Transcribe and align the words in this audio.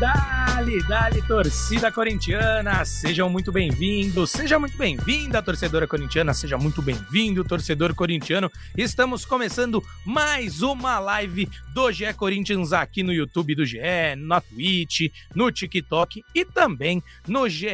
Bye. 0.00 0.45
Dali, 0.56 0.82
dali, 0.88 1.20
torcida 1.20 1.92
corintiana, 1.92 2.82
sejam 2.82 3.28
muito 3.28 3.52
bem-vindos, 3.52 4.30
seja 4.30 4.58
muito 4.58 4.74
bem-vinda, 4.74 5.42
torcedora 5.42 5.86
corintiana, 5.86 6.32
seja 6.32 6.56
muito 6.56 6.80
bem-vindo, 6.80 7.44
torcedor 7.44 7.94
corintiano. 7.94 8.50
Estamos 8.74 9.26
começando 9.26 9.84
mais 10.02 10.62
uma 10.62 10.98
live 10.98 11.46
do 11.74 11.92
GE 11.92 12.10
Corinthians 12.14 12.72
aqui 12.72 13.02
no 13.02 13.12
YouTube 13.12 13.54
do 13.54 13.66
GE, 13.66 13.78
na 14.16 14.40
Twitch, 14.40 15.12
no 15.34 15.52
TikTok 15.52 16.24
e 16.34 16.42
também 16.42 17.02
no 17.28 17.46
GE. 17.50 17.68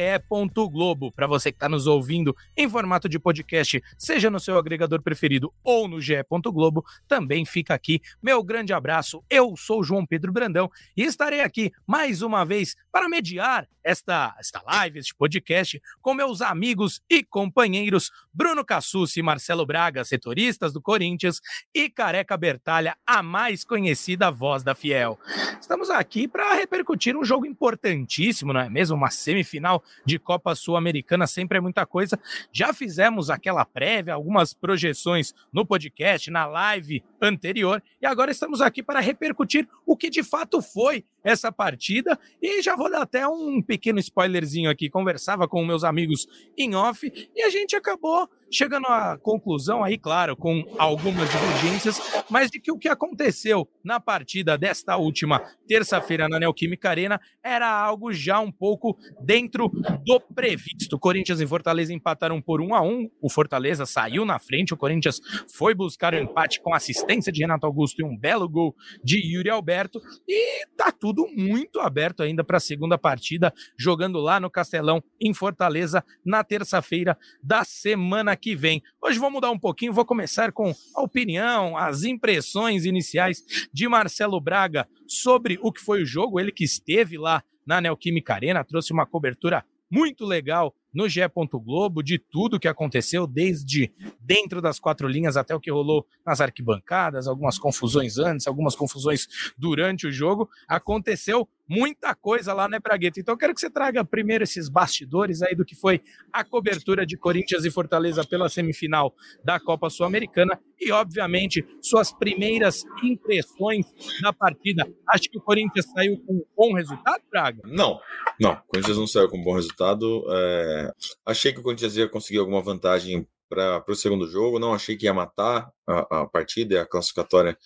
Globo. 0.69 1.09
Para 1.09 1.25
você 1.25 1.53
que 1.53 1.55
está 1.55 1.69
nos 1.69 1.87
ouvindo 1.87 2.35
em 2.57 2.69
formato 2.69 3.07
de 3.07 3.17
podcast, 3.17 3.81
seja 3.97 4.29
no 4.29 4.41
seu 4.41 4.57
agregador 4.57 5.01
preferido 5.01 5.53
ou 5.63 5.87
no 5.87 6.01
GE. 6.01 6.15
Globo, 6.51 6.83
também 7.07 7.45
fica 7.45 7.73
aqui 7.73 8.01
meu 8.21 8.43
grande 8.43 8.73
abraço. 8.73 9.23
Eu 9.29 9.55
sou 9.55 9.85
João 9.85 10.05
Pedro 10.05 10.33
Brandão 10.33 10.69
e 10.97 11.03
estarei 11.03 11.39
aqui 11.39 11.71
mais 11.87 12.21
uma 12.21 12.43
vez 12.43 12.72
para 12.91 13.09
mediar 13.09 13.67
esta, 13.83 14.35
esta 14.39 14.61
live, 14.61 14.99
este 14.99 15.13
podcast, 15.13 15.81
com 16.01 16.13
meus 16.13 16.41
amigos 16.41 17.01
e 17.09 17.23
companheiros 17.23 18.11
Bruno 18.33 18.63
Cassucci 18.63 19.19
e 19.19 19.23
Marcelo 19.23 19.65
Braga, 19.65 20.05
setoristas 20.05 20.71
do 20.71 20.81
Corinthians, 20.81 21.41
e 21.73 21.89
Careca 21.89 22.37
Bertalha, 22.37 22.95
a 23.05 23.21
mais 23.21 23.63
conhecida 23.63 24.31
voz 24.31 24.63
da 24.63 24.73
Fiel. 24.73 25.19
Estamos 25.59 25.89
aqui 25.89 26.27
para 26.27 26.53
repercutir 26.53 27.17
um 27.17 27.23
jogo 27.23 27.45
importantíssimo, 27.45 28.53
não 28.53 28.61
é 28.61 28.69
mesmo? 28.69 28.95
Uma 28.95 29.09
semifinal 29.09 29.83
de 30.05 30.17
Copa 30.17 30.55
Sul-Americana 30.55 31.27
sempre 31.27 31.57
é 31.57 31.61
muita 31.61 31.85
coisa. 31.85 32.19
Já 32.51 32.73
fizemos 32.73 33.29
aquela 33.29 33.65
prévia, 33.65 34.13
algumas 34.13 34.53
projeções 34.53 35.33
no 35.51 35.65
podcast, 35.65 36.31
na 36.31 36.45
live 36.45 37.03
anterior, 37.21 37.83
e 38.01 38.05
agora 38.05 38.31
estamos 38.31 38.61
aqui 38.61 38.81
para 38.81 38.99
repercutir 38.99 39.67
o 39.85 39.97
que 39.97 40.09
de 40.09 40.23
fato 40.23 40.61
foi 40.61 41.05
essa 41.23 41.51
partida. 41.51 42.19
E 42.41 42.61
já 42.63 42.75
vou 42.75 42.89
dar 42.89 43.01
até 43.01 43.27
um 43.27 43.61
pequeno 43.61 43.99
spoilerzinho 43.99 44.69
aqui. 44.69 44.89
Conversava 44.89 45.47
com 45.47 45.65
meus 45.65 45.83
amigos 45.83 46.27
em 46.57 46.75
off 46.75 47.11
e 47.35 47.41
a 47.41 47.49
gente 47.49 47.75
acabou 47.75 48.29
chegando 48.53 48.85
à 48.87 49.17
conclusão 49.17 49.83
aí, 49.83 49.97
claro, 49.97 50.37
com 50.37 50.63
algumas 50.77 51.29
divergências, 51.29 51.99
mas 52.29 52.51
de 52.51 52.59
que 52.59 52.71
o 52.71 52.77
que 52.77 52.87
aconteceu 52.87 53.67
na 53.83 53.99
partida 53.99 54.57
desta 54.57 54.95
última 54.95 55.39
terça-feira 55.67 56.29
na 56.29 56.39
Neoquímica 56.39 56.89
Arena 56.89 57.19
era 57.43 57.67
algo 57.67 58.13
já 58.13 58.39
um 58.39 58.51
pouco 58.51 58.95
dentro 59.21 59.69
do 60.05 60.19
previsto. 60.19 60.99
Corinthians 60.99 61.41
e 61.41 61.47
Fortaleza 61.47 61.93
empataram 61.93 62.39
por 62.39 62.61
um 62.61 62.75
a 62.75 62.81
um, 62.81 63.09
o 63.19 63.29
Fortaleza 63.29 63.85
saiu 63.85 64.23
na 64.23 64.37
frente, 64.37 64.73
o 64.73 64.77
Corinthians 64.77 65.19
foi 65.51 65.73
buscar 65.73 66.13
o 66.13 66.17
empate 66.17 66.61
com 66.61 66.75
assistência 66.75 67.31
de 67.31 67.41
Renato 67.41 67.65
Augusto 67.65 67.99
e 68.01 68.03
um 68.03 68.15
belo 68.15 68.47
gol 68.47 68.75
de 69.03 69.17
Yuri 69.17 69.49
Alberto, 69.49 69.99
e 70.27 70.65
tá 70.77 70.91
tudo 70.91 71.27
muito 71.35 71.79
aberto 71.79 72.21
ainda 72.21 72.43
para 72.43 72.52
a 72.55 72.59
segunda 72.59 72.97
partida, 72.97 73.53
jogando 73.77 74.19
lá 74.19 74.39
no 74.39 74.49
Castelão, 74.49 75.03
em 75.19 75.33
Fortaleza, 75.33 76.03
na 76.25 76.43
terça-feira 76.43 77.17
da 77.41 77.63
semana 77.63 78.35
que 78.35 78.55
vem. 78.55 78.81
Hoje 79.01 79.19
vou 79.19 79.31
mudar 79.31 79.51
um 79.51 79.59
pouquinho, 79.59 79.93
vou 79.93 80.05
começar 80.05 80.51
com 80.51 80.73
a 80.95 81.01
opinião, 81.01 81.77
as 81.77 82.03
impressões 82.03 82.85
iniciais 82.85 83.43
de 83.71 83.87
Marcelo 83.87 84.39
Braga 84.39 84.87
sobre 85.07 85.59
o 85.61 85.71
que 85.71 85.81
foi 85.81 86.03
o 86.03 86.05
jogo. 86.05 86.39
Ele 86.39 86.51
que 86.51 86.63
esteve 86.63 87.17
lá 87.17 87.43
na 87.65 87.79
Neoquímica 87.79 88.33
Arena, 88.33 88.63
trouxe 88.63 88.91
uma 88.91 89.05
cobertura 89.05 89.65
muito 89.89 90.25
legal 90.25 90.75
no 90.93 91.09
GE. 91.09 91.21
Globo 91.63 92.03
de 92.03 92.17
tudo 92.17 92.59
que 92.59 92.67
aconteceu, 92.67 93.25
desde 93.25 93.91
dentro 94.19 94.61
das 94.61 94.79
quatro 94.79 95.07
linhas 95.07 95.37
até 95.37 95.55
o 95.55 95.59
que 95.59 95.71
rolou 95.71 96.05
nas 96.25 96.41
arquibancadas, 96.41 97.27
algumas 97.27 97.57
confusões 97.57 98.17
antes, 98.17 98.47
algumas 98.47 98.75
confusões 98.75 99.27
durante 99.57 100.07
o 100.07 100.11
jogo. 100.11 100.49
Aconteceu 100.67 101.47
muita 101.67 102.13
coisa 102.13 102.53
lá, 102.53 102.67
né, 102.67 102.79
Bragueta? 102.79 103.19
Então 103.19 103.33
eu 103.33 103.37
quero 103.37 103.53
que 103.53 103.61
você 103.61 103.69
traga 103.69 104.03
primeiro 104.03 104.43
esses 104.43 104.69
bastidores 104.69 105.41
aí 105.41 105.55
do 105.55 105.65
que 105.65 105.75
foi 105.75 106.01
a 106.31 106.43
cobertura 106.43 107.05
de 107.05 107.17
Corinthians 107.17 107.65
e 107.65 107.71
Fortaleza 107.71 108.23
pela 108.25 108.49
semifinal 108.49 109.13
da 109.43 109.59
Copa 109.59 109.89
Sul-Americana 109.89 110.59
e, 110.79 110.91
obviamente, 110.91 111.65
suas 111.81 112.11
primeiras 112.11 112.83
impressões 113.01 113.85
da 114.21 114.33
partida. 114.33 114.87
Acho 115.09 115.29
que 115.29 115.37
o 115.37 115.41
Corinthians 115.41 115.85
saiu 115.91 116.17
com 116.25 116.33
um 116.33 116.45
bom 116.55 116.73
resultado, 116.73 117.21
Braga? 117.31 117.61
Não, 117.65 117.99
não. 118.39 118.53
O 118.53 118.61
Corinthians 118.67 118.97
não 118.97 119.07
saiu 119.07 119.29
com 119.29 119.37
um 119.37 119.43
bom 119.43 119.55
resultado. 119.55 120.25
É... 120.29 120.82
Achei 121.25 121.53
que 121.53 121.59
o 121.59 121.63
Corinthians 121.63 121.95
ia 121.95 122.09
conseguir 122.09 122.39
alguma 122.39 122.61
vantagem 122.61 123.27
para 123.49 123.83
o 123.87 123.95
segundo 123.95 124.27
jogo. 124.27 124.59
Não 124.59 124.73
achei 124.73 124.97
que 124.97 125.05
ia 125.05 125.13
matar 125.13 125.71
a, 125.87 126.21
a, 126.21 126.27
partida 126.27 126.81
a 126.81 126.85
classificatória 126.85 127.57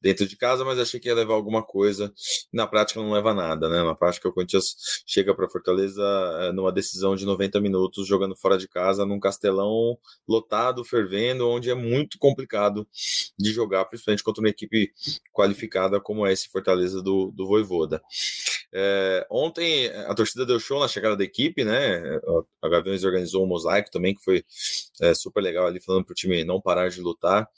dentro 0.00 0.26
de 0.26 0.36
casa, 0.36 0.64
mas 0.64 0.78
achei 0.78 0.98
que 0.98 1.08
ia 1.08 1.14
levar 1.14 1.34
alguma 1.34 1.62
coisa. 1.62 2.12
Na 2.52 2.66
prática, 2.66 3.00
não 3.00 3.12
leva 3.12 3.34
nada, 3.34 3.68
né? 3.68 3.82
Na 3.82 3.94
prática, 3.94 4.28
o 4.28 4.32
Corinthians 4.32 5.02
chega 5.06 5.34
para 5.34 5.48
Fortaleza 5.48 6.02
é, 6.42 6.52
numa 6.52 6.72
decisão 6.72 7.14
de 7.14 7.24
90 7.26 7.60
minutos, 7.60 8.06
jogando 8.06 8.36
fora 8.36 8.58
de 8.58 8.68
casa, 8.68 9.04
num 9.04 9.20
castelão 9.20 9.98
lotado, 10.26 10.84
fervendo, 10.84 11.48
onde 11.48 11.70
é 11.70 11.74
muito 11.74 12.18
complicado 12.18 12.86
de 13.38 13.52
jogar, 13.52 13.84
principalmente 13.86 14.22
contra 14.22 14.42
uma 14.42 14.50
equipe 14.50 14.92
qualificada 15.32 16.00
como 16.00 16.26
é 16.26 16.32
esse 16.32 16.48
Fortaleza 16.48 17.02
do, 17.02 17.30
do 17.30 17.46
Voivoda. 17.46 18.02
É, 18.70 19.26
ontem 19.30 19.88
a 19.88 20.14
torcida 20.14 20.44
deu 20.44 20.60
show 20.60 20.78
na 20.78 20.88
chegada 20.88 21.16
da 21.16 21.24
equipe, 21.24 21.64
né? 21.64 22.20
A 22.62 22.68
Gaviões 22.68 23.02
organizou 23.02 23.44
um 23.44 23.46
mosaico 23.46 23.90
também, 23.90 24.14
que 24.14 24.22
foi 24.22 24.44
é, 25.00 25.14
super 25.14 25.40
legal 25.40 25.66
ali, 25.66 25.80
falando 25.80 26.04
para 26.04 26.12
o 26.12 26.14
time 26.14 26.44
não 26.44 26.60
parar 26.60 26.88
de 26.90 27.00
lutar. 27.00 27.48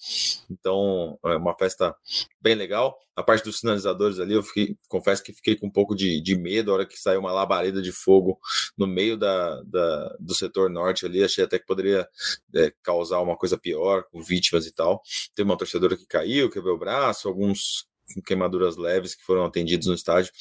Então, 0.50 1.19
é 1.25 1.37
uma 1.37 1.55
festa 1.56 1.94
bem 2.41 2.55
legal. 2.55 2.99
A 3.15 3.22
parte 3.22 3.44
dos 3.44 3.59
sinalizadores 3.61 4.19
ali, 4.19 4.34
eu 4.34 4.43
fiquei, 4.43 4.77
confesso 4.88 5.22
que 5.22 5.33
fiquei 5.33 5.56
com 5.56 5.66
um 5.66 5.71
pouco 5.71 5.94
de, 5.94 6.21
de 6.21 6.37
medo 6.37 6.71
a 6.71 6.75
hora 6.75 6.87
que 6.87 6.99
saiu 6.99 7.21
uma 7.21 7.33
labareda 7.33 7.83
de 7.83 7.93
fogo 7.93 8.39
no 8.77 8.87
meio 8.87 9.16
da, 9.16 9.60
da 9.62 10.16
do 10.19 10.34
setor 10.34 10.71
norte 10.71 11.05
ali. 11.05 11.22
Achei 11.22 11.44
até 11.44 11.59
que 11.59 11.66
poderia 11.66 12.09
é, 12.55 12.72
causar 12.83 13.21
uma 13.21 13.37
coisa 13.37 13.59
pior, 13.59 14.05
com 14.10 14.22
vítimas 14.22 14.66
e 14.66 14.72
tal. 14.72 15.03
Teve 15.34 15.49
uma 15.49 15.59
torcedora 15.59 15.97
que 15.97 16.06
caiu, 16.06 16.50
quebrou 16.50 16.77
o 16.77 16.78
braço, 16.78 17.28
alguns 17.28 17.90
com 18.15 18.22
queimaduras 18.22 18.76
leves 18.76 19.15
que 19.15 19.25
foram 19.25 19.44
atendidos 19.44 19.87
no 19.87 19.94
estádio, 19.94 20.32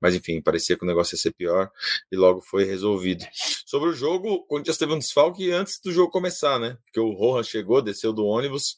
mas 0.00 0.14
enfim, 0.14 0.40
parecia 0.40 0.76
que 0.76 0.84
o 0.84 0.86
negócio 0.86 1.14
ia 1.14 1.20
ser 1.20 1.32
pior 1.32 1.70
e 2.10 2.16
logo 2.16 2.40
foi 2.40 2.64
resolvido. 2.64 3.24
Sobre 3.66 3.88
o 3.88 3.92
jogo, 3.92 4.28
o 4.28 4.42
Corinthians 4.42 4.78
teve 4.78 4.92
um 4.92 4.98
desfalque 4.98 5.50
antes 5.50 5.80
do 5.80 5.92
jogo 5.92 6.10
começar, 6.10 6.58
né? 6.58 6.76
Porque 6.84 7.00
o 7.00 7.12
Rohan 7.12 7.42
chegou, 7.42 7.80
desceu 7.80 8.12
do 8.12 8.24
ônibus, 8.24 8.76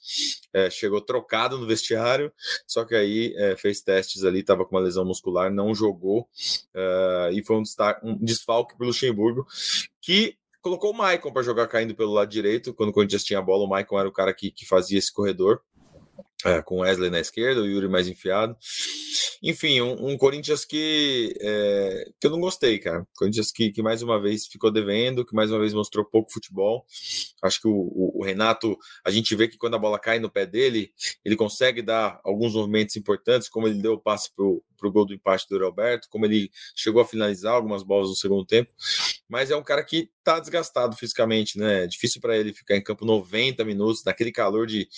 é, 0.53 0.71
chegou 0.71 1.01
trocado 1.01 1.59
no 1.59 1.67
vestiário, 1.67 2.33
só 2.67 2.85
que 2.85 2.95
aí 2.95 3.35
é, 3.37 3.57
fez 3.57 3.81
testes 3.81 4.25
ali, 4.25 4.41
estava 4.41 4.65
com 4.65 4.77
uma 4.77 4.83
lesão 4.83 5.05
muscular, 5.05 5.51
não 5.51 5.75
jogou 5.75 6.29
é, 6.75 7.31
e 7.33 7.45
foi 7.45 7.57
um, 7.57 7.63
um 8.03 8.17
desfalque 8.19 8.77
para 8.77 8.85
o 8.85 8.89
Luxemburgo 8.89 9.47
que 10.01 10.37
colocou 10.65 10.93
o 10.93 10.97
Maicon 10.97 11.31
para 11.31 11.43
jogar 11.43 11.69
caindo 11.69 11.95
pelo 11.95 12.13
lado 12.13 12.31
direito. 12.31 12.73
Quando 12.73 12.89
o 12.89 12.93
Corinthians 12.93 13.23
tinha 13.23 13.39
a 13.39 13.43
bola, 13.43 13.65
o 13.65 13.69
Maicon 13.69 13.99
era 13.99 14.09
o 14.09 14.13
cara 14.13 14.33
que, 14.33 14.51
que 14.51 14.67
fazia 14.67 14.99
esse 14.99 15.13
corredor. 15.13 15.61
É, 16.45 16.61
com 16.61 16.81
Wesley 16.81 17.09
na 17.09 17.21
esquerda, 17.21 17.63
o 17.63 17.67
Yuri 17.67 17.89
mais 17.89 18.07
enfiado. 18.07 18.55
Enfim, 19.43 19.81
um, 19.81 20.11
um 20.11 20.17
Corinthians 20.19 20.65
que, 20.65 21.35
é, 21.41 22.11
que 22.21 22.27
eu 22.27 22.31
não 22.31 22.41
gostei, 22.41 22.79
cara. 22.79 23.07
Corinthians 23.17 23.51
que, 23.51 23.71
que 23.71 23.83
mais 23.83 24.03
uma 24.03 24.21
vez 24.21 24.47
ficou 24.47 24.71
devendo, 24.71 25.25
que 25.25 25.35
mais 25.35 25.51
uma 25.51 25.59
vez 25.59 25.73
mostrou 25.73 26.05
pouco 26.05 26.33
futebol. 26.33 26.85
Acho 27.43 27.61
que 27.61 27.69
o, 27.69 27.73
o, 27.73 28.21
o, 28.21 28.25
Renato, 28.25 28.77
a 29.05 29.11
gente 29.11 29.35
vê 29.35 29.49
que 29.49 29.57
quando 29.57 29.75
a 29.75 29.79
bola 29.79 29.99
cai 29.99 30.19
no 30.19 30.31
pé 30.31 30.47
dele, 30.47 30.93
ele 31.25 31.37
consegue 31.37 31.83
dar 31.83 32.21
alguns 32.25 32.55
movimentos 32.55 32.97
importantes, 32.97 33.49
como 33.49 33.67
ele 33.67 33.81
deu 33.81 33.95
o 33.95 33.99
passe 33.99 34.31
pro, 34.35 34.63
pro 34.77 34.93
gol 34.93 35.07
do 35.07 35.15
empate 35.15 35.47
do 35.49 35.59
Roberto, 35.59 36.09
como 36.11 36.27
ele 36.27 36.51
chegou 36.75 37.03
a 37.03 37.07
finalizar 37.07 37.55
algumas 37.55 37.83
bolas 37.83 38.09
no 38.09 38.15
segundo 38.15 38.45
tempo. 38.45 38.71
Mas 39.29 39.51
é 39.51 39.57
um 39.57 39.63
cara 39.63 39.83
que 39.83 40.11
tá 40.23 40.39
desgastado 40.39 40.97
fisicamente, 40.97 41.59
né? 41.59 41.85
É 41.85 41.87
difícil 41.87 42.21
para 42.21 42.37
ele 42.37 42.53
ficar 42.53 42.77
em 42.77 42.83
campo 42.83 43.05
90 43.05 43.65
minutos, 43.65 44.05
naquele 44.05 44.33
calor 44.33 44.67
de 44.67 44.89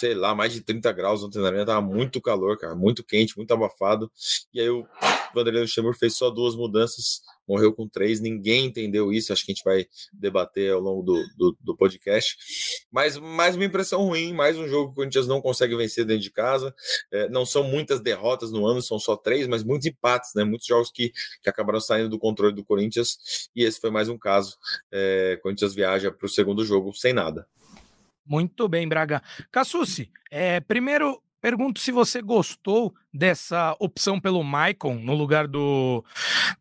sei 0.00 0.14
lá, 0.14 0.34
mais 0.34 0.50
de 0.50 0.62
30 0.62 0.90
graus 0.92 1.22
no 1.22 1.28
treinamento, 1.28 1.66
tava 1.66 1.82
muito 1.82 2.22
calor, 2.22 2.56
cara, 2.58 2.74
muito 2.74 3.04
quente, 3.04 3.36
muito 3.36 3.52
abafado. 3.52 4.10
E 4.52 4.58
aí 4.58 4.70
o 4.70 4.86
Vanderlei 5.34 5.60
Luxemburgo 5.60 5.98
fez 5.98 6.16
só 6.16 6.30
duas 6.30 6.56
mudanças, 6.56 7.20
morreu 7.46 7.70
com 7.74 7.86
três, 7.86 8.18
ninguém 8.18 8.64
entendeu 8.64 9.12
isso, 9.12 9.30
acho 9.30 9.44
que 9.44 9.52
a 9.52 9.54
gente 9.54 9.62
vai 9.64 9.86
debater 10.10 10.72
ao 10.72 10.80
longo 10.80 11.02
do, 11.02 11.22
do, 11.36 11.56
do 11.60 11.76
podcast. 11.76 12.38
Mas 12.90 13.18
mais 13.18 13.56
uma 13.56 13.64
impressão 13.66 14.06
ruim, 14.06 14.32
mais 14.32 14.56
um 14.56 14.66
jogo 14.66 14.86
que 14.86 14.92
o 14.92 14.94
Corinthians 14.96 15.26
não 15.26 15.42
consegue 15.42 15.76
vencer 15.76 16.06
dentro 16.06 16.22
de 16.22 16.30
casa. 16.30 16.74
É, 17.12 17.28
não 17.28 17.44
são 17.44 17.62
muitas 17.62 18.00
derrotas 18.00 18.50
no 18.50 18.66
ano, 18.66 18.80
são 18.80 18.98
só 18.98 19.16
três, 19.16 19.46
mas 19.46 19.62
muitos 19.62 19.86
empates, 19.86 20.30
né? 20.34 20.44
Muitos 20.44 20.66
jogos 20.66 20.90
que, 20.90 21.12
que 21.42 21.50
acabaram 21.50 21.80
saindo 21.80 22.08
do 22.08 22.18
controle 22.18 22.54
do 22.54 22.64
Corinthians, 22.64 23.50
e 23.54 23.64
esse 23.64 23.78
foi 23.78 23.90
mais 23.90 24.08
um 24.08 24.16
caso. 24.16 24.56
É, 24.90 25.38
Corinthians 25.42 25.74
viaja 25.74 26.10
para 26.10 26.24
o 26.24 26.28
segundo 26.28 26.64
jogo 26.64 26.94
sem 26.94 27.12
nada. 27.12 27.46
Muito 28.30 28.68
bem, 28.68 28.88
Braga. 28.88 29.20
Cassucci, 29.50 30.08
é, 30.30 30.60
primeiro 30.60 31.20
pergunto 31.40 31.80
se 31.80 31.90
você 31.90 32.22
gostou 32.22 32.94
dessa 33.12 33.74
opção 33.80 34.20
pelo 34.20 34.44
Maicon 34.44 34.94
no 34.94 35.14
lugar 35.14 35.48
do, 35.48 36.04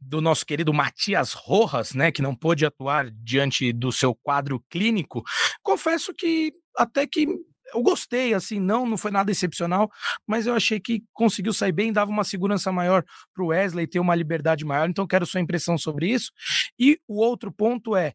do 0.01 0.19
nosso 0.19 0.48
querido 0.48 0.74
Matias 0.74 1.33
Rojas, 1.33 1.94
né, 1.94 2.12
que 2.12 2.24
não 2.24 2.33
pôde 2.33 2.66
atuar 2.66 3.12
diante 3.12 3.71
do 3.71 3.92
seu 3.92 4.16
quadro 4.16 4.60
clínico. 4.68 5.21
Confesso 5.62 6.12
que 6.12 6.51
até 6.75 7.06
que 7.06 7.27
eu 7.74 7.81
gostei, 7.81 8.33
assim, 8.33 8.60
não, 8.60 8.86
não 8.86 8.98
foi 8.98 9.12
nada 9.12 9.31
excepcional, 9.31 9.92
mas 10.27 10.48
eu 10.48 10.54
achei 10.54 10.80
que 10.80 11.04
conseguiu 11.13 11.54
sair 11.54 11.71
bem, 11.71 11.92
dava 11.92 12.12
uma 12.12 12.24
segurança 12.24 12.71
maior 12.71 13.04
para 13.33 13.44
o 13.44 13.48
Wesley 13.48 13.88
ter 13.88 14.00
uma 14.00 14.16
liberdade 14.16 14.66
maior. 14.66 14.89
Então, 14.89 15.07
quero 15.07 15.25
sua 15.25 15.39
impressão 15.39 15.77
sobre 15.77 16.07
isso. 16.12 16.31
E 16.77 17.00
o 17.07 17.19
outro 17.19 17.51
ponto 17.51 17.95
é: 17.95 18.13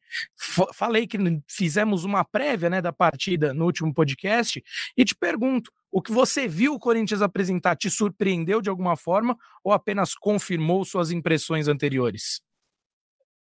falei 0.73 1.07
que 1.07 1.19
fizemos 1.49 2.05
uma 2.05 2.25
prévia 2.25 2.71
né, 2.71 2.81
da 2.81 2.93
partida 2.93 3.55
no 3.55 3.65
último 3.65 3.93
podcast, 3.93 4.63
e 4.97 5.05
te 5.05 5.15
pergunto: 5.15 5.71
o 5.91 6.03
que 6.03 6.13
você 6.13 6.49
viu 6.49 6.75
o 6.75 6.79
Corinthians 6.79 7.23
apresentar 7.23 7.77
te 7.77 7.91
surpreendeu 7.91 8.61
de 8.61 8.69
alguma 8.69 8.97
forma 8.97 9.37
ou 9.63 9.73
apenas 9.73 10.15
confirmou 10.15 10.85
suas 10.85 11.11
impressões 11.11 11.69
anteriores? 11.69 12.43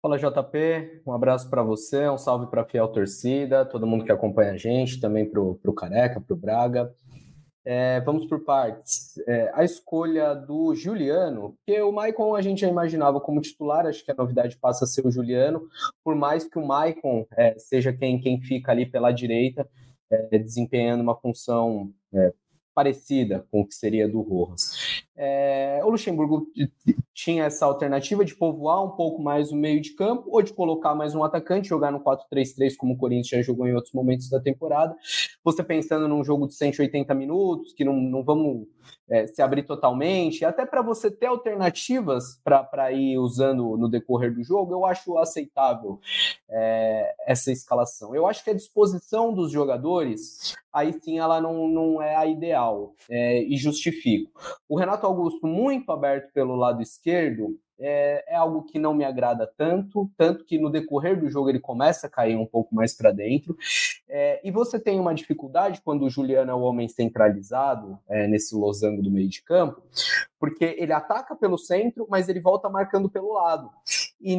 Fala 0.05 0.19
JP, 0.19 1.01
um 1.03 1.13
abraço 1.13 1.49
para 1.49 1.63
você, 1.63 2.07
um 2.07 2.15
salve 2.15 2.45
para 2.45 2.61
a 2.61 2.65
fiel 2.65 2.87
torcida, 2.89 3.65
todo 3.65 3.87
mundo 3.87 4.05
que 4.05 4.11
acompanha 4.11 4.51
a 4.51 4.55
gente, 4.55 4.99
também 4.99 5.27
para 5.27 5.41
o 5.41 5.73
Careca, 5.73 6.21
para 6.21 6.31
o 6.31 6.37
Braga. 6.37 6.93
É, 7.65 7.99
vamos 8.01 8.27
por 8.27 8.41
partes. 8.41 9.17
É, 9.27 9.51
a 9.55 9.63
escolha 9.63 10.35
do 10.35 10.75
Juliano, 10.75 11.57
que 11.65 11.81
o 11.81 11.91
Maicon 11.91 12.35
a 12.35 12.41
gente 12.43 12.61
já 12.61 12.67
imaginava 12.67 13.19
como 13.19 13.41
titular, 13.41 13.87
acho 13.87 14.05
que 14.05 14.11
a 14.11 14.15
novidade 14.15 14.55
passa 14.57 14.85
a 14.85 14.87
ser 14.87 15.07
o 15.07 15.11
Juliano, 15.11 15.67
por 16.03 16.13
mais 16.13 16.47
que 16.47 16.59
o 16.59 16.67
Maicon 16.67 17.25
é, 17.35 17.57
seja 17.57 17.91
quem, 17.91 18.21
quem 18.21 18.39
fica 18.39 18.71
ali 18.71 18.85
pela 18.85 19.11
direita, 19.11 19.67
é, 20.11 20.37
desempenhando 20.37 21.01
uma 21.01 21.15
função 21.15 21.91
é, 22.13 22.31
parecida 22.75 23.43
com 23.49 23.61
o 23.61 23.65
que 23.67 23.73
seria 23.73 24.07
do 24.07 24.21
Rojas. 24.21 25.04
É, 25.17 25.79
o 25.83 25.89
Luxemburgo 25.89 26.47
tinha 27.13 27.45
essa 27.45 27.65
alternativa 27.65 28.25
de 28.25 28.35
povoar 28.35 28.83
um 28.83 28.91
pouco 28.91 29.21
mais 29.21 29.51
o 29.51 29.55
meio 29.55 29.81
de 29.81 29.91
campo 29.95 30.29
ou 30.29 30.41
de 30.41 30.53
colocar 30.53 30.93
mais 30.93 31.15
um 31.15 31.23
atacante, 31.23 31.69
jogar 31.69 31.91
no 31.91 32.01
4-3-3 32.01 32.75
como 32.77 32.93
o 32.93 32.97
Corinthians 32.97 33.29
já 33.29 33.41
jogou 33.41 33.67
em 33.67 33.73
outros 33.73 33.93
momentos 33.93 34.29
da 34.29 34.39
temporada. 34.39 34.95
Você 35.43 35.63
pensando 35.63 36.07
num 36.07 36.23
jogo 36.23 36.47
de 36.47 36.55
180 36.55 37.13
minutos, 37.13 37.73
que 37.73 37.85
não, 37.85 37.93
não 37.93 38.23
vamos 38.23 38.67
é, 39.09 39.27
se 39.27 39.41
abrir 39.41 39.63
totalmente, 39.63 40.43
até 40.43 40.65
para 40.65 40.81
você 40.81 41.09
ter 41.09 41.27
alternativas 41.27 42.39
para 42.43 42.91
ir 42.91 43.17
usando 43.17 43.77
no 43.77 43.87
decorrer 43.87 44.33
do 44.33 44.43
jogo, 44.43 44.73
eu 44.73 44.85
acho 44.85 45.17
aceitável 45.17 45.99
é, 46.49 47.13
essa 47.25 47.51
escalação. 47.51 48.15
Eu 48.15 48.27
acho 48.27 48.43
que 48.43 48.49
a 48.49 48.55
disposição 48.55 49.33
dos 49.33 49.51
jogadores, 49.51 50.55
aí 50.73 50.93
sim 51.01 51.19
ela 51.19 51.39
não, 51.39 51.67
não 51.67 52.01
é 52.01 52.15
a 52.15 52.25
ideal 52.25 52.93
é, 53.09 53.43
e 53.43 53.55
justifico. 53.57 54.31
O 54.67 54.77
Renato 54.77 55.04
Augusto 55.05 55.45
muito 55.47 55.91
aberto 55.91 56.31
pelo 56.33 56.55
lado 56.55 56.81
esquerdo 56.81 57.57
é, 57.79 58.23
é, 58.27 58.35
algo 58.35 58.63
que 58.63 58.79
não 58.79 58.93
me 58.93 59.03
agrada 59.03 59.45
tanto, 59.57 60.09
tanto 60.17 60.45
que 60.45 60.57
no 60.57 60.69
decorrer 60.69 61.19
do 61.19 61.29
jogo 61.29 61.49
ele 61.49 61.59
começa 61.59 62.07
a 62.07 62.09
cair 62.09 62.37
um 62.37 62.45
pouco 62.45 62.73
mais 62.73 62.95
para 62.95 63.11
dentro. 63.11 63.55
É, 64.07 64.39
e 64.43 64.51
você 64.51 64.79
tem 64.79 64.99
uma 64.99 65.13
dificuldade 65.13 65.81
quando 65.83 66.05
o 66.05 66.09
Juliano 66.09 66.51
é 66.51 66.53
o 66.53 66.61
homem 66.61 66.87
centralizado 66.87 67.99
é, 68.07 68.27
nesse 68.27 68.55
losango 68.55 69.01
do 69.01 69.11
meio 69.11 69.27
de 69.27 69.43
campo, 69.43 69.81
porque 70.39 70.75
ele 70.77 70.93
ataca 70.93 71.35
pelo 71.35 71.57
centro, 71.57 72.07
mas 72.09 72.29
ele 72.29 72.39
volta 72.39 72.69
marcando 72.69 73.09
pelo 73.09 73.33
lado. 73.33 73.69
E 74.21 74.35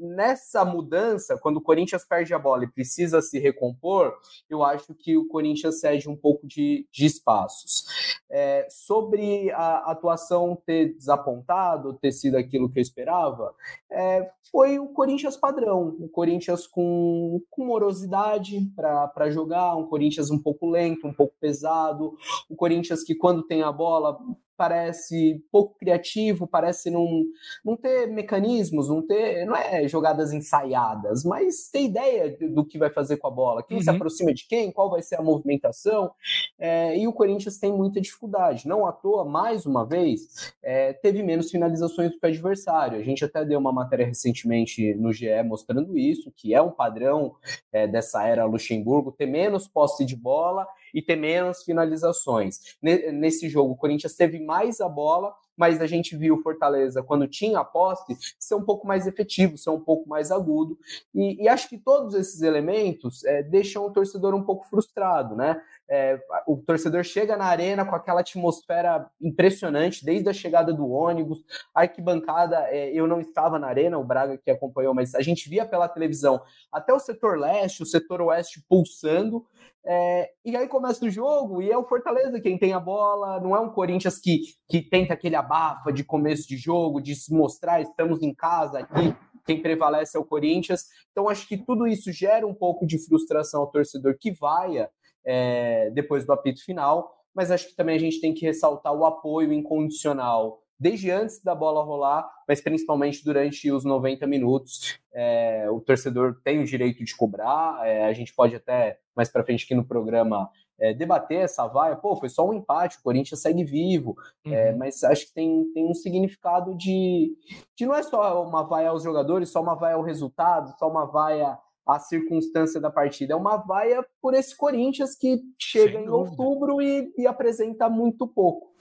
nessa 0.00 0.64
mudança, 0.64 1.38
quando 1.38 1.58
o 1.58 1.60
Corinthians 1.60 2.04
perde 2.04 2.32
a 2.34 2.38
bola 2.38 2.64
e 2.64 2.70
precisa 2.70 3.20
se 3.20 3.38
recompor, 3.38 4.14
eu 4.48 4.62
acho 4.62 4.94
que 4.94 5.16
o 5.16 5.28
Corinthians 5.28 5.80
cede 5.80 6.08
um 6.08 6.16
pouco 6.16 6.46
de, 6.46 6.86
de 6.90 7.06
espaços. 7.06 7.84
É, 8.30 8.66
sobre 8.68 9.50
a 9.52 9.90
atuação 9.90 10.60
ter 10.66 10.94
desapontado, 10.94 11.94
ter 11.94 12.12
sido 12.12 12.36
aquilo 12.36 12.68
que 12.68 12.78
eu 12.78 12.82
esperava, 12.82 13.54
é, 13.90 14.30
foi 14.50 14.78
o 14.78 14.88
Corinthians 14.88 15.36
padrão, 15.36 15.96
o 15.98 16.08
Corinthians 16.08 16.66
com, 16.66 17.40
com 17.50 17.66
morosidade 17.66 18.60
para 18.74 19.30
jogar, 19.30 19.76
um 19.76 19.86
Corinthians 19.86 20.30
um 20.30 20.38
pouco 20.38 20.68
lento, 20.68 21.06
um 21.06 21.12
pouco 21.12 21.34
pesado, 21.40 22.16
o 22.48 22.56
Corinthians 22.56 23.02
que 23.02 23.14
quando 23.14 23.42
tem 23.42 23.62
a 23.62 23.72
bola 23.72 24.18
parece 24.56 25.42
pouco 25.50 25.76
criativo, 25.78 26.46
parece 26.46 26.90
não, 26.90 27.24
não 27.64 27.76
ter 27.76 28.06
mecanismos, 28.06 28.88
não 28.88 29.06
ter, 29.06 29.44
não 29.44 29.56
é 29.56 29.86
jogadas 29.88 30.32
ensaiadas, 30.32 31.24
mas 31.24 31.68
ter 31.70 31.82
ideia 31.82 32.36
do 32.40 32.64
que 32.64 32.78
vai 32.78 32.90
fazer 32.90 33.16
com 33.16 33.26
a 33.26 33.30
bola, 33.30 33.62
quem 33.62 33.78
uhum. 33.78 33.82
se 33.82 33.90
aproxima 33.90 34.32
de 34.32 34.46
quem, 34.46 34.72
qual 34.72 34.90
vai 34.90 35.02
ser 35.02 35.16
a 35.16 35.22
movimentação, 35.22 36.12
é, 36.58 36.98
e 36.98 37.06
o 37.06 37.12
Corinthians 37.12 37.58
tem 37.58 37.72
muita 37.72 38.00
dificuldade, 38.00 38.68
não 38.68 38.86
à 38.86 38.92
toa, 38.92 39.24
mais 39.24 39.66
uma 39.66 39.86
vez, 39.86 40.54
é, 40.62 40.92
teve 40.92 41.22
menos 41.22 41.50
finalizações 41.50 42.10
do 42.10 42.18
que 42.18 42.26
o 42.26 42.28
adversário, 42.28 42.98
a 42.98 43.02
gente 43.02 43.24
até 43.24 43.44
deu 43.44 43.58
uma 43.58 43.72
matéria 43.72 44.06
recentemente 44.06 44.94
no 44.94 45.12
GE 45.12 45.42
mostrando 45.44 45.98
isso, 45.98 46.32
que 46.36 46.54
é 46.54 46.62
um 46.62 46.70
padrão 46.70 47.34
é, 47.72 47.86
dessa 47.86 48.26
era 48.26 48.44
Luxemburgo, 48.44 49.12
ter 49.12 49.26
menos 49.26 49.68
posse 49.68 50.04
de 50.04 50.16
bola 50.16 50.66
e 50.94 51.02
ter 51.02 51.16
menos 51.16 51.64
finalizações. 51.64 52.76
Nesse 52.80 53.48
jogo, 53.48 53.72
o 53.72 53.76
Corinthians 53.76 54.14
teve 54.14 54.38
mais 54.38 54.80
a 54.80 54.88
bola, 54.88 55.34
mas 55.56 55.80
a 55.80 55.86
gente 55.86 56.16
viu 56.16 56.36
o 56.36 56.42
Fortaleza, 56.42 57.02
quando 57.02 57.28
tinha 57.28 57.60
a 57.60 57.64
posse, 57.64 58.16
ser 58.38 58.54
um 58.54 58.64
pouco 58.64 58.86
mais 58.86 59.06
efetivo, 59.06 59.56
ser 59.56 59.70
um 59.70 59.80
pouco 59.80 60.08
mais 60.08 60.30
agudo. 60.30 60.78
E, 61.14 61.42
e 61.42 61.48
acho 61.48 61.68
que 61.68 61.78
todos 61.78 62.14
esses 62.14 62.42
elementos 62.42 63.24
é, 63.24 63.42
deixam 63.42 63.84
o 63.84 63.90
torcedor 63.90 64.34
um 64.34 64.42
pouco 64.42 64.64
frustrado, 64.66 65.36
né? 65.36 65.60
É, 65.88 66.18
o 66.46 66.56
torcedor 66.56 67.04
chega 67.04 67.36
na 67.36 67.44
arena 67.44 67.84
com 67.84 67.94
aquela 67.94 68.20
atmosfera 68.20 69.06
impressionante, 69.20 70.04
desde 70.04 70.28
a 70.28 70.32
chegada 70.32 70.72
do 70.72 70.88
ônibus, 70.88 71.44
a 71.74 71.82
arquibancada, 71.82 72.56
é, 72.70 72.90
eu 72.90 73.06
não 73.06 73.20
estava 73.20 73.58
na 73.58 73.66
arena, 73.66 73.98
o 73.98 74.04
Braga 74.04 74.38
que 74.38 74.50
acompanhou, 74.50 74.94
mas 74.94 75.14
a 75.14 75.20
gente 75.20 75.48
via 75.48 75.66
pela 75.66 75.88
televisão 75.88 76.42
até 76.72 76.92
o 76.92 76.98
setor 76.98 77.38
leste, 77.38 77.82
o 77.82 77.86
setor 77.86 78.22
oeste 78.22 78.64
pulsando, 78.68 79.44
é, 79.86 80.30
e 80.44 80.56
aí 80.56 80.66
começa 80.66 81.04
o 81.04 81.10
jogo 81.10 81.60
e 81.60 81.70
é 81.70 81.76
o 81.76 81.86
Fortaleza 81.86 82.40
quem 82.40 82.58
tem 82.58 82.72
a 82.72 82.80
bola, 82.80 83.38
não 83.40 83.54
é 83.54 83.60
um 83.60 83.70
Corinthians 83.70 84.18
que, 84.18 84.40
que 84.68 84.80
tenta 84.80 85.12
aquele 85.12 85.36
abafa 85.36 85.92
de 85.92 86.02
começo 86.02 86.48
de 86.48 86.56
jogo, 86.56 87.02
de 87.02 87.14
se 87.14 87.32
mostrar, 87.34 87.82
estamos 87.82 88.22
em 88.22 88.34
casa 88.34 88.78
aqui, 88.78 89.14
quem 89.44 89.60
prevalece 89.60 90.16
é 90.16 90.20
o 90.20 90.24
Corinthians. 90.24 90.84
Então 91.12 91.28
acho 91.28 91.46
que 91.46 91.58
tudo 91.58 91.86
isso 91.86 92.10
gera 92.10 92.46
um 92.46 92.54
pouco 92.54 92.86
de 92.86 92.98
frustração 93.04 93.60
ao 93.60 93.70
torcedor 93.70 94.16
que 94.18 94.32
vai 94.32 94.88
é, 95.26 95.90
depois 95.90 96.24
do 96.24 96.32
apito 96.32 96.64
final, 96.64 97.12
mas 97.34 97.50
acho 97.50 97.68
que 97.68 97.76
também 97.76 97.96
a 97.96 98.00
gente 98.00 98.20
tem 98.20 98.32
que 98.32 98.46
ressaltar 98.46 98.92
o 98.94 99.04
apoio 99.04 99.52
incondicional 99.52 100.63
desde 100.84 101.10
antes 101.10 101.42
da 101.42 101.54
bola 101.54 101.82
rolar, 101.82 102.30
mas 102.46 102.60
principalmente 102.60 103.24
durante 103.24 103.72
os 103.72 103.86
90 103.86 104.26
minutos. 104.26 104.98
É, 105.14 105.66
o 105.70 105.80
torcedor 105.80 106.38
tem 106.44 106.60
o 106.60 106.66
direito 106.66 107.02
de 107.02 107.16
cobrar, 107.16 107.80
é, 107.86 108.04
a 108.04 108.12
gente 108.12 108.34
pode 108.34 108.54
até 108.54 108.98
mais 109.16 109.30
para 109.30 109.42
frente 109.42 109.64
aqui 109.64 109.74
no 109.74 109.86
programa 109.86 110.50
é, 110.78 110.92
debater 110.92 111.38
essa 111.38 111.66
vaia, 111.66 111.96
pô, 111.96 112.14
foi 112.16 112.28
só 112.28 112.46
um 112.46 112.52
empate, 112.52 112.98
o 112.98 113.02
Corinthians 113.02 113.40
segue 113.40 113.64
vivo, 113.64 114.14
é, 114.44 114.72
uhum. 114.72 114.78
mas 114.78 115.02
acho 115.04 115.28
que 115.28 115.32
tem, 115.32 115.64
tem 115.72 115.88
um 115.88 115.94
significado 115.94 116.74
de, 116.74 117.34
de 117.74 117.86
não 117.86 117.94
é 117.94 118.02
só 118.02 118.44
uma 118.44 118.62
vaia 118.62 118.90
aos 118.90 119.02
jogadores, 119.02 119.48
só 119.48 119.62
uma 119.62 119.74
vaia 119.74 119.94
ao 119.94 120.02
resultado, 120.02 120.74
só 120.78 120.86
uma 120.86 121.06
vaia 121.06 121.58
à 121.86 121.98
circunstância 121.98 122.78
da 122.78 122.90
partida, 122.90 123.32
é 123.32 123.36
uma 123.36 123.56
vaia 123.56 124.04
por 124.20 124.34
esse 124.34 124.54
Corinthians 124.54 125.14
que 125.14 125.40
chega 125.58 125.92
Sem 125.92 126.02
em 126.02 126.06
dúvida. 126.06 126.42
outubro 126.42 126.82
e, 126.82 127.10
e 127.16 127.26
apresenta 127.26 127.88
muito 127.88 128.26
pouco. 128.26 128.73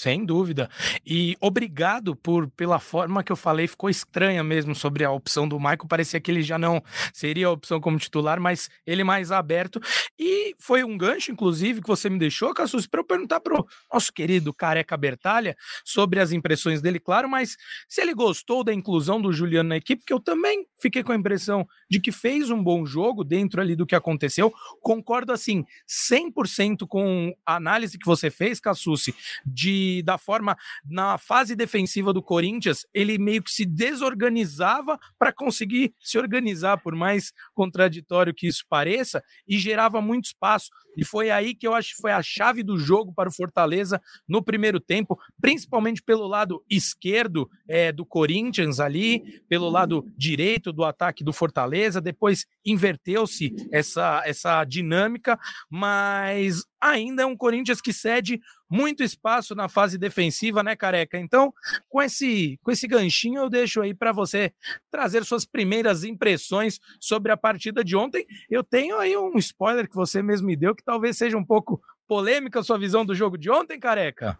Sem 0.00 0.24
dúvida. 0.24 0.70
E 1.04 1.36
obrigado 1.42 2.16
por 2.16 2.48
pela 2.48 2.78
forma 2.78 3.22
que 3.22 3.30
eu 3.30 3.36
falei, 3.36 3.66
ficou 3.66 3.90
estranha 3.90 4.42
mesmo 4.42 4.74
sobre 4.74 5.04
a 5.04 5.10
opção 5.10 5.46
do 5.46 5.58
Michael. 5.58 5.86
Parecia 5.86 6.18
que 6.18 6.30
ele 6.30 6.40
já 6.40 6.58
não 6.58 6.82
seria 7.12 7.48
a 7.48 7.50
opção 7.50 7.78
como 7.78 7.98
titular, 7.98 8.40
mas 8.40 8.70
ele 8.86 9.04
mais 9.04 9.30
aberto. 9.30 9.78
E 10.18 10.54
foi 10.58 10.82
um 10.84 10.96
gancho, 10.96 11.30
inclusive, 11.30 11.82
que 11.82 11.86
você 11.86 12.08
me 12.08 12.18
deixou, 12.18 12.54
Cassus, 12.54 12.86
para 12.86 13.00
eu 13.00 13.04
perguntar 13.04 13.40
para 13.40 13.60
o 13.60 13.66
nosso 13.92 14.10
querido 14.10 14.54
Careca 14.54 14.96
Bertalha 14.96 15.54
sobre 15.84 16.18
as 16.18 16.32
impressões 16.32 16.80
dele, 16.80 16.98
claro, 16.98 17.28
mas 17.28 17.58
se 17.86 18.00
ele 18.00 18.14
gostou 18.14 18.64
da 18.64 18.72
inclusão 18.72 19.20
do 19.20 19.30
Juliano 19.30 19.68
na 19.68 19.76
equipe, 19.76 20.02
que 20.06 20.14
eu 20.14 20.20
também 20.20 20.64
fiquei 20.80 21.02
com 21.02 21.12
a 21.12 21.16
impressão 21.16 21.68
de 21.90 22.00
que 22.00 22.10
fez 22.10 22.48
um 22.48 22.62
bom 22.62 22.86
jogo 22.86 23.22
dentro 23.22 23.60
ali 23.60 23.76
do 23.76 23.84
que 23.84 23.94
aconteceu. 23.94 24.50
Concordo, 24.80 25.30
assim, 25.30 25.62
100% 25.86 26.86
com 26.88 27.34
a 27.44 27.56
análise 27.56 27.98
que 27.98 28.06
você 28.06 28.30
fez, 28.30 28.58
Cassucci, 28.60 29.14
de 29.44 29.89
da 30.02 30.16
forma 30.16 30.56
na 30.84 31.18
fase 31.18 31.54
defensiva 31.56 32.12
do 32.12 32.22
Corinthians, 32.22 32.86
ele 32.94 33.18
meio 33.18 33.42
que 33.42 33.50
se 33.50 33.66
desorganizava 33.66 34.98
para 35.18 35.32
conseguir 35.32 35.92
se 36.00 36.18
organizar, 36.18 36.78
por 36.78 36.94
mais 36.94 37.32
contraditório 37.54 38.34
que 38.34 38.46
isso 38.46 38.64
pareça, 38.68 39.22
e 39.46 39.58
gerava 39.58 40.00
muito 40.00 40.26
espaço. 40.26 40.70
E 40.96 41.04
foi 41.04 41.30
aí 41.30 41.54
que 41.54 41.66
eu 41.66 41.74
acho 41.74 41.94
que 41.94 42.02
foi 42.02 42.12
a 42.12 42.22
chave 42.22 42.62
do 42.62 42.78
jogo 42.78 43.12
para 43.14 43.28
o 43.28 43.32
Fortaleza 43.32 44.00
no 44.28 44.42
primeiro 44.42 44.80
tempo, 44.80 45.18
principalmente 45.40 46.02
pelo 46.02 46.26
lado 46.26 46.64
esquerdo 46.68 47.48
é, 47.68 47.92
do 47.92 48.04
Corinthians 48.04 48.80
ali, 48.80 49.40
pelo 49.48 49.68
lado 49.68 50.04
direito 50.16 50.72
do 50.72 50.84
ataque 50.84 51.22
do 51.22 51.32
Fortaleza. 51.32 52.00
Depois 52.00 52.44
inverteu-se 52.64 53.54
essa, 53.72 54.22
essa 54.24 54.64
dinâmica, 54.64 55.38
mas 55.68 56.64
ainda 56.80 57.22
é 57.22 57.26
um 57.26 57.36
Corinthians 57.36 57.80
que 57.80 57.92
cede 57.92 58.40
muito 58.68 59.02
espaço 59.02 59.54
na 59.54 59.68
fase 59.68 59.98
defensiva, 59.98 60.62
né, 60.62 60.74
Careca? 60.74 61.18
Então, 61.18 61.52
com 61.88 62.00
esse, 62.00 62.58
com 62.62 62.70
esse 62.70 62.86
ganchinho, 62.86 63.42
eu 63.42 63.50
deixo 63.50 63.80
aí 63.82 63.92
para 63.92 64.12
você 64.12 64.52
trazer 64.90 65.24
suas 65.24 65.44
primeiras 65.44 66.04
impressões 66.04 66.80
sobre 66.98 67.30
a 67.32 67.36
partida 67.36 67.84
de 67.84 67.96
ontem. 67.96 68.26
Eu 68.48 68.64
tenho 68.64 68.98
aí 68.98 69.16
um 69.16 69.36
spoiler 69.38 69.88
que 69.88 69.96
você 69.96 70.22
mesmo 70.22 70.46
me 70.46 70.56
deu, 70.56 70.74
que 70.74 70.84
talvez 70.84 71.18
seja 71.18 71.36
um 71.36 71.44
pouco 71.44 71.80
polêmica 72.08 72.60
a 72.60 72.62
sua 72.62 72.78
visão 72.78 73.04
do 73.04 73.14
jogo 73.14 73.36
de 73.36 73.50
ontem, 73.50 73.78
Careca. 73.78 74.38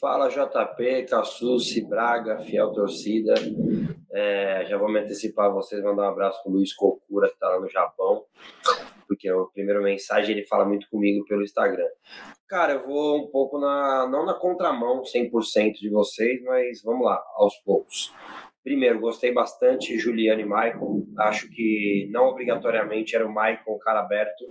Fala 0.00 0.28
JP, 0.28 1.06
Cassucci, 1.08 1.80
Braga, 1.84 2.38
fiel 2.38 2.70
torcida. 2.72 3.34
É, 4.12 4.66
já 4.68 4.76
vou 4.76 4.88
me 4.88 5.00
antecipar 5.00 5.46
a 5.46 5.50
vocês, 5.50 5.82
mandar 5.82 6.02
um 6.02 6.10
abraço 6.10 6.42
para 6.42 6.50
o 6.50 6.54
Luiz 6.54 6.72
Kokura, 6.72 7.28
que 7.28 7.34
está 7.34 7.48
lá 7.48 7.58
no 7.58 7.68
Japão, 7.68 8.24
porque 9.08 9.28
a 9.28 9.34
primeira 9.54 9.80
mensagem 9.80 10.36
ele 10.36 10.46
fala 10.46 10.66
muito 10.66 10.86
comigo 10.90 11.24
pelo 11.24 11.42
Instagram. 11.42 11.88
Cara, 12.46 12.74
eu 12.74 12.86
vou 12.86 13.24
um 13.24 13.30
pouco 13.30 13.58
na, 13.58 14.06
não 14.06 14.26
na 14.26 14.34
contramão 14.34 15.02
100% 15.02 15.72
de 15.80 15.88
vocês, 15.88 16.42
mas 16.44 16.82
vamos 16.84 17.06
lá, 17.06 17.20
aos 17.36 17.56
poucos. 17.64 18.12
Primeiro, 18.62 19.00
gostei 19.00 19.32
bastante 19.32 19.98
Juliano 19.98 20.42
e 20.42 20.44
Michael. 20.44 21.06
Acho 21.20 21.48
que 21.48 22.06
não 22.12 22.26
obrigatoriamente 22.26 23.16
era 23.16 23.24
o 23.24 23.30
Michael 23.30 23.62
o 23.66 23.78
cara 23.78 24.00
aberto. 24.00 24.44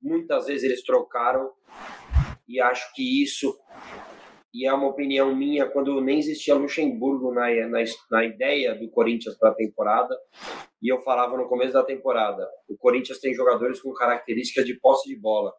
Muitas 0.00 0.46
vezes 0.46 0.64
eles 0.64 0.82
trocaram 0.82 1.50
e 2.48 2.60
acho 2.60 2.94
que 2.94 3.22
isso 3.22 3.54
e 4.56 4.66
é 4.66 4.72
uma 4.72 4.88
opinião 4.88 5.36
minha, 5.36 5.66
quando 5.66 6.00
nem 6.00 6.18
existia 6.18 6.54
Luxemburgo 6.54 7.30
na, 7.30 7.50
na, 7.68 7.84
na 8.10 8.24
ideia 8.24 8.74
do 8.74 8.88
Corinthians 8.88 9.36
para 9.36 9.50
a 9.50 9.54
temporada, 9.54 10.16
e 10.82 10.90
eu 10.90 10.98
falava 11.00 11.36
no 11.36 11.46
começo 11.46 11.74
da 11.74 11.82
temporada: 11.82 12.48
o 12.66 12.74
Corinthians 12.78 13.20
tem 13.20 13.34
jogadores 13.34 13.82
com 13.82 13.92
características 13.92 14.64
de 14.64 14.80
posse 14.80 15.06
de 15.10 15.20
bola 15.20 15.52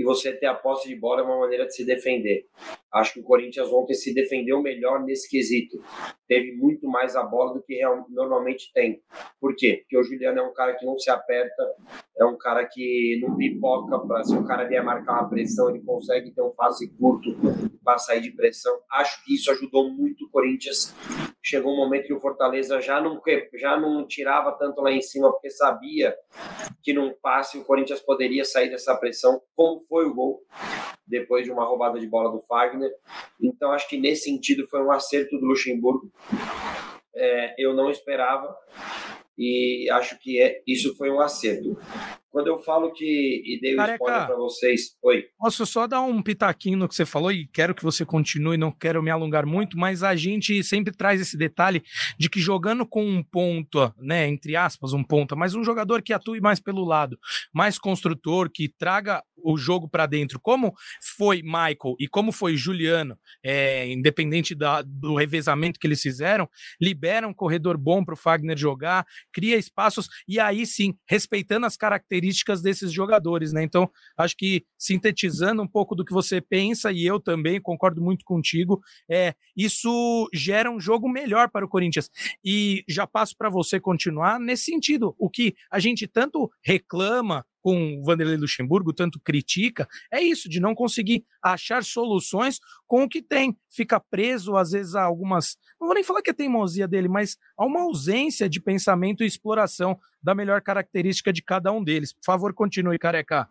e 0.00 0.02
você 0.02 0.32
ter 0.32 0.46
a 0.46 0.54
posse 0.54 0.88
de 0.88 0.96
bola 0.96 1.20
é 1.20 1.24
uma 1.24 1.38
maneira 1.38 1.66
de 1.66 1.74
se 1.74 1.84
defender. 1.84 2.46
Acho 2.90 3.12
que 3.14 3.20
o 3.20 3.22
Corinthians 3.22 3.68
ontem 3.70 3.92
se 3.92 4.14
defendeu 4.14 4.62
melhor 4.62 5.04
nesse 5.04 5.28
quesito. 5.28 5.78
Teve 6.26 6.56
muito 6.56 6.88
mais 6.88 7.14
a 7.14 7.22
bola 7.22 7.52
do 7.52 7.62
que 7.62 7.78
normalmente 8.08 8.72
tem. 8.72 9.02
Por 9.38 9.54
quê? 9.54 9.80
Porque 9.82 9.98
o 9.98 10.02
Juliano 10.02 10.38
é 10.38 10.42
um 10.42 10.54
cara 10.54 10.74
que 10.74 10.86
não 10.86 10.98
se 10.98 11.10
aperta, 11.10 11.62
é 12.18 12.24
um 12.24 12.38
cara 12.38 12.64
que 12.64 13.20
não 13.20 13.36
pipoca. 13.36 13.98
Pra, 13.98 14.24
se 14.24 14.34
o 14.34 14.44
cara 14.46 14.64
vier 14.64 14.82
marcar 14.82 15.20
uma 15.20 15.28
pressão, 15.28 15.68
ele 15.68 15.80
consegue 15.80 16.30
ter 16.30 16.40
um 16.40 16.50
passe 16.50 16.88
curto 16.96 17.36
para 17.84 17.98
sair 17.98 18.22
de 18.22 18.30
pressão. 18.32 18.74
Acho 18.90 19.22
que 19.22 19.34
isso 19.34 19.50
ajudou 19.50 19.90
muito 19.90 20.24
o 20.24 20.30
Corinthians. 20.30 20.94
Chegou 21.42 21.72
um 21.72 21.76
momento 21.76 22.06
que 22.06 22.12
o 22.12 22.20
Fortaleza 22.20 22.80
já 22.80 23.00
não, 23.00 23.20
já 23.54 23.78
não 23.78 24.06
tirava 24.06 24.52
tanto 24.52 24.80
lá 24.82 24.92
em 24.92 25.00
cima, 25.00 25.32
porque 25.32 25.50
sabia 25.50 26.14
que 26.82 26.92
num 26.92 27.14
passe 27.22 27.58
o 27.58 27.64
Corinthians 27.64 28.00
poderia 28.00 28.44
sair 28.44 28.68
dessa 28.68 28.94
pressão, 28.94 29.40
como 29.56 29.80
foi 29.88 30.04
o 30.04 30.14
gol, 30.14 30.42
depois 31.06 31.44
de 31.44 31.50
uma 31.50 31.64
roubada 31.64 31.98
de 31.98 32.06
bola 32.06 32.30
do 32.30 32.40
Fagner. 32.42 32.92
Então, 33.40 33.72
acho 33.72 33.88
que 33.88 33.98
nesse 33.98 34.24
sentido 34.24 34.68
foi 34.68 34.82
um 34.82 34.92
acerto 34.92 35.38
do 35.38 35.46
Luxemburgo. 35.46 36.10
É, 37.14 37.54
eu 37.58 37.74
não 37.74 37.90
esperava 37.90 38.56
e 39.36 39.88
acho 39.90 40.18
que 40.18 40.40
é, 40.40 40.62
isso 40.66 40.94
foi 40.96 41.10
um 41.10 41.20
acerto. 41.20 41.76
Quando 42.30 42.46
eu 42.46 42.58
falo 42.60 42.92
que 42.92 43.04
e 43.04 43.58
dei 43.60 43.76
o 43.76 43.80
um 43.80 43.84
spoiler 43.84 44.26
para 44.26 44.36
vocês, 44.36 44.96
oi. 45.02 45.24
Posso 45.36 45.66
só 45.66 45.88
dar 45.88 46.00
um 46.02 46.22
pitaquinho 46.22 46.78
no 46.78 46.88
que 46.88 46.94
você 46.94 47.04
falou 47.04 47.32
e 47.32 47.48
quero 47.48 47.74
que 47.74 47.82
você 47.82 48.04
continue, 48.04 48.56
não 48.56 48.70
quero 48.70 49.02
me 49.02 49.10
alongar 49.10 49.44
muito, 49.44 49.76
mas 49.76 50.04
a 50.04 50.14
gente 50.14 50.62
sempre 50.62 50.94
traz 50.96 51.20
esse 51.20 51.36
detalhe 51.36 51.82
de 52.16 52.30
que 52.30 52.40
jogando 52.40 52.86
com 52.86 53.04
um 53.04 53.20
ponta, 53.20 53.92
né, 53.98 54.28
entre 54.28 54.54
aspas, 54.54 54.92
um 54.92 55.02
ponta, 55.02 55.34
mas 55.34 55.56
um 55.56 55.64
jogador 55.64 56.02
que 56.02 56.12
atue 56.12 56.40
mais 56.40 56.60
pelo 56.60 56.84
lado, 56.84 57.18
mais 57.52 57.78
construtor, 57.78 58.48
que 58.48 58.68
traga 58.68 59.24
o 59.42 59.56
jogo 59.56 59.88
para 59.88 60.06
dentro, 60.06 60.38
como 60.38 60.74
foi 61.16 61.42
Michael 61.42 61.96
e 61.98 62.06
como 62.06 62.30
foi 62.30 62.56
Juliano, 62.56 63.18
é, 63.42 63.90
independente 63.90 64.54
da, 64.54 64.82
do 64.82 65.14
revezamento 65.16 65.80
que 65.80 65.86
eles 65.86 66.02
fizeram, 66.02 66.48
libera 66.80 67.26
um 67.26 67.34
corredor 67.34 67.78
bom 67.78 68.04
para 68.04 68.14
o 68.14 68.16
Fagner 68.16 68.56
jogar, 68.56 69.06
cria 69.32 69.56
espaços 69.56 70.08
e 70.28 70.38
aí 70.38 70.66
sim, 70.66 70.94
respeitando 71.08 71.66
as 71.66 71.76
características 71.76 72.19
desses 72.62 72.92
jogadores, 72.92 73.52
né? 73.52 73.62
Então, 73.62 73.90
acho 74.16 74.36
que 74.36 74.64
sintetizando 74.78 75.62
um 75.62 75.68
pouco 75.68 75.94
do 75.94 76.04
que 76.04 76.12
você 76.12 76.40
pensa 76.40 76.92
e 76.92 77.04
eu 77.04 77.20
também 77.20 77.60
concordo 77.60 78.00
muito 78.00 78.24
contigo, 78.24 78.80
é 79.10 79.34
isso 79.56 80.28
gera 80.32 80.70
um 80.70 80.80
jogo 80.80 81.08
melhor 81.08 81.50
para 81.50 81.64
o 81.64 81.68
Corinthians. 81.68 82.10
E 82.44 82.84
já 82.88 83.06
passo 83.06 83.36
para 83.36 83.48
você 83.48 83.80
continuar 83.80 84.38
nesse 84.38 84.64
sentido, 84.64 85.14
o 85.18 85.28
que 85.28 85.54
a 85.70 85.78
gente 85.78 86.06
tanto 86.06 86.50
reclama 86.62 87.44
com 87.60 87.98
o 87.98 88.04
Vanderlei 88.04 88.36
Luxemburgo, 88.36 88.92
tanto 88.92 89.20
critica, 89.20 89.88
é 90.12 90.20
isso, 90.20 90.48
de 90.48 90.60
não 90.60 90.74
conseguir 90.74 91.24
achar 91.42 91.84
soluções 91.84 92.58
com 92.86 93.04
o 93.04 93.08
que 93.08 93.22
tem. 93.22 93.56
Fica 93.68 94.00
preso, 94.00 94.56
às 94.56 94.70
vezes, 94.72 94.94
a 94.94 95.02
algumas. 95.02 95.56
Não 95.80 95.86
vou 95.86 95.94
nem 95.94 96.04
falar 96.04 96.22
que 96.22 96.30
é 96.30 96.34
teimosia 96.34 96.88
dele, 96.88 97.08
mas 97.08 97.36
a 97.56 97.64
uma 97.64 97.82
ausência 97.82 98.48
de 98.48 98.60
pensamento 98.60 99.22
e 99.22 99.26
exploração 99.26 99.98
da 100.22 100.34
melhor 100.34 100.60
característica 100.60 101.32
de 101.32 101.42
cada 101.42 101.72
um 101.72 101.82
deles. 101.82 102.12
Por 102.12 102.24
favor, 102.24 102.52
continue, 102.52 102.98
careca. 102.98 103.48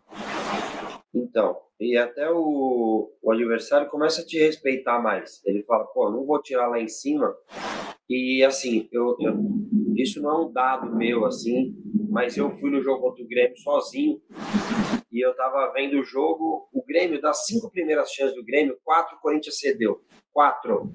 Então, 1.12 1.56
e 1.80 1.96
até 1.96 2.30
o, 2.30 3.10
o 3.22 3.32
adversário 3.32 3.88
começa 3.88 4.20
a 4.20 4.26
te 4.26 4.38
respeitar 4.38 5.00
mais. 5.00 5.42
Ele 5.44 5.62
fala, 5.62 5.84
pô, 5.84 6.10
não 6.10 6.24
vou 6.24 6.40
tirar 6.40 6.68
lá 6.68 6.78
em 6.78 6.88
cima. 6.88 7.34
E 8.10 8.42
assim, 8.42 8.88
eu, 8.90 9.16
eu 9.20 9.38
isso 9.94 10.20
não 10.20 10.30
é 10.30 10.44
um 10.44 10.52
dado 10.52 10.96
meu, 10.96 11.24
assim, 11.24 11.76
mas 12.10 12.36
eu 12.36 12.50
fui 12.56 12.68
no 12.68 12.82
jogo 12.82 13.02
contra 13.02 13.22
o 13.22 13.28
Grêmio 13.28 13.56
sozinho 13.56 14.20
e 15.12 15.24
eu 15.24 15.32
tava 15.36 15.72
vendo 15.72 16.00
o 16.00 16.02
jogo. 16.02 16.68
O 16.72 16.84
Grêmio, 16.84 17.20
das 17.20 17.46
cinco 17.46 17.70
primeiras 17.70 18.10
chances 18.10 18.34
do 18.34 18.44
Grêmio, 18.44 18.76
quatro 18.82 19.16
o 19.16 19.20
Corinthians 19.20 19.60
cedeu. 19.60 20.00
Quatro. 20.32 20.92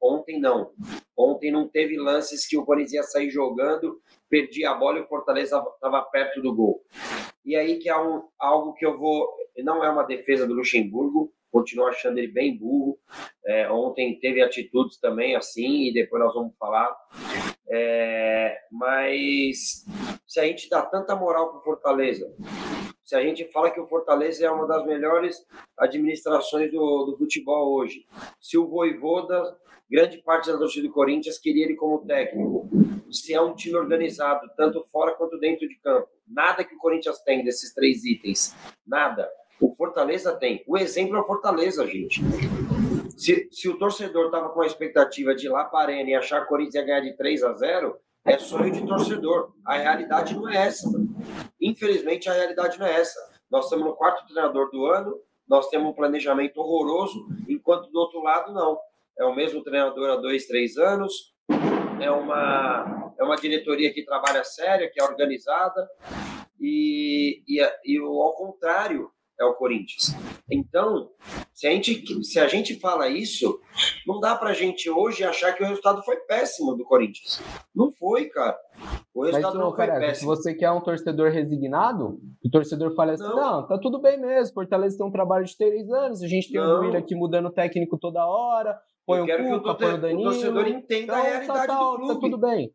Ontem 0.00 0.38
não. 0.40 0.70
Ontem 1.18 1.50
não 1.50 1.66
teve 1.66 1.96
lances 1.96 2.46
que 2.46 2.56
o 2.56 2.64
Corinthians 2.64 2.92
ia 2.92 3.02
sair 3.02 3.30
jogando, 3.30 4.00
perdia 4.30 4.70
a 4.70 4.74
bola 4.74 4.98
e 4.98 5.02
o 5.02 5.08
Fortaleza 5.08 5.60
estava 5.74 6.00
perto 6.02 6.40
do 6.40 6.54
gol. 6.54 6.80
E 7.44 7.56
aí 7.56 7.80
que 7.80 7.88
é 7.88 8.00
um, 8.00 8.22
algo 8.38 8.72
que 8.74 8.86
eu 8.86 8.96
vou. 8.96 9.28
Não 9.64 9.84
é 9.84 9.90
uma 9.90 10.04
defesa 10.04 10.46
do 10.46 10.54
Luxemburgo, 10.54 11.32
continuo 11.52 11.86
achando 11.86 12.18
ele 12.18 12.28
bem 12.28 12.56
burro. 12.56 12.98
É, 13.46 13.70
ontem 13.70 14.18
teve 14.18 14.42
atitudes 14.42 14.98
também 14.98 15.36
assim, 15.36 15.88
e 15.88 15.92
depois 15.92 16.22
nós 16.22 16.34
vamos 16.34 16.56
falar. 16.58 16.96
É, 17.68 18.58
mas 18.72 19.84
se 20.26 20.40
a 20.40 20.44
gente 20.44 20.68
dá 20.68 20.82
tanta 20.82 21.14
moral 21.14 21.50
para 21.50 21.58
o 21.60 21.62
Fortaleza, 21.62 22.34
se 23.04 23.14
a 23.14 23.22
gente 23.22 23.44
fala 23.52 23.70
que 23.70 23.80
o 23.80 23.86
Fortaleza 23.86 24.46
é 24.46 24.50
uma 24.50 24.66
das 24.66 24.86
melhores 24.86 25.36
administrações 25.78 26.72
do, 26.72 27.04
do 27.04 27.16
futebol 27.18 27.74
hoje, 27.74 28.06
se 28.40 28.56
o 28.56 28.66
Voivoda, 28.66 29.56
grande 29.90 30.18
parte 30.22 30.50
da 30.50 30.56
torcida 30.56 30.88
do 30.88 30.94
Corinthians 30.94 31.38
queria 31.38 31.66
ele 31.66 31.74
como 31.74 32.06
técnico, 32.06 32.70
se 33.10 33.34
é 33.34 33.40
um 33.40 33.54
time 33.54 33.76
organizado, 33.76 34.48
tanto 34.56 34.82
fora 34.90 35.12
quanto 35.12 35.38
dentro 35.38 35.68
de 35.68 35.74
campo, 35.76 36.08
nada 36.26 36.64
que 36.64 36.74
o 36.74 36.78
Corinthians 36.78 37.20
tem 37.22 37.44
desses 37.44 37.74
três 37.74 38.02
itens, 38.04 38.54
nada. 38.86 39.28
O 39.62 39.72
Fortaleza 39.76 40.34
tem. 40.34 40.64
O 40.66 40.76
exemplo 40.76 41.16
é 41.16 41.20
o 41.20 41.24
Fortaleza, 41.24 41.86
gente. 41.86 42.20
Se, 43.16 43.48
se 43.52 43.68
o 43.68 43.78
torcedor 43.78 44.26
estava 44.26 44.48
com 44.48 44.60
a 44.60 44.66
expectativa 44.66 45.36
de 45.36 45.46
ir 45.46 45.50
lá 45.50 45.64
para 45.64 45.78
a 45.78 45.82
Arena 45.84 46.10
e 46.10 46.14
achar 46.16 46.40
que 46.40 46.46
o 46.46 46.48
Corinthians 46.48 46.74
ia 46.74 46.84
ganhar 46.84 47.00
de 47.00 47.16
3 47.16 47.44
a 47.44 47.52
0, 47.52 47.96
é 48.24 48.38
sonho 48.38 48.72
de 48.72 48.84
torcedor. 48.84 49.52
A 49.64 49.76
realidade 49.76 50.34
não 50.34 50.48
é 50.48 50.66
essa. 50.66 50.90
Infelizmente, 51.60 52.28
a 52.28 52.32
realidade 52.32 52.76
não 52.76 52.86
é 52.86 53.00
essa. 53.00 53.16
Nós 53.48 53.66
estamos 53.66 53.86
no 53.86 53.94
quarto 53.94 54.26
treinador 54.26 54.68
do 54.68 54.84
ano, 54.86 55.16
nós 55.48 55.68
temos 55.68 55.90
um 55.90 55.94
planejamento 55.94 56.58
horroroso, 56.58 57.28
enquanto 57.48 57.88
do 57.92 58.00
outro 58.00 58.20
lado, 58.20 58.52
não. 58.52 58.76
É 59.16 59.24
o 59.24 59.34
mesmo 59.34 59.62
treinador 59.62 60.10
há 60.10 60.16
dois, 60.16 60.46
três 60.46 60.76
anos, 60.76 61.32
é 62.00 62.10
uma, 62.10 63.14
é 63.16 63.22
uma 63.22 63.36
diretoria 63.36 63.92
que 63.94 64.04
trabalha 64.04 64.42
séria, 64.42 64.90
que 64.92 65.00
é 65.00 65.04
organizada, 65.04 65.88
e, 66.58 67.44
e, 67.46 67.60
e 67.84 67.98
ao 67.98 68.34
contrário, 68.34 69.08
é 69.42 69.46
o 69.46 69.54
Corinthians. 69.54 70.14
Então, 70.50 71.10
se 71.52 71.66
a 71.66 71.70
gente, 71.70 72.24
se 72.24 72.38
a 72.38 72.46
gente 72.46 72.78
fala 72.78 73.08
isso, 73.08 73.60
não 74.06 74.20
dá 74.20 74.34
pra 74.34 74.52
gente 74.52 74.88
hoje 74.88 75.24
achar 75.24 75.52
que 75.52 75.62
o 75.62 75.66
resultado 75.66 76.02
foi 76.02 76.16
péssimo 76.16 76.74
do 76.74 76.84
Corinthians. 76.84 77.40
Não 77.74 77.90
foi, 77.92 78.26
cara. 78.26 78.56
O 79.14 79.24
resultado 79.24 79.56
Mas, 79.56 79.64
não 79.64 79.74
foi 79.74 79.86
péssimo. 79.86 80.14
Se 80.14 80.24
você 80.24 80.54
quer 80.54 80.70
um 80.70 80.80
torcedor 80.80 81.30
resignado, 81.30 82.18
o 82.44 82.50
torcedor 82.50 82.94
fala 82.94 83.12
assim: 83.12 83.22
não, 83.22 83.60
não 83.60 83.66
tá 83.66 83.78
tudo 83.78 84.00
bem 84.00 84.20
mesmo. 84.20 84.54
Fortaleza 84.54 84.96
tem 84.96 85.06
um 85.06 85.12
trabalho 85.12 85.44
de 85.44 85.56
três 85.56 85.90
anos, 85.90 86.22
a 86.22 86.28
gente 86.28 86.50
tem 86.50 86.60
não. 86.60 86.78
um 86.78 86.80
Willian 86.80 86.98
aqui 86.98 87.14
mudando 87.14 87.50
técnico 87.50 87.98
toda 87.98 88.26
hora, 88.26 88.78
põe 89.06 89.20
eu 89.20 89.26
quero 89.26 89.44
Cuca, 89.44 89.74
que 89.74 89.84
o, 89.84 90.18
o 90.18 90.22
torcedor 90.22 90.68
entenda 90.68 91.02
então, 91.02 91.16
a 91.16 91.22
tá, 91.22 91.28
realidade 91.28 91.66
tá, 91.66 91.78
do 91.78 91.96
clube. 91.96 92.14
Tá 92.14 92.20
tudo 92.20 92.38
bem. 92.38 92.72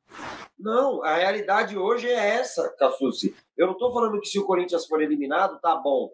Não, 0.60 1.04
a 1.04 1.16
realidade 1.16 1.78
hoje 1.78 2.08
é 2.08 2.36
essa, 2.36 2.74
Cassucci. 2.78 3.36
Eu 3.58 3.68
não 3.68 3.74
estou 3.74 3.94
falando 3.94 4.20
que 4.20 4.28
se 4.28 4.40
o 4.40 4.46
Corinthians 4.46 4.86
for 4.86 5.02
eliminado, 5.02 5.60
tá 5.60 5.76
bom. 5.76 6.10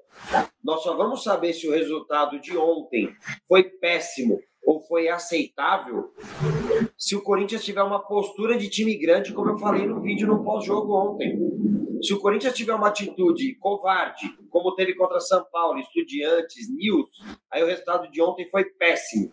Nós 0.63 0.81
só 0.83 0.95
vamos 0.95 1.23
saber 1.23 1.53
se 1.53 1.67
o 1.67 1.71
resultado 1.71 2.39
de 2.39 2.57
ontem 2.57 3.09
foi 3.47 3.63
péssimo 3.63 4.39
ou 4.65 4.79
foi 4.81 5.09
aceitável 5.09 6.13
se 6.97 7.15
o 7.15 7.21
Corinthians 7.21 7.65
tiver 7.65 7.83
uma 7.83 7.99
postura 7.99 8.57
de 8.57 8.69
time 8.69 8.97
grande, 8.97 9.33
como 9.33 9.49
eu 9.49 9.57
falei 9.57 9.85
no 9.85 10.01
vídeo 10.01 10.25
no 10.25 10.43
pós-jogo 10.43 10.93
ontem. 10.93 11.37
Se 12.01 12.13
o 12.13 12.19
Corinthians 12.19 12.53
tiver 12.53 12.73
uma 12.73 12.87
atitude 12.87 13.55
covarde, 13.55 14.29
como 14.49 14.73
teve 14.75 14.93
contra 14.95 15.19
São 15.19 15.45
Paulo, 15.51 15.79
Estudiantes, 15.79 16.73
News, 16.73 17.09
aí 17.51 17.61
o 17.61 17.67
resultado 17.67 18.09
de 18.09 18.21
ontem 18.21 18.49
foi 18.49 18.65
péssimo. 18.65 19.31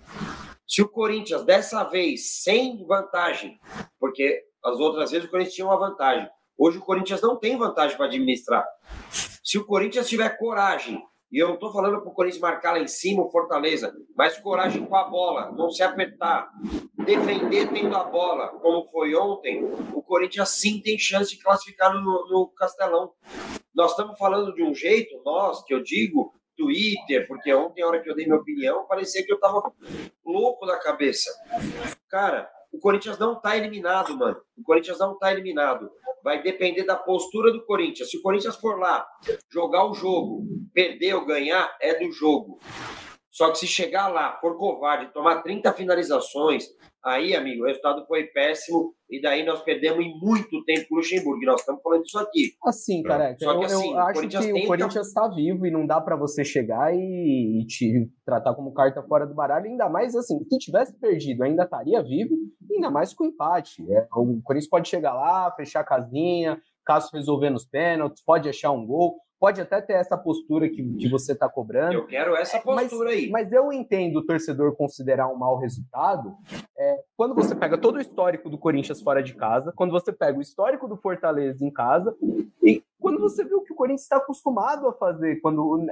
Se 0.71 0.81
o 0.81 0.89
Corinthians, 0.89 1.43
dessa 1.43 1.83
vez, 1.83 2.43
sem 2.45 2.87
vantagem, 2.87 3.59
porque 3.99 4.41
as 4.65 4.79
outras 4.79 5.11
vezes 5.11 5.27
o 5.27 5.31
Corinthians 5.31 5.55
tinha 5.57 5.67
uma 5.67 5.77
vantagem, 5.77 6.31
hoje 6.57 6.79
o 6.79 6.81
Corinthians 6.81 7.21
não 7.21 7.37
tem 7.37 7.59
vantagem 7.59 7.97
para 7.97 8.07
administrar. 8.07 8.65
Se 9.43 9.59
o 9.59 9.67
Corinthians 9.67 10.09
tiver 10.09 10.29
coragem 10.39 11.03
e 11.33 11.43
eu 11.43 11.49
não 11.49 11.55
estou 11.55 11.73
falando 11.73 12.01
para 12.01 12.09
o 12.09 12.15
Corinthians 12.15 12.41
marcar 12.41 12.75
lá 12.75 12.79
em 12.79 12.87
cima 12.87 13.25
o 13.25 13.31
Fortaleza, 13.33 13.93
mas 14.17 14.39
coragem 14.39 14.87
com 14.87 14.95
a 14.95 15.09
bola, 15.09 15.51
não 15.51 15.71
se 15.71 15.83
apertar, 15.83 16.49
defender 17.05 17.69
tendo 17.73 17.97
a 17.97 18.05
bola, 18.05 18.51
como 18.61 18.89
foi 18.91 19.13
ontem, 19.17 19.65
o 19.93 20.01
Corinthians 20.01 20.51
sim 20.51 20.81
tem 20.81 20.97
chance 20.97 21.33
de 21.37 21.43
classificar 21.43 21.93
no, 21.93 22.01
no 22.01 22.47
Castelão. 22.57 23.11
Nós 23.75 23.91
estamos 23.91 24.17
falando 24.17 24.55
de 24.55 24.63
um 24.63 24.73
jeito, 24.73 25.21
nós, 25.25 25.65
que 25.65 25.75
eu 25.75 25.83
digo, 25.83 26.33
Twitter, 26.61 27.27
porque 27.27 27.53
ontem, 27.55 27.83
a 27.83 27.87
hora 27.87 28.03
que 28.03 28.11
eu 28.11 28.15
dei 28.15 28.27
minha 28.27 28.39
opinião, 28.39 28.87
parecia 28.87 29.25
que 29.25 29.33
eu 29.33 29.37
estava 29.37 29.73
louco 30.25 30.67
da 30.67 30.79
cabeça. 30.79 31.31
Cara, 32.09 32.51
o 32.73 32.79
Corinthians 32.79 33.19
não 33.19 33.35
está 33.35 33.57
eliminado, 33.57 34.17
mano. 34.17 34.37
O 34.57 34.63
Corinthians 34.63 34.99
não 34.99 35.15
está 35.15 35.33
eliminado 35.33 35.91
vai 36.23 36.43
depender 36.43 36.85
da 36.85 36.97
postura 36.97 37.53
do 37.53 37.65
Corinthians. 37.65 38.11
Se 38.11 38.19
o 38.19 38.23
Corinthians 38.23 38.57
for 38.57 38.79
lá 38.79 39.07
jogar 39.51 39.85
o 39.87 39.95
jogo, 39.95 40.45
perder 40.73 41.15
ou 41.15 41.25
ganhar, 41.25 41.77
é 41.81 41.99
do 41.99 42.13
jogo. 42.13 42.59
Só 43.41 43.51
que 43.51 43.57
se 43.57 43.67
chegar 43.67 44.09
lá, 44.09 44.37
for 44.39 44.59
covarde, 44.59 45.15
tomar 45.15 45.41
30 45.41 45.73
finalizações, 45.73 46.67
aí, 47.03 47.35
amigo, 47.35 47.63
o 47.63 47.67
resultado 47.67 48.05
foi 48.07 48.25
péssimo 48.25 48.93
e 49.09 49.19
daí 49.19 49.47
nós 49.47 49.63
perdemos 49.63 50.05
em 50.05 50.13
muito 50.21 50.63
tempo 50.67 50.89
o 50.91 50.97
Luxemburgo. 50.97 51.47
Nós 51.47 51.61
estamos 51.61 51.81
falando 51.83 52.03
disso 52.03 52.19
aqui. 52.19 52.53
Assim, 52.63 53.03
cara, 53.03 53.35
Só 53.41 53.59
que, 53.59 53.65
assim, 53.65 53.93
eu, 53.93 53.99
acho 53.99 54.29
que 54.29 54.53
o 54.53 54.67
Corinthians 54.67 55.07
está 55.07 55.27
vivo 55.29 55.65
e 55.65 55.71
não 55.71 55.87
dá 55.87 56.03
para 56.03 56.17
você 56.17 56.45
chegar 56.45 56.95
e, 56.95 57.63
e, 57.63 57.67
te 57.67 58.11
tratar 58.27 58.55
como 58.55 58.75
carta 58.75 59.03
fora 59.05 59.27
do 59.27 59.35
baralho. 59.35 59.71
Ainda 59.71 59.89
mais 59.89 60.15
assim, 60.15 60.39
se 60.47 60.59
tivesse 60.59 60.93
perdido, 61.01 61.43
ainda 61.43 61.65
estaria 61.65 62.03
vivo, 62.03 62.37
ainda 62.71 62.91
mais 62.91 63.15
com 63.15 63.25
empate. 63.25 63.83
É, 63.91 64.07
o 64.15 64.39
Corinthians 64.45 64.69
pode 64.69 64.87
chegar 64.87 65.15
lá, 65.15 65.51
fechar 65.57 65.81
a 65.81 65.85
casinha, 65.85 66.61
caso 66.85 67.09
resolver 67.15 67.49
nos 67.49 67.65
pênaltis, 67.65 68.23
pode 68.23 68.51
achar 68.51 68.71
um 68.71 68.87
gol 68.87 69.17
pode 69.41 69.59
até 69.59 69.81
ter 69.81 69.95
essa 69.95 70.19
postura 70.19 70.69
que, 70.69 70.83
que 70.97 71.09
você 71.09 71.33
está 71.33 71.49
cobrando. 71.49 71.95
Eu 71.95 72.07
quero 72.07 72.37
essa 72.37 72.61
postura 72.61 73.09
mas, 73.09 73.19
aí. 73.19 73.31
Mas 73.31 73.51
eu 73.51 73.73
entendo 73.73 74.19
o 74.19 74.27
torcedor 74.27 74.77
considerar 74.77 75.29
um 75.29 75.37
mau 75.37 75.59
resultado 75.59 76.37
é, 76.79 77.03
quando 77.17 77.35
você 77.35 77.55
pega 77.55 77.79
todo 77.79 77.97
o 77.97 78.01
histórico 78.01 78.51
do 78.51 78.59
Corinthians 78.59 79.01
fora 79.01 79.23
de 79.23 79.35
casa, 79.35 79.73
quando 79.75 79.93
você 79.93 80.13
pega 80.13 80.39
o 80.39 80.43
histórico 80.43 80.87
do 80.87 80.97
Fortaleza 80.97 81.65
em 81.65 81.71
casa, 81.71 82.15
e 82.63 82.83
quando 83.11 83.21
você 83.21 83.45
viu 83.45 83.61
que 83.63 83.73
o 83.73 83.77
Corinthians 83.77 84.03
está 84.03 84.19
acostumado 84.19 84.87
a 84.87 84.93
fazer, 84.93 85.41
quando 85.41 85.89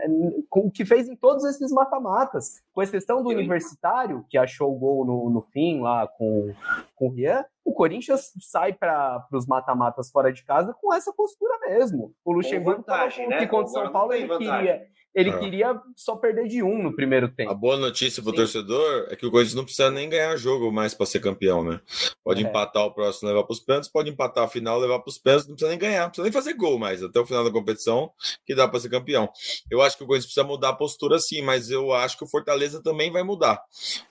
o 0.50 0.70
que 0.70 0.84
fez 0.84 1.08
em 1.08 1.16
todos 1.16 1.44
esses 1.44 1.72
mata-matas, 1.72 2.62
com 2.72 2.80
exceção 2.80 3.22
do 3.22 3.30
Universitário, 3.30 4.24
que 4.28 4.38
achou 4.38 4.72
o 4.72 4.78
gol 4.78 5.04
no, 5.04 5.28
no 5.28 5.42
fim 5.42 5.80
lá 5.80 6.06
com, 6.06 6.54
com 6.94 7.08
o 7.08 7.10
Rian, 7.10 7.44
o 7.64 7.72
Corinthians 7.72 8.32
sai 8.40 8.72
para 8.72 9.26
os 9.32 9.46
mata-matas 9.46 10.10
fora 10.10 10.32
de 10.32 10.44
casa 10.44 10.74
com 10.80 10.94
essa 10.94 11.12
postura 11.12 11.58
mesmo. 11.68 12.14
O 12.24 12.32
Luxemburgo 12.32 12.82
vantagem, 12.82 13.28
né? 13.28 13.38
que 13.38 13.46
contra 13.48 13.68
São 13.68 13.90
Paulo 13.90 14.12
ele 14.12 14.28
queria, 14.38 14.86
ele 15.18 15.30
ah. 15.30 15.38
queria 15.38 15.80
só 15.96 16.14
perder 16.14 16.46
de 16.46 16.62
um 16.62 16.80
no 16.80 16.94
primeiro 16.94 17.28
tempo. 17.28 17.50
A 17.50 17.54
boa 17.54 17.76
notícia 17.76 18.22
para 18.22 18.30
o 18.30 18.34
torcedor 18.34 19.08
é 19.10 19.16
que 19.16 19.26
o 19.26 19.30
Corinthians 19.32 19.56
não 19.56 19.64
precisa 19.64 19.90
nem 19.90 20.08
ganhar 20.08 20.36
jogo 20.36 20.70
mais 20.70 20.94
para 20.94 21.06
ser 21.06 21.18
campeão, 21.18 21.64
né? 21.64 21.80
Pode 22.22 22.44
é. 22.44 22.48
empatar 22.48 22.84
o 22.84 22.92
próximo 22.92 23.28
levar 23.28 23.42
para 23.42 23.52
os 23.52 23.58
pênaltis, 23.58 23.90
pode 23.90 24.08
empatar 24.08 24.44
a 24.44 24.48
final 24.48 24.78
levar 24.78 25.00
para 25.00 25.10
os 25.10 25.18
pênaltis, 25.18 25.48
não 25.48 25.56
precisa 25.56 25.70
nem 25.70 25.78
ganhar, 25.78 26.02
não 26.02 26.10
precisa 26.10 26.22
nem 26.22 26.32
fazer 26.32 26.54
gol 26.54 26.78
mais 26.78 27.02
até 27.02 27.18
o 27.18 27.26
final 27.26 27.42
da 27.42 27.50
competição 27.50 28.12
que 28.46 28.54
dá 28.54 28.68
para 28.68 28.78
ser 28.78 28.90
campeão. 28.90 29.28
Eu 29.68 29.82
acho 29.82 29.98
que 29.98 30.04
o 30.04 30.06
Corinthians 30.06 30.32
precisa 30.32 30.46
mudar 30.46 30.68
a 30.68 30.74
postura 30.74 31.18
sim, 31.18 31.42
mas 31.42 31.68
eu 31.68 31.92
acho 31.92 32.16
que 32.16 32.22
o 32.22 32.28
Fortaleza 32.28 32.80
também 32.80 33.10
vai 33.10 33.24
mudar, 33.24 33.60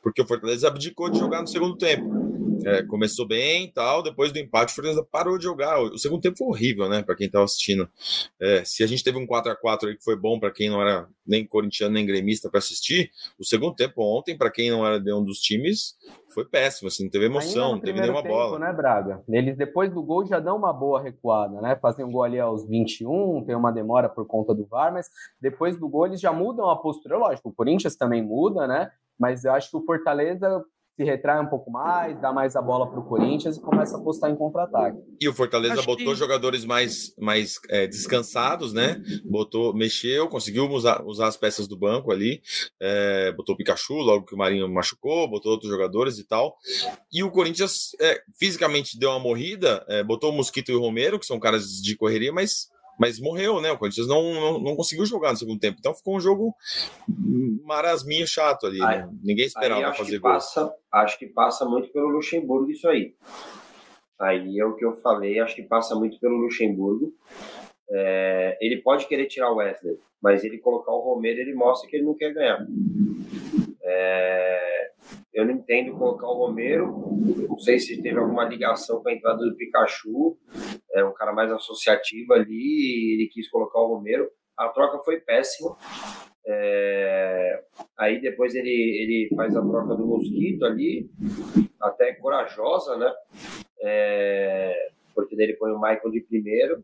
porque 0.03 0.21
o 0.21 0.27
Fortaleza 0.27 0.67
abdicou 0.67 1.09
de 1.09 1.19
jogar 1.19 1.39
no 1.39 1.47
segundo 1.47 1.77
tempo. 1.77 2.36
É, 2.67 2.83
começou 2.83 3.27
bem 3.27 3.65
e 3.65 3.71
tal, 3.71 4.03
depois 4.03 4.31
do 4.31 4.39
empate, 4.39 4.71
o 4.71 4.75
Fortaleza 4.75 5.07
parou 5.09 5.37
de 5.37 5.43
jogar. 5.43 5.79
O 5.81 5.97
segundo 5.97 6.21
tempo 6.21 6.37
foi 6.37 6.47
horrível, 6.47 6.89
né, 6.89 7.01
para 7.01 7.15
quem 7.15 7.27
estava 7.27 7.45
assistindo. 7.45 7.89
É, 8.39 8.63
se 8.65 8.83
a 8.83 8.87
gente 8.87 9.03
teve 9.03 9.17
um 9.17 9.25
4 9.25 9.51
a 9.51 9.55
4 9.55 9.89
aí 9.89 9.95
que 9.95 10.03
foi 10.03 10.15
bom 10.15 10.39
para 10.39 10.51
quem 10.51 10.69
não 10.69 10.81
era 10.81 11.07
nem 11.25 11.45
corintiano 11.45 11.93
nem 11.93 12.05
gremista 12.05 12.49
para 12.49 12.59
assistir, 12.59 13.11
o 13.39 13.45
segundo 13.45 13.75
tempo 13.75 14.01
ontem, 14.01 14.37
para 14.37 14.51
quem 14.51 14.69
não 14.69 14.85
era 14.85 14.99
de 14.99 15.13
um 15.13 15.23
dos 15.23 15.39
times, 15.39 15.95
foi 16.33 16.45
péssimo, 16.45 16.87
assim, 16.87 17.03
não 17.03 17.09
teve 17.09 17.25
emoção, 17.25 17.71
não 17.71 17.79
teve 17.79 17.99
nenhuma 17.99 18.21
tempo, 18.21 18.35
bola. 18.35 18.59
né, 18.59 18.71
Braga? 18.73 19.23
Eles 19.27 19.57
depois 19.57 19.91
do 19.91 20.03
gol 20.03 20.25
já 20.25 20.39
dão 20.39 20.57
uma 20.57 20.71
boa 20.71 21.01
recuada, 21.01 21.59
né? 21.61 21.75
Fazem 21.81 22.05
um 22.05 22.11
gol 22.11 22.23
ali 22.23 22.39
aos 22.39 22.67
21, 22.67 23.43
tem 23.45 23.55
uma 23.55 23.71
demora 23.71 24.07
por 24.07 24.25
conta 24.27 24.53
do 24.53 24.65
VAR, 24.65 24.93
mas 24.93 25.09
depois 25.41 25.77
do 25.77 25.89
gol 25.89 26.05
eles 26.05 26.21
já 26.21 26.31
mudam 26.31 26.69
a 26.69 26.75
postura, 26.75 27.17
lógico, 27.17 27.49
o 27.49 27.53
Corinthians 27.53 27.95
também 27.95 28.21
muda, 28.21 28.67
né? 28.67 28.91
Mas 29.19 29.45
eu 29.45 29.53
acho 29.53 29.71
que 29.71 29.77
o 29.77 29.83
Fortaleza 29.83 30.63
se 30.97 31.03
retrai 31.03 31.39
um 31.39 31.45
pouco 31.45 31.69
mais, 31.69 32.19
dá 32.19 32.33
mais 32.33 32.55
a 32.55 32.61
bola 32.61 32.89
para 32.89 32.99
o 32.99 33.03
Corinthians 33.03 33.55
e 33.55 33.61
começa 33.61 33.95
a 33.95 33.99
apostar 33.99 34.31
em 34.31 34.35
contra-ataque. 34.35 34.97
E 35.21 35.29
o 35.29 35.33
Fortaleza 35.33 35.75
Acho 35.75 35.85
botou 35.85 36.07
que... 36.07 36.15
jogadores 36.15 36.65
mais, 36.65 37.13
mais 37.19 37.59
é, 37.69 37.85
descansados, 37.85 38.73
né? 38.73 38.99
Botou, 39.23 39.75
mexeu, 39.75 40.27
conseguiu 40.27 40.67
usar, 40.71 41.03
usar 41.05 41.27
as 41.27 41.37
peças 41.37 41.67
do 41.67 41.77
banco 41.77 42.11
ali, 42.11 42.41
é, 42.81 43.31
botou 43.31 43.53
o 43.53 43.57
Pikachu 43.57 43.93
logo 43.93 44.25
que 44.25 44.33
o 44.33 44.37
Marinho 44.37 44.67
machucou, 44.67 45.29
botou 45.29 45.51
outros 45.51 45.69
jogadores 45.69 46.17
e 46.17 46.23
tal. 46.23 46.57
E 47.13 47.23
o 47.23 47.29
Corinthians 47.29 47.91
é, 48.01 48.19
fisicamente 48.39 48.97
deu 48.97 49.11
uma 49.11 49.19
morrida, 49.19 49.85
é, 49.87 50.03
botou 50.03 50.31
o 50.31 50.35
Mosquito 50.35 50.71
e 50.71 50.75
o 50.75 50.81
Romero, 50.81 51.19
que 51.19 51.27
são 51.27 51.39
caras 51.39 51.79
de 51.79 51.95
correria, 51.95 52.33
mas 52.33 52.69
mas 52.99 53.19
morreu, 53.19 53.61
né? 53.61 53.71
O 53.71 53.77
Corinthians 53.77 54.07
não, 54.07 54.33
não, 54.33 54.59
não, 54.59 54.75
conseguiu 54.75 55.05
jogar 55.05 55.31
no 55.31 55.37
segundo 55.37 55.59
tempo. 55.59 55.77
Então 55.79 55.93
ficou 55.93 56.17
um 56.17 56.19
jogo 56.19 56.55
marasminho 57.63 58.27
chato 58.27 58.65
ali. 58.65 58.81
Aí, 58.81 58.99
né? 58.99 59.09
Ninguém 59.23 59.45
esperava 59.45 59.93
fazer 59.93 60.19
gol. 60.19 60.31
Passa, 60.31 60.73
acho 60.91 61.19
que 61.19 61.27
passa 61.27 61.65
muito 61.65 61.89
pelo 61.89 62.07
Luxemburgo 62.07 62.71
isso 62.71 62.87
aí. 62.87 63.13
Aí 64.19 64.59
é 64.59 64.65
o 64.65 64.75
que 64.75 64.83
eu 64.83 64.95
falei, 64.95 65.39
acho 65.39 65.55
que 65.55 65.61
passa 65.61 65.95
muito 65.95 66.19
pelo 66.19 66.37
Luxemburgo. 66.37 67.13
É, 67.89 68.57
ele 68.59 68.81
pode 68.81 69.07
querer 69.07 69.27
tirar 69.27 69.51
o 69.51 69.57
Wesley, 69.57 69.97
mas 70.21 70.43
ele 70.43 70.57
colocar 70.57 70.91
o 70.91 71.01
Romero, 71.01 71.39
ele 71.39 71.53
mostra 71.53 71.89
que 71.89 71.95
ele 71.95 72.05
não 72.05 72.15
quer 72.15 72.33
ganhar. 72.33 72.65
É, 73.83 74.76
eu 75.37 75.45
não 75.45 75.53
entendo 75.53 75.95
colocar 75.97 76.27
o 76.27 76.47
Romero. 76.47 76.87
Não 77.47 77.57
sei 77.59 77.77
se 77.79 78.01
teve 78.01 78.17
alguma 78.17 78.45
ligação 78.45 79.01
com 79.01 79.09
a 79.09 79.13
entrada 79.13 79.37
do 79.37 79.55
Pikachu. 79.55 80.35
É 80.93 81.05
um 81.05 81.13
cara 81.13 81.31
mais 81.31 81.51
associativo 81.51 82.33
ali. 82.33 83.13
Ele 83.13 83.29
quis 83.31 83.47
colocar 83.49 83.79
o 83.79 83.95
Romero. 83.95 84.27
A 84.57 84.69
troca 84.69 84.97
foi 85.03 85.19
péssima. 85.19 85.77
É, 86.49 87.61
aí 87.97 88.19
depois 88.19 88.55
ele, 88.55 88.69
ele 88.69 89.29
faz 89.35 89.55
a 89.55 89.61
troca 89.61 89.95
do 89.95 90.07
Mosquito 90.07 90.65
ali, 90.65 91.09
até 91.79 92.13
corajosa, 92.13 92.95
né? 92.97 93.13
É, 93.83 94.89
porque 95.17 95.35
dele 95.35 95.55
põe 95.55 95.71
o 95.71 95.81
Michael 95.81 96.11
de 96.11 96.21
primeiro. 96.21 96.83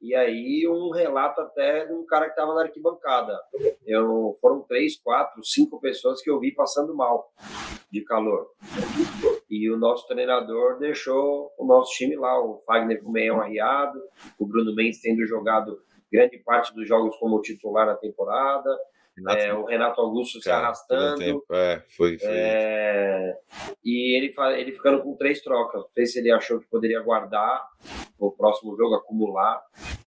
E 0.00 0.14
aí 0.14 0.66
um 0.66 0.90
relato 0.90 1.42
até 1.42 1.84
de 1.84 1.92
um 1.92 2.06
cara 2.06 2.24
que 2.24 2.30
estava 2.30 2.54
na 2.54 2.62
arquibancada. 2.62 3.38
Eu, 3.86 4.34
foram 4.40 4.62
três, 4.62 4.98
quatro, 4.98 5.44
cinco 5.44 5.78
pessoas 5.78 6.22
que 6.22 6.30
eu 6.30 6.40
vi 6.40 6.52
passando 6.52 6.94
mal 6.94 7.30
de 7.92 8.00
calor. 8.02 8.46
E 9.50 9.70
o 9.70 9.76
nosso 9.76 10.08
treinador 10.08 10.78
deixou 10.78 11.52
o 11.58 11.66
nosso 11.66 11.92
time 11.92 12.16
lá, 12.16 12.42
o 12.42 12.62
Fagner 12.66 13.02
com 13.02 13.10
meião 13.10 13.42
arriado, 13.42 14.00
o 14.38 14.46
Bruno 14.46 14.74
Mendes 14.74 15.02
tendo 15.02 15.26
jogado 15.26 15.78
grande 16.10 16.38
parte 16.38 16.74
dos 16.74 16.88
jogos 16.88 17.14
como 17.18 17.42
titular 17.42 17.86
na 17.86 17.94
temporada, 17.94 18.74
Renato, 19.16 19.38
é, 19.38 19.54
o 19.54 19.64
Renato 19.64 20.00
Augusto 20.00 20.40
cara, 20.40 20.58
se 20.58 20.64
arrastando. 20.64 21.18
Tempo, 21.18 21.46
é, 21.50 21.82
foi, 21.96 22.18
foi. 22.18 22.28
É, 22.28 23.34
e 23.82 24.14
ele, 24.14 24.34
ele 24.58 24.72
ficando 24.72 25.02
com 25.02 25.16
três 25.16 25.40
trocas. 25.40 25.80
Não 25.80 25.90
sei 25.94 26.04
se 26.04 26.18
ele 26.18 26.30
achou 26.30 26.60
que 26.60 26.66
poderia 26.68 27.00
guardar 27.00 27.62
o 28.18 28.30
próximo 28.30 28.76
jogo, 28.76 28.94
acumular. 28.94 29.62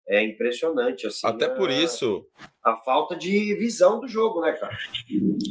É 0.08 0.24
impressionante. 0.24 1.08
Assim, 1.08 1.26
Até 1.26 1.45
a, 1.45 1.50
por 1.50 1.72
isso. 1.72 2.24
A 2.63 2.76
falta 2.78 3.15
de 3.15 3.56
visão 3.56 4.00
do 4.00 4.08
jogo, 4.08 4.41
né, 4.41 4.52
cara? 4.52 4.78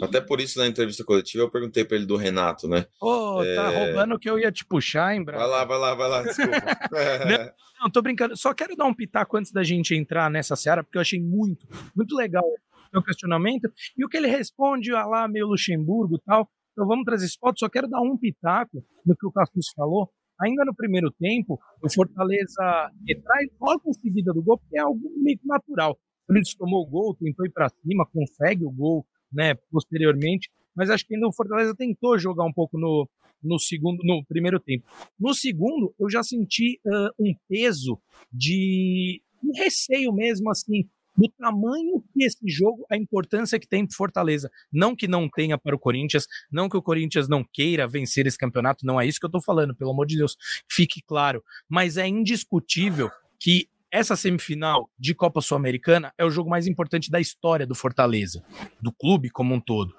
Até 0.03 0.21
por 0.21 0.41
isso, 0.41 0.59
na 0.59 0.67
entrevista 0.67 1.05
coletiva, 1.05 1.45
eu 1.45 1.51
perguntei 1.51 1.85
para 1.85 1.97
ele 1.97 2.07
do 2.07 2.17
Renato, 2.17 2.69
né? 2.69 2.87
Ô, 3.01 3.39
oh, 3.39 3.45
é... 3.45 3.55
tá 3.57 3.69
roubando 3.71 4.19
que 4.19 4.31
eu 4.31 4.39
ia 4.39 4.53
te 4.53 4.65
puxar, 4.65 5.15
hein, 5.15 5.25
Braga? 5.25 5.41
Vai 5.41 5.49
lá, 5.49 5.65
vai 5.65 5.79
lá, 5.79 5.95
vai 5.95 6.09
lá, 6.09 6.23
desculpa. 6.23 6.51
não, 7.27 7.53
não, 7.83 7.91
tô 7.91 8.03
brincando. 8.03 8.37
Só 8.37 8.55
quero 8.55 8.77
dar 8.77 8.87
um 8.87 8.95
pitaco 8.95 9.37
antes 9.37 9.51
da 9.51 9.65
gente 9.65 9.97
entrar 9.97 10.31
nessa 10.31 10.55
seara, 10.55 10.85
porque 10.85 10.99
eu 10.99 11.03
achei 11.03 11.21
muito, 11.21 11.67
muito 11.97 12.15
legal 12.17 12.45
seu 12.91 13.03
questionamento, 13.03 13.71
e 13.97 14.05
o 14.05 14.09
que 14.09 14.17
ele 14.17 14.29
responde 14.29 14.93
ah 14.95 15.07
lá, 15.07 15.29
meio 15.29 15.47
Luxemburgo 15.47 16.19
tal. 16.19 16.49
Então 16.73 16.87
vamos 16.87 17.05
trazer 17.05 17.27
esse 17.27 17.39
ponto, 17.39 17.59
só 17.59 17.69
quero 17.69 17.89
dar 17.89 18.01
um 18.01 18.17
pitaco 18.17 18.85
no 19.05 19.17
que 19.17 19.27
o 19.27 19.33
Cassus 19.33 19.71
falou. 19.75 20.11
Ainda 20.41 20.65
no 20.65 20.75
primeiro 20.75 21.11
tempo, 21.11 21.59
o 21.83 21.93
Fortaleza 21.93 22.93
retrai 23.07 23.47
logo 23.61 23.83
em 23.87 23.93
seguida 23.95 24.33
do 24.33 24.43
gol, 24.43 24.59
porque 24.59 24.79
é 24.79 24.83
algo 24.83 25.11
meio 25.17 25.41
natural. 25.45 25.99
Corinthians 26.29 26.55
tomou 26.55 26.83
o 26.83 26.87
gol, 26.87 27.17
tentou 27.17 27.45
ir 27.45 27.51
para 27.51 27.69
cima, 27.69 28.07
consegue 28.07 28.65
o 28.65 28.71
gol 28.71 29.05
né, 29.33 29.55
posteriormente, 29.71 30.51
mas 30.77 30.91
acho 30.91 31.07
que 31.07 31.15
ainda 31.15 31.27
o 31.27 31.33
Fortaleza 31.33 31.75
tentou 31.75 32.19
jogar 32.19 32.45
um 32.45 32.53
pouco 32.53 32.79
no, 32.79 33.09
no 33.43 33.59
segundo, 33.59 33.99
no 34.05 34.25
primeiro 34.27 34.61
tempo. 34.61 34.87
No 35.19 35.35
segundo, 35.35 35.95
eu 35.99 36.09
já 36.09 36.23
senti 36.23 36.81
uh, 36.87 37.11
um 37.19 37.35
peso 37.49 38.01
de 38.33 39.23
um 39.43 39.53
receio 39.57 40.13
mesmo, 40.13 40.51
assim, 40.51 40.89
do 41.19 41.29
tamanho 41.37 42.01
que 42.15 42.25
esse 42.25 42.39
jogo, 42.47 42.87
a 42.89 42.97
importância 42.97 43.59
que 43.59 43.67
tem 43.67 43.85
para 43.85 43.97
Fortaleza. 43.97 44.49
Não 44.73 44.95
que 44.95 45.09
não 45.09 45.29
tenha 45.29 45.59
para 45.59 45.75
o 45.75 45.79
Corinthians, 45.79 46.29
não 46.51 46.69
que 46.69 46.77
o 46.77 46.83
Corinthians 46.83 47.29
não 47.29 47.43
queira 47.43 47.89
vencer 47.89 48.25
esse 48.29 48.39
campeonato, 48.39 48.87
não 48.87 49.01
é 49.01 49.07
isso 49.07 49.19
que 49.19 49.27
eu 49.27 49.29
estou 49.29 49.43
falando, 49.43 49.75
pelo 49.75 49.91
amor 49.91 50.07
de 50.07 50.17
Deus, 50.17 50.37
fique 50.71 51.03
claro. 51.03 51.43
Mas 51.69 51.97
é 51.97 52.07
indiscutível 52.07 53.11
que 53.41 53.69
essa 53.91 54.15
semifinal 54.15 54.89
de 54.97 55.13
Copa 55.13 55.41
Sul-Americana 55.41 56.13
é 56.17 56.25
o 56.25 56.31
jogo 56.31 56.49
mais 56.49 56.69
importante 56.69 57.11
da 57.11 57.19
história 57.19 57.67
do 57.67 57.75
Fortaleza, 57.75 58.45
do 58.81 58.93
clube 58.93 59.29
como 59.29 59.55
um 59.55 59.61
todo. 59.61 59.93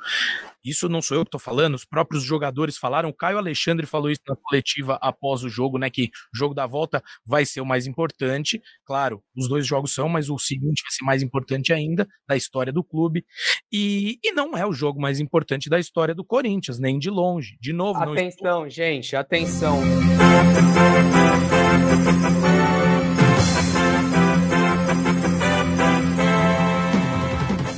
Isso 0.63 0.89
não 0.89 1.02
sou 1.02 1.17
eu 1.17 1.24
que 1.24 1.30
estou 1.30 1.39
falando, 1.39 1.76
os 1.76 1.86
próprios 1.86 2.24
jogadores 2.24 2.78
falaram. 2.78 3.10
O 3.10 3.13
Caio 3.13 3.38
Alexandre 3.38 3.86
falou 3.86 4.10
isso 4.10 4.22
na 4.28 4.36
coletiva 4.36 4.98
após 5.02 5.43
o 5.43 5.50
jogo, 5.50 5.78
né? 5.78 5.89
Que 5.89 6.10
o 6.34 6.38
jogo 6.38 6.54
da 6.54 6.65
volta 6.65 7.02
vai 7.26 7.45
ser 7.45 7.62
o 7.62 7.65
mais 7.65 7.88
importante. 7.88 8.62
Claro, 8.86 9.24
os 9.36 9.48
dois 9.48 9.65
jogos 9.65 9.93
são, 9.93 10.10
mas 10.10 10.30
o 10.30 10.38
seguinte 10.38 10.84
vai 10.84 10.91
ser 10.91 11.06
mais 11.06 11.24
importante 11.24 11.72
ainda 11.74 12.08
da 12.28 12.36
história 12.36 12.74
do 12.74 12.84
clube. 12.84 13.26
E, 13.72 14.19
e 14.24 14.32
não 14.32 14.58
é 14.58 14.65
o 14.65 14.74
jogo 14.74 15.00
mais 15.00 15.19
importante 15.19 15.69
da 15.69 15.80
história 15.80 16.13
do 16.13 16.26
Corinthians, 16.26 16.80
nem 16.80 17.00
de 17.00 17.10
longe. 17.10 17.58
De 17.62 17.74
novo, 17.74 18.00
atenção, 18.00 18.62
não... 18.62 18.69
gente, 18.69 19.15
atenção. 19.15 19.80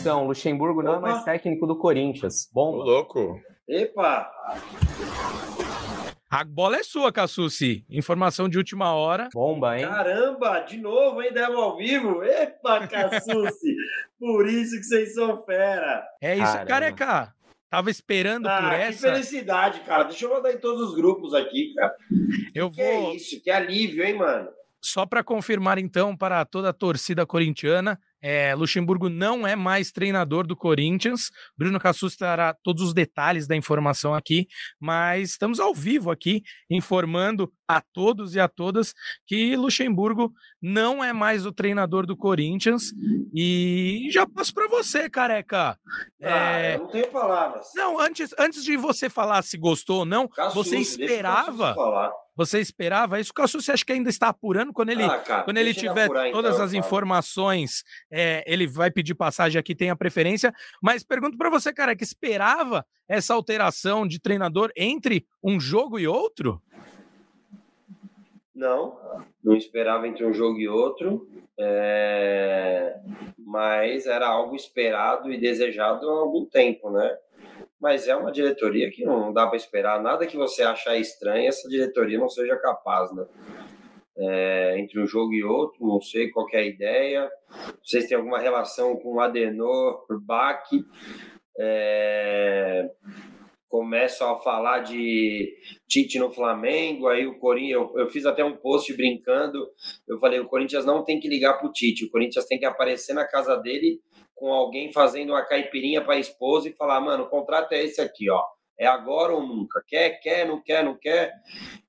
Então, 0.01 0.25
Luxemburgo 0.25 0.81
não 0.81 0.97
Opa. 0.97 1.07
é 1.07 1.11
mais 1.11 1.23
técnico 1.23 1.67
do 1.67 1.77
Corinthians. 1.77 2.49
Bom. 2.51 2.75
louco. 2.75 3.39
Epa! 3.69 4.31
A 6.27 6.43
bola 6.43 6.77
é 6.77 6.83
sua, 6.83 7.11
Cassucci. 7.11 7.85
Informação 7.87 8.49
de 8.49 8.57
última 8.57 8.95
hora. 8.95 9.29
Bomba, 9.31 9.77
hein? 9.77 9.85
Caramba, 9.85 10.61
de 10.61 10.77
novo, 10.77 11.21
hein? 11.21 11.31
Demo 11.31 11.59
ao 11.59 11.77
vivo? 11.77 12.23
Epa, 12.23 12.87
Cassucci! 12.87 13.75
Por 14.17 14.47
isso 14.47 14.75
que 14.77 14.83
vocês 14.83 15.13
são 15.13 15.45
fera. 15.45 16.03
É 16.19 16.33
isso, 16.33 16.45
Caramba. 16.45 16.65
careca. 16.65 17.33
Tava 17.69 17.91
esperando 17.91 18.47
ah, 18.47 18.59
por 18.59 18.73
essa. 18.73 19.07
Que 19.07 19.13
felicidade, 19.13 19.81
cara. 19.81 20.05
Deixa 20.05 20.25
eu 20.25 20.33
mandar 20.33 20.51
em 20.51 20.57
todos 20.57 20.89
os 20.89 20.95
grupos 20.95 21.35
aqui, 21.35 21.73
cara. 21.75 21.95
Eu 22.55 22.71
que 22.71 22.75
vou. 22.75 22.85
Que 22.85 23.07
é 23.11 23.15
isso, 23.15 23.41
que 23.41 23.51
alívio, 23.51 24.03
hein, 24.03 24.17
mano? 24.17 24.49
Só 24.81 25.05
para 25.05 25.23
confirmar, 25.23 25.77
então, 25.77 26.17
para 26.17 26.43
toda 26.43 26.69
a 26.69 26.73
torcida 26.73 27.23
corintiana, 27.23 27.99
é, 28.21 28.53
Luxemburgo 28.53 29.09
não 29.09 29.47
é 29.47 29.55
mais 29.55 29.91
treinador 29.91 30.45
do 30.45 30.55
Corinthians. 30.55 31.31
Bruno 31.57 31.79
Cassus 31.79 32.15
terá 32.15 32.53
todos 32.63 32.83
os 32.83 32.93
detalhes 32.93 33.47
da 33.47 33.55
informação 33.55 34.13
aqui, 34.13 34.47
mas 34.79 35.31
estamos 35.31 35.59
ao 35.59 35.73
vivo 35.73 36.11
aqui 36.11 36.43
informando 36.69 37.51
a 37.67 37.81
todos 37.81 38.35
e 38.35 38.39
a 38.39 38.47
todas 38.47 38.93
que 39.25 39.55
Luxemburgo 39.55 40.33
não 40.61 41.03
é 41.03 41.13
mais 41.13 41.45
o 41.45 41.51
treinador 41.51 42.05
do 42.05 42.17
Corinthians. 42.17 42.93
E 43.33 44.07
já 44.11 44.27
passo 44.27 44.53
para 44.53 44.67
você, 44.67 45.09
careca. 45.09 45.77
Ah, 46.21 46.57
é... 46.59 46.77
não 46.77 46.87
tenho 46.87 47.07
palavras. 47.07 47.67
Não, 47.75 47.99
antes, 47.99 48.33
antes 48.37 48.63
de 48.63 48.75
você 48.77 49.09
falar 49.09 49.41
se 49.41 49.57
gostou 49.57 49.99
ou 49.99 50.05
não, 50.05 50.27
Cassus, 50.27 50.53
você 50.53 50.77
esperava. 50.77 51.73
Você 52.35 52.59
esperava 52.59 53.19
isso? 53.19 53.33
Cassus, 53.33 53.65
você 53.65 53.73
acha 53.73 53.85
que 53.85 53.91
ainda 53.91 54.09
está 54.09 54.29
apurando 54.29 54.71
quando 54.71 54.89
ele, 54.89 55.03
ah, 55.03 55.19
cara, 55.19 55.43
quando 55.43 55.57
ele 55.57 55.73
tiver 55.73 56.05
apurar, 56.05 56.31
todas 56.31 56.53
então, 56.53 56.65
as 56.65 56.73
informações? 56.73 57.83
é, 58.09 58.43
ele 58.45 58.67
vai 58.67 58.91
pedir 58.91 59.15
passagem 59.15 59.59
aqui, 59.59 59.75
tem 59.75 59.89
a 59.89 59.95
preferência. 59.95 60.53
Mas 60.81 61.03
pergunto 61.03 61.37
para 61.37 61.49
você, 61.49 61.73
cara, 61.73 61.95
que 61.95 62.03
esperava 62.03 62.85
essa 63.07 63.33
alteração 63.33 64.07
de 64.07 64.19
treinador 64.19 64.71
entre 64.75 65.25
um 65.43 65.59
jogo 65.59 65.99
e 65.99 66.07
outro? 66.07 66.61
Não, 68.53 68.97
não 69.43 69.55
esperava 69.55 70.07
entre 70.07 70.25
um 70.25 70.33
jogo 70.33 70.59
e 70.59 70.67
outro, 70.67 71.27
é... 71.57 72.99
mas 73.37 74.05
era 74.05 74.27
algo 74.27 74.55
esperado 74.55 75.31
e 75.31 75.39
desejado 75.39 76.09
há 76.09 76.19
algum 76.19 76.45
tempo, 76.45 76.89
né? 76.91 77.17
Mas 77.79 78.07
é 78.07 78.15
uma 78.15 78.31
diretoria 78.31 78.91
que 78.91 79.03
não 79.03 79.33
dá 79.33 79.47
para 79.47 79.57
esperar 79.57 80.01
nada 80.01 80.27
que 80.27 80.37
você 80.37 80.61
achar 80.61 80.97
estranho, 80.97 81.47
essa 81.47 81.67
diretoria 81.67 82.19
não 82.19 82.29
seja 82.29 82.55
capaz, 82.57 83.11
né? 83.13 83.25
é, 84.17 84.79
entre 84.79 85.01
um 85.01 85.07
jogo 85.07 85.33
e 85.33 85.43
outro, 85.43 85.85
não 85.85 85.99
sei 86.01 86.29
qual 86.29 86.47
é 86.53 86.57
a 86.57 86.65
ideia. 86.65 87.29
Vocês 87.83 88.07
têm 88.07 88.17
alguma 88.17 88.39
relação 88.39 88.95
com 88.97 89.19
Adenor, 89.19 90.05
Bach? 90.21 90.63
É, 91.59 92.89
começam 93.67 94.31
a 94.31 94.39
falar 94.41 94.79
de 94.79 95.53
Tite 95.87 96.19
no 96.19 96.31
Flamengo, 96.31 97.07
aí 97.07 97.25
o 97.25 97.39
Corinthians, 97.39 97.73
eu, 97.73 97.99
eu, 97.99 98.09
fiz 98.09 98.25
até 98.25 98.43
um 98.43 98.57
post 98.57 98.93
brincando, 98.95 99.65
eu 100.07 100.19
falei, 100.19 100.39
o 100.39 100.47
Corinthians 100.47 100.85
não 100.85 101.03
tem 101.03 101.19
que 101.19 101.29
ligar 101.29 101.57
pro 101.57 101.71
Tite, 101.71 102.05
o 102.05 102.09
Corinthians 102.11 102.45
tem 102.45 102.59
que 102.59 102.65
aparecer 102.65 103.13
na 103.13 103.25
casa 103.25 103.55
dele 103.55 103.99
com 104.41 104.51
alguém 104.51 104.91
fazendo 104.91 105.33
uma 105.33 105.45
caipirinha 105.45 106.03
para 106.03 106.15
a 106.15 106.19
esposa 106.19 106.67
e 106.67 106.73
falar, 106.73 106.99
mano, 106.99 107.25
o 107.25 107.29
contrato 107.29 107.73
é 107.73 107.83
esse 107.83 108.01
aqui, 108.01 108.27
ó, 108.27 108.41
é 108.75 108.87
agora 108.87 109.33
ou 109.33 109.45
nunca, 109.45 109.83
quer, 109.87 110.19
quer, 110.19 110.47
não 110.47 110.59
quer, 110.59 110.83
não 110.83 110.97
quer, 110.97 111.31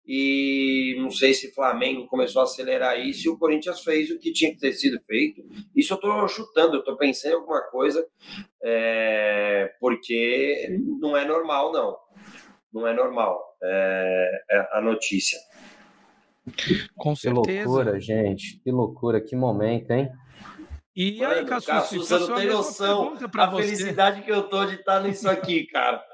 e 0.06 0.94
não 0.98 1.10
sei 1.10 1.32
se 1.32 1.48
o 1.48 1.54
Flamengo 1.54 2.06
começou 2.06 2.40
a 2.40 2.44
acelerar 2.44 3.00
isso 3.00 3.26
e 3.26 3.30
o 3.30 3.38
Corinthians 3.38 3.80
fez 3.80 4.10
o 4.10 4.18
que 4.18 4.34
tinha 4.34 4.50
que 4.50 4.58
ter 4.58 4.72
sido 4.74 5.00
feito. 5.06 5.42
Isso 5.74 5.94
eu 5.94 5.96
estou 5.96 6.28
chutando, 6.28 6.74
eu 6.74 6.80
estou 6.80 6.94
pensando 6.98 7.32
em 7.32 7.36
alguma 7.36 7.62
coisa, 7.70 8.06
é, 8.62 9.72
porque 9.80 10.76
não 11.00 11.16
é 11.16 11.24
normal, 11.24 11.72
não. 11.72 11.96
Não 12.70 12.86
é 12.86 12.92
normal 12.92 13.40
é, 13.62 14.42
é 14.50 14.68
a 14.72 14.80
notícia. 14.82 15.38
Com 16.96 17.16
certeza. 17.16 17.46
Que 17.46 17.64
loucura, 17.64 18.00
gente. 18.00 18.60
Que 18.62 18.70
loucura, 18.70 19.20
que 19.20 19.36
momento, 19.36 19.90
hein? 19.92 20.10
E 20.94 21.20
Mano, 21.20 21.34
aí, 21.34 21.46
Cassu, 21.46 21.98
você 21.98 22.18
não 22.18 22.34
tem 22.34 22.48
noção 22.48 23.14
a 23.16 23.46
você. 23.46 23.62
felicidade 23.62 24.22
que 24.22 24.30
eu 24.30 24.42
tô 24.48 24.64
de 24.66 24.74
estar 24.74 25.00
nisso 25.00 25.28
aqui, 25.28 25.64
cara. 25.72 26.04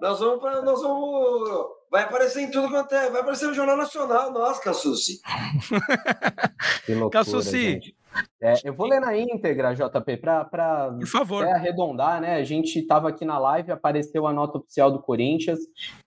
Nós 0.00 0.18
vamos, 0.18 0.40
pra, 0.40 0.60
nós 0.60 0.82
vamos 0.82 1.74
Vai 1.94 2.02
aparecer 2.02 2.40
em 2.40 2.50
tudo 2.50 2.68
quanto 2.68 2.92
é. 2.92 3.08
Vai 3.08 3.20
aparecer 3.20 3.46
no 3.46 3.54
Jornal 3.54 3.76
Nacional. 3.76 4.32
Nossa, 4.32 4.60
Cassucci. 4.60 5.20
que 6.84 6.92
loucura, 6.92 7.24
Cassucci. 7.24 7.94
É, 8.42 8.54
eu 8.64 8.74
vou 8.74 8.88
ler 8.88 9.00
na 9.00 9.16
íntegra, 9.16 9.72
JP, 9.74 10.16
para 10.16 10.90
arredondar, 11.54 12.20
né? 12.20 12.34
A 12.34 12.42
gente 12.42 12.80
estava 12.80 13.10
aqui 13.10 13.24
na 13.24 13.38
live, 13.38 13.70
apareceu 13.70 14.26
a 14.26 14.32
nota 14.32 14.58
oficial 14.58 14.90
do 14.90 15.00
Corinthians, 15.00 15.60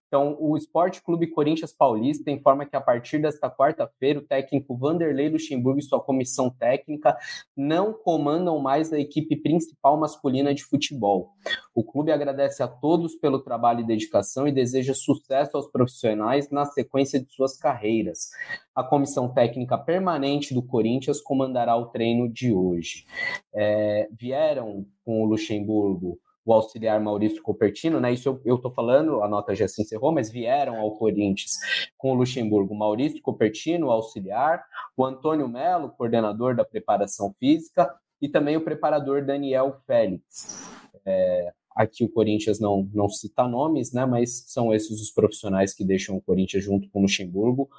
então, 0.08 0.38
o 0.40 0.56
Esporte 0.56 1.02
Clube 1.02 1.28
Corinthians 1.28 1.74
Paulista 1.74 2.32
informa 2.32 2.66
que 2.66 2.76
a 2.78 2.82
partir 2.82 3.20
desta 3.20 3.50
quarta-feira, 3.50 4.20
o 4.20 4.26
técnico 4.26 4.76
Vanderlei 4.76 5.28
Luxemburgo 5.28 5.80
e 5.80 5.84
sua 5.84 6.00
comissão 6.00 6.50
técnica 6.50 7.18
não 7.56 7.92
comandam 7.92 8.58
mais 8.60 8.94
a 8.94 9.00
equipe 9.00 9.36
principal 9.36 9.98
masculina 9.98 10.54
de 10.54 10.64
futebol. 10.64 11.34
O 11.76 11.84
clube 11.84 12.12
agradece 12.12 12.64
a 12.64 12.68
todos 12.68 13.16
pelo 13.16 13.40
trabalho 13.40 13.82
e 13.82 13.88
dedicação 13.88 14.48
e 14.48 14.52
deseja 14.52 14.94
sucesso 14.94 15.58
aos 15.58 15.68
profissionais 15.70 16.50
na 16.50 16.66
sequência 16.66 17.20
de 17.20 17.30
suas 17.34 17.58
carreiras. 17.58 18.30
A 18.74 18.84
comissão 18.84 19.34
técnica 19.34 19.78
permanente 19.78 20.54
do 20.54 20.64
Corinthians 20.64 21.20
comandará 21.20 21.76
o 21.76 21.88
treino 21.88 22.32
de 22.32 22.54
hoje. 22.54 23.06
É, 23.54 24.08
vieram 24.18 24.86
com 25.04 25.22
o 25.24 25.26
Luxemburgo 25.26 26.18
o 26.48 26.54
auxiliar 26.54 27.00
Maurício 27.02 27.44
Copertino, 27.44 28.00
né? 28.00 28.14
Isso 28.14 28.40
eu 28.46 28.56
estou 28.56 28.72
falando, 28.72 29.22
a 29.22 29.28
nota 29.28 29.54
já 29.54 29.68
se 29.68 29.82
encerrou, 29.82 30.14
mas 30.14 30.32
vieram 30.32 30.80
ao 30.80 30.96
Corinthians 30.96 31.58
com 31.98 32.12
o 32.12 32.14
Luxemburgo 32.14 32.74
Maurício 32.74 33.22
Copertino, 33.22 33.92
auxiliar, 33.92 34.64
o 34.96 35.06
Antônio 35.06 35.48
Melo, 35.50 35.90
coordenador 35.90 36.56
da 36.56 36.64
preparação 36.64 37.34
física, 37.38 37.94
e 38.22 38.30
também 38.30 38.56
o 38.56 38.62
preparador 38.62 39.26
Daniel 39.26 39.82
Félix. 39.86 40.72
É, 41.06 41.52
Aqui 41.78 42.04
o 42.04 42.10
Corinthians 42.10 42.60
não, 42.60 42.90
não 42.92 43.08
cita 43.08 43.48
nomes, 43.48 43.94
né? 43.94 44.04
Mas 44.04 44.46
são 44.48 44.74
esses 44.74 45.00
os 45.00 45.12
profissionais 45.12 45.76
que 45.76 45.86
deixam 45.86 46.18
o 46.18 46.22
Corinthians 46.22 46.64
junto 46.64 46.90
com 46.90 46.98
o 46.98 47.02
Luxemburgo. 47.04 47.70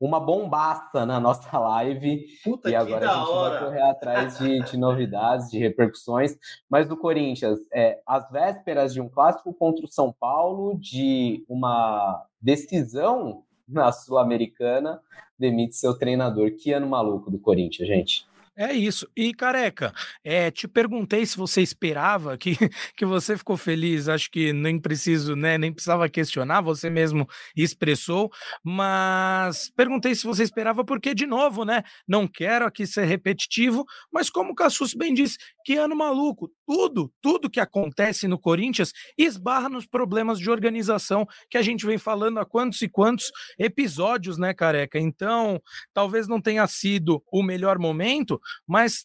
Uma 0.00 0.20
bombaça 0.20 1.04
na 1.04 1.18
nossa 1.18 1.58
live. 1.58 2.24
Puta 2.44 2.70
e 2.70 2.76
agora 2.76 3.10
a 3.10 3.14
gente 3.16 3.28
hora. 3.28 3.50
vai 3.50 3.64
correr 3.64 3.82
atrás 3.82 4.38
de, 4.38 4.62
de, 4.62 4.76
novidades, 4.76 5.50
de 5.50 5.58
repercussões. 5.58 6.38
Mas 6.70 6.88
do 6.88 6.96
Corinthians, 6.96 7.58
é, 7.74 8.00
às 8.06 8.30
vésperas 8.30 8.94
de 8.94 9.00
um 9.00 9.08
clássico 9.08 9.52
contra 9.52 9.84
o 9.84 9.88
São 9.88 10.12
Paulo, 10.12 10.78
de 10.78 11.44
uma 11.48 12.24
decisão 12.40 13.42
na 13.68 13.90
Sul-Americana, 13.90 15.00
demite 15.36 15.74
seu 15.74 15.98
treinador. 15.98 16.52
Que 16.52 16.72
ano 16.72 16.86
maluco 16.86 17.28
do 17.28 17.40
Corinthians, 17.40 17.88
gente. 17.88 18.24
É 18.60 18.72
isso. 18.72 19.06
E 19.16 19.32
careca, 19.32 19.92
é, 20.24 20.50
te 20.50 20.66
perguntei 20.66 21.24
se 21.24 21.36
você 21.36 21.62
esperava 21.62 22.36
que, 22.36 22.56
que 22.96 23.06
você 23.06 23.38
ficou 23.38 23.56
feliz. 23.56 24.08
Acho 24.08 24.28
que 24.32 24.52
nem 24.52 24.80
preciso, 24.80 25.36
né? 25.36 25.56
Nem 25.56 25.72
precisava 25.72 26.08
questionar, 26.08 26.60
você 26.60 26.90
mesmo 26.90 27.28
expressou. 27.56 28.28
Mas 28.64 29.70
perguntei 29.76 30.12
se 30.16 30.24
você 30.24 30.42
esperava, 30.42 30.84
porque, 30.84 31.14
de 31.14 31.24
novo, 31.24 31.64
né? 31.64 31.84
Não 32.06 32.26
quero 32.26 32.66
aqui 32.66 32.84
ser 32.84 33.04
repetitivo, 33.04 33.84
mas 34.12 34.28
como 34.28 34.50
o 34.50 34.54
Cassus 34.56 34.92
bem 34.92 35.14
disse, 35.14 35.38
Que 35.68 35.76
ano 35.76 35.94
maluco! 35.94 36.50
Tudo, 36.66 37.12
tudo 37.20 37.50
que 37.50 37.60
acontece 37.60 38.26
no 38.26 38.38
Corinthians 38.38 38.90
esbarra 39.18 39.68
nos 39.68 39.86
problemas 39.86 40.38
de 40.38 40.50
organização 40.50 41.26
que 41.50 41.58
a 41.58 41.62
gente 41.62 41.84
vem 41.84 41.98
falando 41.98 42.40
há 42.40 42.46
quantos 42.46 42.80
e 42.80 42.88
quantos 42.88 43.30
episódios, 43.58 44.38
né, 44.38 44.54
careca? 44.54 44.98
Então, 44.98 45.60
talvez 45.92 46.26
não 46.26 46.40
tenha 46.40 46.66
sido 46.66 47.22
o 47.30 47.42
melhor 47.42 47.78
momento, 47.78 48.40
mas 48.66 49.04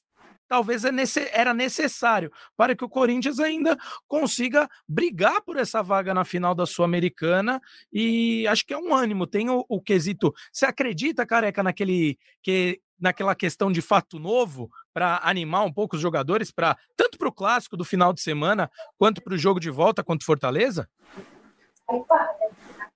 talvez 0.53 0.85
é 0.85 0.91
era 1.31 1.51
necessário 1.51 2.31
para 2.55 2.75
que 2.75 2.85
o 2.85 2.89
Corinthians 2.89 3.39
ainda 3.39 3.75
consiga 4.07 4.69
brigar 4.87 5.41
por 5.41 5.57
essa 5.57 5.81
vaga 5.81 6.13
na 6.13 6.23
final 6.23 6.53
da 6.53 6.67
Sul-Americana 6.67 7.59
e 7.91 8.45
acho 8.45 8.63
que 8.63 8.71
é 8.71 8.77
um 8.77 8.93
ânimo, 8.93 9.25
tem 9.25 9.49
o, 9.49 9.65
o 9.67 9.81
quesito. 9.81 10.31
Você 10.51 10.67
acredita, 10.67 11.25
careca, 11.25 11.63
naquele 11.63 12.19
que 12.43 12.79
naquela 12.99 13.33
questão 13.33 13.71
de 13.71 13.81
fato 13.81 14.19
novo 14.19 14.69
para 14.93 15.19
animar 15.23 15.65
um 15.65 15.73
pouco 15.73 15.95
os 15.95 16.01
jogadores 16.01 16.51
para 16.51 16.77
tanto 16.95 17.17
para 17.17 17.29
o 17.29 17.33
clássico 17.33 17.75
do 17.75 17.83
final 17.83 18.13
de 18.13 18.21
semana 18.21 18.69
quanto 18.95 19.23
para 19.23 19.33
o 19.33 19.37
jogo 19.37 19.59
de 19.59 19.71
volta 19.71 20.03
contra 20.03 20.23
Fortaleza? 20.23 20.87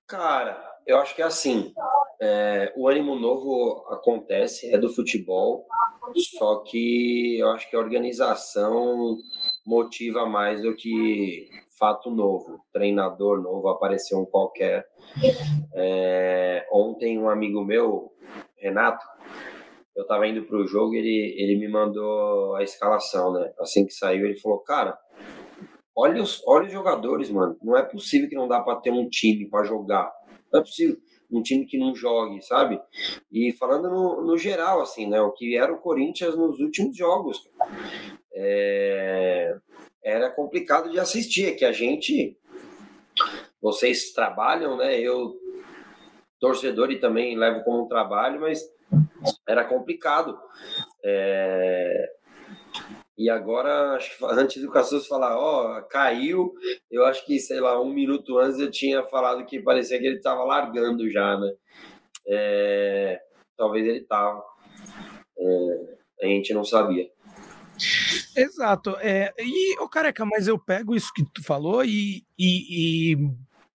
Cara, 0.06 0.77
eu 0.88 0.98
acho 0.98 1.14
que 1.14 1.22
é 1.22 1.26
assim. 1.26 1.72
É, 2.20 2.72
o 2.76 2.88
ânimo 2.88 3.14
novo 3.14 3.86
acontece, 3.90 4.74
é 4.74 4.78
do 4.78 4.88
futebol, 4.88 5.66
só 6.16 6.64
que 6.64 7.38
eu 7.38 7.50
acho 7.50 7.68
que 7.68 7.76
a 7.76 7.78
organização 7.78 9.18
motiva 9.66 10.26
mais 10.26 10.62
do 10.62 10.74
que 10.74 11.48
fato 11.78 12.10
novo, 12.10 12.60
treinador 12.72 13.40
novo, 13.40 13.68
apareceu 13.68 14.18
um 14.18 14.24
qualquer. 14.24 14.84
É, 15.74 16.66
ontem 16.72 17.18
um 17.18 17.28
amigo 17.28 17.64
meu, 17.64 18.10
Renato, 18.56 19.04
eu 19.94 20.06
tava 20.06 20.26
indo 20.26 20.44
pro 20.44 20.66
jogo, 20.66 20.94
ele, 20.94 21.34
ele 21.38 21.56
me 21.58 21.68
mandou 21.68 22.56
a 22.56 22.62
escalação, 22.62 23.32
né? 23.32 23.52
Assim 23.60 23.84
que 23.84 23.92
saiu, 23.92 24.24
ele 24.24 24.40
falou, 24.40 24.58
cara, 24.60 24.98
olha 25.94 26.22
os, 26.22 26.42
olha 26.46 26.66
os 26.66 26.72
jogadores, 26.72 27.30
mano. 27.30 27.56
Não 27.62 27.76
é 27.76 27.82
possível 27.82 28.28
que 28.28 28.34
não 28.34 28.48
dá 28.48 28.60
para 28.60 28.80
ter 28.80 28.90
um 28.90 29.08
time 29.08 29.48
para 29.48 29.64
jogar. 29.64 30.17
Não 30.52 30.60
é 30.60 30.62
possível 30.62 30.96
um 31.30 31.42
time 31.42 31.66
que 31.66 31.78
não 31.78 31.94
jogue, 31.94 32.40
sabe? 32.42 32.80
E 33.30 33.52
falando 33.52 33.90
no, 33.90 34.22
no 34.22 34.38
geral, 34.38 34.80
assim, 34.80 35.06
né? 35.06 35.20
O 35.20 35.32
que 35.32 35.56
era 35.56 35.72
o 35.72 35.80
Corinthians 35.80 36.36
nos 36.36 36.58
últimos 36.58 36.96
jogos. 36.96 37.48
É, 38.34 39.56
era 40.02 40.30
complicado 40.30 40.90
de 40.90 40.98
assistir, 40.98 41.46
é 41.46 41.52
que 41.52 41.64
a 41.64 41.72
gente. 41.72 42.36
Vocês 43.60 44.12
trabalham, 44.12 44.76
né? 44.76 44.98
Eu, 44.98 45.36
torcedor, 46.40 46.90
e 46.90 47.00
também 47.00 47.36
levo 47.36 47.62
como 47.64 47.84
um 47.84 47.88
trabalho, 47.88 48.40
mas 48.40 48.62
era 49.46 49.64
complicado. 49.64 50.38
É, 51.04 52.17
e 53.18 53.28
agora, 53.28 53.96
acho 53.96 54.16
que 54.16 54.24
antes 54.26 54.62
do 54.62 54.70
Cassus 54.70 55.08
falar, 55.08 55.36
ó, 55.36 55.76
oh, 55.76 55.82
caiu, 55.88 56.54
eu 56.88 57.04
acho 57.04 57.26
que, 57.26 57.40
sei 57.40 57.58
lá, 57.58 57.82
um 57.82 57.92
minuto 57.92 58.38
antes 58.38 58.60
eu 58.60 58.70
tinha 58.70 59.02
falado 59.02 59.44
que 59.44 59.60
parecia 59.60 59.98
que 59.98 60.06
ele 60.06 60.18
estava 60.18 60.44
largando 60.44 61.10
já, 61.10 61.36
né? 61.36 61.52
É, 62.28 63.20
talvez 63.56 63.84
ele 63.84 63.98
estava. 63.98 64.40
É, 65.36 65.96
a 66.22 66.26
gente 66.26 66.54
não 66.54 66.62
sabia. 66.62 67.10
Exato. 68.36 68.96
É, 69.00 69.34
e, 69.36 69.76
oh, 69.80 69.88
careca, 69.88 70.24
mas 70.24 70.46
eu 70.46 70.56
pego 70.56 70.94
isso 70.94 71.12
que 71.12 71.24
tu 71.34 71.42
falou 71.42 71.84
e, 71.84 72.24
e, 72.38 73.14
e 73.14 73.16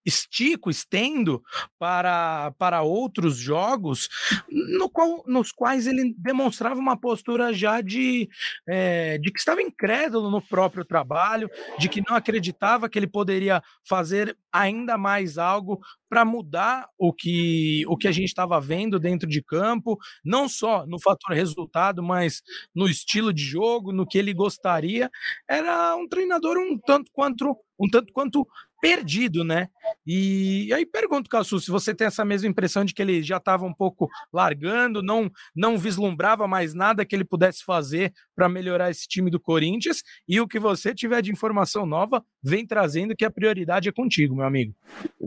estico, 0.05 0.69
estendo 0.69 1.41
para, 1.79 2.51
para 2.57 2.81
outros 2.81 3.37
jogos, 3.37 4.09
no 4.49 4.89
qual, 4.89 5.23
nos 5.27 5.51
quais 5.51 5.87
ele 5.87 6.13
demonstrava 6.17 6.79
uma 6.79 6.97
postura 6.97 7.53
já 7.53 7.81
de, 7.81 8.29
é, 8.67 9.17
de 9.17 9.31
que 9.31 9.39
estava 9.39 9.61
incrédulo 9.61 10.29
no 10.29 10.41
próprio 10.41 10.85
trabalho, 10.85 11.49
de 11.77 11.89
que 11.89 12.03
não 12.07 12.15
acreditava 12.15 12.89
que 12.89 12.97
ele 12.99 13.07
poderia 13.07 13.61
fazer 13.87 14.37
ainda 14.51 14.97
mais 14.97 15.37
algo 15.37 15.81
para 16.07 16.23
mudar 16.23 16.87
o 16.95 17.11
que, 17.11 17.83
o 17.87 17.97
que 17.97 18.07
a 18.07 18.11
gente 18.11 18.27
estava 18.27 18.61
vendo 18.61 18.99
dentro 18.99 19.27
de 19.27 19.41
campo, 19.41 19.97
não 20.23 20.47
só 20.47 20.85
no 20.85 20.99
fator 20.99 21.35
resultado, 21.35 22.03
mas 22.03 22.43
no 22.73 22.87
estilo 22.87 23.33
de 23.33 23.41
jogo, 23.43 23.91
no 23.91 24.05
que 24.05 24.19
ele 24.19 24.31
gostaria. 24.31 25.09
Era 25.49 25.95
um 25.95 26.07
treinador 26.07 26.57
um 26.57 26.77
tanto 26.77 27.09
quanto 27.11 27.57
um 27.79 27.89
tanto 27.89 28.13
quanto 28.13 28.47
perdido, 28.83 29.45
né? 29.45 29.69
E 30.05 30.69
aí 30.73 30.85
pergunto, 30.85 31.29
Cassu, 31.29 31.57
se 31.57 31.71
você 31.71 31.95
tem 31.95 32.05
essa 32.05 32.25
mesma 32.25 32.49
impressão 32.49 32.83
de 32.83 32.93
que 32.93 33.01
ele 33.01 33.23
já 33.23 33.37
estava 33.37 33.65
um 33.65 33.73
pouco 33.73 34.09
largando, 34.33 35.01
não 35.01 35.31
não 35.55 35.77
vislumbrava 35.77 36.49
mais 36.49 36.73
nada 36.73 37.05
que 37.05 37.15
ele 37.15 37.23
pudesse 37.23 37.63
fazer 37.63 38.11
para 38.35 38.49
melhorar 38.49 38.91
esse 38.91 39.07
time 39.07 39.31
do 39.31 39.39
Corinthians, 39.39 40.03
e 40.27 40.41
o 40.41 40.47
que 40.47 40.59
você 40.59 40.93
tiver 40.93 41.21
de 41.21 41.31
informação 41.31 41.85
nova, 41.85 42.21
vem 42.43 42.67
trazendo 42.67 43.15
que 43.15 43.23
a 43.23 43.31
prioridade 43.31 43.87
é 43.87 43.91
contigo, 43.93 44.35
meu 44.35 44.45
amigo. 44.45 44.73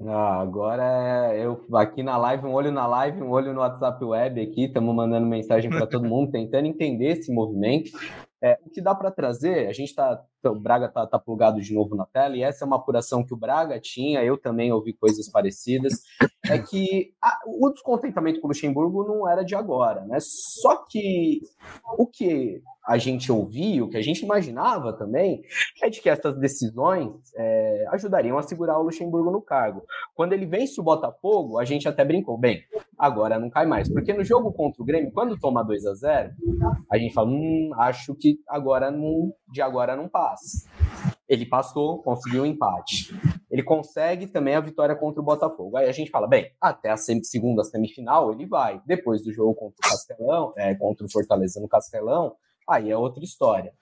Ah, 0.07 0.38
agora 0.42 1.33
é 1.33 1.47
eu 1.47 1.64
aqui 1.77 2.03
na 2.03 2.19
live, 2.19 2.45
um 2.45 2.53
olho 2.53 2.71
na 2.71 2.87
live, 2.87 3.23
um 3.23 3.31
olho 3.31 3.55
no 3.55 3.61
WhatsApp 3.61 4.05
web 4.05 4.38
aqui, 4.38 4.64
estamos 4.64 4.95
mandando 4.95 5.27
mensagem 5.27 5.71
para 5.71 5.87
todo 5.87 6.07
mundo, 6.07 6.31
tentando 6.31 6.66
entender 6.66 7.12
esse 7.12 7.33
movimento. 7.33 7.90
É, 8.42 8.59
o 8.64 8.70
que 8.70 8.83
dá 8.83 8.94
para 8.94 9.11
trazer, 9.11 9.66
a 9.66 9.72
gente 9.72 9.88
está, 9.88 10.22
o 10.44 10.61
Braga 10.61 10.87
está 10.87 11.07
tá 11.07 11.18
plugado 11.18 11.61
de 11.61 11.72
novo 11.75 11.96
na 11.96 12.05
tela, 12.05 12.37
e 12.37 12.42
essa 12.42 12.64
é 12.64 12.66
uma 12.66 12.77
apuração 12.77 13.25
que 13.25 13.33
o 13.33 13.37
Braga 13.37 13.81
tinha, 13.81 14.22
eu 14.22 14.37
também 14.37 14.72
ouvi 14.72 14.92
coisas 14.92 15.29
parecidas, 15.31 16.03
é 16.51 16.59
que 16.59 17.14
a, 17.22 17.38
o 17.46 17.70
descontentamento 17.70 18.40
com 18.40 18.46
o 18.46 18.51
Luxemburgo 18.51 19.05
não 19.05 19.29
era 19.29 19.42
de 19.42 19.55
agora, 19.55 20.05
né? 20.05 20.18
Só 20.20 20.85
que 20.88 21.40
o 21.99 22.07
que 22.07 22.62
a 22.87 22.99
gente 22.99 23.33
ouvia, 23.33 23.85
o 23.85 23.88
que 23.88 23.96
a 23.96 24.03
gente 24.03 24.22
imaginava 24.22 24.92
também, 24.92 25.42
é 25.83 25.90
de 25.90 26.01
que 26.01 26.09
essas 26.09 26.38
decisões 26.38 27.11
é, 27.35 27.85
ajudariam 27.90 28.38
a 28.38 28.42
segurar 28.42 28.79
o 28.79 28.85
Luxemburgo 28.85 29.31
no 29.31 29.42
cargo. 29.42 29.83
Quando 30.14 30.35
ele 30.35 30.46
vence 30.46 30.81
o 30.81 30.85
Botafogo, 30.85 31.59
a 31.59 31.64
gente 31.64 31.88
até 31.88 32.05
brincou, 32.05 32.38
bem, 32.38 32.62
agora 32.96 33.40
não 33.40 33.51
cai 33.51 33.66
mais. 33.66 33.92
Porque 33.92 34.12
no 34.12 34.22
jogo 34.22 34.53
contra 34.53 34.81
o 34.81 34.87
Grêmio, 34.87 35.11
quando 35.11 35.38
toma 35.38 35.64
2 35.64 35.85
a 35.85 35.94
0 35.94 36.33
a 36.90 36.99
gente 36.99 37.12
fala, 37.12 37.29
hum, 37.29 37.70
acho 37.77 38.14
que 38.14 38.26
agora 38.49 38.91
não, 38.91 39.33
de 39.53 39.61
agora 39.61 39.97
não 39.97 40.09
passa. 40.09 40.69
Ele 41.29 41.45
passou, 41.45 42.03
conseguiu 42.03 42.43
um 42.43 42.47
empate. 42.47 43.15
Ele 43.51 43.62
consegue 43.62 44.27
também 44.27 44.55
a 44.55 44.61
vitória 44.61 44.95
contra 44.95 45.21
o 45.21 45.25
Botafogo. 45.25 45.77
Aí 45.77 45.89
a 45.89 45.93
gente 45.93 46.11
fala, 46.11 46.29
bem, 46.29 46.53
até 46.61 46.91
a 46.91 46.97
segunda 46.97 47.65
semifinal 47.65 48.33
ele 48.33 48.47
vai. 48.47 48.81
Depois 48.87 49.23
do 49.23 49.33
jogo 49.33 49.55
contra 49.55 49.77
o 49.77 49.91
Castelão, 49.91 50.53
é, 50.57 50.75
contra 50.75 51.05
o 51.05 51.11
Fortaleza 51.11 51.61
no 51.61 51.69
Castelão, 51.69 52.37
aí 52.69 52.91
é 52.91 52.97
outra 52.97 53.23
história. 53.23 53.73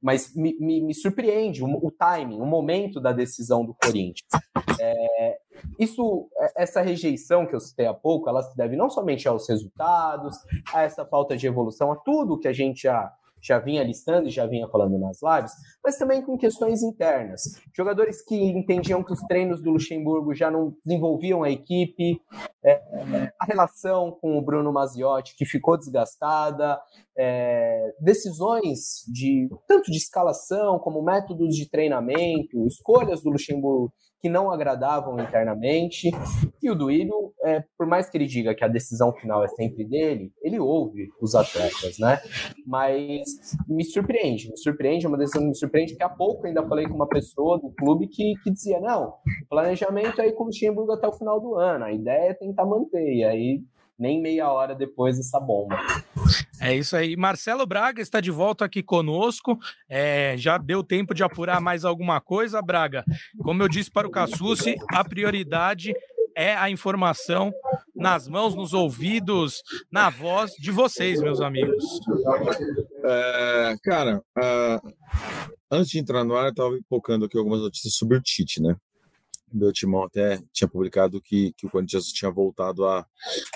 Mas 0.00 0.34
me, 0.34 0.56
me, 0.58 0.80
me 0.80 0.94
surpreende 0.94 1.62
o, 1.62 1.66
o, 1.66 1.90
timing, 1.90 2.40
o 2.40 2.46
momento 2.46 3.00
da 3.00 3.12
decisão 3.12 3.64
do 3.64 3.74
Corinthians. 3.74 4.28
É, 4.80 5.38
isso, 5.78 6.28
é, 6.38 6.62
essa 6.62 6.80
rejeição 6.80 7.46
que 7.46 7.54
eu 7.54 7.60
citei 7.60 7.86
há 7.86 7.94
pouco, 7.94 8.28
ela 8.28 8.42
se 8.42 8.56
deve 8.56 8.76
não 8.76 8.88
somente 8.88 9.28
aos 9.28 9.48
resultados, 9.48 10.36
a 10.72 10.82
essa 10.82 11.04
falta 11.04 11.36
de 11.36 11.46
evolução, 11.46 11.92
a 11.92 11.96
tudo 11.96 12.38
que 12.38 12.48
a 12.48 12.52
gente 12.52 12.82
já 12.82 13.12
já 13.42 13.58
vinha 13.58 13.82
listando 13.82 14.28
e 14.28 14.30
já 14.30 14.46
vinha 14.46 14.68
falando 14.68 14.98
nas 14.98 15.20
lives, 15.22 15.52
mas 15.84 15.98
também 15.98 16.22
com 16.22 16.38
questões 16.38 16.82
internas. 16.82 17.42
Jogadores 17.76 18.24
que 18.24 18.36
entendiam 18.36 19.02
que 19.02 19.12
os 19.12 19.20
treinos 19.22 19.60
do 19.60 19.72
Luxemburgo 19.72 20.32
já 20.34 20.50
não 20.50 20.74
desenvolviam 20.84 21.42
a 21.42 21.50
equipe, 21.50 22.20
é, 22.64 23.32
a 23.38 23.44
relação 23.44 24.12
com 24.12 24.38
o 24.38 24.42
Bruno 24.42 24.72
Maziotti 24.72 25.34
que 25.36 25.44
ficou 25.44 25.76
desgastada, 25.76 26.80
é, 27.16 27.94
decisões 28.00 29.04
de 29.12 29.48
tanto 29.66 29.90
de 29.90 29.98
escalação 29.98 30.78
como 30.78 31.02
métodos 31.02 31.56
de 31.56 31.68
treinamento, 31.68 32.66
escolhas 32.66 33.22
do 33.22 33.30
Luxemburgo 33.30 33.92
que 34.22 34.28
não 34.28 34.52
agradavam 34.52 35.18
internamente. 35.18 36.10
E 36.62 36.70
o 36.70 36.76
Duílio, 36.76 37.34
é, 37.44 37.64
por 37.76 37.88
mais 37.88 38.08
que 38.08 38.16
ele 38.16 38.26
diga 38.26 38.54
que 38.54 38.64
a 38.64 38.68
decisão 38.68 39.12
final 39.12 39.42
é 39.42 39.48
sempre 39.48 39.84
dele, 39.84 40.32
ele 40.40 40.60
ouve 40.60 41.08
os 41.20 41.34
atletas, 41.34 41.98
né? 41.98 42.20
Mas 42.64 43.56
me 43.68 43.84
surpreende, 43.84 44.48
me 44.48 44.56
surpreende, 44.56 45.06
é 45.06 45.08
uma 45.08 45.18
decisão 45.18 45.44
me 45.44 45.54
surpreende, 45.56 45.96
que 45.96 46.04
há 46.04 46.08
pouco 46.08 46.46
ainda 46.46 46.66
falei 46.68 46.86
com 46.86 46.94
uma 46.94 47.08
pessoa 47.08 47.58
do 47.58 47.70
clube 47.72 48.06
que, 48.06 48.34
que 48.44 48.52
dizia, 48.52 48.78
não, 48.80 49.14
planejamento 49.50 50.20
é 50.20 50.28
ir 50.28 50.34
com 50.34 50.44
o 50.44 50.46
Luxemburgo 50.46 50.92
até 50.92 51.08
o 51.08 51.12
final 51.12 51.40
do 51.40 51.56
ano, 51.56 51.84
a 51.84 51.92
ideia 51.92 52.30
é 52.30 52.34
tentar 52.34 52.64
manter, 52.64 53.12
e 53.12 53.24
aí 53.24 53.60
nem 53.98 54.22
meia 54.22 54.52
hora 54.52 54.74
depois 54.74 55.18
essa 55.18 55.40
bomba. 55.40 55.76
É 56.62 56.76
isso 56.76 56.96
aí. 56.96 57.16
Marcelo 57.16 57.66
Braga 57.66 58.00
está 58.00 58.20
de 58.20 58.30
volta 58.30 58.64
aqui 58.64 58.82
conosco. 58.82 59.58
É, 59.88 60.36
já 60.38 60.56
deu 60.56 60.84
tempo 60.84 61.12
de 61.12 61.24
apurar 61.24 61.60
mais 61.60 61.84
alguma 61.84 62.20
coisa, 62.20 62.62
Braga? 62.62 63.04
Como 63.42 63.62
eu 63.62 63.68
disse 63.68 63.90
para 63.90 64.06
o 64.06 64.10
Cassucci, 64.10 64.76
a 64.92 65.02
prioridade 65.02 65.92
é 66.36 66.54
a 66.54 66.70
informação 66.70 67.52
nas 67.94 68.28
mãos, 68.28 68.54
nos 68.54 68.72
ouvidos, 68.72 69.62
na 69.90 70.08
voz 70.08 70.52
de 70.52 70.70
vocês, 70.70 71.20
meus 71.20 71.40
amigos. 71.40 71.84
É, 73.04 73.76
cara, 73.82 74.22
uh, 74.38 74.92
antes 75.70 75.90
de 75.90 75.98
entrar 75.98 76.24
no 76.24 76.36
ar, 76.36 76.44
eu 76.44 76.50
estava 76.50 76.78
focando 76.88 77.24
aqui 77.24 77.36
algumas 77.36 77.60
notícias 77.60 77.94
sobre 77.94 78.16
o 78.16 78.22
Tite, 78.22 78.62
né? 78.62 78.76
Meu 79.52 79.72
timão 79.72 80.04
até 80.04 80.42
tinha 80.52 80.68
publicado 80.68 81.20
que, 81.20 81.52
que 81.56 81.66
o 81.66 81.70
Corinthians 81.70 82.12
tinha 82.12 82.30
voltado 82.30 82.84
a, 82.84 83.06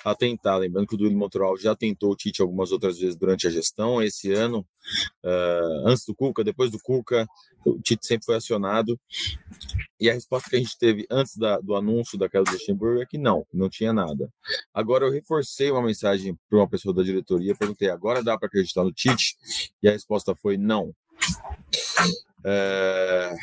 a 0.05 0.15
tentar. 0.15 0.57
Lembrando 0.57 0.87
que 0.87 0.95
o 0.95 0.99
Duílio 0.99 1.19
Montreal 1.19 1.57
já 1.57 1.75
tentou 1.75 2.13
o 2.13 2.17
Tite 2.17 2.43
algumas 2.43 2.73
outras 2.73 2.99
vezes 2.99 3.17
durante 3.17 3.47
a 3.47 3.51
gestão. 3.51 4.03
Esse 4.03 4.33
ano, 4.33 4.67
uh, 5.25 5.89
antes 5.89 6.05
do 6.05 6.15
Cuca, 6.15 6.45
depois 6.45 6.71
do 6.71 6.79
Cuca, 6.79 7.27
o 7.65 7.81
Tite 7.81 8.07
sempre 8.07 8.27
foi 8.27 8.37
acionado. 8.37 8.99
E 9.99 10.11
a 10.11 10.13
resposta 10.13 10.51
que 10.51 10.57
a 10.57 10.59
gente 10.59 10.79
teve 10.79 11.07
antes 11.11 11.37
da, 11.37 11.59
do 11.59 11.75
anúncio 11.75 12.19
da 12.19 12.29
queda 12.29 12.45
do 12.45 12.53
Luxemburgo 12.53 13.01
é 13.01 13.07
que 13.07 13.19
não, 13.19 13.47
não 13.53 13.69
tinha 13.69 13.93
nada. 13.93 14.31
Agora 14.73 15.07
eu 15.07 15.11
reforcei 15.11 15.71
uma 15.71 15.83
mensagem 15.83 16.39
para 16.49 16.59
uma 16.59 16.69
pessoa 16.69 16.95
da 16.95 17.03
diretoria, 17.03 17.57
perguntei: 17.57 17.89
agora 17.89 18.23
dá 18.23 18.39
para 18.39 18.49
acreditar 18.49 18.85
no 18.85 18.93
Tite? 18.93 19.37
E 19.83 19.89
a 19.89 19.93
resposta 19.93 20.35
foi 20.35 20.57
não. 20.57 20.95
É... 22.45 23.35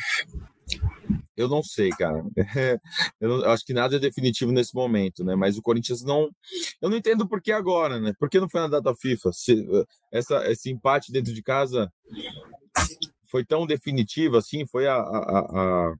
Eu 1.36 1.48
não 1.48 1.62
sei, 1.62 1.90
cara. 1.90 2.24
eu, 3.20 3.28
não, 3.28 3.44
eu, 3.44 3.50
acho 3.50 3.64
que 3.64 3.74
nada 3.74 3.96
é 3.96 3.98
definitivo 3.98 4.52
nesse 4.52 4.74
momento, 4.74 5.24
né? 5.24 5.34
Mas 5.34 5.58
o 5.58 5.62
Corinthians 5.62 6.02
não. 6.02 6.30
Eu 6.80 6.88
não 6.88 6.96
entendo 6.96 7.28
por 7.28 7.42
que 7.42 7.50
agora, 7.50 8.00
né? 8.00 8.12
Por 8.18 8.28
que 8.28 8.38
não 8.38 8.48
foi 8.48 8.60
na 8.60 8.68
data 8.68 8.94
FIFA? 8.94 9.32
Se, 9.32 9.66
essa, 10.12 10.50
esse 10.50 10.70
empate 10.70 11.10
dentro 11.10 11.34
de 11.34 11.42
casa 11.42 11.92
foi 13.30 13.44
tão 13.44 13.66
definitivo 13.66 14.36
assim? 14.36 14.64
Foi 14.64 14.86
a, 14.86 14.94
a, 14.94 15.38
a, 15.38 15.94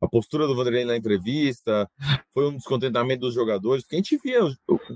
a 0.00 0.08
postura 0.08 0.46
do 0.46 0.54
Vanderlei 0.54 0.84
na 0.84 0.96
entrevista, 0.96 1.90
foi 2.32 2.48
um 2.48 2.56
descontentamento 2.56 3.20
dos 3.20 3.34
jogadores, 3.34 3.82
porque 3.82 3.96
a 3.96 3.98
gente 3.98 4.16
via 4.16 4.40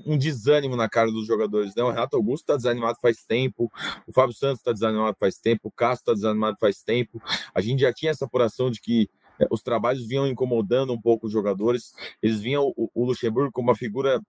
um 0.06 0.16
desânimo 0.16 0.76
na 0.76 0.88
cara 0.88 1.10
dos 1.10 1.26
jogadores, 1.26 1.74
né? 1.74 1.82
O 1.82 1.90
Renato 1.90 2.16
Augusto 2.16 2.44
está 2.44 2.56
desanimado 2.56 2.98
faz 3.00 3.24
tempo, 3.24 3.70
o 4.06 4.12
Fábio 4.12 4.34
Santos 4.34 4.60
está 4.60 4.72
desanimado 4.72 5.16
faz 5.18 5.38
tempo, 5.38 5.68
o 5.68 5.72
Castro 5.72 6.12
está 6.12 6.14
desanimado 6.14 6.56
faz 6.58 6.82
tempo. 6.82 7.20
A 7.54 7.60
gente 7.60 7.80
já 7.80 7.92
tinha 7.92 8.10
essa 8.10 8.24
apuração 8.24 8.70
de 8.70 8.80
que 8.80 9.10
os 9.50 9.62
trabalhos 9.62 10.06
vinham 10.06 10.26
incomodando 10.26 10.92
um 10.92 11.00
pouco 11.00 11.26
os 11.26 11.32
jogadores. 11.32 11.92
Eles 12.22 12.40
vinham 12.40 12.72
o, 12.76 12.90
o, 12.94 13.04
Luxemburgo 13.04 13.52
como 13.52 13.68
uma 13.68 13.76
figura 13.76 14.20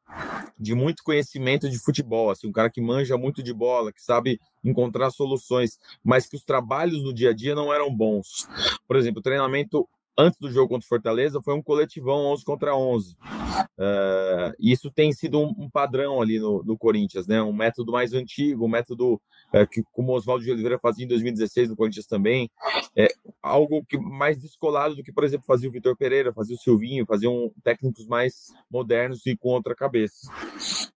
de 0.57 0.73
muito 0.75 1.03
conhecimento 1.03 1.69
de 1.69 1.79
futebol, 1.79 2.29
assim, 2.29 2.47
um 2.47 2.51
cara 2.51 2.69
que 2.69 2.81
manja 2.81 3.17
muito 3.17 3.41
de 3.41 3.53
bola, 3.53 3.91
que 3.91 4.01
sabe 4.01 4.39
encontrar 4.63 5.11
soluções, 5.11 5.77
mas 6.03 6.27
que 6.27 6.35
os 6.35 6.43
trabalhos 6.43 7.03
no 7.03 7.13
dia 7.13 7.31
a 7.31 7.33
dia 7.33 7.55
não 7.55 7.73
eram 7.73 7.93
bons. 7.93 8.47
Por 8.87 8.95
exemplo, 8.95 9.19
o 9.19 9.23
treinamento 9.23 9.87
antes 10.17 10.39
do 10.39 10.51
jogo 10.51 10.69
contra 10.69 10.85
o 10.85 10.89
Fortaleza 10.89 11.41
foi 11.41 11.53
um 11.53 11.61
coletivão 11.61 12.25
11 12.33 12.43
contra 12.43 12.75
11. 12.75 13.15
Uh, 13.77 14.53
isso 14.59 14.91
tem 14.91 15.11
sido 15.11 15.39
um, 15.39 15.53
um, 15.57 15.69
padrão 15.69 16.21
ali 16.21 16.39
no, 16.39 16.63
no 16.63 16.77
Corinthians, 16.77 17.27
né? 17.27 17.41
Um 17.41 17.53
método 17.53 17.91
mais 17.91 18.13
antigo, 18.13 18.65
um 18.65 18.69
método 18.69 19.15
uh, 19.53 19.67
que, 19.69 19.83
como 19.91 20.11
o 20.11 20.15
Oswaldo 20.15 20.43
de 20.43 20.51
Oliveira 20.51 20.77
fazia 20.77 21.05
em 21.05 21.07
2016 21.07 21.69
no 21.69 21.75
Corinthians 21.75 22.05
também, 22.05 22.49
é 22.95 23.07
algo 23.41 23.83
que 23.85 23.97
mais 23.97 24.37
descolado 24.37 24.95
do 24.95 25.03
que, 25.03 25.11
por 25.11 25.23
exemplo, 25.23 25.45
fazia 25.45 25.69
o 25.69 25.71
Vitor 25.71 25.97
Pereira, 25.97 26.33
fazia 26.33 26.55
o 26.55 26.59
Silvinho, 26.59 27.05
faziam 27.05 27.51
técnicos 27.63 28.05
mais 28.07 28.53
modernos 28.69 29.25
e 29.25 29.35
com 29.35 29.49
outra 29.49 29.75
cabeça. 29.75 30.27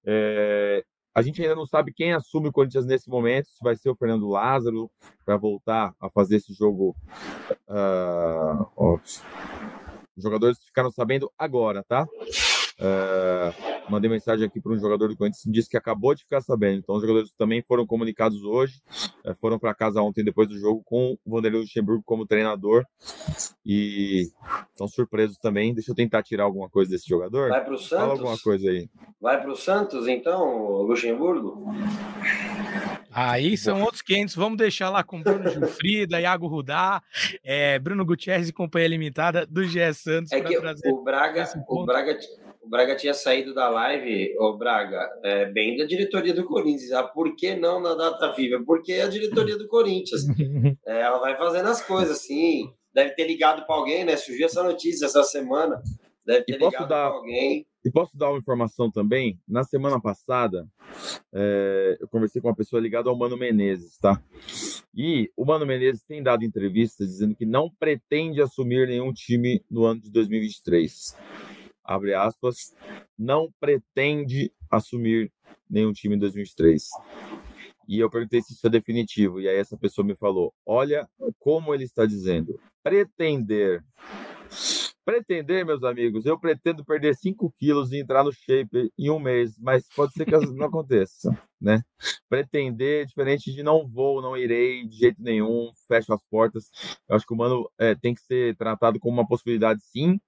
É, 0.05 0.83
a 1.17 1.21
gente 1.23 1.41
ainda 1.41 1.55
não 1.55 1.65
sabe 1.65 1.91
quem 1.91 2.13
assume 2.13 2.49
o 2.49 2.51
Corinthians 2.51 2.85
nesse 2.85 3.09
momento, 3.09 3.47
se 3.47 3.63
vai 3.63 3.75
ser 3.75 3.89
o 3.89 3.95
Fernando 3.95 4.27
Lázaro 4.27 4.87
para 5.25 5.35
voltar 5.35 5.91
a 5.99 6.07
fazer 6.11 6.35
esse 6.35 6.53
jogo. 6.53 6.95
Uh, 7.67 8.99
os 10.15 10.23
jogadores 10.23 10.59
ficaram 10.63 10.91
sabendo 10.91 11.31
agora, 11.35 11.83
tá? 11.83 12.03
Uh, 12.79 13.76
mandei 13.89 14.09
mensagem 14.09 14.45
aqui 14.45 14.59
para 14.61 14.71
um 14.71 14.79
jogador 14.79 15.09
do 15.09 15.17
Corinthians 15.17 15.43
disse 15.47 15.69
que 15.69 15.77
acabou 15.77 16.13
de 16.13 16.23
ficar 16.23 16.41
sabendo. 16.41 16.79
Então, 16.79 16.95
os 16.95 17.01
jogadores 17.01 17.31
também 17.37 17.61
foram 17.61 17.85
comunicados 17.85 18.43
hoje, 18.43 18.81
uh, 19.25 19.35
foram 19.35 19.57
para 19.57 19.73
casa 19.73 20.01
ontem 20.01 20.23
depois 20.23 20.49
do 20.49 20.57
jogo 20.57 20.81
com 20.85 21.17
o 21.25 21.31
Vanderlei 21.31 21.61
Luxemburgo 21.61 22.03
como 22.05 22.25
treinador 22.25 22.85
e 23.65 24.29
estão 24.71 24.87
surpresos 24.87 25.37
também. 25.37 25.73
Deixa 25.73 25.91
eu 25.91 25.95
tentar 25.95 26.23
tirar 26.23 26.43
alguma 26.43 26.69
coisa 26.69 26.91
desse 26.91 27.07
jogador. 27.07 27.49
Vai 27.49 27.63
para 27.63 27.73
o 27.73 27.77
Santos? 27.77 27.97
Fala 27.97 28.13
alguma 28.13 28.37
coisa 28.37 28.69
aí. 28.69 28.89
Vai 29.19 29.41
para 29.41 29.51
o 29.51 29.55
Santos, 29.55 30.07
então, 30.07 30.81
Luxemburgo? 30.83 31.65
Aí 33.11 33.57
são 33.57 33.81
outros 33.81 34.01
500. 34.03 34.35
Vamos 34.35 34.57
deixar 34.57 34.89
lá 34.89 35.03
com 35.03 35.21
Bruno 35.21 35.49
Gilfrida, 35.49 36.21
Iago 36.21 36.47
Rudá, 36.47 37.01
é, 37.43 37.79
Bruno 37.79 38.05
Gutierrez 38.05 38.49
e 38.49 38.53
Companhia 38.53 38.89
Limitada 38.89 39.45
do 39.45 39.63
GE 39.63 39.93
Santos. 39.93 40.31
É 40.31 40.39
que 40.39 40.55
o 40.55 41.03
Braga, 41.03 41.43
o 41.67 41.83
Braga 41.83 42.19
o 42.67 42.69
Braga 42.69 42.97
tinha 42.97 43.13
saído 43.13 43.53
da 43.53 43.69
live, 43.69 44.35
o 44.37 44.57
Braga, 44.57 45.09
é, 45.23 45.45
bem 45.45 45.77
da 45.77 45.85
diretoria 45.85 46.33
do 46.33 46.43
Corinthians. 46.43 46.91
Ah, 46.91 47.01
por 47.01 47.33
que 47.33 47.55
não 47.55 47.81
na 47.81 47.95
data 47.95 48.33
FIFA? 48.33 48.61
Porque 48.65 48.91
é 48.91 49.03
a 49.03 49.07
diretoria 49.07 49.57
do 49.57 49.67
Corinthians. 49.67 50.21
É, 50.85 51.01
ela 51.01 51.19
vai 51.19 51.37
fazendo 51.37 51.67
as 51.67 51.81
coisas 51.81 52.17
assim. 52.17 52.71
Deve 52.93 53.11
ter 53.11 53.25
ligado 53.27 53.65
para 53.65 53.75
alguém, 53.75 54.03
né? 54.03 54.15
Surgiu 54.15 54.45
essa 54.45 54.63
notícia 54.63 55.05
essa 55.05 55.23
semana. 55.23 55.81
Deve 56.25 56.43
ter 56.43 56.57
ligado 56.57 56.87
para 56.87 57.05
alguém. 57.05 57.65
E 57.85 57.91
posso 57.91 58.17
dar 58.17 58.29
uma 58.29 58.37
informação 58.37 58.91
também? 58.91 59.39
Na 59.47 59.63
semana 59.63 59.99
passada, 59.99 60.67
é, 61.33 61.97
eu 61.99 62.07
conversei 62.07 62.41
com 62.41 62.47
uma 62.47 62.55
pessoa 62.55 62.81
ligada 62.81 63.09
ao 63.09 63.17
Mano 63.17 63.37
Menezes, 63.37 63.97
tá? 63.97 64.21
E 64.95 65.31
o 65.37 65.45
Mano 65.45 65.65
Menezes 65.65 66.03
tem 66.03 66.21
dado 66.21 66.43
entrevistas 66.43 67.07
dizendo 67.07 67.35
que 67.35 67.45
não 67.45 67.69
pretende 67.79 68.41
assumir 68.41 68.87
nenhum 68.87 69.13
time 69.13 69.63
no 69.69 69.85
ano 69.85 70.01
de 70.01 70.11
2023 70.11 71.15
abre 71.87 72.13
aspas, 72.13 72.75
não 73.17 73.51
pretende 73.59 74.51
assumir 74.69 75.31
nenhum 75.69 75.93
time 75.93 76.15
em 76.15 76.19
2023. 76.19 76.89
E 77.87 77.99
eu 77.99 78.09
perguntei 78.09 78.41
se 78.41 78.53
isso 78.53 78.67
é 78.67 78.69
definitivo. 78.69 79.39
E 79.39 79.47
aí 79.47 79.55
essa 79.55 79.77
pessoa 79.77 80.05
me 80.05 80.13
falou: 80.13 80.53
olha 80.65 81.07
como 81.39 81.73
ele 81.73 81.85
está 81.85 82.05
dizendo. 82.05 82.59
Pretender. 82.83 83.83
Pretender, 85.07 85.65
meus 85.65 85.85
amigos, 85.85 86.25
eu 86.25 86.37
pretendo 86.37 86.83
perder 86.83 87.15
5 87.15 87.49
quilos 87.57 87.93
e 87.93 87.97
entrar 88.01 88.25
no 88.25 88.33
shape 88.33 88.91
em 88.99 89.09
um 89.09 89.17
mês, 89.17 89.57
mas 89.57 89.87
pode 89.95 90.11
ser 90.11 90.25
que 90.25 90.31
não 90.31 90.65
aconteça, 90.65 91.29
né? 91.61 91.81
Pretender, 92.27 93.05
diferente 93.05 93.53
de 93.53 93.63
não 93.63 93.87
vou, 93.87 94.21
não 94.21 94.35
irei 94.35 94.85
de 94.85 94.97
jeito 94.97 95.23
nenhum, 95.23 95.71
fecho 95.87 96.11
as 96.11 96.21
portas. 96.25 96.69
Eu 97.07 97.15
acho 97.15 97.25
que 97.25 97.33
o 97.33 97.37
Mano 97.37 97.71
é, 97.79 97.95
tem 97.95 98.13
que 98.13 98.19
ser 98.19 98.57
tratado 98.57 98.99
como 98.99 99.13
uma 99.13 99.25
possibilidade, 99.25 99.81
sim, 99.81 100.19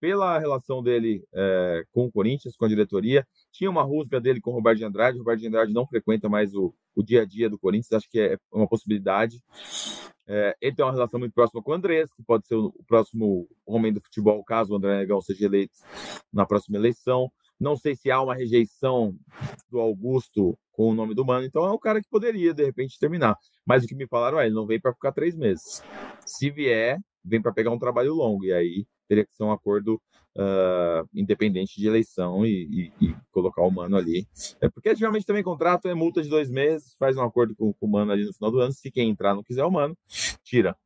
pela 0.00 0.36
relação 0.36 0.82
dele 0.82 1.24
é, 1.32 1.84
com 1.92 2.06
o 2.06 2.10
Corinthians, 2.10 2.56
com 2.56 2.64
a 2.64 2.68
diretoria. 2.68 3.24
Tinha 3.52 3.70
uma 3.70 3.84
rusga 3.84 4.20
dele 4.20 4.40
com 4.40 4.50
o 4.50 4.54
Roberto 4.54 4.78
de 4.78 4.84
Andrade. 4.84 5.16
O 5.16 5.20
Roberto 5.20 5.38
de 5.38 5.46
Andrade 5.46 5.72
não 5.72 5.86
frequenta 5.86 6.28
mais 6.28 6.56
o, 6.56 6.74
o 6.92 7.04
dia 7.04 7.22
a 7.22 7.24
dia 7.24 7.48
do 7.48 7.56
Corinthians, 7.56 7.92
acho 7.92 8.10
que 8.10 8.18
é 8.18 8.36
uma 8.52 8.66
possibilidade. 8.66 9.40
É, 10.30 10.54
ele 10.60 10.76
tem 10.76 10.84
uma 10.84 10.92
relação 10.92 11.18
muito 11.18 11.32
próxima 11.32 11.62
com 11.62 11.70
o 11.70 11.74
Andrés, 11.74 12.12
que 12.12 12.22
pode 12.22 12.46
ser 12.46 12.54
o, 12.54 12.70
próximo 12.86 13.48
homem 13.64 13.92
do 13.92 14.00
futebol, 14.00 14.44
caso 14.44 14.74
o 14.74 14.76
André 14.76 14.98
Negão 14.98 15.22
seja 15.22 15.46
eleito 15.46 15.78
na 16.30 16.44
próxima 16.44 16.76
eleição. 16.76 17.32
Não 17.58 17.76
sei 17.76 17.96
se 17.96 18.10
há 18.10 18.20
uma 18.20 18.34
rejeição 18.34 19.16
do 19.70 19.80
Augusto 19.80 20.56
com 20.70 20.90
o 20.90 20.94
nome 20.94 21.14
do 21.14 21.24
Mano, 21.24 21.46
então 21.46 21.64
é 21.64 21.72
um 21.72 21.78
cara 21.78 22.00
que 22.00 22.08
poderia, 22.08 22.52
de 22.52 22.64
repente, 22.64 22.98
terminar. 22.98 23.36
Mas 23.66 23.82
o 23.82 23.86
que 23.86 23.94
me 23.94 24.06
falaram 24.06 24.38
é, 24.38 24.46
ele 24.46 24.54
não 24.54 24.66
veio 24.66 24.80
para 24.80 24.92
ficar 24.92 25.12
três 25.12 25.34
meses. 25.34 25.82
Se 26.26 26.50
vier, 26.50 26.98
vem 27.24 27.40
para 27.40 27.52
pegar 27.52 27.70
um 27.70 27.78
trabalho 27.78 28.14
longo, 28.14 28.44
e 28.44 28.52
aí 28.52 28.86
teria 29.08 29.24
que 29.24 29.32
ser 29.32 29.42
um 29.42 29.50
acordo 29.50 30.00
uh, 30.38 31.08
independente 31.12 31.80
de 31.80 31.86
eleição 31.86 32.46
e, 32.46 32.92
e, 33.00 33.06
e, 33.06 33.16
colocar 33.32 33.62
o 33.62 33.70
mano 33.70 33.96
ali. 33.96 34.26
É 34.60 34.68
porque 34.68 34.94
geralmente 34.94 35.26
também 35.26 35.42
contrato 35.42 35.88
é 35.88 35.94
multa 35.94 36.22
de 36.22 36.28
dois 36.28 36.48
meses, 36.48 36.94
faz 36.98 37.16
um 37.16 37.22
acordo 37.22 37.54
com, 37.56 37.72
com 37.72 37.86
o 37.86 37.90
mano 37.90 38.12
ali 38.12 38.24
no 38.24 38.32
final 38.32 38.50
do 38.50 38.60
ano. 38.60 38.72
Se 38.72 38.90
quem 38.90 39.10
entrar 39.10 39.34
não 39.34 39.42
quiser 39.42 39.64
o 39.64 39.70
mano, 39.70 39.96
tira. 40.44 40.76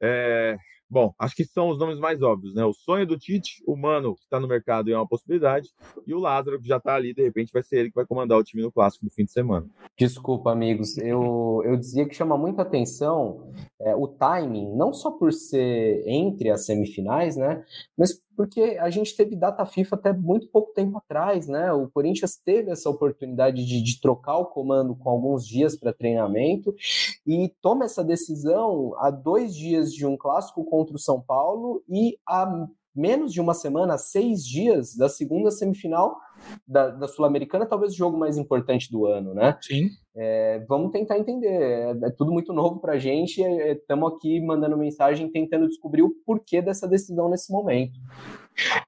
É, 0.00 0.56
Bom, 0.90 1.12
acho 1.18 1.36
que 1.36 1.44
são 1.44 1.68
os 1.68 1.78
nomes 1.78 1.98
mais 1.98 2.22
óbvios, 2.22 2.54
né? 2.54 2.64
O 2.64 2.72
sonho 2.72 3.06
do 3.06 3.18
Tite, 3.18 3.62
o 3.66 3.76
Mano, 3.76 4.14
que 4.14 4.22
está 4.22 4.40
no 4.40 4.48
mercado 4.48 4.88
e 4.88 4.92
é 4.92 4.96
uma 4.96 5.06
possibilidade, 5.06 5.68
e 6.06 6.14
o 6.14 6.18
Lázaro, 6.18 6.58
que 6.58 6.66
já 6.66 6.78
está 6.78 6.94
ali, 6.94 7.12
de 7.12 7.22
repente 7.22 7.52
vai 7.52 7.62
ser 7.62 7.80
ele 7.80 7.88
que 7.90 7.94
vai 7.94 8.06
comandar 8.06 8.38
o 8.38 8.44
time 8.44 8.62
no 8.62 8.72
Clássico 8.72 9.04
no 9.04 9.10
fim 9.10 9.24
de 9.24 9.32
semana. 9.32 9.66
Desculpa, 9.98 10.50
amigos, 10.50 10.96
eu, 10.96 11.62
eu 11.64 11.76
dizia 11.76 12.08
que 12.08 12.14
chama 12.14 12.38
muita 12.38 12.62
atenção 12.62 13.50
é, 13.80 13.94
o 13.94 14.08
timing, 14.08 14.74
não 14.74 14.92
só 14.92 15.10
por 15.10 15.32
ser 15.32 16.02
entre 16.06 16.50
as 16.50 16.64
semifinais, 16.64 17.36
né? 17.36 17.64
Mas 17.96 18.26
porque 18.38 18.78
a 18.80 18.88
gente 18.88 19.16
teve 19.16 19.34
data 19.34 19.66
FIFA 19.66 19.96
até 19.96 20.12
muito 20.12 20.46
pouco 20.46 20.72
tempo 20.72 20.96
atrás, 20.96 21.48
né? 21.48 21.72
O 21.72 21.88
Corinthians 21.88 22.36
teve 22.36 22.70
essa 22.70 22.88
oportunidade 22.88 23.66
de, 23.66 23.82
de 23.82 24.00
trocar 24.00 24.36
o 24.36 24.46
comando 24.46 24.94
com 24.94 25.10
alguns 25.10 25.44
dias 25.44 25.74
para 25.74 25.92
treinamento 25.92 26.72
e 27.26 27.52
toma 27.60 27.84
essa 27.84 28.04
decisão 28.04 28.94
a 28.98 29.10
dois 29.10 29.56
dias 29.56 29.92
de 29.92 30.06
um 30.06 30.16
clássico 30.16 30.62
contra 30.78 30.94
o 30.94 30.98
São 30.98 31.20
Paulo 31.20 31.82
e 31.88 32.16
a 32.24 32.68
menos 32.94 33.32
de 33.32 33.40
uma 33.40 33.54
semana, 33.54 33.98
seis 33.98 34.44
dias 34.44 34.96
da 34.96 35.08
segunda 35.08 35.50
semifinal 35.50 36.16
da, 36.66 36.88
da 36.88 37.08
Sul-Americana, 37.08 37.66
talvez 37.66 37.92
o 37.92 37.96
jogo 37.96 38.16
mais 38.16 38.36
importante 38.36 38.90
do 38.90 39.06
ano, 39.06 39.34
né? 39.34 39.56
Sim. 39.60 39.88
É, 40.16 40.64
vamos 40.68 40.90
tentar 40.90 41.18
entender. 41.18 41.48
É, 41.48 41.90
é 41.90 42.10
tudo 42.10 42.32
muito 42.32 42.52
novo 42.52 42.80
para 42.80 42.94
a 42.94 42.98
gente. 42.98 43.40
Estamos 43.40 44.12
é, 44.12 44.16
aqui 44.16 44.40
mandando 44.40 44.76
mensagem, 44.76 45.30
tentando 45.30 45.68
descobrir 45.68 46.02
o 46.02 46.14
porquê 46.24 46.62
dessa 46.62 46.88
decisão 46.88 47.28
nesse 47.28 47.52
momento. 47.52 47.98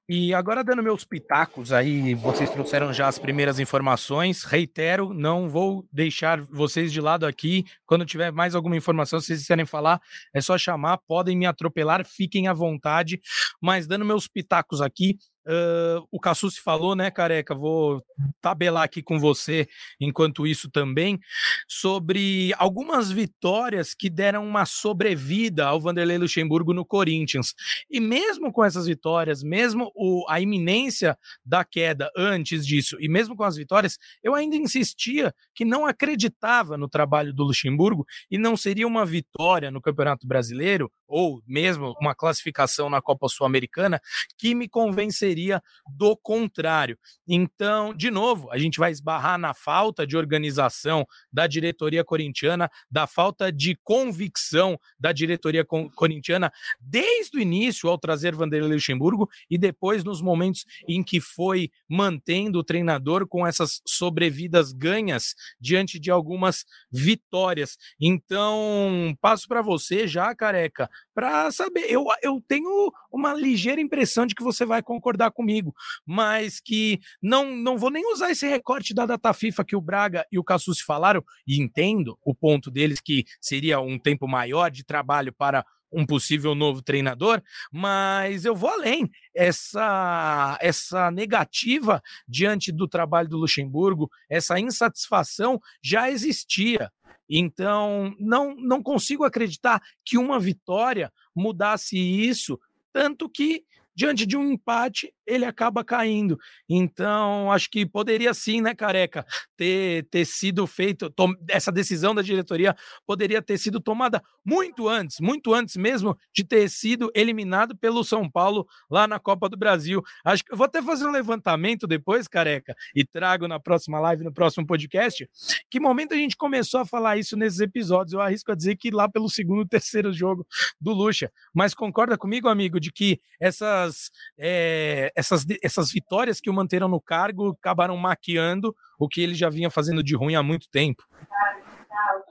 E 0.07 0.33
agora 0.33 0.63
dando 0.63 0.83
meus 0.83 1.05
pitacos 1.05 1.71
aí, 1.71 2.13
vocês 2.13 2.49
trouxeram 2.49 2.93
já 2.93 3.07
as 3.07 3.17
primeiras 3.17 3.59
informações. 3.59 4.43
Reitero, 4.43 5.13
não 5.13 5.49
vou 5.49 5.87
deixar 5.91 6.41
vocês 6.41 6.91
de 6.91 6.99
lado 6.99 7.25
aqui. 7.25 7.65
Quando 7.85 8.05
tiver 8.05 8.31
mais 8.31 8.53
alguma 8.53 8.75
informação, 8.75 9.19
se 9.19 9.27
vocês 9.27 9.39
quiserem 9.41 9.65
falar, 9.65 10.01
é 10.33 10.41
só 10.41 10.57
chamar, 10.57 10.97
podem 11.07 11.37
me 11.37 11.45
atropelar, 11.45 12.05
fiquem 12.05 12.47
à 12.47 12.53
vontade. 12.53 13.21
Mas 13.61 13.87
dando 13.87 14.03
meus 14.03 14.27
pitacos 14.27 14.81
aqui, 14.81 15.17
Uh, 15.47 16.05
o 16.11 16.19
Cassucci 16.19 16.61
falou, 16.61 16.95
né, 16.95 17.09
careca? 17.09 17.55
Vou 17.55 18.03
tabelar 18.39 18.83
aqui 18.83 19.01
com 19.01 19.19
você, 19.19 19.67
enquanto 19.99 20.45
isso 20.45 20.69
também, 20.69 21.19
sobre 21.67 22.53
algumas 22.57 23.11
vitórias 23.11 23.95
que 23.95 24.09
deram 24.09 24.47
uma 24.47 24.65
sobrevida 24.65 25.65
ao 25.65 25.81
Vanderlei 25.81 26.17
Luxemburgo 26.17 26.73
no 26.73 26.85
Corinthians. 26.85 27.53
E 27.89 27.99
mesmo 27.99 28.51
com 28.51 28.63
essas 28.63 28.85
vitórias, 28.85 29.41
mesmo 29.41 29.91
o, 29.95 30.25
a 30.29 30.39
iminência 30.39 31.17
da 31.43 31.63
queda 31.63 32.11
antes 32.15 32.65
disso, 32.65 32.97
e 32.99 33.09
mesmo 33.09 33.35
com 33.35 33.43
as 33.43 33.55
vitórias, 33.55 33.97
eu 34.23 34.35
ainda 34.35 34.55
insistia 34.55 35.33
que 35.55 35.65
não 35.65 35.85
acreditava 35.85 36.77
no 36.77 36.87
trabalho 36.87 37.33
do 37.33 37.43
Luxemburgo 37.43 38.05
e 38.29 38.37
não 38.37 38.55
seria 38.55 38.87
uma 38.87 39.05
vitória 39.05 39.71
no 39.71 39.81
Campeonato 39.81 40.27
Brasileiro, 40.27 40.91
ou 41.11 41.43
mesmo 41.45 41.93
uma 41.99 42.15
classificação 42.15 42.89
na 42.89 43.01
Copa 43.01 43.27
Sul-Americana, 43.27 44.01
que 44.37 44.55
me 44.55 44.67
convenceria 44.67 45.61
do 45.85 46.15
contrário. 46.15 46.97
Então, 47.27 47.93
de 47.93 48.09
novo, 48.09 48.49
a 48.49 48.57
gente 48.57 48.79
vai 48.79 48.91
esbarrar 48.91 49.37
na 49.37 49.53
falta 49.53 50.07
de 50.07 50.15
organização 50.15 51.05
da 51.31 51.47
diretoria 51.47 52.03
corintiana, 52.03 52.71
da 52.89 53.05
falta 53.05 53.51
de 53.51 53.77
convicção 53.83 54.79
da 54.97 55.11
diretoria 55.11 55.65
corintiana 55.65 56.51
desde 56.79 57.37
o 57.37 57.41
início 57.41 57.89
ao 57.89 57.97
trazer 57.97 58.33
Vanderlei 58.33 58.73
Luxemburgo 58.73 59.29
e 59.49 59.57
depois 59.57 60.03
nos 60.03 60.21
momentos 60.21 60.65
em 60.87 61.03
que 61.03 61.19
foi 61.19 61.69
mantendo 61.89 62.59
o 62.59 62.63
treinador 62.63 63.27
com 63.27 63.45
essas 63.45 63.81
sobrevidas 63.85 64.71
ganhas 64.71 65.35
diante 65.59 65.99
de 65.99 66.09
algumas 66.09 66.65
vitórias. 66.91 67.77
Então, 67.99 69.15
passo 69.19 69.47
para 69.47 69.61
você 69.61 70.07
já, 70.07 70.33
careca, 70.35 70.89
para 71.13 71.51
saber. 71.51 71.85
Eu, 71.89 72.05
eu 72.21 72.41
tenho 72.47 72.91
uma 73.11 73.33
ligeira 73.33 73.81
impressão 73.81 74.25
de 74.25 74.35
que 74.35 74.43
você 74.43 74.65
vai 74.65 74.81
concordar 74.81 75.31
comigo, 75.31 75.73
mas 76.05 76.59
que 76.59 76.99
não, 77.21 77.55
não 77.55 77.77
vou 77.77 77.89
nem 77.89 78.11
usar 78.11 78.31
esse 78.31 78.47
recorte 78.47 78.93
da 78.93 79.05
data 79.05 79.33
FIFA 79.33 79.65
que 79.65 79.75
o 79.75 79.81
Braga 79.81 80.25
e 80.31 80.39
o 80.39 80.43
Cassus 80.43 80.79
falaram, 80.79 81.23
e 81.47 81.61
entendo 81.61 82.17
o 82.23 82.33
ponto 82.33 82.71
deles 82.71 82.99
que 82.99 83.25
seria 83.39 83.79
um 83.79 83.99
tempo 83.99 84.27
maior 84.27 84.69
de 84.69 84.83
trabalho 84.83 85.33
para 85.33 85.65
um 85.91 86.05
possível 86.05 86.55
novo 86.55 86.81
treinador, 86.81 87.41
mas 87.71 88.45
eu 88.45 88.55
vou 88.55 88.69
além. 88.69 89.09
Essa 89.35 90.57
essa 90.61 91.11
negativa 91.11 92.01
diante 92.27 92.71
do 92.71 92.87
trabalho 92.87 93.27
do 93.27 93.37
Luxemburgo, 93.37 94.09
essa 94.29 94.59
insatisfação 94.59 95.59
já 95.81 96.09
existia. 96.09 96.91
Então, 97.29 98.15
não 98.19 98.55
não 98.55 98.83
consigo 98.83 99.23
acreditar 99.23 99.81
que 100.03 100.17
uma 100.17 100.39
vitória 100.39 101.11
mudasse 101.35 101.97
isso, 101.97 102.59
tanto 102.91 103.29
que 103.29 103.63
diante 104.01 104.25
de 104.25 104.35
um 104.35 104.53
empate, 104.53 105.13
ele 105.27 105.45
acaba 105.45 105.83
caindo. 105.83 106.35
Então, 106.67 107.51
acho 107.51 107.69
que 107.69 107.85
poderia 107.85 108.33
sim, 108.33 108.59
né, 108.59 108.73
Careca, 108.73 109.23
ter, 109.55 110.07
ter 110.09 110.25
sido 110.25 110.65
feito, 110.65 111.13
essa 111.47 111.71
decisão 111.71 112.15
da 112.15 112.23
diretoria 112.23 112.75
poderia 113.05 113.43
ter 113.43 113.59
sido 113.59 113.79
tomada 113.79 114.19
muito 114.43 114.89
antes, 114.89 115.19
muito 115.19 115.53
antes 115.53 115.75
mesmo 115.75 116.17
de 116.33 116.43
ter 116.43 116.67
sido 116.67 117.11
eliminado 117.13 117.77
pelo 117.77 118.03
São 118.03 118.27
Paulo 118.27 118.65
lá 118.89 119.07
na 119.07 119.19
Copa 119.19 119.47
do 119.47 119.55
Brasil. 119.55 120.01
Acho 120.25 120.43
que 120.43 120.51
eu 120.51 120.57
vou 120.57 120.65
até 120.65 120.81
fazer 120.81 121.05
um 121.05 121.11
levantamento 121.11 121.85
depois, 121.85 122.27
Careca, 122.27 122.75
e 122.95 123.05
trago 123.05 123.47
na 123.47 123.59
próxima 123.59 123.99
live, 123.99 124.23
no 124.23 124.33
próximo 124.33 124.65
podcast, 124.65 125.29
que 125.69 125.79
momento 125.79 126.15
a 126.15 126.17
gente 126.17 126.35
começou 126.35 126.79
a 126.79 126.85
falar 126.87 127.17
isso 127.17 127.37
nesses 127.37 127.59
episódios. 127.59 128.13
Eu 128.13 128.21
arrisco 128.21 128.51
a 128.51 128.55
dizer 128.55 128.77
que 128.77 128.89
lá 128.89 129.07
pelo 129.07 129.29
segundo, 129.29 129.63
terceiro 129.69 130.11
jogo 130.11 130.43
do 130.79 130.91
Lucha. 130.91 131.31
Mas 131.53 131.75
concorda 131.75 132.17
comigo, 132.17 132.49
amigo, 132.49 132.79
de 132.79 132.91
que 132.91 133.21
essa 133.39 133.90
essas, 133.91 134.11
é, 134.37 135.11
essas, 135.15 135.45
essas 135.61 135.91
vitórias 135.91 136.39
que 136.39 136.49
o 136.49 136.53
manteram 136.53 136.87
no 136.87 137.01
cargo 137.01 137.49
acabaram 137.49 137.95
maquiando 137.97 138.75
o 138.99 139.07
que 139.07 139.21
ele 139.21 139.35
já 139.35 139.49
vinha 139.49 139.69
fazendo 139.69 140.03
de 140.03 140.15
ruim 140.15 140.35
há 140.35 140.43
muito 140.43 140.69
tempo. 140.69 141.03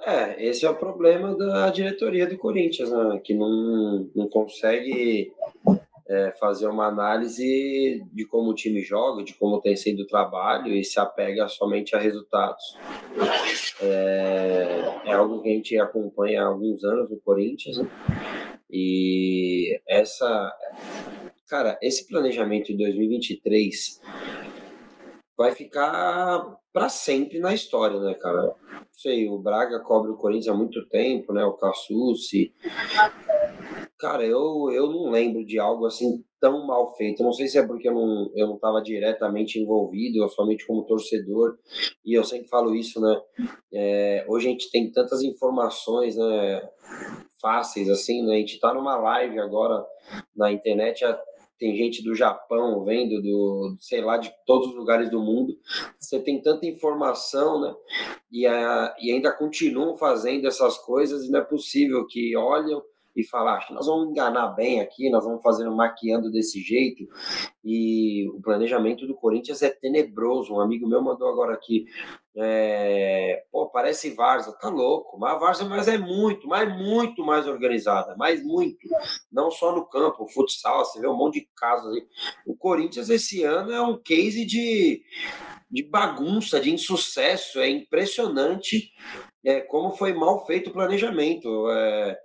É, 0.04 0.42
esse 0.44 0.64
é 0.64 0.70
o 0.70 0.74
problema 0.74 1.36
da 1.36 1.70
diretoria 1.70 2.26
do 2.26 2.38
Corinthians, 2.38 2.90
né? 2.90 3.20
que 3.22 3.34
não, 3.34 4.08
não 4.14 4.28
consegue 4.28 5.32
é, 6.08 6.32
fazer 6.32 6.66
uma 6.66 6.86
análise 6.86 8.04
de 8.12 8.24
como 8.24 8.50
o 8.50 8.54
time 8.54 8.82
joga, 8.82 9.22
de 9.22 9.34
como 9.34 9.60
tem 9.60 9.76
sido 9.76 10.02
o 10.02 10.06
trabalho 10.06 10.74
e 10.74 10.82
se 10.82 10.98
apega 10.98 11.46
somente 11.48 11.94
a 11.94 11.98
resultados. 11.98 12.78
É, 13.82 15.00
é 15.04 15.12
algo 15.12 15.42
que 15.42 15.48
a 15.48 15.52
gente 15.52 15.78
acompanha 15.78 16.42
há 16.42 16.46
alguns 16.46 16.82
anos 16.82 17.10
no 17.10 17.20
Corinthians, 17.20 17.78
né? 17.78 17.88
e 18.70 19.80
essa 19.86 20.52
Cara, 21.50 21.76
esse 21.82 22.06
planejamento 22.06 22.66
de 22.68 22.76
2023 22.76 24.00
vai 25.36 25.50
ficar 25.50 26.56
para 26.72 26.88
sempre 26.88 27.40
na 27.40 27.52
história, 27.52 27.98
né, 27.98 28.14
cara? 28.14 28.54
Não 28.72 28.86
sei, 28.92 29.28
o 29.28 29.36
Braga 29.36 29.80
cobre 29.80 30.12
o 30.12 30.16
Corinthians 30.16 30.54
há 30.54 30.56
muito 30.56 30.88
tempo, 30.88 31.32
né? 31.32 31.44
O 31.44 31.54
Cassucci. 31.54 32.54
Cara, 33.98 34.24
eu, 34.24 34.70
eu 34.72 34.86
não 34.86 35.10
lembro 35.10 35.44
de 35.44 35.58
algo 35.58 35.86
assim 35.86 36.24
tão 36.40 36.64
mal 36.66 36.94
feito. 36.94 37.22
não 37.22 37.32
sei 37.32 37.48
se 37.48 37.58
é 37.58 37.66
porque 37.66 37.88
eu 37.88 37.94
não, 37.94 38.30
eu 38.36 38.46
não 38.46 38.54
estava 38.54 38.80
diretamente 38.80 39.58
envolvido, 39.58 40.18
eu 40.18 40.28
somente 40.28 40.64
como 40.64 40.86
torcedor, 40.86 41.58
e 42.04 42.16
eu 42.16 42.22
sempre 42.22 42.46
falo 42.48 42.76
isso, 42.76 43.00
né? 43.00 43.20
É, 43.74 44.24
hoje 44.28 44.46
a 44.46 44.50
gente 44.52 44.70
tem 44.70 44.90
tantas 44.92 45.20
informações, 45.22 46.16
né? 46.16 46.70
Fáceis, 47.42 47.90
assim, 47.90 48.24
né? 48.24 48.34
A 48.34 48.38
gente 48.38 48.54
está 48.54 48.72
numa 48.72 48.96
live 48.96 49.40
agora 49.40 49.84
na 50.34 50.52
internet, 50.52 51.04
tem 51.60 51.76
gente 51.76 52.02
do 52.02 52.14
Japão 52.14 52.82
vendo, 52.84 53.20
do, 53.20 53.76
sei 53.78 54.00
lá, 54.00 54.16
de 54.16 54.32
todos 54.46 54.68
os 54.68 54.74
lugares 54.74 55.10
do 55.10 55.20
mundo. 55.20 55.56
Você 55.98 56.18
tem 56.18 56.40
tanta 56.40 56.66
informação, 56.66 57.60
né? 57.60 57.74
E, 58.32 58.46
a, 58.46 58.96
e 58.98 59.12
ainda 59.12 59.30
continuam 59.30 59.94
fazendo 59.94 60.48
essas 60.48 60.78
coisas, 60.78 61.24
e 61.24 61.30
não 61.30 61.40
é 61.40 61.44
possível 61.44 62.06
que 62.06 62.34
olham 62.34 62.82
e 63.16 63.22
acho 63.36 63.68
que 63.68 63.74
nós 63.74 63.86
vamos 63.86 64.08
enganar 64.08 64.48
bem 64.48 64.80
aqui, 64.80 65.10
nós 65.10 65.24
vamos 65.24 65.42
fazendo 65.42 65.74
maquiando 65.74 66.30
desse 66.30 66.60
jeito. 66.60 67.06
E 67.64 68.28
o 68.28 68.40
planejamento 68.40 69.06
do 69.06 69.14
Corinthians 69.14 69.62
é 69.62 69.68
tenebroso. 69.68 70.54
Um 70.54 70.60
amigo 70.60 70.88
meu 70.88 71.02
mandou 71.02 71.28
agora 71.28 71.52
aqui, 71.52 71.86
é, 72.36 73.44
pô, 73.50 73.68
parece 73.70 74.10
Varsa, 74.10 74.56
tá 74.58 74.68
louco. 74.68 75.18
Mas 75.18 75.32
a 75.32 75.38
Varsa 75.38 75.64
mas 75.64 75.88
é 75.88 75.98
muito, 75.98 76.46
mas 76.46 76.68
muito 76.76 77.24
mais 77.24 77.46
organizada, 77.46 78.14
mas 78.16 78.42
muito. 78.42 78.88
Não 79.30 79.50
só 79.50 79.74
no 79.74 79.86
campo, 79.86 80.28
futsal, 80.28 80.84
você 80.84 81.00
vê 81.00 81.08
um 81.08 81.16
monte 81.16 81.40
de 81.40 81.48
casos 81.56 81.92
aí. 81.94 82.06
O 82.46 82.56
Corinthians 82.56 83.10
esse 83.10 83.42
ano 83.42 83.72
é 83.72 83.82
um 83.82 84.00
case 84.00 84.44
de 84.44 85.02
de 85.70 85.84
bagunça, 85.84 86.60
de 86.60 86.70
insucesso. 86.72 87.60
É 87.60 87.68
impressionante 87.68 88.90
é, 89.44 89.60
como 89.60 89.92
foi 89.92 90.12
mal 90.12 90.44
feito 90.46 90.70
o 90.70 90.72
planejamento. 90.72 91.70
É, 91.70 92.18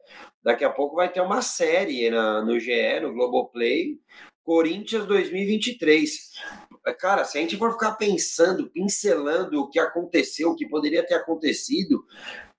Daqui 0.45 0.63
a 0.63 0.69
pouco 0.69 0.95
vai 0.95 1.11
ter 1.11 1.21
uma 1.21 1.41
série 1.41 2.07
na, 2.11 2.39
no 2.43 2.59
GE, 2.59 2.99
no 3.01 3.11
Globoplay, 3.11 3.97
Corinthians 4.43 5.07
2023. 5.07 6.11
Cara, 6.93 7.23
se 7.25 7.37
a 7.37 7.41
gente 7.41 7.57
for 7.57 7.71
ficar 7.73 7.93
pensando, 7.93 8.69
pincelando 8.69 9.59
o 9.59 9.69
que 9.69 9.79
aconteceu, 9.79 10.51
o 10.51 10.55
que 10.55 10.67
poderia 10.67 11.05
ter 11.05 11.15
acontecido, 11.15 12.05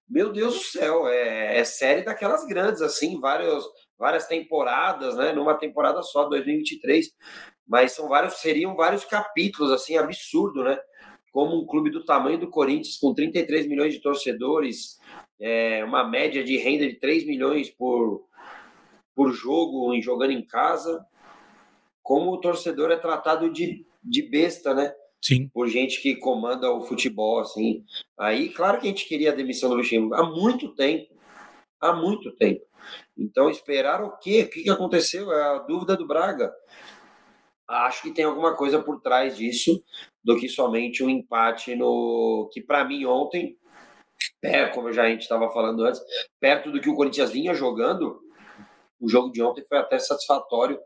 meu 0.08 0.32
Deus 0.32 0.54
do 0.54 0.60
céu, 0.60 1.08
é, 1.08 1.58
é 1.58 1.64
série 1.64 2.02
daquelas 2.02 2.46
grandes, 2.46 2.80
assim, 2.80 3.18
várias, 3.20 3.64
várias 3.98 4.26
temporadas, 4.26 5.16
né? 5.16 5.32
Numa 5.32 5.54
temporada 5.54 6.00
só, 6.02 6.28
2023. 6.28 7.12
Mas 7.66 7.92
são 7.92 8.08
vários, 8.08 8.34
seriam 8.34 8.76
vários 8.76 9.04
capítulos, 9.04 9.72
assim, 9.72 9.96
absurdo, 9.96 10.62
né? 10.62 10.78
Como 11.32 11.60
um 11.60 11.66
clube 11.66 11.90
do 11.90 12.04
tamanho 12.04 12.38
do 12.38 12.48
Corinthians, 12.48 12.98
com 12.98 13.12
33 13.12 13.66
milhões 13.66 13.92
de 13.92 14.00
torcedores, 14.00 14.98
é, 15.40 15.84
uma 15.84 16.08
média 16.08 16.42
de 16.44 16.56
renda 16.56 16.86
de 16.86 16.94
3 16.94 17.26
milhões 17.26 17.68
por, 17.68 18.24
por 19.14 19.32
jogo 19.32 19.92
em 19.92 20.00
jogando 20.00 20.30
em 20.30 20.46
casa. 20.46 21.04
Como 22.00 22.30
o 22.30 22.40
torcedor 22.40 22.92
é 22.92 22.96
tratado 22.96 23.52
de, 23.52 23.84
de 24.06 24.22
besta, 24.22 24.74
né? 24.74 24.92
Sim. 25.22 25.48
Por 25.48 25.68
gente 25.68 26.00
que 26.00 26.16
comanda 26.16 26.70
o 26.70 26.82
futebol, 26.82 27.40
assim. 27.40 27.84
Aí, 28.18 28.48
claro 28.50 28.80
que 28.80 28.86
a 28.86 28.90
gente 28.90 29.08
queria 29.08 29.32
a 29.32 29.34
demissão 29.34 29.68
do 29.68 29.76
Luxemburgo 29.76 30.14
há 30.14 30.24
muito 30.24 30.74
tempo. 30.74 31.14
Há 31.80 31.92
muito 31.92 32.34
tempo. 32.36 32.64
Então, 33.18 33.50
esperar 33.50 34.02
o 34.02 34.16
quê? 34.18 34.42
O 34.42 34.50
que 34.50 34.70
aconteceu? 34.70 35.32
É 35.32 35.56
a 35.56 35.58
dúvida 35.58 35.96
do 35.96 36.06
Braga. 36.06 36.52
Acho 37.68 38.02
que 38.02 38.12
tem 38.12 38.24
alguma 38.24 38.54
coisa 38.54 38.80
por 38.80 39.00
trás 39.00 39.36
disso 39.36 39.82
do 40.22 40.38
que 40.38 40.48
somente 40.48 41.02
um 41.02 41.10
empate 41.10 41.74
no 41.74 42.48
que 42.52 42.60
para 42.60 42.84
mim 42.84 43.04
ontem 43.04 43.56
como 44.72 44.92
já 44.92 45.04
a 45.04 45.08
gente 45.08 45.22
estava 45.22 45.50
falando 45.50 45.84
antes, 45.84 46.00
perto 46.40 46.70
do 46.70 46.80
que 46.80 46.88
o 46.88 46.94
Corinthians 46.94 47.30
vinha 47.30 47.54
jogando, 47.54 48.20
o 49.00 49.08
jogo 49.08 49.30
de 49.30 49.42
ontem 49.42 49.64
foi 49.68 49.78
até 49.78 49.98
satisfatório, 49.98 50.78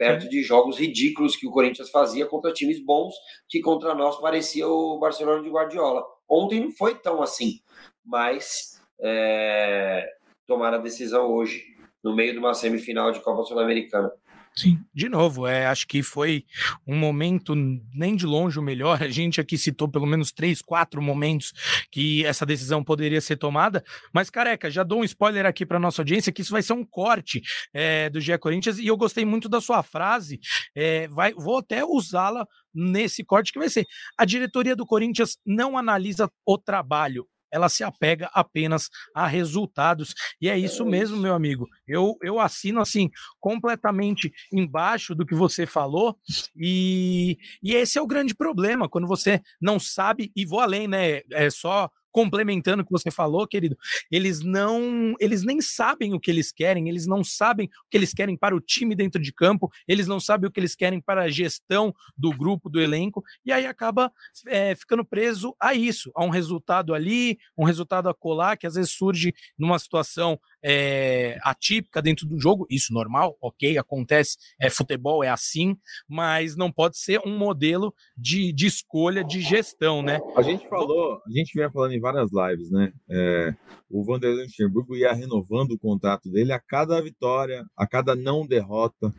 perto 0.00 0.30
de 0.30 0.42
jogos 0.42 0.78
ridículos 0.78 1.36
que 1.36 1.46
o 1.46 1.50
Corinthians 1.50 1.90
fazia 1.90 2.24
contra 2.24 2.54
times 2.54 2.82
bons, 2.82 3.14
que 3.46 3.60
contra 3.60 3.94
nós 3.94 4.18
parecia 4.18 4.66
o 4.66 4.98
Barcelona 4.98 5.42
de 5.42 5.50
Guardiola. 5.50 6.02
Ontem 6.26 6.58
não 6.58 6.70
foi 6.70 6.94
tão 6.94 7.20
assim, 7.20 7.60
mas 8.02 8.80
é, 8.98 10.08
tomaram 10.46 10.78
a 10.78 10.80
decisão 10.80 11.30
hoje, 11.30 11.62
no 12.02 12.16
meio 12.16 12.32
de 12.32 12.38
uma 12.38 12.54
semifinal 12.54 13.12
de 13.12 13.20
Copa 13.20 13.42
Sul-Americana. 13.42 14.10
Sim, 14.56 14.80
de 14.92 15.08
novo, 15.08 15.46
é, 15.46 15.66
acho 15.66 15.86
que 15.86 16.02
foi 16.02 16.44
um 16.86 16.96
momento 16.96 17.54
nem 17.94 18.16
de 18.16 18.26
longe 18.26 18.58
o 18.58 18.62
melhor. 18.62 19.00
A 19.02 19.08
gente 19.08 19.40
aqui 19.40 19.56
citou 19.56 19.88
pelo 19.88 20.06
menos 20.06 20.32
três, 20.32 20.60
quatro 20.60 21.00
momentos 21.00 21.52
que 21.90 22.24
essa 22.26 22.44
decisão 22.44 22.82
poderia 22.82 23.20
ser 23.20 23.36
tomada. 23.36 23.82
Mas, 24.12 24.28
careca, 24.28 24.70
já 24.70 24.82
dou 24.82 25.00
um 25.00 25.04
spoiler 25.04 25.46
aqui 25.46 25.64
para 25.64 25.78
nossa 25.78 26.02
audiência 26.02 26.32
que 26.32 26.42
isso 26.42 26.50
vai 26.50 26.62
ser 26.62 26.72
um 26.72 26.84
corte 26.84 27.40
é, 27.72 28.10
do 28.10 28.20
GE 28.20 28.36
Corinthians 28.38 28.78
e 28.78 28.86
eu 28.86 28.96
gostei 28.96 29.24
muito 29.24 29.48
da 29.48 29.60
sua 29.60 29.82
frase. 29.82 30.40
É, 30.74 31.06
vai, 31.08 31.32
vou 31.32 31.58
até 31.58 31.84
usá-la 31.84 32.46
nesse 32.74 33.24
corte 33.24 33.52
que 33.52 33.58
vai 33.58 33.68
ser: 33.68 33.86
a 34.18 34.24
diretoria 34.24 34.74
do 34.74 34.84
Corinthians 34.84 35.38
não 35.46 35.78
analisa 35.78 36.30
o 36.44 36.58
trabalho, 36.58 37.26
ela 37.50 37.68
se 37.68 37.82
apega 37.82 38.30
apenas 38.32 38.88
a 39.14 39.26
resultados. 39.26 40.14
E 40.40 40.48
é 40.48 40.58
isso 40.58 40.84
mesmo, 40.84 41.16
meu 41.16 41.34
amigo. 41.34 41.66
Eu, 41.86 42.16
eu 42.22 42.38
assino 42.38 42.80
assim, 42.80 43.10
completamente 43.38 44.32
embaixo 44.52 45.14
do 45.14 45.26
que 45.26 45.34
você 45.34 45.66
falou. 45.66 46.16
E, 46.56 47.38
e 47.62 47.74
esse 47.74 47.98
é 47.98 48.02
o 48.02 48.06
grande 48.06 48.34
problema, 48.34 48.88
quando 48.88 49.06
você 49.06 49.40
não 49.60 49.78
sabe, 49.78 50.30
e 50.34 50.44
vou 50.44 50.60
além, 50.60 50.86
né? 50.86 51.20
É 51.30 51.50
só 51.50 51.90
complementando 52.12 52.82
o 52.82 52.84
que 52.84 52.92
você 52.92 53.10
falou, 53.10 53.46
querido, 53.46 53.76
eles 54.10 54.40
não, 54.40 55.14
eles 55.20 55.42
nem 55.42 55.60
sabem 55.60 56.14
o 56.14 56.20
que 56.20 56.30
eles 56.30 56.52
querem, 56.52 56.88
eles 56.88 57.06
não 57.06 57.22
sabem 57.22 57.66
o 57.66 57.90
que 57.90 57.96
eles 57.96 58.12
querem 58.12 58.36
para 58.36 58.54
o 58.54 58.60
time 58.60 58.94
dentro 58.94 59.20
de 59.20 59.32
campo, 59.32 59.70
eles 59.86 60.06
não 60.06 60.20
sabem 60.20 60.48
o 60.48 60.52
que 60.52 60.60
eles 60.60 60.74
querem 60.74 61.00
para 61.00 61.22
a 61.22 61.28
gestão 61.28 61.94
do 62.16 62.30
grupo, 62.30 62.68
do 62.68 62.80
elenco, 62.80 63.22
e 63.44 63.52
aí 63.52 63.66
acaba 63.66 64.12
é, 64.46 64.74
ficando 64.74 65.04
preso 65.04 65.54
a 65.60 65.74
isso, 65.74 66.10
a 66.14 66.24
um 66.24 66.30
resultado 66.30 66.94
ali, 66.94 67.38
um 67.56 67.64
resultado 67.64 68.08
a 68.08 68.14
colar, 68.14 68.56
que 68.56 68.66
às 68.66 68.74
vezes 68.74 68.92
surge 68.92 69.34
numa 69.58 69.78
situação 69.78 70.38
é, 70.62 71.38
atípica 71.42 72.02
dentro 72.02 72.26
do 72.26 72.38
jogo, 72.38 72.66
isso 72.70 72.92
normal, 72.92 73.36
ok, 73.40 73.78
acontece, 73.78 74.36
é 74.60 74.68
futebol, 74.68 75.24
é 75.24 75.28
assim, 75.28 75.76
mas 76.08 76.56
não 76.56 76.70
pode 76.70 76.98
ser 76.98 77.20
um 77.26 77.36
modelo 77.36 77.94
de, 78.16 78.52
de 78.52 78.66
escolha 78.66 79.24
de 79.24 79.40
gestão, 79.40 80.02
né? 80.02 80.20
A 80.36 80.42
gente 80.42 80.68
falou, 80.68 81.20
a 81.26 81.30
gente 81.30 81.52
vinha 81.54 81.70
falando 81.70 81.92
em 81.92 82.00
várias 82.00 82.30
lives, 82.32 82.70
né? 82.70 82.92
É, 83.08 83.54
o 83.90 84.04
Vanderlei 84.04 84.44
Luxemburgo 84.44 84.96
ia 84.96 85.12
renovando 85.12 85.72
o 85.72 85.78
contrato 85.78 86.30
dele 86.30 86.52
a 86.52 86.60
cada 86.60 87.00
vitória, 87.00 87.64
a 87.76 87.86
cada 87.86 88.14
não 88.14 88.46
derrota. 88.46 89.12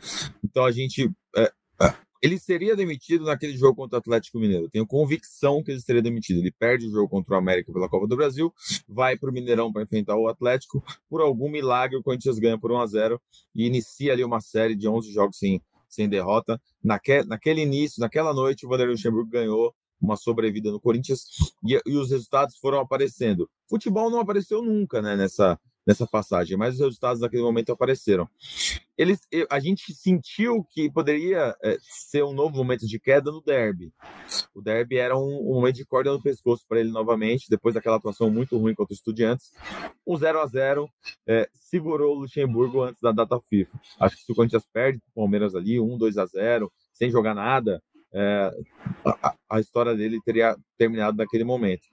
Então 0.44 0.66
a 0.66 0.72
gente 0.72 1.12
é, 1.36 1.52
ele 2.22 2.38
seria 2.38 2.76
demitido 2.76 3.26
naquele 3.26 3.58
jogo 3.58 3.76
contra 3.76 3.98
o 3.98 4.00
Atlético 4.00 4.40
Mineiro. 4.40 4.70
Tenho 4.70 4.86
convicção 4.86 5.64
que 5.64 5.72
ele 5.72 5.82
seria 5.82 6.02
demitido. 6.02 6.38
Ele 6.38 6.52
perde 6.52 6.88
o 6.88 6.92
jogo 6.92 7.10
contra 7.10 7.34
o 7.34 7.38
América 7.38 7.74
pela 7.74 7.90
Copa 7.90 8.08
do 8.08 8.16
Brasil, 8.16 8.54
vai 8.88 9.18
para 9.18 9.30
o 9.30 9.34
Mineirão 9.34 9.74
para 9.74 9.82
enfrentar 9.82 10.16
o 10.16 10.28
Atlético. 10.28 10.84
Por 11.10 11.22
algum 11.22 11.50
milagre, 11.50 11.98
o 11.98 12.04
Corinthians 12.04 12.38
ganha 12.38 12.60
por 12.60 12.72
1 12.72 12.80
a 12.80 12.88
0 12.88 13.22
e 13.56 13.66
inicia 13.66 14.14
ali 14.14 14.24
uma 14.24 14.40
série 14.40 14.76
de 14.76 14.88
11 14.88 15.12
jogos 15.12 15.38
sem, 15.38 15.62
sem 15.90 16.08
derrota. 16.08 16.62
Naque, 16.84 17.24
naquele 17.24 17.62
início, 17.62 18.00
naquela 18.00 18.34
noite, 18.34 18.66
o 18.66 18.70
Vanderlei 18.70 18.96
Luxemburgo 18.96 19.30
ganhou 19.30 19.74
uma 20.00 20.16
sobrevida 20.16 20.72
no 20.72 20.80
Corinthians 20.80 21.26
e, 21.64 21.80
e, 21.86 21.96
os 21.96 22.10
resultados 22.10 22.58
foram 22.58 22.80
aparecendo. 22.80 23.50
Futebol 23.70 24.10
não 24.10 24.20
apareceu 24.20 24.62
nunca 24.62 25.02
né, 25.02 25.16
nessa, 25.16 25.60
nessa 25.86 26.08
passagem, 26.08 26.58
mas 26.58 26.76
os 26.76 26.80
resultados 26.82 27.22
naquele 27.22 27.44
momento 27.44 27.72
apareceram. 27.72 28.28
Eles, 29.02 29.20
a 29.50 29.60
gente 29.60 29.96
sentiu 29.96 30.64
que 30.64 30.88
poderia 30.88 31.56
é, 31.64 31.76
ser 31.82 32.24
um 32.24 32.34
novo 32.34 32.56
momento 32.56 32.86
de 32.86 33.00
queda 33.00 33.32
no 33.32 33.42
derby. 33.42 33.92
O 34.54 34.62
derby 34.62 34.98
era 35.00 35.18
um, 35.18 35.40
um 35.50 35.56
momento 35.56 35.78
de 35.78 35.86
corda 35.86 36.12
no 36.12 36.22
pescoço 36.22 36.64
para 36.70 36.80
ele 36.80 36.92
novamente, 36.92 37.50
depois 37.50 37.74
daquela 37.74 37.96
atuação 37.96 38.30
muito 38.30 38.56
ruim 38.60 38.76
contra 38.76 38.94
os 38.94 39.00
estudiantes. 39.00 39.52
Um 40.06 40.16
0 40.16 40.40
a 40.40 40.46
0 40.46 40.88
é, 41.26 41.50
segurou 41.52 42.16
o 42.16 42.20
Luxemburgo 42.20 42.84
antes 42.84 43.02
da 43.02 43.12
data 43.12 43.40
FIFA. 43.40 43.82
Acho 44.00 44.18
que 44.18 44.22
se 44.22 44.32
o 44.32 44.36
Corinthians 44.36 44.68
perde 44.72 45.00
o 45.00 45.16
Palmeiras 45.16 45.56
ali, 45.56 45.80
um 45.80 45.98
2 45.98 46.20
a 46.20 46.28
0 46.28 46.72
sem 46.94 47.10
jogar 47.10 47.34
nada, 47.34 47.82
é, 48.14 48.52
a, 49.06 49.36
a, 49.50 49.60
história 49.60 49.96
dele 49.96 50.20
teria 50.26 50.56
terminado 50.78 51.18
naquele 51.18 51.44
momento. 51.44 51.84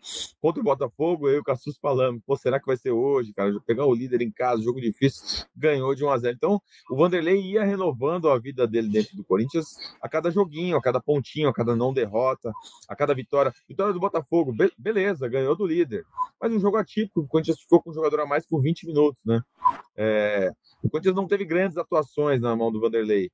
Contra 0.40 0.60
o 0.60 0.64
Botafogo, 0.64 1.28
eu 1.28 1.36
e 1.36 1.38
o 1.38 1.44
Cassus 1.44 1.78
falamos, 1.78 2.20
pô, 2.26 2.36
será 2.36 2.58
que 2.58 2.66
vai 2.66 2.76
ser 2.76 2.90
hoje, 2.90 3.32
cara? 3.32 3.52
Pegar 3.66 3.86
o 3.86 3.94
líder 3.94 4.22
em 4.22 4.30
casa, 4.30 4.62
jogo 4.62 4.80
difícil, 4.80 5.46
ganhou 5.56 5.94
de 5.94 6.04
1 6.04 6.10
a 6.10 6.18
0 6.18 6.34
Então, 6.36 6.60
o 6.90 6.96
Vanderlei 6.96 7.40
ia 7.40 7.64
renovando 7.64 8.28
a 8.28 8.38
vida 8.38 8.66
dele 8.66 8.88
dentro 8.88 9.16
do 9.16 9.24
Corinthians 9.24 9.76
a 10.02 10.08
cada 10.08 10.30
joguinho, 10.30 10.76
a 10.76 10.82
cada 10.82 11.00
pontinho, 11.00 11.48
a 11.48 11.54
cada 11.54 11.76
não 11.76 11.92
derrota, 11.92 12.52
a 12.88 12.96
cada 12.96 13.14
vitória. 13.14 13.52
Vitória 13.68 13.92
do 13.92 14.00
Botafogo, 14.00 14.52
be 14.52 14.72
beleza, 14.76 15.28
ganhou 15.28 15.54
do 15.54 15.66
líder. 15.66 16.04
Mas 16.40 16.52
um 16.52 16.58
jogo 16.58 16.76
atípico, 16.76 17.20
o 17.20 17.28
Corinthians 17.28 17.60
ficou 17.60 17.80
com 17.80 17.90
um 17.90 17.94
jogador 17.94 18.20
a 18.20 18.26
mais 18.26 18.46
por 18.46 18.60
20 18.60 18.86
minutos, 18.86 19.22
né? 19.24 19.40
É, 19.96 20.52
o 20.82 20.90
Corinthians 20.90 21.14
não 21.14 21.26
teve 21.26 21.44
grandes 21.44 21.76
atuações 21.76 22.40
na 22.40 22.56
mão 22.56 22.72
do 22.72 22.80
Vanderlei 22.80 23.30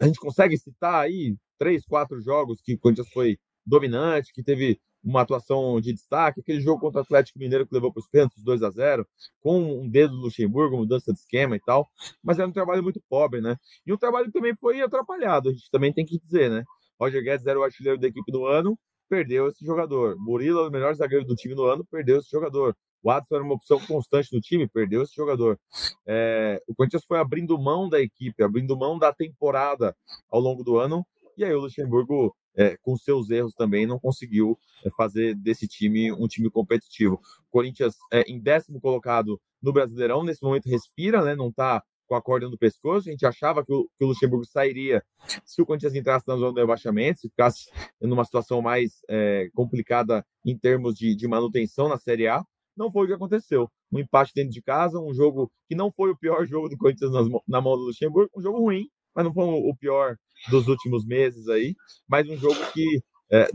a 0.00 0.06
gente 0.06 0.18
consegue 0.18 0.56
citar 0.56 1.02
aí 1.04 1.36
três, 1.58 1.84
quatro 1.84 2.20
jogos 2.20 2.60
que 2.60 2.74
o 2.74 2.78
Corinthians 2.78 3.08
foi 3.10 3.38
dominante, 3.64 4.32
que 4.32 4.42
teve 4.42 4.80
uma 5.02 5.20
atuação 5.22 5.80
de 5.80 5.92
destaque, 5.92 6.40
aquele 6.40 6.60
jogo 6.60 6.80
contra 6.80 7.00
o 7.00 7.02
Atlético 7.02 7.38
Mineiro 7.38 7.66
que 7.66 7.74
levou 7.74 7.92
para 7.92 8.00
os 8.00 8.08
pênaltis 8.08 8.42
2 8.42 8.62
a 8.62 8.70
0 8.70 9.06
com 9.40 9.82
um 9.82 9.88
dedo 9.88 10.14
do 10.16 10.22
Luxemburgo, 10.22 10.76
mudança 10.76 11.12
de 11.12 11.18
esquema 11.18 11.54
e 11.56 11.60
tal, 11.60 11.88
mas 12.22 12.38
era 12.38 12.48
um 12.48 12.52
trabalho 12.52 12.82
muito 12.82 13.00
pobre, 13.08 13.40
né? 13.40 13.56
E 13.86 13.92
um 13.92 13.96
trabalho 13.96 14.26
que 14.26 14.32
também 14.32 14.54
foi 14.56 14.80
atrapalhado, 14.80 15.50
a 15.50 15.52
gente 15.52 15.70
também 15.70 15.92
tem 15.92 16.04
que 16.04 16.18
dizer, 16.18 16.50
né? 16.50 16.64
Roger 17.00 17.22
Guedes 17.22 17.46
era 17.46 17.58
o 17.58 17.62
artilheiro 17.62 18.00
da 18.00 18.08
equipe 18.08 18.32
do 18.32 18.46
ano, 18.46 18.76
perdeu 19.08 19.48
esse 19.48 19.64
jogador. 19.64 20.16
Murilo, 20.18 20.66
o 20.66 20.70
melhor 20.70 20.94
zagueiro 20.94 21.24
do 21.24 21.36
time 21.36 21.54
do 21.54 21.64
ano, 21.64 21.84
perdeu 21.84 22.18
esse 22.18 22.30
jogador. 22.30 22.76
O 23.02 23.10
Adson 23.10 23.36
era 23.36 23.44
uma 23.44 23.54
opção 23.54 23.78
constante 23.80 24.34
no 24.34 24.40
time, 24.40 24.66
perdeu 24.66 25.02
esse 25.02 25.14
jogador. 25.14 25.58
É, 26.06 26.62
o 26.66 26.74
Corinthians 26.74 27.04
foi 27.04 27.18
abrindo 27.18 27.58
mão 27.58 27.88
da 27.88 28.00
equipe, 28.00 28.42
abrindo 28.42 28.76
mão 28.76 28.98
da 28.98 29.12
temporada 29.12 29.96
ao 30.30 30.40
longo 30.40 30.64
do 30.64 30.78
ano, 30.78 31.06
e 31.36 31.44
aí 31.44 31.54
o 31.54 31.60
Luxemburgo, 31.60 32.34
é, 32.56 32.76
com 32.78 32.96
seus 32.96 33.30
erros 33.30 33.54
também, 33.54 33.86
não 33.86 33.98
conseguiu 33.98 34.58
é, 34.84 34.90
fazer 34.90 35.34
desse 35.34 35.68
time 35.68 36.10
um 36.12 36.26
time 36.26 36.50
competitivo. 36.50 37.20
O 37.48 37.50
Corinthians, 37.50 37.94
é, 38.12 38.22
em 38.22 38.40
décimo 38.40 38.80
colocado 38.80 39.40
no 39.62 39.72
Brasileirão, 39.72 40.24
nesse 40.24 40.42
momento 40.42 40.68
respira, 40.68 41.22
né, 41.22 41.34
não 41.34 41.48
está 41.48 41.82
com 42.06 42.14
a 42.14 42.22
corda 42.22 42.48
no 42.48 42.56
pescoço. 42.56 43.08
A 43.08 43.12
gente 43.12 43.26
achava 43.26 43.64
que 43.64 43.72
o, 43.72 43.88
que 43.98 44.04
o, 44.04 44.08
Luxemburgo 44.08 44.44
sairia 44.46 45.02
se 45.44 45.60
o 45.60 45.66
Corinthians 45.66 45.94
entrasse 45.94 46.26
na 46.26 46.36
zona 46.36 46.52
do 46.52 46.60
rebaixamento, 46.60 47.20
se 47.20 47.28
ficasse 47.28 47.70
numa 48.00 48.24
situação 48.24 48.62
mais 48.62 49.02
é, 49.08 49.50
complicada 49.54 50.24
em 50.44 50.56
termos 50.56 50.94
de, 50.94 51.14
de, 51.14 51.28
manutenção 51.28 51.88
na 51.88 51.98
Série 51.98 52.28
A. 52.28 52.44
Não 52.76 52.90
foi 52.90 53.04
o 53.04 53.06
que 53.08 53.14
aconteceu. 53.14 53.70
Um 53.90 53.98
empate 53.98 54.32
dentro 54.34 54.52
de 54.52 54.62
casa, 54.62 54.98
um 55.00 55.14
jogo 55.14 55.50
que 55.68 55.74
não 55.74 55.90
foi 55.90 56.10
o 56.10 56.16
pior 56.16 56.46
jogo 56.46 56.68
do 56.68 56.76
Corinthians 56.76 57.10
na 57.46 57.60
mão 57.60 57.76
do 57.76 57.84
Luxemburgo, 57.84 58.30
um 58.36 58.42
jogo 58.42 58.58
ruim, 58.58 58.88
mas 59.14 59.24
não 59.24 59.32
foi 59.32 59.44
o 59.44 59.74
pior 59.74 60.16
dos 60.50 60.68
últimos 60.68 61.04
meses 61.06 61.48
aí, 61.48 61.74
mas 62.08 62.28
um 62.28 62.36
jogo 62.36 62.58
que 62.72 63.00
é, 63.32 63.48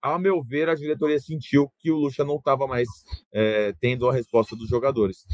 a 0.00 0.18
meu 0.18 0.42
ver, 0.42 0.68
a 0.68 0.74
diretoria 0.74 1.18
sentiu 1.18 1.70
que 1.78 1.90
o 1.90 1.96
Lucha 1.96 2.24
não 2.24 2.36
estava 2.36 2.66
mais 2.66 2.88
é, 3.32 3.74
tendo 3.80 4.08
a 4.08 4.12
resposta 4.12 4.56
dos 4.56 4.68
jogadores. 4.68 5.26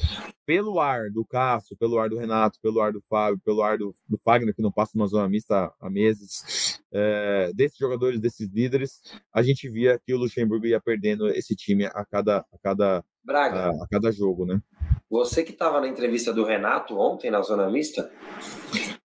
Pelo 0.44 0.80
ar 0.80 1.10
do 1.10 1.24
Cássio, 1.24 1.76
pelo 1.76 1.98
ar 1.98 2.08
do 2.08 2.18
Renato, 2.18 2.58
pelo 2.60 2.80
ar 2.80 2.92
do 2.92 3.00
Fábio, 3.02 3.40
pelo 3.44 3.62
ar 3.62 3.78
do, 3.78 3.94
do 4.08 4.18
Fagner, 4.18 4.54
que 4.54 4.62
não 4.62 4.72
passa 4.72 4.92
uma 4.96 5.06
zona 5.06 5.28
mista 5.28 5.72
há 5.80 5.90
meses, 5.90 6.80
é, 6.92 7.52
desses 7.54 7.78
jogadores, 7.78 8.20
desses 8.20 8.48
líderes, 8.48 9.00
a 9.32 9.42
gente 9.42 9.68
via 9.68 9.98
que 9.98 10.12
o 10.12 10.18
Luxemburgo 10.18 10.66
ia 10.66 10.80
perdendo 10.80 11.28
esse 11.28 11.54
time 11.54 11.84
a 11.86 12.04
cada, 12.04 12.38
a 12.38 12.58
cada, 12.62 13.04
Braga, 13.24 13.66
a, 13.66 13.70
a 13.70 13.88
cada 13.90 14.12
jogo, 14.12 14.44
né? 14.44 14.60
Você 15.08 15.42
que 15.42 15.52
estava 15.52 15.80
na 15.80 15.88
entrevista 15.88 16.32
do 16.32 16.44
Renato 16.44 16.98
ontem 16.98 17.30
na 17.30 17.40
zona 17.40 17.70
mista? 17.70 18.10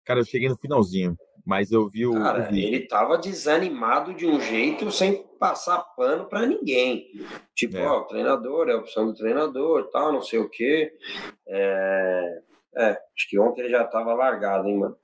Cara, 0.04 0.20
eu 0.20 0.26
cheguei 0.26 0.50
no 0.50 0.58
finalzinho. 0.58 1.16
Mas 1.46 1.72
eu 1.72 1.88
vi 1.90 2.06
o. 2.06 2.14
Cara, 2.14 2.48
ele 2.56 2.82
tava 2.82 3.18
desanimado 3.18 4.14
de 4.14 4.28
um 4.28 4.40
jeito 4.40 4.92
sem 4.92 5.26
passar 5.40 5.80
pano 5.96 6.26
para 6.26 6.46
ninguém. 6.46 7.08
Tipo, 7.56 7.78
é. 7.78 7.88
ó, 7.88 8.02
o 8.02 8.04
treinador, 8.04 8.70
é 8.70 8.74
a 8.74 8.78
opção 8.78 9.08
do 9.08 9.16
treinador, 9.16 9.90
tal, 9.92 10.14
não 10.14 10.22
sei 10.22 10.38
o 10.38 10.48
quê. 10.48 10.92
É, 11.48 12.42
é 12.76 12.90
acho 12.92 13.30
que 13.30 13.40
ontem 13.40 13.62
ele 13.62 13.72
já 13.72 13.84
tava 13.84 14.14
largado, 14.14 14.68
hein, 14.68 14.78
mano. 14.78 14.96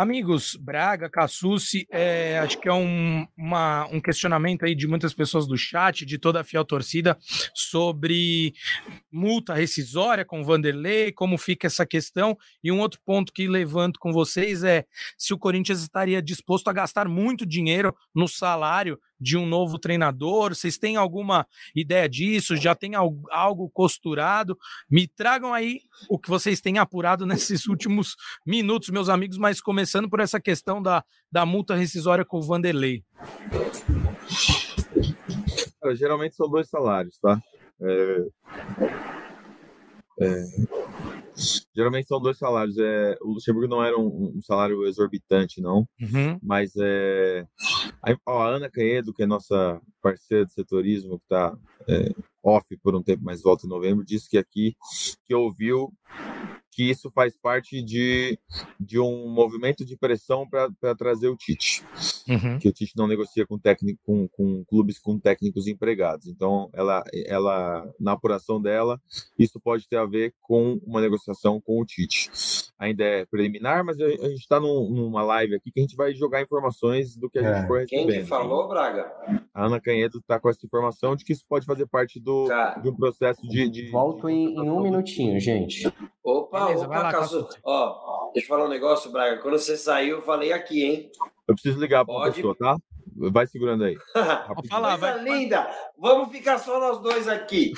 Amigos, 0.00 0.56
Braga, 0.56 1.10
Cassucci, 1.10 1.86
é, 1.90 2.38
acho 2.38 2.58
que 2.58 2.66
é 2.66 2.72
um, 2.72 3.26
uma, 3.36 3.86
um 3.92 4.00
questionamento 4.00 4.64
aí 4.64 4.74
de 4.74 4.88
muitas 4.88 5.12
pessoas 5.12 5.46
do 5.46 5.58
chat, 5.58 6.06
de 6.06 6.16
toda 6.16 6.40
a 6.40 6.42
fiel 6.42 6.64
torcida, 6.64 7.18
sobre 7.54 8.54
multa 9.12 9.52
rescisória 9.52 10.24
com 10.24 10.42
Vanderlei, 10.42 11.12
como 11.12 11.36
fica 11.36 11.66
essa 11.66 11.84
questão. 11.84 12.34
E 12.64 12.72
um 12.72 12.80
outro 12.80 12.98
ponto 13.04 13.30
que 13.30 13.46
levanto 13.46 14.00
com 14.00 14.10
vocês 14.10 14.64
é 14.64 14.86
se 15.18 15.34
o 15.34 15.38
Corinthians 15.38 15.82
estaria 15.82 16.22
disposto 16.22 16.68
a 16.68 16.72
gastar 16.72 17.06
muito 17.06 17.44
dinheiro 17.44 17.94
no 18.14 18.26
salário 18.26 18.98
de 19.20 19.36
um 19.36 19.46
novo 19.46 19.78
treinador? 19.78 20.54
Vocês 20.54 20.78
têm 20.78 20.96
alguma 20.96 21.46
ideia 21.74 22.08
disso? 22.08 22.56
Já 22.56 22.74
tem 22.74 22.92
algo 22.94 23.70
costurado? 23.70 24.58
Me 24.90 25.06
tragam 25.06 25.52
aí 25.52 25.80
o 26.08 26.18
que 26.18 26.28
vocês 26.28 26.60
têm 26.60 26.78
apurado 26.78 27.26
nesses 27.26 27.66
últimos 27.66 28.16
minutos, 28.46 28.88
meus 28.90 29.08
amigos, 29.08 29.36
mas 29.36 29.60
começando 29.60 30.08
por 30.08 30.20
essa 30.20 30.40
questão 30.40 30.80
da, 30.82 31.04
da 31.30 31.44
multa 31.44 31.74
rescisória 31.74 32.24
com 32.24 32.38
o 32.38 32.42
Vanderlei. 32.42 33.04
Geralmente 35.94 36.36
são 36.36 36.48
dois 36.48 36.68
salários, 36.68 37.18
tá? 37.18 37.40
É... 37.80 38.26
É... 40.20 40.44
Geralmente 41.74 42.08
são 42.08 42.20
dois 42.20 42.38
salários. 42.38 42.76
É... 42.78 43.16
O 43.22 43.32
Luxemburgo 43.34 43.68
não 43.68 43.82
era 43.82 43.98
um, 43.98 44.34
um 44.36 44.42
salário 44.42 44.86
exorbitante, 44.86 45.60
não. 45.60 45.86
Uhum. 46.00 46.38
Mas 46.42 46.72
é... 46.76 47.46
a, 48.02 48.32
a 48.32 48.46
Ana 48.48 48.70
Canhedo, 48.70 49.12
que 49.12 49.22
é 49.22 49.26
nossa 49.26 49.80
parceira 50.02 50.46
de 50.46 50.52
setorismo, 50.52 51.18
que 51.18 51.24
está 51.24 51.56
é, 51.88 52.12
off 52.42 52.66
por 52.82 52.94
um 52.94 53.02
tempo, 53.02 53.22
mas 53.24 53.42
volta 53.42 53.66
em 53.66 53.70
novembro, 53.70 54.04
disse 54.04 54.28
que 54.28 54.38
aqui 54.38 54.74
que 55.24 55.34
ouviu 55.34 55.92
que 56.70 56.88
isso 56.88 57.10
faz 57.10 57.36
parte 57.36 57.82
de, 57.82 58.38
de 58.78 58.98
um 58.98 59.28
movimento 59.28 59.84
de 59.84 59.96
pressão 59.96 60.48
para 60.48 60.94
trazer 60.94 61.28
o 61.28 61.36
Tite. 61.36 61.84
Uhum. 62.28 62.58
Que 62.58 62.68
o 62.68 62.72
Tite 62.72 62.92
não 62.96 63.08
negocia 63.08 63.46
com, 63.46 63.58
técnico, 63.58 64.00
com, 64.04 64.28
com 64.28 64.64
clubes 64.64 64.98
com 64.98 65.18
técnicos 65.18 65.66
empregados. 65.66 66.28
Então, 66.28 66.70
ela, 66.72 67.02
ela, 67.26 67.88
na 67.98 68.12
apuração 68.12 68.60
dela, 68.60 69.00
isso 69.38 69.60
pode 69.60 69.88
ter 69.88 69.96
a 69.96 70.06
ver 70.06 70.32
com 70.40 70.80
uma 70.86 71.00
negociação 71.00 71.60
com 71.60 71.80
o 71.80 71.84
Tite. 71.84 72.30
Ainda 72.78 73.04
é 73.04 73.26
preliminar, 73.26 73.84
mas 73.84 74.00
a, 74.00 74.06
a 74.06 74.28
gente 74.28 74.40
está 74.40 74.58
num, 74.58 74.88
numa 74.90 75.22
live 75.22 75.56
aqui 75.56 75.70
que 75.70 75.80
a 75.80 75.82
gente 75.82 75.96
vai 75.96 76.14
jogar 76.14 76.40
informações 76.40 77.16
do 77.16 77.28
que 77.28 77.38
a 77.38 77.42
gente 77.42 77.64
é. 77.64 77.66
for 77.66 77.80
recebendo. 77.80 78.08
Quem 78.08 78.20
que 78.20 78.26
falou, 78.26 78.68
Braga? 78.68 79.12
A 79.52 79.66
Ana 79.66 79.80
Canhedo 79.80 80.18
está 80.18 80.40
com 80.40 80.48
essa 80.48 80.64
informação 80.64 81.14
de 81.14 81.24
que 81.24 81.32
isso 81.32 81.44
pode 81.48 81.66
fazer 81.66 81.86
parte 81.86 82.18
do, 82.18 82.46
tá. 82.46 82.78
de 82.78 82.88
um 82.88 82.94
processo 82.94 83.46
de. 83.46 83.68
de 83.68 83.90
Volto 83.90 84.28
em, 84.28 84.54
em 84.54 84.70
um 84.70 84.80
minutinho, 84.80 85.38
gente. 85.40 85.92
Opa, 86.22 86.59
Beleza, 86.66 86.86
opa, 86.86 86.98
lá, 86.98 87.12
Casu. 87.12 87.48
Ó, 87.64 88.30
deixa 88.32 88.46
eu 88.46 88.48
falar 88.48 88.66
um 88.66 88.70
negócio, 88.70 89.10
Braga. 89.10 89.38
Quando 89.40 89.58
você 89.58 89.76
saiu, 89.76 90.16
eu 90.16 90.22
falei 90.22 90.52
aqui, 90.52 90.84
hein? 90.84 91.10
Eu 91.48 91.54
preciso 91.54 91.80
ligar 91.80 92.04
para 92.04 92.28
a 92.28 92.32
pessoa, 92.32 92.54
tá? 92.56 92.76
Vai 93.16 93.46
segurando 93.46 93.84
aí. 93.84 93.98
Fala, 94.70 94.96
vai, 94.96 95.22
linda. 95.22 95.68
Vamos 95.98 96.30
ficar 96.30 96.58
só 96.58 96.78
nós 96.78 97.00
dois 97.00 97.28
aqui. 97.28 97.72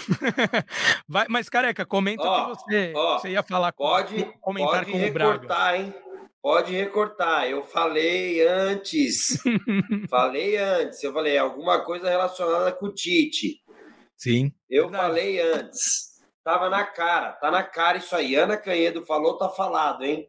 vai, 1.09 1.27
mas 1.29 1.49
careca, 1.49 1.85
comenta 1.87 2.23
ó, 2.23 2.45
que 2.45 2.51
você, 2.51 2.93
ó, 2.95 3.19
você 3.19 3.31
ia 3.31 3.43
falar 3.43 3.73
pode, 3.73 4.25
com 4.25 4.33
comentar 4.41 4.85
pode 4.85 4.93
com 4.93 4.99
recortar, 4.99 5.37
o 5.37 5.47
Braga. 5.47 5.77
hein? 5.77 5.95
Pode 6.43 6.73
recortar. 6.73 7.49
Eu 7.49 7.63
falei 7.63 8.47
antes. 8.47 9.39
falei 10.11 10.57
antes. 10.57 11.03
Eu 11.03 11.13
falei 11.13 11.39
alguma 11.39 11.85
coisa 11.85 12.11
relacionada 12.11 12.73
com 12.73 12.87
o 12.87 12.93
Tite. 12.93 13.61
Sim. 14.17 14.53
Eu 14.69 14.85
verdade. 14.85 15.07
falei 15.07 15.41
antes. 15.41 16.12
Tava 16.45 16.69
na 16.69 16.85
cara, 16.85 17.33
tá 17.33 17.51
na 17.51 17.63
cara 17.63 17.99
isso 17.99 18.17
aí. 18.17 18.35
Ana 18.35 18.57
Canhedo 18.57 19.07
falou, 19.07 19.39
tá 19.39 19.49
falado, 19.49 20.05
hein? 20.05 20.29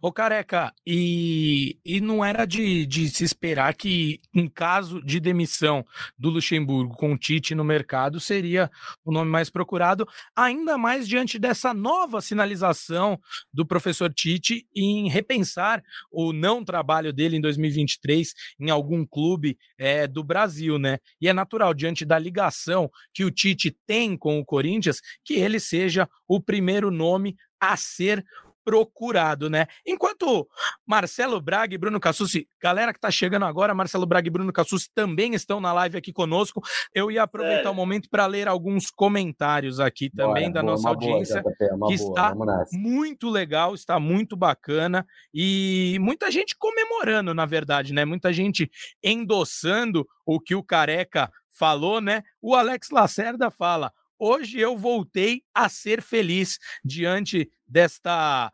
Ô 0.00 0.10
Careca, 0.10 0.72
e, 0.86 1.78
e 1.84 2.00
não 2.00 2.24
era 2.24 2.46
de, 2.46 2.86
de 2.86 3.08
se 3.08 3.24
esperar 3.24 3.74
que, 3.74 4.20
em 4.34 4.48
caso 4.48 5.02
de 5.02 5.20
demissão 5.20 5.84
do 6.18 6.30
Luxemburgo 6.30 6.96
com 6.96 7.12
o 7.12 7.18
Tite 7.18 7.54
no 7.54 7.64
mercado, 7.64 8.18
seria 8.18 8.70
o 9.04 9.12
nome 9.12 9.30
mais 9.30 9.50
procurado, 9.50 10.08
ainda 10.34 10.78
mais 10.78 11.06
diante 11.06 11.38
dessa 11.38 11.74
nova 11.74 12.20
sinalização 12.20 13.20
do 13.52 13.66
professor 13.66 14.12
Tite 14.12 14.66
em 14.74 15.08
repensar 15.08 15.82
o 16.10 16.32
não 16.32 16.64
trabalho 16.64 17.12
dele 17.12 17.36
em 17.36 17.40
2023 17.40 18.32
em 18.58 18.70
algum 18.70 19.04
clube 19.04 19.58
é, 19.76 20.06
do 20.06 20.24
Brasil, 20.24 20.78
né? 20.78 20.98
E 21.20 21.28
é 21.28 21.32
natural, 21.32 21.74
diante 21.74 22.04
da 22.04 22.18
ligação 22.18 22.90
que 23.12 23.24
o 23.24 23.30
Tite 23.30 23.76
tem 23.86 24.16
com 24.16 24.38
o 24.38 24.44
Corinthians, 24.44 25.00
que 25.24 25.34
ele 25.34 25.60
seja 25.60 26.08
o 26.26 26.40
primeiro 26.40 26.90
nome 26.90 27.36
a 27.60 27.76
ser 27.76 28.24
procurado, 28.68 29.48
né? 29.48 29.66
Enquanto 29.86 30.46
Marcelo 30.86 31.40
Braga 31.40 31.74
e 31.74 31.78
Bruno 31.78 31.98
Cassucci, 31.98 32.46
galera 32.60 32.92
que 32.92 33.00
tá 33.00 33.10
chegando 33.10 33.46
agora, 33.46 33.74
Marcelo 33.74 34.04
Braga 34.04 34.28
e 34.28 34.30
Bruno 34.30 34.52
Cassucci 34.52 34.90
também 34.94 35.32
estão 35.32 35.58
na 35.58 35.72
live 35.72 35.96
aqui 35.96 36.12
conosco. 36.12 36.60
Eu 36.92 37.10
ia 37.10 37.22
aproveitar 37.22 37.70
o 37.70 37.74
momento 37.74 38.10
para 38.10 38.26
ler 38.26 38.46
alguns 38.46 38.90
comentários 38.90 39.80
aqui 39.80 40.10
também 40.10 40.52
Bora, 40.52 40.52
da 40.52 40.60
boa, 40.60 40.72
nossa 40.72 40.88
audiência, 40.90 41.42
boa, 41.42 41.54
que 41.88 41.96
boa, 41.96 42.10
está 42.10 42.34
muito 42.70 43.30
legal, 43.30 43.74
está 43.74 43.98
muito 43.98 44.36
bacana 44.36 45.06
e 45.32 45.96
muita 45.98 46.30
gente 46.30 46.54
comemorando, 46.58 47.32
na 47.32 47.46
verdade, 47.46 47.94
né? 47.94 48.04
Muita 48.04 48.34
gente 48.34 48.70
endossando 49.02 50.06
o 50.26 50.38
que 50.38 50.54
o 50.54 50.62
Careca 50.62 51.32
falou, 51.58 52.02
né? 52.02 52.22
O 52.42 52.54
Alex 52.54 52.90
Lacerda 52.90 53.50
fala: 53.50 53.90
hoje 54.18 54.58
eu 54.58 54.76
voltei 54.76 55.42
a 55.54 55.68
ser 55.68 56.02
feliz 56.02 56.58
diante 56.84 57.50
desta 57.66 58.50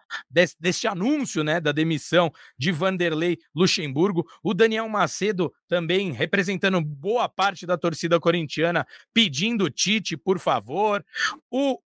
deste 0.58 0.86
anúncio, 0.86 1.44
né, 1.44 1.60
da 1.60 1.72
demissão 1.72 2.32
de 2.58 2.72
Vanderlei 2.72 3.38
Luxemburgo. 3.54 4.26
O 4.42 4.52
Daniel 4.52 4.88
Macedo 4.88 5.52
também 5.68 6.12
representando 6.12 6.80
boa 6.80 7.28
parte 7.28 7.66
da 7.66 7.78
torcida 7.78 8.18
corintiana, 8.18 8.86
pedindo 9.12 9.70
Tite, 9.70 10.16
por 10.16 10.38
favor. 10.38 11.04
O 11.50 11.78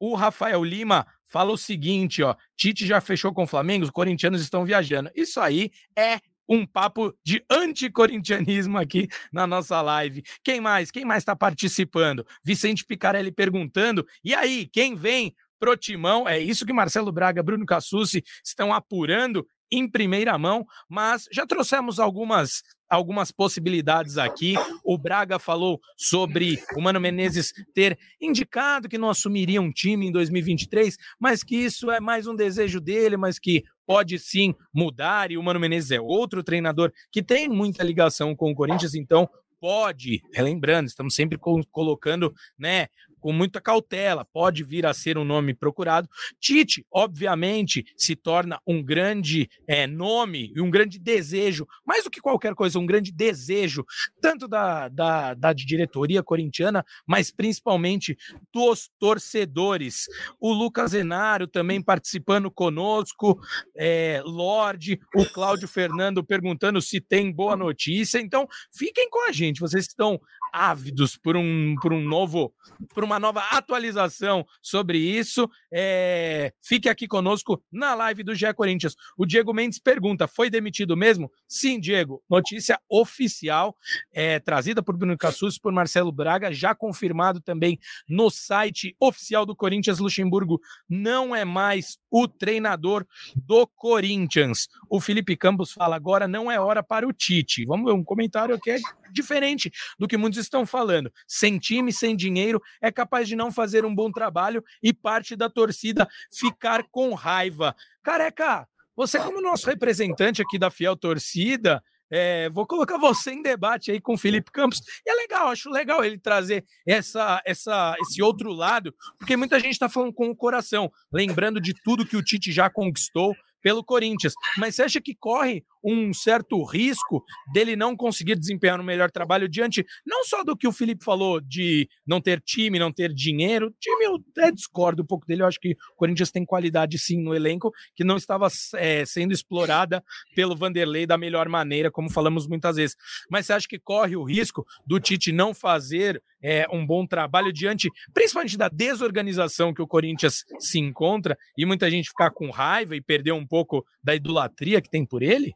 o 0.00 0.14
Rafael 0.14 0.62
Lima 0.62 1.04
fala 1.24 1.52
o 1.52 1.58
seguinte, 1.58 2.22
ó, 2.22 2.36
Tite 2.56 2.86
já 2.86 3.00
fechou 3.00 3.32
com 3.34 3.42
o 3.42 3.46
Flamengo, 3.46 3.84
os 3.84 3.90
corintianos 3.90 4.40
estão 4.40 4.64
viajando. 4.64 5.10
Isso 5.14 5.40
aí 5.40 5.72
é 5.96 6.20
um 6.48 6.66
papo 6.66 7.14
de 7.24 7.44
anticorintianismo 7.50 8.78
aqui 8.78 9.08
na 9.32 9.46
nossa 9.46 9.80
live. 9.82 10.22
Quem 10.42 10.60
mais? 10.60 10.90
Quem 10.90 11.04
mais 11.04 11.22
está 11.22 11.36
participando? 11.36 12.26
Vicente 12.44 12.84
Picarelli 12.84 13.30
perguntando: 13.30 14.06
e 14.24 14.34
aí, 14.34 14.66
quem 14.72 14.94
vem 14.94 15.34
pro 15.58 15.76
Timão? 15.76 16.26
É 16.28 16.38
isso 16.38 16.64
que 16.64 16.72
Marcelo 16.72 17.12
Braga, 17.12 17.42
Bruno 17.42 17.66
Cassucci 17.66 18.24
estão 18.44 18.72
apurando 18.72 19.46
em 19.70 19.88
primeira 19.88 20.38
mão, 20.38 20.64
mas 20.88 21.28
já 21.30 21.46
trouxemos 21.46 22.00
algumas 22.00 22.62
algumas 22.88 23.30
possibilidades 23.30 24.16
aqui. 24.16 24.54
O 24.82 24.96
Braga 24.96 25.38
falou 25.38 25.78
sobre 25.94 26.58
o 26.74 26.80
Mano 26.80 26.98
Menezes 26.98 27.52
ter 27.74 27.98
indicado 28.18 28.88
que 28.88 28.96
não 28.96 29.10
assumiria 29.10 29.60
um 29.60 29.70
time 29.70 30.06
em 30.06 30.12
2023, 30.12 30.96
mas 31.20 31.44
que 31.44 31.54
isso 31.54 31.90
é 31.90 32.00
mais 32.00 32.26
um 32.26 32.34
desejo 32.34 32.80
dele, 32.80 33.18
mas 33.18 33.38
que 33.38 33.62
pode 33.88 34.18
sim 34.18 34.54
mudar, 34.70 35.32
e 35.32 35.38
o 35.38 35.42
Mano 35.42 35.58
Menezes 35.58 35.92
é 35.92 35.98
outro 35.98 36.42
treinador 36.42 36.92
que 37.10 37.22
tem 37.22 37.48
muita 37.48 37.82
ligação 37.82 38.36
com 38.36 38.50
o 38.50 38.54
Corinthians, 38.54 38.94
então 38.94 39.26
pode, 39.58 40.22
relembrando, 40.30 40.88
estamos 40.88 41.14
sempre 41.14 41.38
colocando, 41.72 42.34
né, 42.58 42.88
com 43.18 43.32
muita 43.32 43.60
cautela, 43.60 44.24
pode 44.24 44.64
vir 44.64 44.86
a 44.86 44.94
ser 44.94 45.18
um 45.18 45.24
nome 45.24 45.54
procurado. 45.54 46.08
Tite, 46.40 46.86
obviamente, 46.90 47.84
se 47.96 48.16
torna 48.16 48.60
um 48.66 48.82
grande 48.82 49.48
é, 49.66 49.86
nome 49.86 50.52
e 50.54 50.60
um 50.60 50.70
grande 50.70 50.98
desejo, 50.98 51.66
mais 51.84 52.04
do 52.04 52.10
que 52.10 52.20
qualquer 52.20 52.54
coisa, 52.54 52.78
um 52.78 52.86
grande 52.86 53.12
desejo, 53.12 53.84
tanto 54.20 54.48
da, 54.48 54.88
da, 54.88 55.34
da 55.34 55.52
diretoria 55.52 56.22
corintiana, 56.22 56.84
mas 57.06 57.30
principalmente 57.30 58.16
dos 58.52 58.90
torcedores. 58.98 60.06
O 60.40 60.52
Lucas 60.52 60.92
Zenário 60.92 61.46
também 61.46 61.82
participando 61.82 62.50
conosco, 62.50 63.38
é, 63.76 64.22
Lorde, 64.24 65.00
o 65.14 65.24
Cláudio 65.26 65.68
Fernando 65.68 66.24
perguntando 66.24 66.80
se 66.80 67.00
tem 67.00 67.32
boa 67.32 67.56
notícia. 67.56 68.18
Então, 68.18 68.48
fiquem 68.72 69.08
com 69.10 69.28
a 69.28 69.32
gente, 69.32 69.60
vocês 69.60 69.86
estão 69.86 70.20
ávidos 70.52 71.16
por 71.16 71.36
um, 71.36 71.74
por 71.80 71.92
um 71.92 72.02
novo, 72.02 72.52
por 72.94 73.04
uma 73.04 73.18
nova 73.18 73.40
atualização 73.52 74.46
sobre 74.62 74.98
isso. 74.98 75.48
É, 75.72 76.52
fique 76.60 76.88
aqui 76.88 77.06
conosco 77.06 77.62
na 77.70 77.94
live 77.94 78.22
do 78.22 78.34
GE 78.34 78.52
Corinthians. 78.54 78.96
O 79.16 79.26
Diego 79.26 79.52
Mendes 79.52 79.78
pergunta: 79.78 80.28
foi 80.28 80.50
demitido 80.50 80.96
mesmo? 80.96 81.30
Sim, 81.46 81.80
Diego. 81.80 82.22
Notícia 82.28 82.80
oficial 82.88 83.76
é, 84.12 84.38
trazida 84.38 84.82
por 84.82 84.96
Bruno 84.96 85.16
Cassus 85.16 85.58
por 85.58 85.72
Marcelo 85.72 86.12
Braga, 86.12 86.52
já 86.52 86.74
confirmado 86.74 87.40
também 87.40 87.78
no 88.08 88.30
site 88.30 88.96
oficial 89.00 89.44
do 89.44 89.56
Corinthians. 89.56 89.98
Luxemburgo 89.98 90.60
não 90.88 91.34
é 91.34 91.44
mais 91.44 91.98
o 92.10 92.26
treinador 92.26 93.06
do 93.36 93.66
Corinthians. 93.66 94.68
O 94.88 95.00
Felipe 95.00 95.36
Campos 95.36 95.72
fala 95.72 95.96
agora 95.96 96.28
não 96.28 96.50
é 96.50 96.58
hora 96.58 96.82
para 96.82 97.06
o 97.06 97.12
Tite. 97.12 97.64
Vamos 97.64 97.86
ver 97.86 97.98
um 97.98 98.04
comentário 98.04 98.58
que 98.60 98.70
é 98.70 98.78
diferente 99.12 99.70
do 99.98 100.08
que 100.08 100.16
muitos 100.16 100.38
estão 100.38 100.66
falando. 100.66 101.12
Sem 101.26 101.58
time, 101.58 101.92
sem 101.92 102.16
dinheiro, 102.16 102.60
é 102.80 102.90
capaz 102.90 103.28
de 103.28 103.36
não 103.36 103.50
fazer 103.50 103.84
um 103.84 103.94
bom 103.94 104.10
trabalho 104.10 104.64
e 104.82 104.92
parte 104.92 105.36
da 105.36 105.48
torcida 105.48 106.08
ficar 106.30 106.84
com 106.90 107.14
raiva. 107.14 107.74
Careca, 108.02 108.66
você, 108.96 109.18
como 109.18 109.40
nosso 109.40 109.66
representante 109.68 110.42
aqui 110.42 110.58
da 110.58 110.70
fiel 110.70 110.96
torcida, 110.96 111.82
é, 112.10 112.48
vou 112.50 112.66
colocar 112.66 112.98
você 112.98 113.32
em 113.32 113.42
debate 113.42 113.90
aí 113.90 114.00
com 114.00 114.14
o 114.14 114.18
Felipe 114.18 114.50
Campos. 114.50 114.80
E 115.06 115.10
é 115.10 115.14
legal, 115.14 115.48
acho 115.48 115.70
legal 115.70 116.04
ele 116.04 116.18
trazer 116.18 116.64
essa, 116.86 117.42
essa, 117.44 117.94
esse 118.00 118.22
outro 118.22 118.52
lado, 118.52 118.94
porque 119.18 119.36
muita 119.36 119.60
gente 119.60 119.72
está 119.72 119.88
falando 119.88 120.12
com 120.12 120.28
o 120.28 120.36
coração, 120.36 120.90
lembrando 121.12 121.60
de 121.60 121.74
tudo 121.82 122.06
que 122.06 122.16
o 122.16 122.22
Tite 122.22 122.50
já 122.52 122.70
conquistou, 122.70 123.34
pelo 123.68 123.84
Corinthians. 123.84 124.32
Mas 124.56 124.74
você 124.74 124.82
acha 124.82 124.98
que 124.98 125.14
corre 125.14 125.62
um 125.84 126.10
certo 126.14 126.64
risco 126.64 127.22
dele 127.52 127.76
não 127.76 127.94
conseguir 127.94 128.34
desempenhar 128.34 128.80
um 128.80 128.84
melhor 128.84 129.10
trabalho 129.10 129.46
diante 129.46 129.84
não 130.06 130.24
só 130.24 130.42
do 130.42 130.56
que 130.56 130.66
o 130.66 130.72
Felipe 130.72 131.04
falou 131.04 131.38
de 131.38 131.86
não 132.06 132.18
ter 132.18 132.40
time, 132.40 132.78
não 132.78 132.90
ter 132.90 133.12
dinheiro. 133.12 133.70
Time 133.78 134.06
eu 134.06 134.16
até 134.30 134.50
discordo 134.50 135.02
um 135.02 135.06
pouco 135.06 135.26
dele. 135.26 135.42
Eu 135.42 135.46
acho 135.46 135.60
que 135.60 135.72
o 135.72 135.96
Corinthians 135.96 136.30
tem 136.30 136.46
qualidade 136.46 136.98
sim 136.98 137.22
no 137.22 137.34
elenco 137.34 137.70
que 137.94 138.04
não 138.04 138.16
estava 138.16 138.48
é, 138.76 139.04
sendo 139.04 139.34
explorada 139.34 140.02
pelo 140.34 140.56
Vanderlei 140.56 141.06
da 141.06 141.18
melhor 141.18 141.46
maneira, 141.46 141.90
como 141.90 142.10
falamos 142.10 142.48
muitas 142.48 142.76
vezes. 142.76 142.96
Mas 143.30 143.44
você 143.44 143.52
acha 143.52 143.68
que 143.68 143.78
corre 143.78 144.16
o 144.16 144.24
risco 144.24 144.64
do 144.86 144.98
Tite 144.98 145.30
não 145.30 145.52
fazer 145.52 146.22
é, 146.42 146.66
um 146.72 146.86
bom 146.86 147.06
trabalho 147.06 147.52
diante, 147.52 147.90
principalmente 148.12 148.56
da 148.56 148.68
desorganização 148.68 149.72
que 149.72 149.82
o 149.82 149.86
Corinthians 149.86 150.44
se 150.58 150.78
encontra 150.78 151.36
e 151.56 151.64
muita 151.64 151.90
gente 151.90 152.08
ficar 152.08 152.30
com 152.30 152.50
raiva 152.50 152.94
e 152.96 153.00
perder 153.00 153.32
um 153.32 153.46
pouco 153.46 153.84
da 154.02 154.14
idolatria 154.14 154.80
que 154.80 154.90
tem 154.90 155.04
por 155.04 155.22
ele? 155.22 155.54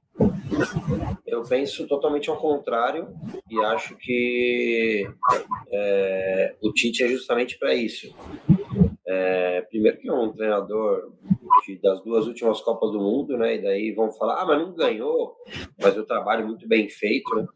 Eu 1.27 1.43
penso 1.43 1.87
totalmente 1.87 2.29
ao 2.29 2.37
contrário 2.37 3.09
e 3.51 3.59
acho 3.65 3.97
que 3.97 5.09
é, 5.73 6.55
o 6.63 6.73
Tite 6.73 7.03
é 7.03 7.09
justamente 7.09 7.59
para 7.59 7.75
isso. 7.75 8.15
É, 9.15 9.61
primeiro 9.69 9.99
que 9.99 10.09
é 10.09 10.13
um 10.13 10.33
treinador 10.33 11.13
das 11.83 12.01
duas 12.01 12.27
últimas 12.27 12.63
Copas 12.63 12.93
do 12.93 12.99
Mundo, 12.99 13.37
né? 13.37 13.57
E 13.57 13.63
daí 13.63 13.93
vão 13.93 14.11
falar, 14.11 14.41
ah, 14.41 14.47
mas 14.47 14.59
não 14.59 14.73
ganhou, 14.73 15.37
mas 15.79 15.99
o 15.99 16.07
trabalho 16.07 16.47
muito 16.47 16.67
bem 16.67 16.89
feito, 16.89 17.35
né? 17.35 17.47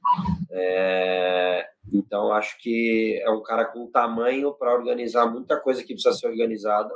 É, 0.50 1.66
então 1.90 2.30
acho 2.30 2.58
que 2.60 3.18
é 3.22 3.30
um 3.30 3.42
cara 3.42 3.64
com 3.64 3.90
tamanho 3.90 4.52
para 4.52 4.74
organizar 4.74 5.24
muita 5.32 5.58
coisa 5.58 5.82
que 5.82 5.94
precisa 5.94 6.14
ser 6.14 6.28
organizada, 6.28 6.92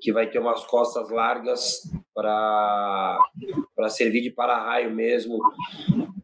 que 0.00 0.14
vai 0.14 0.30
ter 0.30 0.38
umas 0.38 0.64
costas 0.64 1.10
largas 1.10 1.82
para 2.14 3.18
servir 3.88 4.20
de 4.20 4.30
para-raio 4.30 4.90
mesmo, 4.90 5.38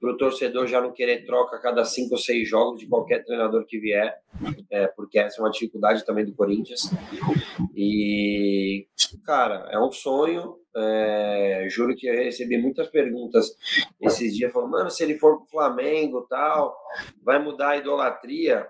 para 0.01 0.13
o 0.13 0.17
torcedor 0.17 0.67
já 0.67 0.81
não 0.81 0.93
querer 0.93 1.25
troca 1.25 1.57
a 1.57 1.61
cada 1.61 1.85
cinco 1.85 2.15
ou 2.15 2.19
seis 2.19 2.49
jogos 2.49 2.81
de 2.81 2.87
qualquer 2.87 3.25
treinador 3.25 3.65
que 3.65 3.79
vier, 3.79 4.19
é, 4.71 4.87
porque 4.89 5.19
essa 5.19 5.41
é 5.41 5.45
uma 5.45 5.51
dificuldade 5.51 6.05
também 6.05 6.25
do 6.25 6.35
Corinthians. 6.35 6.91
E, 7.75 8.87
cara, 9.25 9.69
é 9.71 9.79
um 9.79 9.91
sonho. 9.91 10.59
É, 10.77 11.69
juro 11.71 11.95
que 11.95 12.09
eu 12.09 12.15
recebi 12.15 12.59
muitas 12.59 12.89
perguntas 12.89 13.57
esses 14.01 14.35
dias, 14.37 14.53
falando, 14.53 14.73
mano, 14.73 14.91
se 14.91 15.05
ele 15.05 15.17
for 15.17 15.39
pro 15.39 15.47
Flamengo 15.47 16.27
tal, 16.29 16.77
vai 17.23 17.39
mudar 17.39 17.71
a 17.71 17.77
idolatria. 17.77 18.67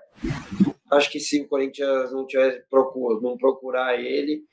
Acho 0.90 1.10
que 1.10 1.18
se 1.18 1.40
o 1.40 1.48
Corinthians 1.48 2.12
não 2.12 2.26
tiver 2.26 2.64
procura, 2.70 3.20
não 3.20 3.36
procurar 3.36 3.98
ele 3.98 4.44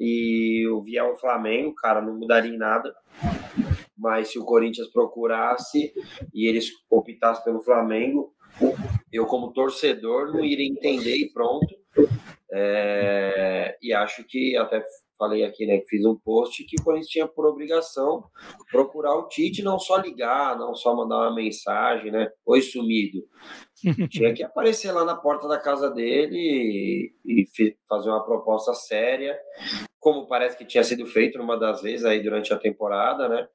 e 0.00 0.66
o 0.68 0.82
vier 0.82 1.04
o 1.04 1.16
Flamengo, 1.16 1.74
cara, 1.74 2.00
não 2.00 2.14
mudaria 2.14 2.52
em 2.52 2.56
nada. 2.56 2.94
Mas 3.96 4.28
se 4.28 4.38
o 4.38 4.44
Corinthians 4.44 4.88
procurasse 4.88 5.92
e 6.32 6.46
eles 6.46 6.70
optassem 6.90 7.44
pelo 7.44 7.62
Flamengo, 7.62 8.34
eu 9.12 9.26
como 9.26 9.52
torcedor 9.52 10.32
não 10.32 10.44
iria 10.44 10.68
entender 10.68 11.16
e 11.16 11.32
pronto. 11.32 11.74
É, 12.52 13.76
e 13.82 13.92
acho 13.92 14.24
que 14.24 14.56
até 14.56 14.82
falei 15.18 15.44
aqui, 15.44 15.66
né, 15.66 15.78
que 15.78 15.88
fiz 15.88 16.04
um 16.04 16.14
post 16.14 16.62
que 16.64 16.76
o 16.78 16.84
Corinthians 16.84 17.10
tinha 17.10 17.26
por 17.26 17.46
obrigação 17.46 18.24
procurar 18.70 19.14
o 19.16 19.28
Tite, 19.28 19.62
não 19.62 19.78
só 19.78 19.96
ligar, 19.96 20.58
não 20.58 20.74
só 20.74 20.94
mandar 20.94 21.16
uma 21.16 21.34
mensagem, 21.34 22.10
né, 22.10 22.30
oi 22.44 22.60
sumido. 22.60 23.26
tinha 24.10 24.32
que 24.34 24.42
aparecer 24.42 24.92
lá 24.92 25.04
na 25.04 25.16
porta 25.16 25.48
da 25.48 25.58
casa 25.58 25.90
dele 25.90 26.36
e, 27.24 27.44
e 27.44 27.46
fazer 27.88 28.10
uma 28.10 28.24
proposta 28.24 28.74
séria, 28.74 29.38
como 30.06 30.28
parece 30.28 30.56
que 30.56 30.64
tinha 30.64 30.84
sido 30.84 31.04
feito 31.04 31.36
numa 31.36 31.58
das 31.58 31.82
vezes 31.82 32.04
aí 32.04 32.22
durante 32.22 32.54
a 32.54 32.56
temporada, 32.56 33.28
né? 33.28 33.48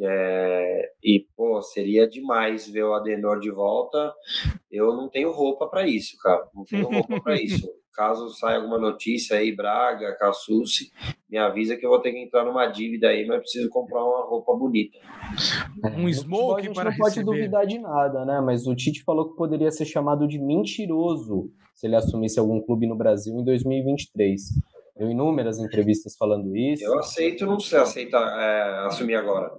É, 0.00 0.92
e, 1.02 1.26
pô, 1.36 1.60
seria 1.60 2.08
demais 2.08 2.68
ver 2.68 2.84
o 2.84 2.94
Adenor 2.94 3.40
de 3.40 3.50
volta. 3.50 4.14
Eu 4.70 4.94
não 4.94 5.08
tenho 5.08 5.32
roupa 5.32 5.66
para 5.66 5.88
isso, 5.88 6.16
cara. 6.22 6.46
Não 6.54 6.64
tenho 6.64 6.88
roupa 6.88 7.20
para 7.20 7.34
isso. 7.42 7.68
Caso 7.92 8.28
saia 8.28 8.58
alguma 8.58 8.78
notícia 8.78 9.36
aí, 9.36 9.52
Braga, 9.52 10.16
Cassucci, 10.16 10.92
me 11.28 11.36
avisa 11.36 11.76
que 11.76 11.84
eu 11.84 11.90
vou 11.90 11.98
ter 11.98 12.12
que 12.12 12.18
entrar 12.18 12.44
numa 12.44 12.68
dívida 12.68 13.08
aí, 13.08 13.26
mas 13.26 13.40
preciso 13.40 13.68
comprar 13.68 14.04
uma 14.04 14.24
roupa 14.26 14.54
bonita. 14.54 14.96
Um 15.98 16.08
smoke 16.08 16.72
para 16.72 16.84
não 16.84 16.90
receber. 16.92 16.98
pode 16.98 17.24
duvidar 17.24 17.66
de 17.66 17.80
nada, 17.80 18.24
né? 18.24 18.40
Mas 18.40 18.64
o 18.64 18.76
Tite 18.76 19.02
falou 19.02 19.28
que 19.28 19.36
poderia 19.36 19.72
ser 19.72 19.86
chamado 19.86 20.28
de 20.28 20.38
mentiroso 20.38 21.50
se 21.74 21.88
ele 21.88 21.96
assumisse 21.96 22.38
algum 22.38 22.60
clube 22.60 22.86
no 22.86 22.94
Brasil 22.94 23.34
em 23.34 23.42
2023. 23.42 24.69
Deu 25.00 25.10
inúmeras 25.10 25.58
entrevistas 25.58 26.14
falando 26.14 26.54
isso. 26.54 26.84
Eu 26.84 26.98
aceito, 26.98 27.46
não 27.46 27.58
sei 27.58 27.78
aceitar 27.78 28.38
é, 28.38 28.86
assumir 28.86 29.14
agora. 29.14 29.50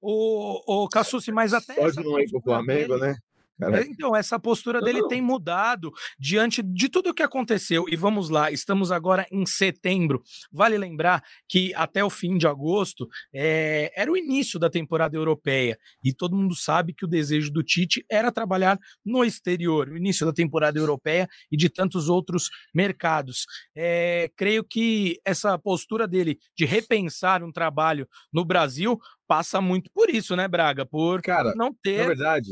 O, 0.00 0.84
o 0.84 0.88
Cassucci, 0.88 1.30
mas 1.30 1.52
até. 1.52 1.74
Pode 1.74 2.02
não 2.02 2.18
ir 2.18 2.30
pro 2.30 2.40
Flamengo, 2.40 2.96
né? 2.96 3.14
É, 3.62 3.82
então, 3.82 4.16
essa 4.16 4.38
postura 4.38 4.80
dele 4.80 5.06
tem 5.06 5.22
mudado 5.22 5.92
diante 6.18 6.62
de 6.62 6.88
tudo 6.88 7.10
o 7.10 7.14
que 7.14 7.22
aconteceu. 7.22 7.84
E 7.88 7.96
vamos 7.96 8.28
lá, 8.28 8.50
estamos 8.50 8.90
agora 8.90 9.26
em 9.30 9.46
setembro. 9.46 10.22
Vale 10.50 10.76
lembrar 10.76 11.22
que 11.48 11.72
até 11.74 12.04
o 12.04 12.10
fim 12.10 12.36
de 12.36 12.46
agosto 12.46 13.08
é, 13.32 13.92
era 13.96 14.10
o 14.10 14.16
início 14.16 14.58
da 14.58 14.68
temporada 14.68 15.16
europeia. 15.16 15.78
E 16.02 16.12
todo 16.12 16.36
mundo 16.36 16.54
sabe 16.56 16.92
que 16.92 17.04
o 17.04 17.08
desejo 17.08 17.52
do 17.52 17.62
Tite 17.62 18.04
era 18.10 18.32
trabalhar 18.32 18.78
no 19.04 19.24
exterior, 19.24 19.88
o 19.88 19.96
início 19.96 20.26
da 20.26 20.32
temporada 20.32 20.78
europeia 20.78 21.28
e 21.50 21.56
de 21.56 21.68
tantos 21.68 22.08
outros 22.08 22.50
mercados. 22.74 23.46
É, 23.76 24.30
creio 24.36 24.64
que 24.64 25.20
essa 25.24 25.56
postura 25.58 26.08
dele 26.08 26.38
de 26.56 26.64
repensar 26.64 27.42
um 27.44 27.52
trabalho 27.52 28.08
no 28.32 28.44
Brasil 28.44 28.98
passa 29.26 29.60
muito 29.60 29.90
por 29.92 30.10
isso, 30.10 30.34
né, 30.36 30.48
Braga? 30.48 30.84
Por 30.84 31.22
Cara, 31.22 31.54
não 31.56 31.72
ter. 31.72 31.98
Na 31.98 32.06
verdade, 32.08 32.50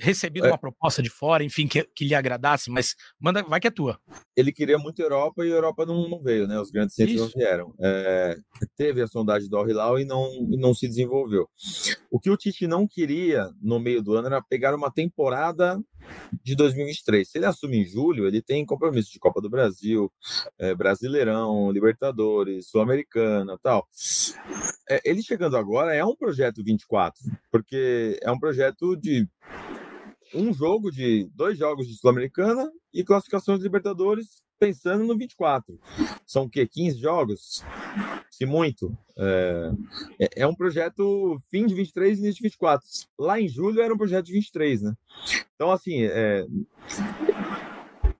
recebido 0.00 0.46
é. 0.46 0.50
uma 0.50 0.58
proposta 0.58 1.02
de 1.02 1.10
fora, 1.10 1.44
enfim, 1.44 1.66
que, 1.66 1.84
que 1.94 2.04
lhe 2.04 2.14
agradasse, 2.14 2.70
mas 2.70 2.94
manda, 3.20 3.42
vai 3.42 3.60
que 3.60 3.68
é 3.68 3.70
tua. 3.70 3.98
Ele 4.36 4.52
queria 4.52 4.78
muito 4.78 5.00
Europa 5.00 5.44
e 5.44 5.52
a 5.52 5.54
Europa 5.54 5.86
não, 5.86 6.08
não 6.08 6.20
veio, 6.20 6.46
né? 6.46 6.58
Os 6.60 6.70
grandes 6.70 6.94
centros 6.94 7.20
não 7.20 7.28
vieram. 7.28 7.74
É, 7.80 8.36
teve 8.76 9.02
a 9.02 9.06
sondagem 9.06 9.48
do 9.48 9.56
Al-Hilal 9.56 9.98
e 9.98 10.04
não, 10.04 10.30
e 10.50 10.56
não 10.56 10.74
se 10.74 10.88
desenvolveu. 10.88 11.48
O 12.10 12.18
que 12.18 12.30
o 12.30 12.36
Tite 12.36 12.66
não 12.66 12.86
queria 12.86 13.50
no 13.60 13.78
meio 13.78 14.02
do 14.02 14.14
ano 14.14 14.26
era 14.28 14.42
pegar 14.42 14.74
uma 14.74 14.90
temporada 14.90 15.80
de 16.42 16.54
2023. 16.54 17.28
Se 17.28 17.38
ele 17.38 17.46
assumir 17.46 17.82
em 17.82 17.84
julho, 17.84 18.26
ele 18.26 18.42
tem 18.42 18.64
compromisso 18.64 19.10
de 19.12 19.18
Copa 19.18 19.40
do 19.40 19.50
Brasil, 19.50 20.12
é, 20.58 20.74
Brasileirão, 20.74 21.70
Libertadores, 21.70 22.68
Sul-Americana, 22.68 23.58
tal. 23.62 23.86
É, 24.88 25.00
ele 25.04 25.22
chegando 25.22 25.56
agora 25.56 25.94
é 25.94 26.04
um 26.04 26.16
projeto 26.16 26.62
24, 26.62 27.20
porque 27.50 28.18
é 28.22 28.30
um 28.30 28.38
projeto 28.38 28.96
de 28.96 29.26
um 30.34 30.52
jogo 30.52 30.90
de 30.90 31.28
dois 31.34 31.58
jogos 31.58 31.86
de 31.86 31.94
Sul-Americana 31.94 32.70
e 32.92 33.04
classificações 33.04 33.58
de 33.58 33.64
Libertadores 33.64 34.42
pensando 34.58 35.04
no 35.04 35.16
24. 35.16 35.78
São 36.24 36.44
o 36.44 36.48
quê? 36.48 36.66
15 36.66 36.98
jogos? 36.98 37.64
Se 38.30 38.46
muito. 38.46 38.96
É, 39.16 39.70
é, 40.20 40.28
é 40.42 40.46
um 40.46 40.54
projeto 40.54 41.40
fim 41.50 41.66
de 41.66 41.74
23 41.74 42.18
e 42.18 42.22
início 42.22 42.36
de 42.36 42.42
24. 42.44 42.86
Lá 43.18 43.40
em 43.40 43.48
julho 43.48 43.82
era 43.82 43.92
um 43.92 43.98
projeto 43.98 44.26
de 44.26 44.32
23, 44.32 44.82
né? 44.82 44.94
Então, 45.54 45.70
assim, 45.70 46.04
é, 46.04 46.46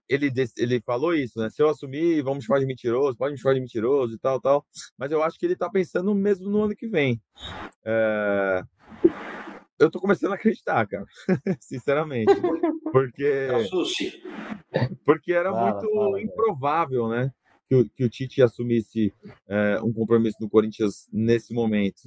ele, 0.07 0.31
ele 0.57 0.81
falou 0.81 1.15
isso, 1.15 1.39
né? 1.39 1.49
Se 1.49 1.61
eu 1.61 1.69
assumir, 1.69 2.21
vamos 2.21 2.39
me 2.39 2.45
chamar 2.45 2.59
de 2.59 2.65
mentiroso, 2.65 3.17
pode 3.17 3.33
me 3.33 3.39
chamar 3.39 3.55
de 3.55 3.61
mentiroso 3.61 4.15
e 4.15 4.19
tal, 4.19 4.39
tal. 4.39 4.65
Mas 4.97 5.11
eu 5.11 5.23
acho 5.23 5.39
que 5.39 5.45
ele 5.45 5.55
tá 5.55 5.69
pensando 5.69 6.13
mesmo 6.13 6.49
no 6.49 6.63
ano 6.63 6.75
que 6.75 6.87
vem. 6.87 7.21
É, 7.85 8.63
eu 9.83 9.91
tô 9.91 9.99
começando 9.99 10.31
a 10.31 10.35
acreditar, 10.35 10.87
cara. 10.87 11.05
Sinceramente. 11.59 12.33
Porque. 12.91 13.47
Porque 15.05 15.31
era 15.33 15.51
fala, 15.51 15.71
muito 15.71 15.93
fala, 15.93 16.21
improvável, 16.21 17.07
né? 17.07 17.31
Que 17.67 17.75
o, 17.75 17.89
que 17.89 18.03
o 18.03 18.09
Tite 18.09 18.41
assumisse 18.41 19.13
é, 19.47 19.79
um 19.83 19.93
compromisso 19.93 20.37
no 20.41 20.49
Corinthians 20.49 21.07
nesse 21.11 21.53
momento. 21.53 22.01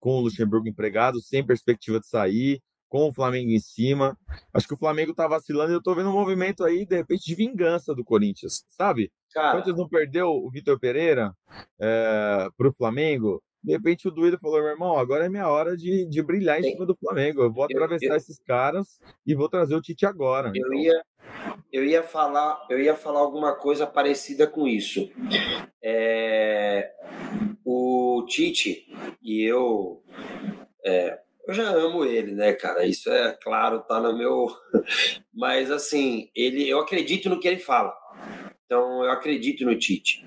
Com 0.00 0.18
o 0.18 0.20
Luxemburgo 0.22 0.68
empregado, 0.68 1.20
sem 1.20 1.44
perspectiva 1.44 2.00
de 2.00 2.06
sair, 2.06 2.62
com 2.88 3.08
o 3.08 3.12
Flamengo 3.12 3.50
em 3.50 3.58
cima. 3.58 4.16
Acho 4.52 4.68
que 4.68 4.74
o 4.74 4.78
Flamengo 4.78 5.12
tá 5.12 5.26
vacilando 5.26 5.72
e 5.72 5.74
eu 5.74 5.82
tô 5.82 5.94
vendo 5.94 6.10
um 6.10 6.12
movimento 6.14 6.64
aí, 6.64 6.86
de 6.86 6.96
repente, 6.96 7.24
de 7.24 7.34
vingança 7.34 7.94
do 7.94 8.04
Corinthians, 8.04 8.64
sabe? 8.68 9.10
Cara... 9.32 9.48
O 9.48 9.50
Corinthians 9.52 9.76
não 9.76 9.88
perdeu 9.88 10.28
o 10.28 10.50
Vitor 10.50 10.78
Pereira 10.78 11.34
é, 11.80 12.48
pro 12.56 12.72
Flamengo, 12.72 13.42
de 13.64 13.72
repente 13.72 14.06
o 14.06 14.10
Duílio 14.10 14.38
falou, 14.38 14.60
meu 14.60 14.68
irmão, 14.68 14.98
agora 14.98 15.24
é 15.24 15.28
minha 15.28 15.48
hora 15.48 15.74
de, 15.74 16.04
de 16.04 16.22
brilhar 16.22 16.60
em 16.60 16.70
cima 16.70 16.84
do 16.84 16.94
Flamengo. 16.94 17.42
Eu 17.42 17.50
vou 17.50 17.64
atravessar 17.64 18.06
eu, 18.06 18.10
eu, 18.10 18.16
esses 18.16 18.38
caras 18.38 19.00
e 19.26 19.34
vou 19.34 19.48
trazer 19.48 19.74
o 19.74 19.80
Tite 19.80 20.04
agora. 20.04 20.52
Eu 20.54 20.66
então. 20.66 20.78
ia, 20.78 21.02
eu 21.72 21.84
ia 21.84 22.02
falar, 22.02 22.66
eu 22.68 22.78
ia 22.78 22.94
falar 22.94 23.20
alguma 23.20 23.56
coisa 23.56 23.86
parecida 23.86 24.46
com 24.46 24.68
isso. 24.68 25.10
É, 25.82 26.90
o 27.64 28.22
Tite 28.28 28.86
e 29.22 29.42
eu, 29.42 30.02
é, 30.84 31.18
eu 31.48 31.54
já 31.54 31.70
amo 31.70 32.04
ele, 32.04 32.32
né, 32.32 32.52
cara? 32.52 32.84
Isso 32.84 33.10
é 33.10 33.32
claro, 33.42 33.80
tá 33.80 33.98
no 33.98 34.14
meu. 34.14 34.46
Mas 35.32 35.70
assim, 35.70 36.28
ele, 36.36 36.68
eu 36.68 36.80
acredito 36.80 37.30
no 37.30 37.40
que 37.40 37.48
ele 37.48 37.60
fala. 37.60 37.94
Então 38.66 39.02
eu 39.02 39.10
acredito 39.10 39.64
no 39.64 39.78
Tite 39.78 40.22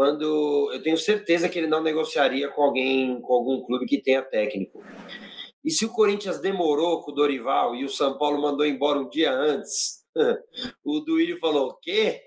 quando 0.00 0.70
eu 0.72 0.82
tenho 0.82 0.96
certeza 0.96 1.46
que 1.46 1.58
ele 1.58 1.66
não 1.66 1.82
negociaria 1.82 2.48
com 2.48 2.62
alguém, 2.62 3.20
com 3.20 3.34
algum 3.34 3.60
clube 3.60 3.84
que 3.84 4.00
tenha 4.00 4.22
técnico. 4.22 4.82
E 5.62 5.70
se 5.70 5.84
o 5.84 5.92
Corinthians 5.92 6.40
demorou 6.40 7.02
com 7.02 7.10
o 7.10 7.14
Dorival 7.14 7.74
e 7.74 7.84
o 7.84 7.88
São 7.90 8.16
Paulo 8.16 8.40
mandou 8.40 8.64
embora 8.64 8.98
um 8.98 9.10
dia 9.10 9.30
antes, 9.30 10.02
o 10.82 11.00
Duílio 11.00 11.38
falou: 11.38 11.68
o 11.68 11.74
quê? 11.74 12.22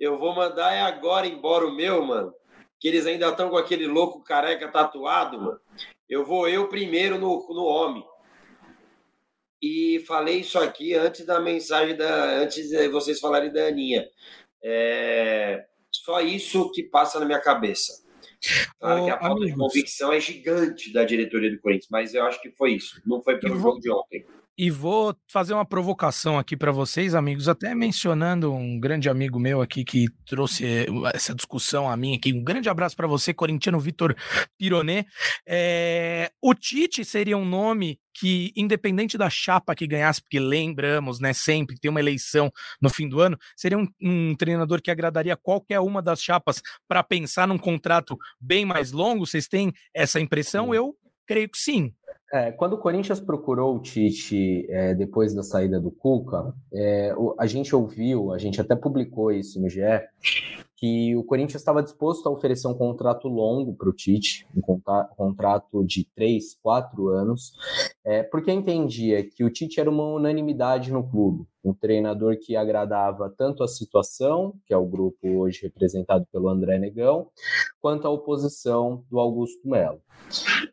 Eu 0.00 0.18
vou 0.18 0.34
mandar 0.34 0.72
é 0.72 0.80
agora 0.80 1.28
embora 1.28 1.64
o 1.64 1.72
meu, 1.72 2.04
mano. 2.04 2.34
Que 2.80 2.88
eles 2.88 3.06
ainda 3.06 3.28
estão 3.28 3.50
com 3.50 3.56
aquele 3.56 3.86
louco 3.86 4.24
careca 4.24 4.66
tatuado, 4.66 5.40
mano. 5.40 5.60
Eu 6.08 6.24
vou 6.24 6.48
eu 6.48 6.68
primeiro 6.68 7.20
no, 7.20 7.46
no 7.54 7.66
homem. 7.66 8.04
E 9.62 10.02
falei 10.08 10.40
isso 10.40 10.58
aqui 10.58 10.94
antes 10.94 11.24
da 11.24 11.38
mensagem 11.38 11.96
da. 11.96 12.32
Antes 12.40 12.68
de 12.68 12.88
vocês 12.88 13.20
falarem 13.20 13.52
da 13.52 13.68
Aninha. 13.68 14.08
É, 14.60 15.69
só 16.10 16.20
isso 16.20 16.70
que 16.72 16.82
passa 16.82 17.20
na 17.20 17.26
minha 17.26 17.40
cabeça. 17.40 18.02
Claro 18.80 19.04
que 19.04 19.10
a 19.10 19.18
falta 19.18 19.46
de 19.46 19.54
convicção 19.54 20.12
é 20.12 20.18
gigante 20.18 20.92
da 20.92 21.04
diretoria 21.04 21.50
do 21.50 21.60
Corinthians, 21.60 21.88
mas 21.90 22.14
eu 22.14 22.24
acho 22.24 22.40
que 22.42 22.50
foi 22.50 22.72
isso. 22.72 23.00
Não 23.06 23.22
foi 23.22 23.38
pelo 23.38 23.54
vou... 23.54 23.72
jogo 23.72 23.80
de 23.80 23.90
ontem. 23.90 24.24
E 24.62 24.70
vou 24.70 25.16
fazer 25.26 25.54
uma 25.54 25.64
provocação 25.64 26.38
aqui 26.38 26.54
para 26.54 26.70
vocês, 26.70 27.14
amigos, 27.14 27.48
até 27.48 27.74
mencionando 27.74 28.52
um 28.52 28.78
grande 28.78 29.08
amigo 29.08 29.40
meu 29.40 29.62
aqui 29.62 29.82
que 29.86 30.06
trouxe 30.26 30.66
eh, 30.66 30.86
essa 31.14 31.34
discussão 31.34 31.88
a 31.88 31.96
mim 31.96 32.14
aqui. 32.14 32.34
Um 32.34 32.44
grande 32.44 32.68
abraço 32.68 32.94
para 32.94 33.06
você, 33.06 33.32
corintiano 33.32 33.80
Vitor 33.80 34.14
Pironet. 34.58 35.08
É, 35.48 36.30
o 36.42 36.52
Tite 36.52 37.06
seria 37.06 37.38
um 37.38 37.44
nome 37.46 37.98
que, 38.12 38.52
independente 38.54 39.16
da 39.16 39.30
chapa 39.30 39.74
que 39.74 39.86
ganhasse, 39.86 40.20
porque 40.20 40.38
lembramos, 40.38 41.20
né, 41.20 41.32
sempre 41.32 41.78
tem 41.80 41.90
uma 41.90 42.00
eleição 42.00 42.52
no 42.82 42.90
fim 42.90 43.08
do 43.08 43.18
ano, 43.18 43.38
seria 43.56 43.78
um, 43.78 43.88
um 43.98 44.34
treinador 44.34 44.82
que 44.82 44.90
agradaria 44.90 45.38
qualquer 45.38 45.80
uma 45.80 46.02
das 46.02 46.22
chapas 46.22 46.60
para 46.86 47.02
pensar 47.02 47.48
num 47.48 47.56
contrato 47.56 48.14
bem 48.38 48.66
mais 48.66 48.92
longo? 48.92 49.26
Vocês 49.26 49.48
têm 49.48 49.72
essa 49.94 50.20
impressão? 50.20 50.74
Eu 50.74 50.94
creio 51.26 51.48
que 51.48 51.56
sim. 51.56 51.94
É, 52.32 52.52
quando 52.52 52.74
o 52.74 52.78
Corinthians 52.78 53.18
procurou 53.18 53.74
o 53.74 53.80
Tite 53.80 54.64
é, 54.70 54.94
depois 54.94 55.34
da 55.34 55.42
saída 55.42 55.80
do 55.80 55.90
Cuca, 55.90 56.54
é, 56.72 57.12
a 57.36 57.46
gente 57.46 57.74
ouviu, 57.74 58.32
a 58.32 58.38
gente 58.38 58.60
até 58.60 58.76
publicou 58.76 59.32
isso 59.32 59.60
no 59.60 59.68
GE, 59.68 59.80
que 60.76 61.16
o 61.16 61.24
Corinthians 61.24 61.60
estava 61.60 61.82
disposto 61.82 62.28
a 62.28 62.32
oferecer 62.32 62.68
um 62.68 62.74
contrato 62.74 63.26
longo 63.26 63.74
para 63.74 63.88
o 63.88 63.92
Tite, 63.92 64.46
um 64.56 64.62
contrato 65.16 65.84
de 65.84 66.06
três, 66.14 66.54
quatro 66.62 67.08
anos, 67.08 67.52
é, 68.04 68.22
porque 68.22 68.52
entendia 68.52 69.28
que 69.28 69.42
o 69.42 69.50
Tite 69.50 69.80
era 69.80 69.90
uma 69.90 70.04
unanimidade 70.04 70.92
no 70.92 71.02
clube, 71.02 71.44
um 71.64 71.74
treinador 71.74 72.38
que 72.38 72.56
agradava 72.56 73.32
tanto 73.36 73.62
a 73.62 73.68
situação, 73.68 74.54
que 74.66 74.72
é 74.72 74.76
o 74.76 74.86
grupo 74.86 75.28
hoje 75.28 75.62
representado 75.62 76.26
pelo 76.32 76.48
André 76.48 76.78
Negão, 76.78 77.28
quanto 77.80 78.06
a 78.06 78.10
oposição 78.10 79.04
do 79.10 79.18
Augusto 79.18 79.68
Melo. 79.68 80.00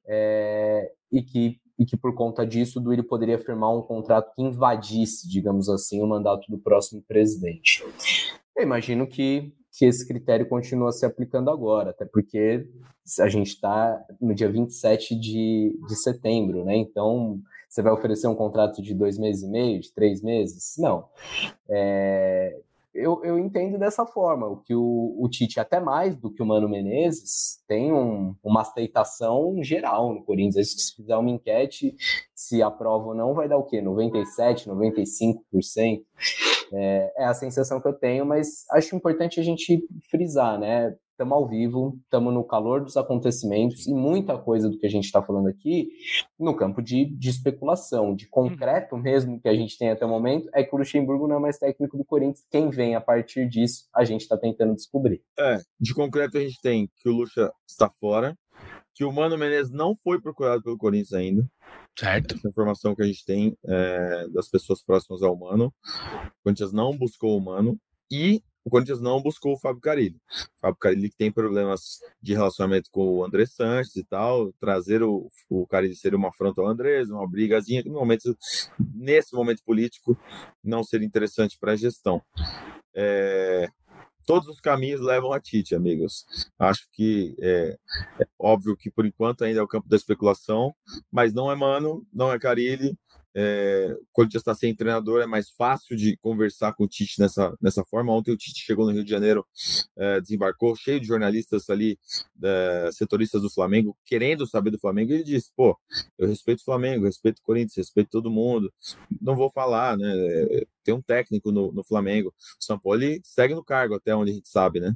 É, 0.07 0.91
e 1.11 1.21
que 1.21 1.59
e 1.79 1.85
que 1.85 1.95
por 1.95 2.13
conta 2.15 2.45
disso 2.45 2.79
o 2.79 2.81
Duílio 2.81 3.03
poderia 3.03 3.37
firmar 3.37 3.75
um 3.75 3.81
contrato 3.81 4.33
que 4.33 4.41
invadisse, 4.41 5.29
digamos 5.29 5.69
assim, 5.69 6.01
o 6.01 6.07
mandato 6.07 6.49
do 6.49 6.57
próximo 6.57 7.03
presidente. 7.07 7.83
Eu 8.55 8.63
imagino 8.63 9.05
que, 9.05 9.53
que 9.71 9.85
esse 9.85 10.07
critério 10.07 10.49
continua 10.49 10.91
se 10.91 11.05
aplicando 11.05 11.51
agora, 11.51 11.91
até 11.91 12.03
porque 12.05 12.67
a 13.19 13.29
gente 13.29 13.49
está 13.49 14.03
no 14.19 14.33
dia 14.33 14.51
27 14.51 15.15
de, 15.19 15.79
de 15.87 15.95
setembro, 15.95 16.65
né? 16.65 16.75
Então, 16.75 17.39
você 17.67 17.81
vai 17.81 17.91
oferecer 17.91 18.27
um 18.27 18.35
contrato 18.35 18.81
de 18.81 18.93
dois 18.93 19.17
meses 19.17 19.43
e 19.43 19.47
meio, 19.47 19.79
de 19.81 19.91
três 19.93 20.21
meses? 20.21 20.75
Não. 20.77 21.05
É, 21.69 22.59
eu, 22.97 23.23
eu 23.23 23.37
entendo 23.37 23.77
dessa 23.77 24.05
forma, 24.05 24.47
o 24.47 24.57
que 24.57 24.73
o, 24.73 25.15
o 25.19 25.29
Tite, 25.29 25.59
até 25.59 25.79
mais 25.79 26.15
do 26.15 26.31
que 26.31 26.41
o 26.41 26.45
Mano 26.45 26.67
Menezes, 26.67 27.63
tem 27.67 27.93
um, 27.93 28.35
uma 28.43 28.61
aceitação 28.61 29.61
geral 29.61 30.13
no 30.13 30.23
Corinthians. 30.23 30.71
Se 30.71 30.95
fizer 30.95 31.15
uma 31.15 31.29
enquete, 31.29 31.95
se 32.33 32.61
aprova 32.63 33.09
ou 33.09 33.15
não, 33.15 33.35
vai 33.35 33.47
dar 33.47 33.57
o 33.57 33.63
quê? 33.63 33.81
97%, 33.81 34.65
95%? 34.67 36.01
É, 36.73 37.13
é 37.17 37.25
a 37.25 37.33
sensação 37.33 37.79
que 37.79 37.87
eu 37.87 37.93
tenho, 37.93 38.25
mas 38.25 38.65
acho 38.71 38.95
importante 38.95 39.39
a 39.39 39.43
gente 39.43 39.87
frisar, 40.09 40.59
né? 40.59 40.95
Estamos 41.17 41.33
ao 41.33 41.47
vivo, 41.47 41.99
estamos 42.03 42.31
no 42.31 42.43
calor 42.43 42.83
dos 42.83 42.95
acontecimentos 42.95 43.87
e 43.87 43.93
muita 43.93 44.37
coisa 44.37 44.69
do 44.69 44.77
que 44.77 44.85
a 44.85 44.89
gente 44.89 45.05
está 45.05 45.21
falando 45.21 45.47
aqui 45.47 45.89
no 46.39 46.55
campo 46.55 46.79
de, 46.79 47.05
de 47.05 47.29
especulação, 47.29 48.15
de 48.15 48.27
concreto 48.27 48.95
uhum. 48.95 49.01
mesmo 49.01 49.41
que 49.41 49.49
a 49.49 49.55
gente 49.55 49.77
tem 49.77 49.89
até 49.89 50.05
o 50.05 50.09
momento, 50.09 50.47
é 50.53 50.63
que 50.63 50.73
o 50.73 50.77
Luxemburgo 50.77 51.27
não 51.27 51.37
é 51.37 51.39
mais 51.39 51.57
técnico 51.57 51.97
do 51.97 52.05
Corinthians. 52.05 52.45
Quem 52.51 52.69
vem 52.69 52.93
a 52.93 53.01
partir 53.01 53.49
disso, 53.49 53.87
a 53.93 54.05
gente 54.05 54.21
está 54.21 54.37
tentando 54.37 54.75
descobrir. 54.75 55.23
É, 55.39 55.57
de 55.79 55.93
concreto 55.93 56.37
a 56.37 56.41
gente 56.41 56.61
tem 56.61 56.87
que 56.97 57.09
o 57.09 57.13
Luxa 57.13 57.51
está 57.67 57.89
fora, 57.89 58.37
que 58.93 59.03
o 59.03 59.11
Mano 59.11 59.37
Menezes 59.37 59.71
não 59.71 59.95
foi 60.03 60.21
procurado 60.21 60.61
pelo 60.61 60.77
Corinthians 60.77 61.13
ainda. 61.13 61.47
Certo. 61.97 62.35
Essa 62.35 62.47
informação 62.47 62.95
que 62.95 63.01
a 63.01 63.07
gente 63.07 63.25
tem 63.25 63.57
é, 63.65 64.27
das 64.29 64.49
pessoas 64.49 64.83
próximas 64.83 65.23
ao 65.23 65.35
Mano. 65.35 65.73
O 65.83 66.43
Corinthians 66.43 66.71
não 66.71 66.95
buscou 66.95 67.35
o 67.35 67.41
Mano. 67.41 67.75
E 68.11 68.41
o 68.67 68.69
Corinthians 68.69 68.99
não 68.99 69.21
buscou 69.21 69.53
o 69.53 69.57
Fábio 69.57 69.79
Carilli. 69.79 70.17
O 70.57 70.59
Fábio 70.59 70.77
Carilli 70.77 71.09
tem 71.09 71.31
problemas 71.31 72.01
de 72.21 72.33
relacionamento 72.33 72.91
com 72.91 73.15
o 73.15 73.23
André 73.23 73.45
Sanches 73.45 73.95
e 73.95 74.03
tal, 74.03 74.51
trazer 74.59 75.01
o, 75.01 75.31
o 75.49 75.65
Carilli 75.65 75.95
seria 75.95 76.17
uma 76.17 76.27
afronta 76.27 76.59
ao 76.59 76.67
Andrés, 76.67 77.09
uma 77.09 77.25
brigazinha 77.25 77.81
que 77.81 77.87
no 77.87 77.97
momento, 77.97 78.37
nesse 78.93 79.33
momento 79.33 79.63
político 79.63 80.17
não 80.61 80.83
seria 80.83 81.07
interessante 81.07 81.57
para 81.57 81.71
a 81.71 81.75
gestão. 81.77 82.21
É, 82.93 83.69
todos 84.25 84.49
os 84.49 84.59
caminhos 84.59 84.99
levam 84.99 85.31
a 85.31 85.39
Tite, 85.39 85.73
amigos. 85.73 86.25
Acho 86.59 86.89
que 86.91 87.37
é, 87.39 87.77
é, 88.19 88.27
óbvio 88.37 88.75
que 88.75 88.91
por 88.91 89.05
enquanto 89.05 89.45
ainda 89.45 89.61
é 89.61 89.63
o 89.63 89.67
campo 89.67 89.87
da 89.87 89.95
especulação, 89.95 90.75
mas 91.09 91.33
não 91.33 91.49
é 91.49 91.55
Mano, 91.55 92.05
não 92.11 92.33
é 92.33 92.37
Carilli, 92.37 92.97
é, 93.39 93.95
já 94.31 94.39
está 94.39 94.55
sem 94.55 94.75
treinador, 94.75 95.21
é 95.21 95.27
mais 95.27 95.51
fácil 95.51 95.95
de 95.95 96.17
conversar 96.17 96.73
com 96.73 96.85
o 96.85 96.87
Tite 96.87 97.19
nessa, 97.19 97.55
nessa 97.61 97.85
forma. 97.85 98.11
Ontem 98.11 98.31
o 98.31 98.37
Tite 98.37 98.65
chegou 98.65 98.87
no 98.87 98.91
Rio 98.91 99.03
de 99.03 99.09
Janeiro, 99.11 99.45
é, 99.95 100.19
desembarcou, 100.19 100.75
cheio 100.75 100.99
de 100.99 101.05
jornalistas 101.05 101.69
ali, 101.69 101.99
é, 102.43 102.89
setoristas 102.91 103.43
do 103.43 103.49
Flamengo, 103.51 103.95
querendo 104.03 104.47
saber 104.47 104.71
do 104.71 104.79
Flamengo. 104.79 105.13
Ele 105.13 105.23
disse: 105.23 105.51
pô, 105.55 105.77
eu 106.17 106.27
respeito 106.27 106.61
o 106.61 106.65
Flamengo, 106.65 107.05
respeito 107.05 107.37
o 107.37 107.43
Corinthians, 107.43 107.75
respeito 107.75 108.09
todo 108.09 108.31
mundo. 108.31 108.73
Não 109.21 109.35
vou 109.35 109.51
falar, 109.51 109.95
né? 109.95 110.11
Tem 110.87 110.95
um 110.95 111.01
técnico 111.01 111.51
no, 111.51 111.71
no 111.73 111.83
Flamengo. 111.83 112.33
O 112.69 112.79
Paulo 112.79 113.01
segue 113.23 113.53
no 113.53 113.63
cargo, 113.63 113.95
até 113.95 114.15
onde 114.15 114.31
a 114.31 114.33
gente 114.33 114.47
sabe, 114.47 114.79
né? 114.79 114.95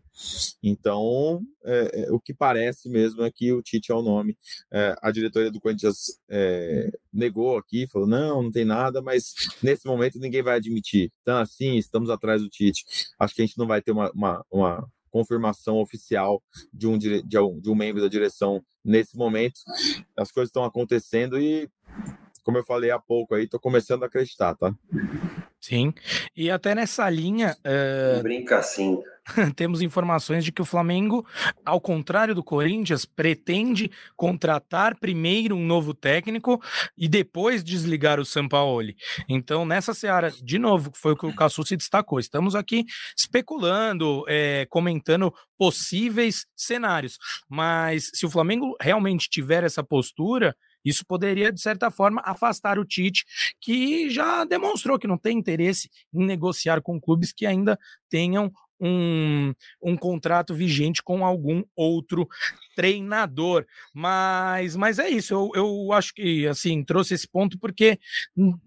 Então, 0.63 1.41
é, 1.65 2.03
é, 2.03 2.11
o 2.11 2.19
que 2.19 2.33
parece 2.33 2.87
mesmo 2.87 3.23
é 3.23 3.29
que 3.29 3.51
o 3.51 3.61
Tite 3.61 3.91
é 3.91 3.95
o 3.95 4.01
nome. 4.01 4.37
É, 4.71 4.95
a 5.01 5.11
diretoria 5.11 5.51
do 5.51 5.59
Corinthians 5.59 6.17
negou 7.11 7.57
aqui, 7.57 7.87
falou: 7.87 8.07
não 8.07 8.21
não, 8.21 8.43
não 8.43 8.51
tem 8.51 8.65
nada, 8.65 9.01
mas 9.01 9.33
nesse 9.61 9.85
momento 9.85 10.19
ninguém 10.19 10.41
vai 10.41 10.55
admitir. 10.55 11.11
Então, 11.21 11.37
assim, 11.37 11.75
estamos 11.75 12.09
atrás 12.09 12.41
do 12.41 12.49
Tite. 12.49 12.85
Acho 13.19 13.35
que 13.35 13.41
a 13.41 13.45
gente 13.45 13.57
não 13.57 13.67
vai 13.67 13.81
ter 13.81 13.91
uma, 13.91 14.11
uma, 14.11 14.45
uma 14.49 14.89
confirmação 15.09 15.77
oficial 15.77 16.41
de 16.73 16.87
um, 16.87 16.97
de, 16.97 17.37
um, 17.37 17.59
de 17.59 17.69
um 17.69 17.75
membro 17.75 18.01
da 18.01 18.07
direção 18.07 18.63
nesse 18.83 19.17
momento. 19.17 19.59
As 20.15 20.31
coisas 20.31 20.49
estão 20.49 20.63
acontecendo 20.63 21.39
e, 21.39 21.69
como 22.43 22.57
eu 22.57 22.63
falei 22.63 22.91
há 22.91 22.99
pouco 22.99 23.35
aí, 23.35 23.45
estou 23.45 23.59
começando 23.59 24.03
a 24.03 24.05
acreditar, 24.05 24.55
tá? 24.55 24.73
Sim, 25.61 25.93
e 26.35 26.49
até 26.49 26.73
nessa 26.73 27.09
linha. 27.09 27.55
Uh... 27.59 28.23
Brinca 28.23 28.57
assim. 28.57 28.99
temos 29.55 29.81
informações 29.81 30.43
de 30.43 30.51
que 30.51 30.61
o 30.61 30.65
Flamengo, 30.65 31.25
ao 31.65 31.79
contrário 31.79 32.33
do 32.33 32.43
Corinthians, 32.43 33.05
pretende 33.05 33.91
contratar 34.15 34.97
primeiro 34.99 35.55
um 35.55 35.65
novo 35.65 35.93
técnico 35.93 36.61
e 36.97 37.07
depois 37.07 37.63
desligar 37.63 38.19
o 38.19 38.25
Sampaoli. 38.25 38.95
Então, 39.27 39.65
nessa 39.65 39.93
seara, 39.93 40.31
de 40.31 40.57
novo, 40.57 40.91
foi 40.95 41.13
o 41.13 41.17
que 41.17 41.25
o 41.25 41.35
Cassu 41.35 41.63
se 41.63 41.77
destacou. 41.77 42.19
Estamos 42.19 42.55
aqui 42.55 42.85
especulando, 43.17 44.23
é, 44.27 44.65
comentando 44.69 45.33
possíveis 45.57 46.45
cenários. 46.55 47.17
Mas 47.49 48.09
se 48.13 48.25
o 48.25 48.29
Flamengo 48.29 48.75
realmente 48.81 49.29
tiver 49.29 49.63
essa 49.63 49.83
postura, 49.83 50.55
isso 50.83 51.05
poderia, 51.05 51.51
de 51.51 51.61
certa 51.61 51.91
forma, 51.91 52.21
afastar 52.25 52.79
o 52.79 52.85
Tite, 52.85 53.25
que 53.59 54.09
já 54.09 54.43
demonstrou 54.43 54.97
que 54.97 55.07
não 55.07 55.17
tem 55.17 55.37
interesse 55.37 55.89
em 56.13 56.25
negociar 56.25 56.81
com 56.81 56.99
clubes 56.99 57.31
que 57.31 57.45
ainda 57.45 57.77
tenham 58.09 58.51
um, 58.81 59.53
um 59.81 59.95
contrato 59.95 60.55
vigente 60.55 61.03
com 61.03 61.23
algum 61.23 61.63
outro 61.75 62.27
treinador. 62.75 63.65
Mas, 63.93 64.75
mas 64.75 64.97
é 64.97 65.07
isso, 65.07 65.33
eu, 65.33 65.51
eu 65.53 65.93
acho 65.93 66.13
que 66.13 66.47
assim 66.47 66.83
trouxe 66.83 67.13
esse 67.13 67.27
ponto 67.27 67.59
porque 67.59 67.99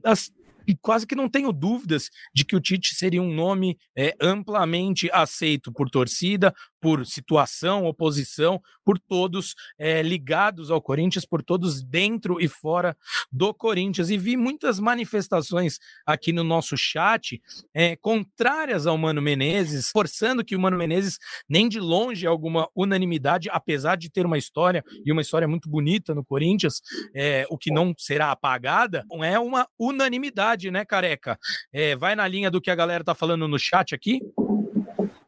as, 0.05 0.33
quase 0.81 1.07
que 1.07 1.15
não 1.15 1.29
tenho 1.29 1.53
dúvidas 1.53 2.11
de 2.33 2.45
que 2.45 2.55
o 2.55 2.61
Tite 2.61 2.95
seria 2.95 3.21
um 3.21 3.35
nome 3.35 3.77
é, 3.97 4.15
amplamente 4.21 5.11
aceito 5.13 5.73
por 5.73 5.91
torcida, 5.91 6.55
por 6.85 7.07
situação, 7.07 7.87
oposição, 7.87 8.61
por 8.85 8.99
todos 8.99 9.55
é, 9.79 10.03
ligados 10.03 10.71
ao 10.71 10.83
Corinthians, 10.83 11.25
por 11.25 11.43
todos 11.43 11.83
dentro 11.83 12.39
e 12.39 12.47
fora 12.47 12.95
do 13.33 13.55
Corinthians. 13.55 14.11
E 14.11 14.19
vi 14.19 14.37
muitas 14.37 14.79
manifestações 14.79 15.79
aqui 16.05 16.31
no 16.31 16.45
nosso 16.45 16.77
chat 16.77 17.41
é, 17.73 17.97
contrárias 17.97 18.87
ao 18.87 18.99
Mano 18.99 19.23
Menezes, 19.23 19.89
forçando 19.91 20.45
que 20.45 20.55
o 20.55 20.61
Mano 20.61 20.77
Menezes 20.77 21.19
nem 21.49 21.71
de 21.71 21.81
longe 21.81 22.27
alguma 22.27 22.69
unanimidade, 22.77 23.49
apesar 23.51 23.97
de 23.97 24.11
ter 24.11 24.27
uma 24.27 24.37
história 24.37 24.85
e 25.07 25.11
uma 25.11 25.23
história 25.23 25.49
muito 25.49 25.71
bonita 25.71 26.15
no 26.15 26.23
Corinthians, 26.23 26.83
é, 27.15 27.47
o 27.49 27.57
que 27.57 27.73
não 27.73 27.95
será 27.97 28.31
apagada, 28.31 29.07
não 29.11 29.25
é 29.25 29.39
uma 29.39 29.67
unanimidade, 29.79 30.54
né, 30.71 30.85
careca? 30.85 31.39
É, 31.73 31.97
vai 31.97 32.15
na 32.15 32.27
linha 32.27 32.51
do 32.51 32.61
que 32.61 32.71
a 32.71 32.75
galera 32.75 33.05
tá 33.05 33.15
falando 33.15 33.47
no 33.49 33.59
chat 33.59 33.95
aqui. 33.95 34.21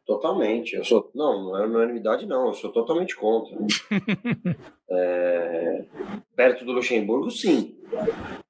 Totalmente. 0.05 0.73
Eu 0.73 0.85
sou. 0.85 1.11
Não, 1.13 1.43
não 1.43 1.57
é 1.57 1.65
unanimidade, 1.65 2.25
não. 2.25 2.47
Eu 2.47 2.53
sou 2.53 2.71
totalmente 2.71 3.15
contra. 3.15 3.57
é... 4.89 5.85
Perto 6.33 6.63
do 6.63 6.71
Luxemburgo, 6.71 7.29
sim. 7.29 7.77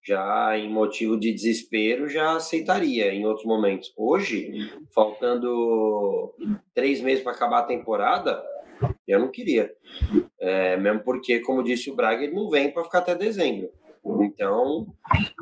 Já 0.03 0.57
em 0.57 0.69
motivo 0.69 1.19
de 1.19 1.33
desespero, 1.33 2.07
já 2.07 2.35
aceitaria 2.35 3.11
em 3.11 3.25
outros 3.25 3.45
momentos. 3.45 3.91
Hoje, 3.97 4.71
faltando 4.93 6.33
três 6.75 7.01
meses 7.01 7.23
para 7.23 7.33
acabar 7.33 7.59
a 7.59 7.65
temporada, 7.65 8.43
eu 9.07 9.19
não 9.19 9.29
queria. 9.29 9.73
É, 10.39 10.77
mesmo 10.77 11.01
porque, 11.01 11.39
como 11.39 11.63
disse 11.63 11.89
o 11.89 11.95
Braga, 11.95 12.23
ele 12.23 12.35
não 12.35 12.49
vem 12.49 12.71
para 12.71 12.83
ficar 12.83 12.99
até 12.99 13.15
dezembro. 13.15 13.69
Então, 14.23 14.87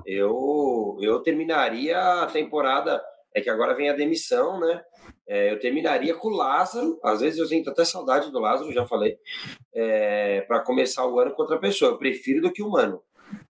eu, 0.05 0.97
eu 1.01 1.19
terminaria 1.21 1.97
a 1.97 2.27
temporada. 2.27 3.01
É 3.33 3.41
que 3.41 3.49
agora 3.49 3.75
vem 3.75 3.89
a 3.89 3.95
demissão, 3.95 4.59
né? 4.59 4.81
É, 5.27 5.51
eu 5.51 5.59
terminaria 5.59 6.15
com 6.15 6.29
o 6.29 6.35
Lázaro, 6.35 6.99
às 7.03 7.19
vezes 7.19 7.39
eu 7.39 7.45
sinto 7.45 7.69
até 7.69 7.83
saudade 7.83 8.31
do 8.31 8.39
Lázaro, 8.39 8.71
já 8.71 8.85
falei, 8.85 9.17
é, 9.73 10.41
para 10.41 10.61
começar 10.61 11.05
o 11.05 11.19
ano 11.19 11.31
com 11.31 11.41
outra 11.41 11.59
pessoa. 11.59 11.91
Eu 11.91 11.97
prefiro 11.97 12.41
do 12.41 12.51
que 12.51 12.63
o 12.63 12.69
Mano. 12.69 13.01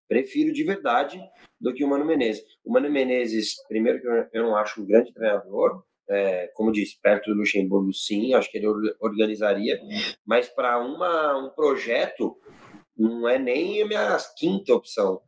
Prefiro 0.08 0.54
de 0.54 0.64
verdade 0.64 1.22
do 1.60 1.74
que 1.74 1.84
o 1.84 1.88
Mano 1.88 2.06
Menezes. 2.06 2.44
O 2.64 2.72
Mano 2.72 2.90
Menezes, 2.90 3.56
primeiro 3.68 4.02
que 4.02 4.38
eu 4.38 4.44
não 4.44 4.56
acho 4.56 4.82
um 4.82 4.86
grande 4.86 5.14
treinador, 5.14 5.84
é, 6.08 6.48
como 6.54 6.72
disse, 6.72 7.00
perto 7.02 7.32
do 7.32 7.38
Luxemburgo, 7.38 7.92
sim, 7.94 8.34
acho 8.34 8.52
que 8.52 8.58
ele 8.58 8.68
organizaria, 9.00 9.80
mas 10.26 10.48
para 10.48 10.80
um 10.80 11.50
projeto, 11.50 12.38
não 12.98 13.28
é 13.28 13.38
nem 13.38 13.82
a 13.82 13.86
minha 13.86 14.18
quinta 14.38 14.74
opção. 14.74 15.22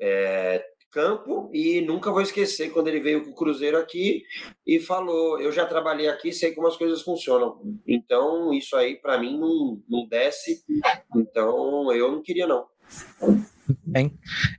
É, 0.00 0.64
campo 0.94 1.50
e 1.52 1.80
nunca 1.80 2.12
vou 2.12 2.20
esquecer 2.20 2.70
quando 2.70 2.86
ele 2.86 3.00
veio 3.00 3.24
com 3.24 3.30
o 3.30 3.34
Cruzeiro 3.34 3.76
aqui 3.76 4.22
e 4.64 4.78
falou: 4.78 5.40
Eu 5.40 5.50
já 5.50 5.66
trabalhei 5.66 6.08
aqui, 6.08 6.32
sei 6.32 6.52
como 6.52 6.68
as 6.68 6.76
coisas 6.76 7.02
funcionam. 7.02 7.60
Então, 7.86 8.54
isso 8.54 8.76
aí 8.76 8.96
para 8.96 9.18
mim 9.18 9.36
não, 9.38 9.82
não 9.88 10.06
desce. 10.06 10.62
Então, 11.16 11.92
eu 11.92 12.12
não 12.12 12.22
queria, 12.22 12.46
não. 12.46 12.66
Bem, 13.86 14.12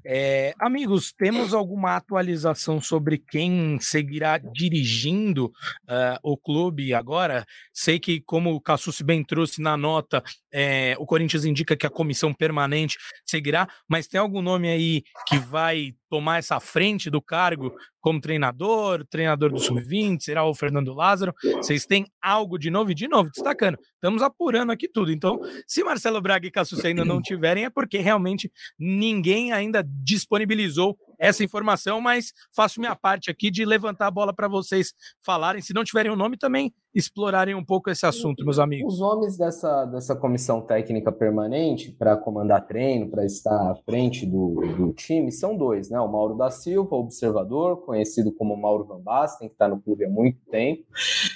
é, 0.03 0.53
amigos, 0.59 1.11
temos 1.11 1.53
alguma 1.53 1.95
atualização 1.95 2.81
sobre 2.81 3.17
quem 3.17 3.77
seguirá 3.79 4.37
dirigindo 4.37 5.45
uh, 5.45 6.17
o 6.23 6.35
clube 6.35 6.93
agora? 6.93 7.45
Sei 7.73 7.99
que, 7.99 8.19
como 8.21 8.53
o 8.53 8.61
Cassus 8.61 9.01
bem 9.01 9.23
trouxe 9.23 9.61
na 9.61 9.77
nota, 9.77 10.23
é, 10.51 10.95
o 10.97 11.05
Corinthians 11.05 11.45
indica 11.45 11.75
que 11.75 11.85
a 11.85 11.89
comissão 11.89 12.33
permanente 12.33 12.97
seguirá, 13.25 13.67
mas 13.87 14.07
tem 14.07 14.19
algum 14.19 14.41
nome 14.41 14.69
aí 14.69 15.03
que 15.27 15.37
vai 15.37 15.93
tomar 16.15 16.37
essa 16.37 16.61
frente 16.61 17.09
do 17.09 17.21
cargo 17.21 17.75
como 17.99 18.21
treinador, 18.21 19.05
treinador 19.05 19.51
do 19.51 19.59
Sub-20, 19.59 20.21
será 20.21 20.45
o 20.45 20.55
Fernando 20.55 20.93
Lázaro? 20.93 21.33
Vocês 21.57 21.85
têm 21.85 22.05
algo 22.21 22.57
de 22.57 22.69
novo? 22.69 22.91
E 22.91 22.95
de 22.95 23.05
novo, 23.05 23.29
destacando, 23.29 23.77
estamos 23.95 24.21
apurando 24.21 24.71
aqui 24.71 24.87
tudo. 24.87 25.11
Então, 25.11 25.41
se 25.67 25.83
Marcelo 25.83 26.21
Braga 26.21 26.47
e 26.47 26.51
Cassus 26.51 26.85
ainda 26.85 27.03
não 27.03 27.21
tiverem, 27.21 27.65
é 27.65 27.69
porque 27.69 27.97
realmente 27.97 28.49
ninguém 28.79 29.51
ainda 29.51 29.83
disponibilizou 29.85 30.97
essa 31.19 31.43
informação, 31.43 31.99
mas 31.99 32.31
faço 32.55 32.79
minha 32.79 32.95
parte 32.95 33.29
aqui 33.29 33.51
de 33.51 33.65
levantar 33.65 34.07
a 34.07 34.11
bola 34.11 34.33
para 34.33 34.47
vocês 34.47 34.93
falarem. 35.21 35.61
Se 35.61 35.73
não 35.73 35.83
tiverem 35.83 36.11
o 36.11 36.13
um 36.13 36.17
nome, 36.17 36.37
também 36.37 36.73
explorarem 36.95 37.53
um 37.53 37.63
pouco 37.63 37.89
esse 37.89 38.05
assunto, 38.05 38.45
meus 38.45 38.57
amigos. 38.57 38.93
Os 38.93 38.99
nomes 39.01 39.37
dessa, 39.37 39.83
dessa 39.85 40.15
comissão 40.15 40.61
técnica 40.61 41.11
permanente 41.11 41.91
para 41.91 42.15
comandar 42.15 42.65
treino, 42.65 43.09
para 43.09 43.25
estar 43.25 43.71
à 43.71 43.75
frente 43.75 44.25
do, 44.25 44.61
do 44.77 44.93
time, 44.93 45.29
são 45.31 45.57
dois, 45.57 45.89
né? 45.89 45.99
O 45.99 46.07
Mauro 46.07 46.35
da 46.35 46.49
Silva, 46.49 46.95
observador, 46.95 47.85
conhecido 47.85 48.31
como 48.31 48.55
Mauro 48.55 48.85
Van 48.85 49.01
Basten, 49.01 49.49
que 49.49 49.53
está 49.53 49.67
no 49.67 49.81
clube 49.81 50.05
há 50.05 50.09
muito 50.09 50.39
tempo, 50.49 50.85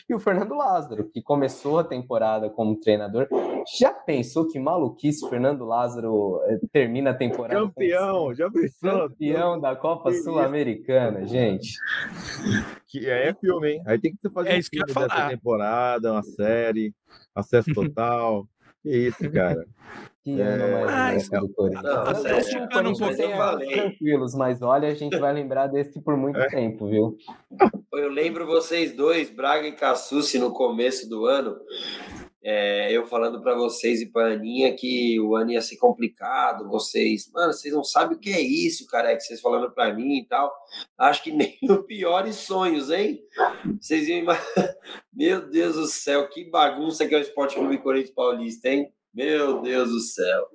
e 0.10 0.16
o 0.16 0.20
Fernando 0.20 0.56
Lázaro, 0.56 1.10
que 1.10 1.22
começou 1.22 1.80
a 1.80 1.84
temporada 1.84 2.50
como 2.50 2.80
treinador. 2.80 3.28
Já 3.78 3.92
pensou 3.92 4.48
que 4.48 4.58
maluquice 4.58 5.28
Fernando 5.30 5.66
Lázaro 5.66 6.40
eh, 6.46 6.60
termina 6.72 7.12
a 7.12 7.14
temporada? 7.14 7.60
Campeão, 7.60 8.34
já 8.34 8.50
pensou? 8.50 9.10
Campeão 9.10 9.60
da 9.60 9.76
Copa 9.76 10.14
Sul-Americana, 10.14 11.26
gente. 11.26 11.76
Que 12.88 13.08
é 13.08 13.34
filme, 13.34 13.74
hein? 13.74 13.84
Aí 13.86 14.00
tem 14.00 14.16
que 14.16 14.30
fazer 14.30 14.50
é 14.50 14.58
um 14.58 14.64
filme 14.64 14.94
dessa 14.94 15.30
temporada, 15.30 15.38
uma 16.12 16.24
série, 16.24 16.94
acesso 17.36 17.72
total. 17.74 18.48
que 18.84 18.90
isso, 18.90 19.32
cara. 19.32 19.66
Que 20.24 20.42
é... 20.42 20.44
ano 20.44 20.86
mais 20.86 21.30
não, 21.30 21.42
não, 22.84 22.92
não, 22.92 23.60
tranquilos, 23.60 24.36
mas 24.36 24.62
olha, 24.62 24.90
a 24.90 24.94
gente 24.94 25.18
vai 25.18 25.34
lembrar 25.34 25.68
desse 25.68 26.00
por 26.02 26.16
muito 26.16 26.40
é. 26.40 26.48
tempo, 26.48 26.88
viu? 26.88 27.18
Eu 27.94 28.10
lembro 28.10 28.46
vocês 28.46 28.96
dois, 28.96 29.30
Braga 29.30 29.68
e 29.68 29.72
Cassucci, 29.72 30.38
no 30.38 30.52
começo 30.52 31.10
do 31.10 31.26
ano, 31.26 31.58
é, 32.42 32.92
eu 32.92 33.06
falando 33.06 33.42
para 33.42 33.54
vocês 33.54 34.02
e 34.02 34.10
para 34.10 34.34
Aninha 34.34 34.74
que 34.74 35.20
o 35.20 35.36
ano 35.36 35.52
ia 35.52 35.62
ser 35.62 35.76
complicado, 35.78 36.70
vocês, 36.70 37.30
mano, 37.34 37.52
vocês 37.52 37.74
não 37.74 37.84
sabem 37.84 38.16
o 38.16 38.20
que 38.20 38.32
é 38.32 38.40
isso, 38.40 38.88
cara, 38.88 39.12
é 39.12 39.16
que 39.16 39.24
vocês 39.24 39.42
falando 39.42 39.72
para 39.72 39.94
mim 39.94 40.20
e 40.20 40.26
tal. 40.26 40.54
Acho 40.98 41.24
que 41.24 41.32
nem 41.34 41.58
os 41.64 41.86
piores 41.86 42.36
sonhos, 42.38 42.90
hein? 42.90 43.20
Vocês 43.80 44.08
iam 44.08 44.26
Meu 45.12 45.50
Deus 45.50 45.76
do 45.76 45.88
céu, 45.88 46.30
que 46.30 46.50
bagunça 46.50 47.06
que 47.08 47.14
é 47.14 47.18
o 47.18 47.22
Esporte 47.22 47.56
Clube 47.56 47.78
Corinthians 47.80 48.16
Paulista, 48.16 48.70
hein? 48.70 48.92
Meu 49.14 49.62
Deus 49.62 49.90
do 49.90 50.00
céu. 50.00 50.48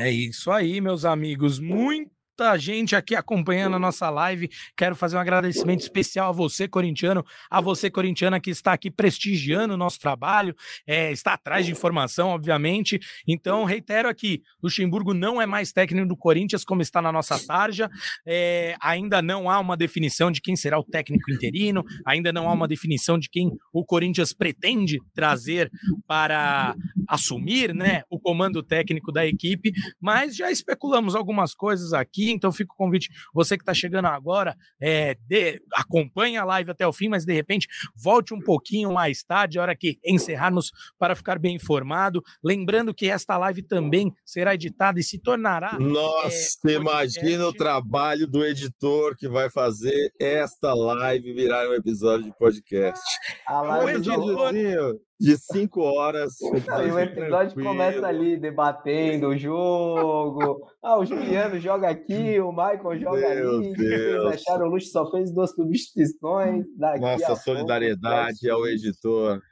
É 0.00 0.10
isso 0.10 0.50
aí, 0.50 0.80
meus 0.80 1.04
amigos. 1.04 1.58
Muito 1.58 2.15
muita 2.38 2.58
gente 2.58 2.94
aqui 2.94 3.14
acompanhando 3.14 3.76
a 3.76 3.78
nossa 3.78 4.10
live. 4.10 4.50
Quero 4.76 4.94
fazer 4.94 5.16
um 5.16 5.20
agradecimento 5.20 5.80
especial 5.80 6.28
a 6.28 6.32
você, 6.32 6.68
corintiano, 6.68 7.24
a 7.50 7.62
você, 7.62 7.90
corintiana, 7.90 8.38
que 8.38 8.50
está 8.50 8.74
aqui 8.74 8.90
prestigiando 8.90 9.72
o 9.72 9.76
nosso 9.76 9.98
trabalho, 9.98 10.54
é, 10.86 11.10
está 11.10 11.32
atrás 11.32 11.64
de 11.64 11.72
informação, 11.72 12.28
obviamente. 12.28 13.00
Então, 13.26 13.64
reitero 13.64 14.06
aqui: 14.06 14.42
Luxemburgo 14.62 15.14
não 15.14 15.40
é 15.40 15.46
mais 15.46 15.72
técnico 15.72 16.06
do 16.06 16.16
Corinthians, 16.16 16.62
como 16.62 16.82
está 16.82 17.00
na 17.00 17.10
nossa 17.10 17.38
tarja. 17.38 17.88
É, 18.26 18.76
ainda 18.82 19.22
não 19.22 19.48
há 19.48 19.58
uma 19.58 19.76
definição 19.76 20.30
de 20.30 20.42
quem 20.42 20.54
será 20.56 20.78
o 20.78 20.84
técnico 20.84 21.32
interino, 21.32 21.82
ainda 22.04 22.34
não 22.34 22.50
há 22.50 22.52
uma 22.52 22.68
definição 22.68 23.18
de 23.18 23.30
quem 23.30 23.50
o 23.72 23.82
Corinthians 23.82 24.34
pretende 24.34 24.98
trazer 25.14 25.70
para 26.06 26.76
assumir 27.08 27.74
né, 27.74 28.02
o 28.10 28.20
comando 28.20 28.62
técnico 28.62 29.10
da 29.10 29.24
equipe, 29.24 29.72
mas 29.98 30.36
já 30.36 30.50
especulamos 30.50 31.14
algumas 31.14 31.54
coisas 31.54 31.94
aqui 31.94 32.25
então 32.30 32.52
fica 32.52 32.72
o 32.72 32.76
convite, 32.76 33.10
você 33.32 33.56
que 33.56 33.62
está 33.62 33.74
chegando 33.74 34.06
agora, 34.06 34.56
é, 34.80 35.16
de, 35.28 35.60
acompanhe 35.74 36.36
a 36.36 36.44
live 36.44 36.70
até 36.70 36.86
o 36.86 36.92
fim, 36.92 37.08
mas 37.08 37.24
de 37.24 37.32
repente 37.32 37.66
volte 37.94 38.34
um 38.34 38.40
pouquinho 38.40 38.92
mais 38.92 39.22
tarde, 39.22 39.58
a 39.58 39.62
hora 39.62 39.76
que 39.76 39.98
encerrarmos 40.04 40.70
para 40.98 41.14
ficar 41.14 41.38
bem 41.38 41.56
informado. 41.56 42.22
Lembrando 42.42 42.94
que 42.94 43.08
esta 43.08 43.36
live 43.38 43.62
também 43.62 44.12
será 44.24 44.54
editada 44.54 44.98
e 45.00 45.02
se 45.02 45.18
tornará. 45.18 45.78
Nossa, 45.78 46.58
é, 46.66 46.72
imagina 46.72 47.46
o 47.46 47.52
trabalho 47.52 48.26
do 48.26 48.44
editor 48.44 49.16
que 49.16 49.28
vai 49.28 49.50
fazer 49.50 50.12
esta 50.20 50.74
live 50.74 51.32
virar 51.32 51.68
um 51.68 51.74
episódio 51.74 52.26
de 52.26 52.36
podcast. 52.36 53.04
A 53.46 53.60
live 53.62 54.00
do 54.00 55.05
de 55.18 55.36
cinco 55.36 55.80
horas. 55.80 56.34
Não, 56.40 56.94
o 56.94 57.00
episódio 57.00 57.62
começa 57.62 58.06
ali 58.06 58.36
debatendo 58.36 59.28
o 59.28 59.36
jogo. 59.36 60.68
Ah, 60.82 60.98
o 60.98 61.04
Juliano 61.04 61.58
joga 61.58 61.88
aqui, 61.88 62.38
o 62.40 62.50
Michael 62.50 63.00
joga 63.00 63.34
Meu 63.34 63.56
ali. 63.56 63.72
Deus. 63.72 64.22
Vocês 64.22 64.46
acharam 64.46 64.66
o 64.66 64.70
Luxo 64.70 64.88
só 64.88 65.10
fez 65.10 65.32
duas 65.32 65.50
substituições. 65.50 66.66
Daqui 66.76 67.00
Nossa 67.00 67.36
solidariedade 67.36 68.40
pouco, 68.42 68.56
ao 68.56 68.68
editor. 68.68 69.42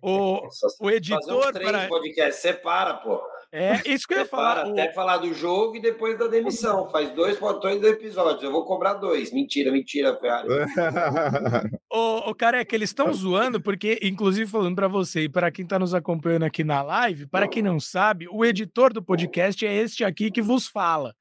O, 0.00 0.40
o 0.80 0.90
editor. 0.90 1.42
Fazer 1.42 1.52
três 1.52 1.70
para... 1.70 1.88
podcast, 1.88 2.40
separa, 2.40 2.94
pô. 2.94 3.20
É 3.52 3.82
isso 3.84 4.08
que 4.08 4.14
eu 4.14 4.20
ia 4.20 4.24
falar. 4.24 4.66
Até 4.66 4.90
o... 4.90 4.94
falar 4.94 5.18
do 5.18 5.34
jogo 5.34 5.76
e 5.76 5.82
depois 5.82 6.18
da 6.18 6.26
demissão. 6.26 6.88
Faz 6.88 7.10
dois 7.10 7.36
portões 7.36 7.78
do 7.78 7.86
episódio. 7.86 8.46
Eu 8.46 8.50
vou 8.50 8.64
cobrar 8.64 8.94
dois. 8.94 9.30
Mentira, 9.30 9.70
mentira, 9.70 10.18
Ferrari. 10.18 10.48
ô, 11.92 12.30
ô, 12.30 12.34
careca, 12.34 12.74
eles 12.74 12.88
estão 12.88 13.12
zoando, 13.12 13.60
porque, 13.60 13.98
inclusive, 14.02 14.50
falando 14.50 14.74
para 14.74 14.88
você 14.88 15.24
e 15.24 15.28
para 15.28 15.50
quem 15.50 15.64
está 15.64 15.78
nos 15.78 15.92
acompanhando 15.92 16.44
aqui 16.44 16.64
na 16.64 16.80
live, 16.80 17.26
para 17.26 17.46
quem 17.46 17.62
não 17.62 17.78
sabe, 17.78 18.26
o 18.30 18.42
editor 18.42 18.90
do 18.90 19.02
podcast 19.02 19.66
é 19.66 19.74
este 19.74 20.02
aqui 20.02 20.30
que 20.30 20.40
vos 20.40 20.66
fala. 20.66 21.14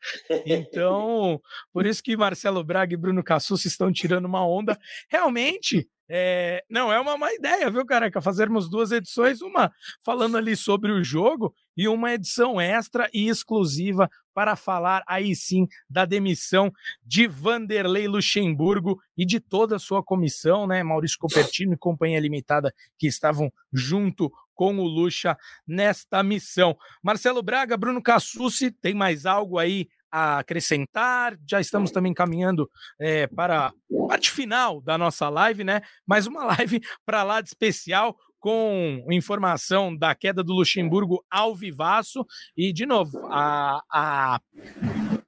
Então, 0.45 1.37
por 1.73 1.85
isso 1.85 2.01
que 2.01 2.15
Marcelo 2.15 2.63
Braga 2.63 2.93
e 2.93 2.97
Bruno 2.97 3.21
Cassus 3.21 3.65
estão 3.65 3.91
tirando 3.91 4.23
uma 4.23 4.47
onda. 4.47 4.79
Realmente, 5.09 5.85
é, 6.09 6.63
não 6.69 6.91
é 6.91 6.99
uma 6.99 7.17
má 7.17 7.33
ideia, 7.33 7.69
viu, 7.69 7.85
careca? 7.85 8.21
Fazermos 8.21 8.69
duas 8.69 8.91
edições, 8.91 9.41
uma 9.41 9.71
falando 10.03 10.37
ali 10.37 10.55
sobre 10.55 10.91
o 10.91 11.03
jogo 11.03 11.53
e 11.75 11.87
uma 11.87 12.13
edição 12.13 12.59
extra 12.59 13.09
e 13.13 13.27
exclusiva 13.27 14.09
para 14.33 14.55
falar 14.55 15.03
aí 15.07 15.35
sim 15.35 15.67
da 15.89 16.05
demissão 16.05 16.71
de 17.03 17.27
Vanderlei 17.27 18.07
Luxemburgo 18.07 19.01
e 19.17 19.25
de 19.25 19.39
toda 19.39 19.75
a 19.75 19.79
sua 19.79 20.03
comissão, 20.03 20.65
né? 20.65 20.81
Maurício 20.83 21.17
Copertino 21.19 21.73
e 21.73 21.77
Companhia 21.77 22.19
Limitada, 22.19 22.73
que 22.97 23.07
estavam 23.07 23.51
junto 23.73 24.31
com 24.53 24.77
o 24.77 24.83
Luxa 24.83 25.37
nesta 25.67 26.21
missão. 26.23 26.77
Marcelo 27.01 27.41
Braga, 27.41 27.75
Bruno 27.75 28.01
Cassucci, 28.01 28.71
tem 28.71 28.93
mais 28.93 29.25
algo 29.25 29.57
aí 29.57 29.87
a 30.11 30.39
acrescentar. 30.39 31.37
Já 31.47 31.61
estamos 31.61 31.89
também 31.89 32.13
caminhando 32.13 32.69
é, 32.99 33.27
para 33.27 33.67
a 33.67 33.73
parte 34.07 34.29
final 34.29 34.81
da 34.81 34.97
nossa 34.97 35.29
live, 35.29 35.63
né? 35.63 35.81
Mais 36.05 36.27
uma 36.27 36.43
live 36.57 36.81
para 37.05 37.23
lá 37.23 37.41
de 37.41 37.47
especial 37.47 38.15
com 38.41 39.05
informação 39.11 39.95
da 39.95 40.15
queda 40.15 40.43
do 40.43 40.53
Luxemburgo 40.53 41.23
ao 41.29 41.55
vivaço 41.55 42.25
e 42.57 42.73
de 42.73 42.87
novo 42.87 43.19
a, 43.27 43.83
a 43.87 44.41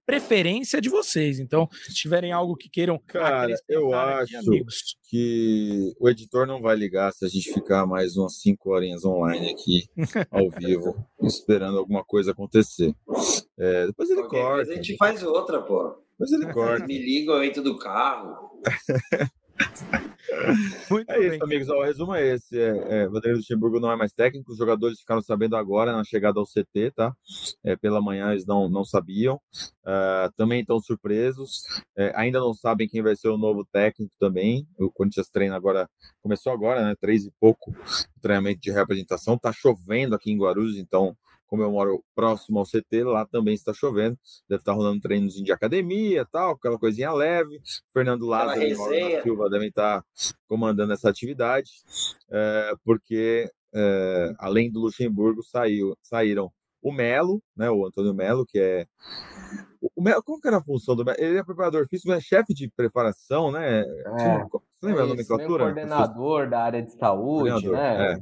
preferência 0.04 0.82
de 0.82 0.90
vocês. 0.90 1.40
Então, 1.40 1.70
se 1.72 1.94
tiverem 1.94 2.32
algo 2.32 2.56
que 2.56 2.68
queiram 2.70 3.00
Cara, 3.06 3.54
eu 3.70 3.94
acho 3.94 4.98
que 5.04 5.94
o 6.00 6.10
editor 6.10 6.48
não 6.48 6.60
vai 6.60 6.76
ligar 6.76 7.14
se 7.14 7.24
a 7.24 7.30
gente 7.30 7.54
ficar 7.54 7.86
mais 7.86 8.18
umas 8.18 8.42
cinco 8.42 8.72
horinhas 8.72 9.06
online 9.06 9.52
aqui 9.52 9.88
ao 10.32 10.50
vivo, 10.50 11.06
esperando 11.22 11.78
alguma 11.78 12.04
coisa 12.04 12.32
acontecer. 12.32 12.96
É, 13.58 13.86
depois 13.86 14.10
ele 14.10 14.22
Qualquer 14.22 14.42
corta. 14.42 14.72
a 14.72 14.76
gente 14.76 14.98
faz 14.98 15.22
outra, 15.22 15.62
pô. 15.62 15.96
Depois 16.12 16.32
ele 16.32 16.48
corta. 16.52 16.86
Me 16.88 16.98
ligam, 16.98 17.36
eu 17.36 17.44
entro 17.44 17.62
do 17.62 17.78
carro. 17.78 18.60
Muito 20.90 21.12
é 21.12 21.20
bem. 21.20 21.28
isso, 21.28 21.44
amigos. 21.44 21.70
o 21.70 21.84
resumo 21.84 22.14
é 22.14 22.34
esse. 22.34 22.60
É, 22.60 23.04
é, 23.04 23.08
Vanderlei 23.08 23.38
Luxemburgo 23.38 23.80
não 23.80 23.92
é 23.92 23.96
mais 23.96 24.14
técnico. 24.14 24.52
Os 24.52 24.58
jogadores 24.58 25.00
ficaram 25.00 25.22
sabendo 25.22 25.56
agora 25.56 25.94
na 25.94 26.04
chegada 26.04 26.40
ao 26.40 26.46
CT, 26.46 26.92
tá? 26.96 27.16
É, 27.64 27.76
pela 27.76 28.02
manhã 28.02 28.32
eles 28.32 28.46
não, 28.46 28.70
não 28.70 28.84
sabiam. 28.84 29.36
Uh, 29.84 30.32
também 30.36 30.62
estão 30.62 30.80
surpresos. 30.80 31.64
É, 31.96 32.12
ainda 32.16 32.40
não 32.40 32.54
sabem 32.54 32.88
quem 32.88 33.02
vai 33.02 33.16
ser 33.16 33.30
o 33.30 33.38
novo 33.38 33.66
técnico 33.72 34.14
também. 34.20 34.68
O 34.78 34.92
Corinthians 34.92 35.30
treina 35.30 35.56
agora, 35.56 35.90
começou 36.22 36.52
agora, 36.52 36.84
né? 36.84 36.96
Três 37.00 37.26
e 37.26 37.32
pouco 37.40 37.74
treinamento 38.22 38.62
de 38.62 38.72
representação. 38.72 39.38
Tá 39.38 39.52
chovendo 39.52 40.16
aqui 40.16 40.32
em 40.32 40.38
Guarulhos, 40.38 40.78
então 40.78 41.16
como 41.54 41.62
eu 41.62 41.72
moro 41.72 42.04
próximo 42.16 42.58
ao 42.58 42.66
CT, 42.66 43.04
lá 43.04 43.28
também 43.28 43.54
está 43.54 43.72
chovendo. 43.72 44.18
Deve 44.50 44.62
estar 44.62 44.74
rolando 44.74 45.00
treinos 45.00 45.36
de 45.36 45.52
academia, 45.52 46.26
tal, 46.26 46.54
aquela 46.54 46.80
coisinha 46.80 47.14
leve. 47.14 47.62
Fernando 47.94 48.26
Lázaro 48.26 48.64
e 48.64 48.76
Mauro 48.76 49.22
Silva 49.22 49.50
devem 49.52 49.68
estar 49.68 50.04
comandando 50.48 50.94
essa 50.94 51.12
atividade, 51.12 51.70
é, 52.32 52.74
porque 52.84 53.52
é, 53.72 54.34
além 54.40 54.72
do 54.72 54.80
Luxemburgo 54.80 55.44
saiu, 55.44 55.96
saíram 56.02 56.52
o 56.82 56.92
Melo, 56.92 57.40
né, 57.56 57.70
o 57.70 57.86
Antônio 57.86 58.16
Melo, 58.16 58.48
que 58.48 58.58
é 58.58 58.88
o 59.96 60.02
Melo, 60.02 60.24
qual 60.24 60.40
que 60.40 60.48
era 60.48 60.58
a 60.58 60.64
função 60.64 60.96
do 60.96 61.06
Melo? 61.06 61.20
Ele 61.20 61.38
é 61.38 61.44
preparador 61.44 61.88
físico, 61.88 62.12
é 62.12 62.20
chefe 62.20 62.52
de 62.56 62.68
preparação, 62.76 63.52
né? 63.52 63.82
É, 63.82 64.48
Você 64.84 64.88
lembra 64.88 65.04
é 65.04 65.06
a 65.06 65.08
nomenclatura? 65.08 65.64
Coordenador 65.64 66.50
da 66.50 66.62
área 66.62 66.84
de 66.84 66.92
saúde, 66.92 67.70
né? 67.70 68.16
É. 68.16 68.22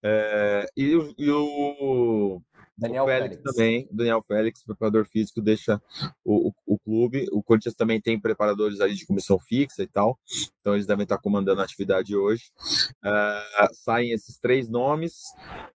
É, 0.00 0.66
e, 0.76 1.14
e 1.18 1.30
o 1.30 2.40
Daniel 2.78 3.04
o 3.04 3.06
Félix, 3.06 3.36
Félix, 3.36 3.42
também, 3.42 3.88
Daniel 3.90 4.22
Félix, 4.22 4.62
preparador 4.62 5.06
físico, 5.06 5.40
deixa 5.40 5.80
o, 6.22 6.48
o, 6.48 6.74
o, 6.74 6.78
clube. 6.78 7.26
O 7.32 7.42
Corinthians 7.42 7.74
também 7.74 8.00
tem 8.00 8.20
preparadores 8.20 8.80
ali 8.80 8.94
de 8.94 9.06
comissão 9.06 9.38
fixa 9.38 9.82
e 9.82 9.86
tal, 9.86 10.18
então 10.60 10.74
eles 10.74 10.86
devem 10.86 11.04
estar 11.04 11.18
comandando 11.18 11.62
a 11.62 11.64
atividade 11.64 12.14
hoje. 12.14 12.44
Uh, 13.02 13.74
saem 13.74 14.12
esses 14.12 14.38
três 14.38 14.68
nomes, 14.68 15.22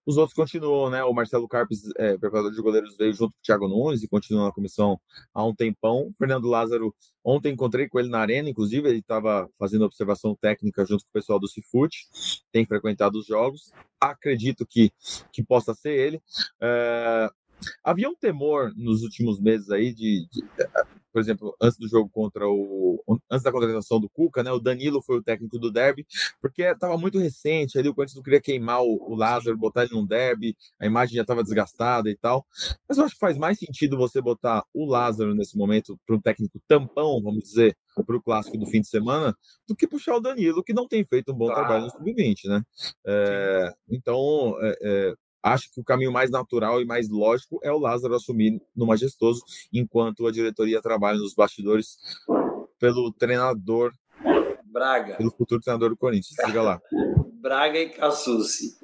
os 0.06 0.18
outros 0.18 0.36
continuam, 0.36 0.92
né? 0.92 1.04
O 1.04 1.14
Marcelo 1.14 1.48
Carpes, 1.48 1.82
é, 1.98 2.18
preparador 2.18 2.52
de 2.52 2.62
goleiros, 2.62 2.96
veio 2.96 3.14
junto 3.14 3.32
com 3.32 3.39
o 3.39 3.44
Thiago 3.44 3.68
Nunes 3.68 4.04
e 4.04 4.08
continua 4.08 4.46
na 4.46 4.52
comissão 4.52 5.00
há 5.34 5.44
um 5.44 5.56
tempão. 5.56 6.08
O 6.08 6.14
Fernando 6.14 6.48
Lázaro, 6.48 6.94
ontem 7.24 7.53
encontrei 7.53 7.88
com 7.88 7.99
ele 7.99 8.09
na 8.09 8.19
arena, 8.19 8.49
inclusive, 8.49 8.88
ele 8.88 8.99
estava 8.99 9.49
fazendo 9.57 9.86
observação 9.86 10.36
técnica 10.36 10.86
junto 10.86 11.03
com 11.03 11.09
o 11.09 11.13
pessoal 11.13 11.39
do 11.39 11.47
Cifute, 11.47 12.07
tem 12.51 12.65
frequentado 12.65 13.17
os 13.19 13.26
jogos. 13.26 13.72
Acredito 13.99 14.65
que, 14.65 14.91
que 15.32 15.43
possa 15.43 15.74
ser 15.74 15.91
ele. 15.91 16.22
É, 16.59 17.30
havia 17.84 18.09
um 18.09 18.15
temor 18.15 18.74
nos 18.76 19.03
últimos 19.03 19.39
meses 19.39 19.69
aí 19.69 19.93
de, 19.93 20.28
de, 20.32 20.43
por 21.12 21.20
exemplo, 21.20 21.55
antes 21.62 21.78
do 21.78 21.88
jogo 21.88 22.09
contra 22.09 22.47
o. 22.47 23.03
Antes 23.30 23.43
da 23.43 23.51
contratação 23.51 23.99
do 23.99 24.09
Cuca, 24.09 24.43
né? 24.43 24.51
O 24.51 24.59
Danilo 24.59 25.01
foi 25.01 25.18
o 25.18 25.24
técnico 25.24 25.59
do 25.59 25.72
derby, 25.72 26.05
porque 26.39 26.64
estava 26.64 26.97
muito 26.97 27.20
recente 27.20 27.78
ali, 27.78 27.89
o 27.89 27.93
Corinthians 27.93 28.16
não 28.16 28.24
queria 28.24 28.41
queimar 28.41 28.82
o, 28.82 29.16
Lázaro, 29.16 29.57
botar 29.57 29.84
ele 29.84 29.93
num 29.93 30.05
derby, 30.05 30.55
a 30.80 30.86
imagem 30.86 31.16
já 31.16 31.22
estava 31.22 31.43
desgastada 31.43 32.09
e 32.09 32.16
tal. 32.16 32.45
Mas 32.88 32.97
eu 32.97 33.05
acho 33.05 33.14
que 33.16 33.20
faz 33.20 33.38
mais 33.38 33.59
sentido 33.59 33.97
você 33.97 34.22
botar 34.22 34.64
o 34.74 34.86
Lázaro 34.86 35.36
nesse 35.36 35.57
momento 35.57 35.99
para 36.05 36.16
um 36.16 36.22
técnico 36.22 36.59
tampão, 36.68 37.22
vamos 37.22 37.43
dizer, 37.43 37.76
para 38.05 38.16
o 38.16 38.22
clássico 38.22 38.57
do 38.57 38.66
fim 38.66 38.82
de 38.82 38.88
semana, 38.88 39.36
do 39.68 39.76
que 39.76 39.88
puxar 39.88 40.16
o 40.16 40.22
Danilo, 40.22 40.64
que 40.64 40.74
não 40.74 40.88
tem 40.88 41.03
feito 41.03 41.32
um 41.32 41.36
bom 41.36 41.47
claro. 41.47 41.62
trabalho 41.62 41.86
no 41.86 41.91
sub-20, 41.91 42.47
né? 42.47 42.64
É, 43.05 43.74
então, 43.89 44.55
é, 44.62 45.14
acho 45.44 45.72
que 45.72 45.80
o 45.82 45.84
caminho 45.84 46.12
mais 46.12 46.30
natural 46.30 46.82
e 46.82 46.86
mais 46.86 47.10
lógico 47.10 47.60
é 47.64 47.72
o 47.72 47.80
Lázaro 47.80 48.16
assumir 48.16 48.62
no 48.76 48.86
Majestoso, 48.86 49.44
enquanto 49.74 50.28
a 50.28 50.32
diretoria 50.32 50.82
trabalha 50.82 51.18
nos 51.18 51.34
bastidores 51.34 51.98
pelo 52.80 53.12
treinador 53.12 53.92
Braga. 54.72 55.16
Pelo 55.16 55.32
futuro 55.32 55.60
treinador 55.60 55.89
do 55.89 55.98
Corinthians. 55.98 56.36
Siga 56.46 56.62
lá. 56.62 56.82
Braga 57.42 57.78
e 57.78 57.89
Cassucci. 57.89 58.78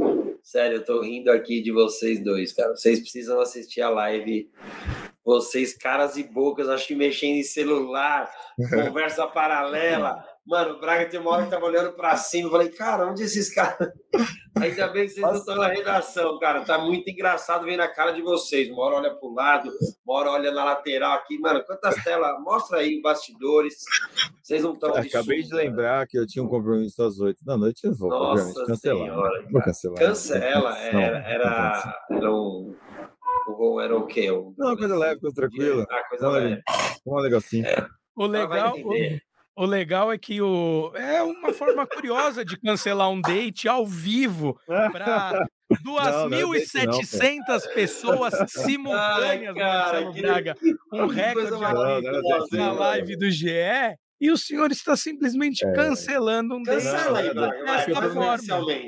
Sério, 0.43 0.77
eu 0.77 0.85
tô 0.85 1.01
rindo 1.01 1.31
aqui 1.31 1.61
de 1.61 1.71
vocês 1.71 2.23
dois, 2.23 2.53
cara. 2.53 2.75
Vocês 2.75 2.99
precisam 2.99 3.39
assistir 3.39 3.81
a 3.81 3.89
live. 3.89 4.49
Vocês, 5.23 5.75
caras 5.75 6.17
e 6.17 6.23
bocas, 6.23 6.69
acho 6.69 6.87
que 6.87 6.95
mexendo 6.95 7.35
em 7.35 7.43
celular, 7.43 8.29
conversa 8.69 9.27
paralela. 9.27 10.23
Mano, 10.47 10.75
o 10.75 10.79
Braga 10.79 11.09
tem 11.09 11.19
uma 11.19 11.31
hora 11.31 11.43
que 11.43 11.49
tava 11.49 11.65
olhando 11.65 11.91
pra 11.91 12.15
cima. 12.15 12.47
Eu 12.47 12.51
falei, 12.51 12.69
cara, 12.69 13.05
onde 13.05 13.21
esses 13.21 13.53
caras. 13.53 13.91
Ainda 14.55 14.87
bem 14.87 15.03
que 15.03 15.09
vocês 15.09 15.25
não 15.25 15.35
estão 15.35 15.55
na 15.57 15.67
redação, 15.67 16.39
cara. 16.39 16.63
Tá 16.63 16.77
muito 16.79 17.07
engraçado 17.09 17.65
ver 17.65 17.75
na 17.75 17.87
cara 17.87 18.11
de 18.11 18.21
vocês. 18.21 18.69
Uma 18.69 18.81
hora 18.83 18.95
olha 18.95 19.15
pro 19.15 19.33
lado, 19.33 19.69
uma 20.05 20.17
hora 20.17 20.31
olha 20.31 20.51
na 20.51 20.63
lateral 20.63 21.15
aqui. 21.15 21.37
Mano, 21.37 21.63
quantas 21.65 22.01
telas? 22.01 22.41
Mostra 22.41 22.79
aí 22.79 23.01
bastidores. 23.01 23.75
Vocês 24.41 24.63
não 24.63 24.73
estão. 24.73 24.95
Acabei 24.95 25.43
de 25.43 25.53
lembrar 25.53 26.07
que 26.07 26.17
eu 26.17 26.25
tinha 26.25 26.43
um 26.43 26.47
compromisso 26.47 27.03
às 27.03 27.19
oito 27.19 27.43
da 27.43 27.57
noite. 27.57 27.85
Eu 27.85 27.93
vou, 27.93 28.09
Nossa 28.09 28.65
cancelar. 28.65 29.05
Senhora, 29.05 29.47
vou 29.51 29.61
cancelar. 29.61 29.99
Cancela. 29.99 30.77
Era, 30.79 31.17
era, 31.19 32.05
era 32.09 32.33
um. 32.33 32.73
Ou 33.49 33.81
era 33.81 33.95
o 33.95 34.07
quê? 34.07 34.31
Um... 34.31 34.55
Não, 34.57 34.75
coisa 34.77 34.97
leve, 34.97 35.19
coisa 35.19 35.35
tranquila. 35.35 35.85
Ah, 35.89 36.03
coisa 36.09 36.29
leve. 36.29 36.61
Um 37.05 37.21
negocinho. 37.21 37.65
É. 37.65 37.87
O 38.15 38.25
legal, 38.25 38.75
o 38.75 38.93
legal 39.65 40.11
é 40.11 40.17
que 40.17 40.41
o... 40.41 40.91
é 40.95 41.21
uma 41.23 41.51
forma 41.51 41.85
curiosa 41.87 42.45
de 42.45 42.57
cancelar 42.57 43.09
um 43.09 43.19
date 43.19 43.67
ao 43.67 43.85
vivo 43.85 44.59
para 44.67 45.47
2.700 45.83 47.65
é 47.65 47.73
pessoas 47.73 48.33
simultâneas, 48.47 49.55
Ai, 49.55 49.61
cara, 49.61 49.83
Marcelo 49.83 50.13
Braga. 50.13 50.57
Um 50.93 51.07
recorde 51.07 51.51
na 52.51 52.71
live 52.71 53.17
do 53.17 53.29
GE 53.29 53.97
e 54.19 54.31
o 54.31 54.37
senhor 54.37 54.71
está 54.71 54.95
simplesmente 54.95 55.65
é. 55.65 55.71
cancelando 55.73 56.55
um 56.55 56.63
date. 56.63 56.83
Cancela 56.83 57.19
aí, 57.19 57.33
Dessa 57.33 57.91
forma. 57.91 58.37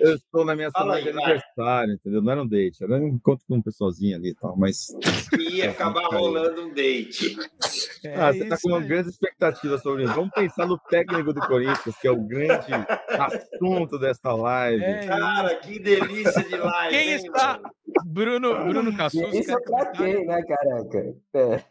Eu 0.02 0.16
estou 0.16 0.46
na 0.46 0.56
minha 0.56 0.72
semana 0.72 1.02
de 1.02 1.10
aniversário, 1.10 1.94
entendeu? 1.94 2.22
Não 2.22 2.32
era 2.32 2.42
um 2.42 2.48
date, 2.48 2.84
era 2.84 2.96
um 2.96 3.08
encontro 3.08 3.46
com 3.48 3.58
um 3.58 3.62
pessoalzinho 3.62 4.16
ali 4.16 4.30
e 4.30 4.36
tal, 4.36 4.58
mas. 4.58 4.88
Ia 5.40 5.72
acabar 5.72 6.06
rolando 6.08 6.64
um 6.64 6.74
date. 6.74 7.36
É 8.04 8.16
ah, 8.16 8.32
você 8.32 8.44
está 8.44 8.58
com 8.58 8.70
uma 8.70 8.80
grande 8.80 9.10
expectativa 9.10 9.78
sobre 9.78 10.04
isso. 10.04 10.14
Vamos 10.14 10.32
pensar 10.32 10.66
no 10.66 10.78
técnico 10.78 11.34
do 11.34 11.42
Corinthians, 11.42 11.96
que 11.98 12.08
é 12.08 12.12
o 12.12 12.22
grande 12.22 12.72
assunto 13.10 14.00
desta 14.00 14.34
live. 14.34 14.84
É 14.84 15.08
Cara, 15.08 15.56
que 15.56 15.80
delícia 15.80 16.44
de 16.44 16.56
live. 16.56 16.96
Quem 16.96 17.10
hein, 17.10 17.16
está, 17.16 17.60
Bruno, 18.06 18.66
Bruno 18.66 18.96
Cassus. 18.96 19.34
Isso 19.34 19.52
é 19.52 19.62
pra 19.62 19.86
quem, 19.88 20.26
né, 20.26 20.42
careca? 20.44 21.16
É. 21.34 21.64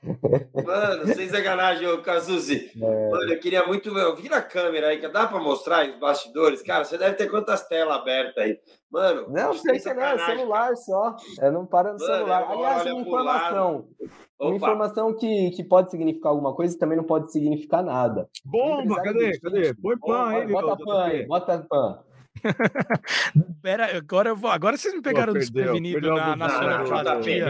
Mano, 0.63 1.15
sem 1.15 1.29
sacanagem, 1.29 1.87
ô 1.89 2.03
Cassuzi. 2.03 2.71
É. 2.77 3.11
Mano, 3.11 3.33
eu 3.33 3.41
queria 3.49 3.67
muito 3.67 3.93
ver. 3.93 4.15
Vira 4.17 4.37
a 4.37 4.43
câmera 4.43 4.89
aí, 4.89 5.01
que 5.01 5.09
dá 5.09 5.27
pra 5.27 5.41
mostrar 5.41 5.89
os 5.89 5.99
bastidores? 5.99 6.63
Cara, 6.63 6.85
você 6.85 6.99
deve 6.99 7.17
ter 7.17 7.31
quantas 7.31 7.67
telas 7.67 7.97
abertas 7.97 8.45
aí. 8.45 8.59
Mano, 8.91 9.27
não, 9.29 9.55
sei 9.55 9.81
que 9.81 9.95
não, 9.95 10.03
é 10.03 10.19
celular 10.19 10.77
só. 10.77 11.17
É, 11.41 11.51
não 11.51 11.67
para 11.67 11.93
no 11.93 11.99
Mano, 11.99 12.13
celular. 12.13 12.47
Aliás, 12.51 12.87
uma 12.87 13.01
informação. 13.01 13.89
Uma 14.39 14.55
informação 14.55 15.17
que, 15.17 15.51
que 15.51 15.65
pode 15.65 15.91
significar 15.91 16.31
alguma 16.31 16.55
coisa 16.55 16.75
e 16.75 16.79
também 16.79 16.97
não 16.97 17.05
pode 17.05 17.33
significar 17.33 17.83
nada. 17.83 18.29
Bomba, 18.45 19.03
cadê? 19.03 19.39
Cadê? 19.41 19.75
Põe 19.75 19.99
pan 19.99 20.29
aí, 20.29 20.47
Bota 20.47 20.85
pan 20.85 21.03
aí, 21.05 21.27
bota 21.27 21.67
pan. 21.69 22.05
Pera, 23.63 23.97
agora, 23.97 24.31
eu 24.31 24.37
vou, 24.37 24.51
agora 24.51 24.77
vocês 24.77 24.95
me 24.95 25.03
pegaram 25.03 25.33
Pô, 25.33 25.39
desprevenido 25.39 26.15
na, 26.15 26.37
na 26.37 26.49
sonoplastia. 26.49 27.47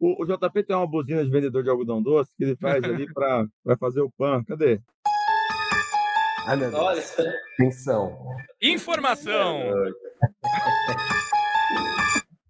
O, 0.00 0.22
o 0.22 0.26
JP 0.26 0.62
tem 0.62 0.76
uma 0.76 0.86
buzina 0.86 1.24
de 1.24 1.30
vendedor 1.30 1.62
de 1.62 1.70
algodão 1.70 2.02
doce 2.02 2.30
que 2.36 2.44
ele 2.44 2.56
faz 2.56 2.82
ali 2.84 3.12
para 3.12 3.46
fazer 3.78 4.00
o 4.00 4.10
pan. 4.10 4.42
Cadê? 4.44 4.80
Ai, 6.46 6.56
meu 6.56 6.70
Deus. 6.70 6.82
Olha. 6.82 7.02
Atenção. 7.54 8.18
Informação. 8.62 9.60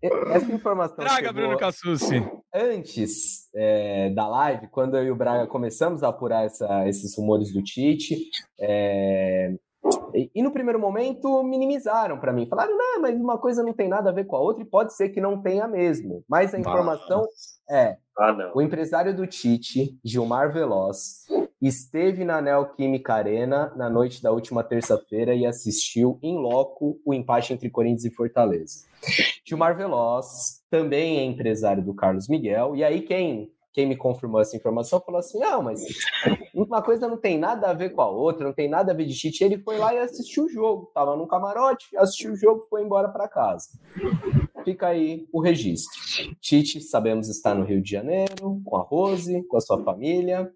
Essa 0.03 0.53
informação. 0.53 0.97
Traga, 0.97 1.33
Bruno 1.33 1.57
Cassucci. 1.57 2.23
Antes 2.55 3.49
é, 3.55 4.11
da 4.11 4.29
live, 4.29 4.69
quando 4.69 4.97
eu 4.97 5.05
e 5.05 5.11
o 5.11 5.17
Braga 5.17 5.47
começamos 5.47 6.03
a 6.03 6.09
apurar 6.09 6.45
essa, 6.45 6.89
esses 6.89 7.17
rumores 7.17 7.53
do 7.53 7.63
Tite, 7.63 8.29
é, 8.61 9.55
e, 10.35 10.43
no 10.43 10.51
primeiro 10.51 10.79
momento 10.79 11.43
minimizaram 11.43 12.19
para 12.19 12.33
mim, 12.33 12.47
falaram, 12.47 12.77
não, 12.77 13.01
mas 13.01 13.15
uma 13.15 13.39
coisa 13.39 13.63
não 13.63 13.73
tem 13.73 13.89
nada 13.89 14.11
a 14.11 14.13
ver 14.13 14.25
com 14.25 14.37
a 14.37 14.41
outra 14.41 14.63
e 14.63 14.67
pode 14.67 14.95
ser 14.95 15.11
que 15.11 15.21
não 15.21 15.43
tenha 15.43 15.67
mesmo. 15.69 16.25
Mas 16.29 16.55
a 16.55 16.59
informação 16.59 17.27
é: 17.69 17.97
ah, 18.19 18.53
o 18.55 18.63
empresário 18.63 19.15
do 19.15 19.27
Tite, 19.27 19.99
Gilmar 20.05 20.53
Veloz, 20.53 21.27
esteve 21.61 22.25
na 22.25 22.41
Neoquímica 22.41 23.15
Arena 23.15 23.73
na 23.77 23.91
noite 23.91 24.23
da 24.23 24.31
última 24.31 24.63
terça-feira 24.63 25.35
e 25.35 25.45
assistiu 25.45 26.19
em 26.23 26.37
loco 26.37 26.99
o 27.05 27.13
empate 27.13 27.53
entre 27.53 27.71
Corinthians 27.71 28.05
e 28.05 28.15
Fortaleza. 28.15 28.87
Gilmar 29.45 29.77
Veloz 29.77 30.63
também 30.71 31.19
é 31.19 31.25
empresário 31.25 31.83
do 31.83 31.95
Carlos 31.95 32.29
Miguel, 32.29 32.77
e 32.77 32.85
aí 32.85 33.03
quem 33.03 33.51
quem 33.77 33.85
me 33.85 33.95
confirmou 33.95 34.41
essa 34.41 34.57
informação 34.57 35.03
falou 35.03 35.19
assim: 35.19 35.39
não, 35.39 35.63
mas 35.63 35.83
uma 36.55 36.81
coisa 36.81 37.07
não 37.07 37.19
tem 37.19 37.39
nada 37.39 37.69
a 37.69 37.75
ver 37.75 37.91
com 37.91 38.01
a 38.01 38.09
outra, 38.09 38.47
não 38.47 38.55
tem 38.55 38.71
nada 38.71 38.91
a 38.91 38.95
ver 38.95 39.05
de 39.05 39.15
Tite. 39.15 39.45
Ele 39.45 39.59
foi 39.59 39.77
lá 39.77 39.95
e 39.95 39.99
assistiu 39.99 40.45
o 40.45 40.49
jogo, 40.49 40.91
tava 40.95 41.15
no 41.15 41.29
camarote, 41.29 41.95
assistiu 41.99 42.33
o 42.33 42.37
jogo, 42.37 42.67
foi 42.71 42.83
embora 42.83 43.11
para 43.11 43.29
casa. 43.29 43.79
Fica 44.65 44.87
aí 44.89 45.29
o 45.31 45.43
registro. 45.43 46.01
Tite, 46.41 46.81
sabemos, 46.81 47.29
está 47.29 47.55
no 47.55 47.67
Rio 47.67 47.83
de 47.83 47.91
Janeiro, 47.91 48.63
com 48.65 48.77
a 48.79 48.81
Rose, 48.81 49.43
com 49.47 49.59
a 49.59 49.61
sua 49.61 49.85
família. 49.85 50.51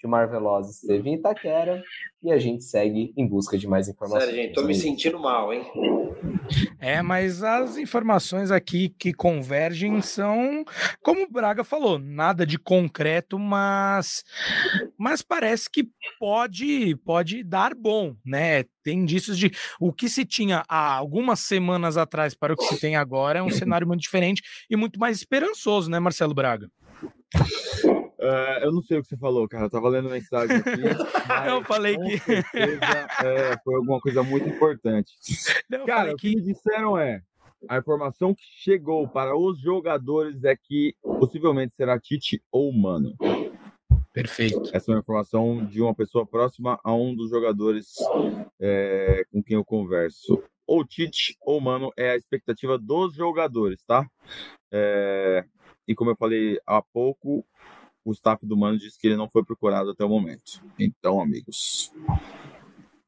Gilmar 0.00 0.28
Veloz 0.28 0.68
esteve 0.68 1.10
em 1.10 1.14
Itaquera 1.14 1.80
e 2.22 2.32
a 2.32 2.38
gente 2.38 2.64
segue 2.64 3.12
em 3.16 3.26
busca 3.26 3.56
de 3.56 3.66
mais 3.68 3.88
informações. 3.88 4.24
Sério, 4.24 4.42
gente, 4.42 4.54
tô 4.54 4.64
me 4.64 4.74
sentindo 4.74 5.18
mal, 5.18 5.52
hein? 5.52 5.62
É, 6.80 7.00
mas 7.00 7.42
as 7.42 7.76
informações 7.76 8.50
aqui 8.50 8.88
que 8.98 9.12
convergem 9.12 10.00
são, 10.02 10.64
como 11.02 11.22
o 11.22 11.30
Braga 11.30 11.62
falou, 11.62 11.98
nada 11.98 12.44
de 12.44 12.58
concreto, 12.58 13.38
mas, 13.38 14.24
mas 14.98 15.22
parece 15.22 15.70
que 15.70 15.88
pode, 16.18 16.96
pode 17.04 17.44
dar 17.44 17.74
bom, 17.74 18.16
né? 18.24 18.64
Tem 18.82 18.98
indícios 18.98 19.38
de 19.38 19.50
o 19.78 19.92
que 19.92 20.08
se 20.08 20.24
tinha 20.24 20.64
há 20.68 20.94
algumas 20.94 21.40
semanas 21.40 21.96
atrás 21.96 22.34
para 22.34 22.52
o 22.52 22.56
que 22.56 22.64
se 22.64 22.80
tem 22.80 22.96
agora 22.96 23.38
é 23.38 23.42
um 23.42 23.50
cenário 23.50 23.86
muito 23.86 24.00
diferente 24.00 24.42
e 24.68 24.76
muito 24.76 24.98
mais 24.98 25.18
esperançoso, 25.18 25.88
né, 25.90 26.00
Marcelo 26.00 26.34
Braga? 26.34 26.68
Uh, 28.18 28.64
eu 28.64 28.72
não 28.72 28.82
sei 28.82 28.98
o 28.98 29.02
que 29.02 29.08
você 29.08 29.16
falou, 29.16 29.48
cara. 29.48 29.66
Eu 29.66 29.70
tava 29.70 29.88
lendo 29.88 30.10
mensagem 30.10 30.56
aqui. 30.56 30.70
eu 31.48 31.62
falei 31.64 31.96
que. 31.96 32.18
Certeza, 32.18 33.06
é, 33.24 33.56
foi 33.62 33.76
alguma 33.76 34.00
coisa 34.00 34.22
muito 34.22 34.48
importante. 34.48 35.12
Não, 35.70 35.86
cara, 35.86 36.12
o 36.12 36.16
que... 36.16 36.30
que 36.30 36.36
me 36.36 36.42
disseram 36.42 36.98
é: 36.98 37.22
a 37.68 37.78
informação 37.78 38.34
que 38.34 38.42
chegou 38.42 39.08
para 39.08 39.36
os 39.36 39.60
jogadores 39.60 40.42
é 40.42 40.56
que 40.56 40.96
possivelmente 41.02 41.74
será 41.76 41.98
Tite 41.98 42.42
ou 42.50 42.72
Mano. 42.72 43.14
Perfeito. 44.12 44.62
Essa 44.72 44.90
é 44.90 44.94
uma 44.94 45.00
informação 45.00 45.64
de 45.64 45.80
uma 45.80 45.94
pessoa 45.94 46.26
próxima 46.26 46.80
a 46.82 46.92
um 46.92 47.14
dos 47.14 47.30
jogadores 47.30 47.94
é, 48.60 49.24
com 49.30 49.40
quem 49.40 49.56
eu 49.56 49.64
converso. 49.64 50.42
Ou 50.66 50.84
Tite 50.84 51.36
ou 51.40 51.60
Mano 51.60 51.92
é 51.96 52.10
a 52.10 52.16
expectativa 52.16 52.76
dos 52.76 53.14
jogadores, 53.14 53.84
tá? 53.86 54.04
É, 54.72 55.44
e 55.86 55.94
como 55.94 56.10
eu 56.10 56.16
falei 56.16 56.60
há 56.66 56.82
pouco, 56.82 57.44
o 58.08 58.12
staff 58.12 58.44
do 58.46 58.56
Mano 58.56 58.78
disse 58.78 58.98
que 58.98 59.06
ele 59.06 59.16
não 59.16 59.28
foi 59.28 59.44
procurado 59.44 59.90
até 59.90 60.02
o 60.02 60.08
momento. 60.08 60.62
Então, 60.78 61.20
amigos, 61.20 61.92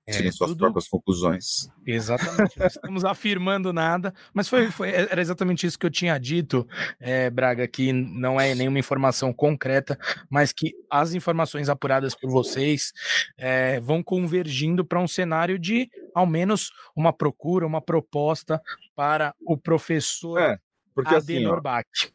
é, 0.07 0.13
tirem 0.13 0.31
suas 0.31 0.51
tudo... 0.51 0.59
próprias 0.59 0.87
conclusões. 0.89 1.71
Exatamente, 1.87 2.59
não 2.59 2.67
estamos 2.67 3.05
afirmando 3.05 3.73
nada, 3.73 4.13
mas 4.35 4.47
foi, 4.47 4.71
foi, 4.71 4.91
era 4.91 5.21
exatamente 5.21 5.67
isso 5.67 5.79
que 5.79 5.87
eu 5.87 5.91
tinha 5.91 6.19
dito, 6.19 6.69
é, 6.99 7.31
Braga, 7.31 7.67
que 7.67 7.93
não 7.93 8.39
é 8.39 8.55
nenhuma 8.55 8.79
informação 8.79 9.33
concreta, 9.33 9.99
mas 10.29 10.53
que 10.53 10.75
as 10.91 11.15
informações 11.15 11.71
apuradas 11.71 12.15
por 12.15 12.31
vocês 12.31 12.93
é, 13.39 13.81
vão 13.81 14.03
convergindo 14.03 14.85
para 14.85 15.01
um 15.01 15.09
cenário 15.09 15.59
de 15.59 15.89
ao 16.15 16.27
menos 16.27 16.71
uma 16.95 17.13
procura, 17.13 17.67
uma 17.67 17.81
proposta 17.81 18.61
para 18.95 19.35
o 19.47 19.57
professor 19.57 20.39
é. 20.39 20.59
Porque 20.95 21.15
assim, 21.15 21.47
ó, 21.47 21.61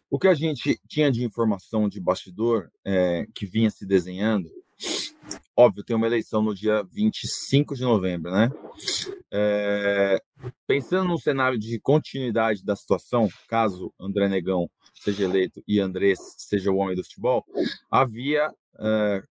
o 0.09 0.19
que 0.19 0.27
a 0.27 0.33
gente 0.33 0.79
tinha 0.87 1.11
de 1.11 1.23
informação 1.23 1.87
de 1.87 1.99
bastidor 1.99 2.69
é, 2.85 3.25
que 3.33 3.45
vinha 3.45 3.69
se 3.69 3.85
desenhando, 3.85 4.49
óbvio, 5.55 5.83
tem 5.83 5.95
uma 5.95 6.07
eleição 6.07 6.41
no 6.41 6.53
dia 6.53 6.83
25 6.91 7.75
de 7.75 7.83
novembro, 7.83 8.31
né? 8.31 8.51
É, 9.31 10.21
pensando 10.67 11.07
no 11.07 11.19
cenário 11.19 11.57
de 11.57 11.79
continuidade 11.79 12.63
da 12.63 12.75
situação, 12.75 13.29
caso 13.47 13.93
André 13.99 14.27
Negão 14.27 14.69
seja 14.93 15.23
eleito 15.23 15.63
e 15.67 15.79
Andrés 15.79 16.17
seja 16.37 16.71
o 16.71 16.77
homem 16.77 16.95
do 16.95 17.03
futebol, 17.03 17.45
havia 17.89 18.51
é, 18.79 19.23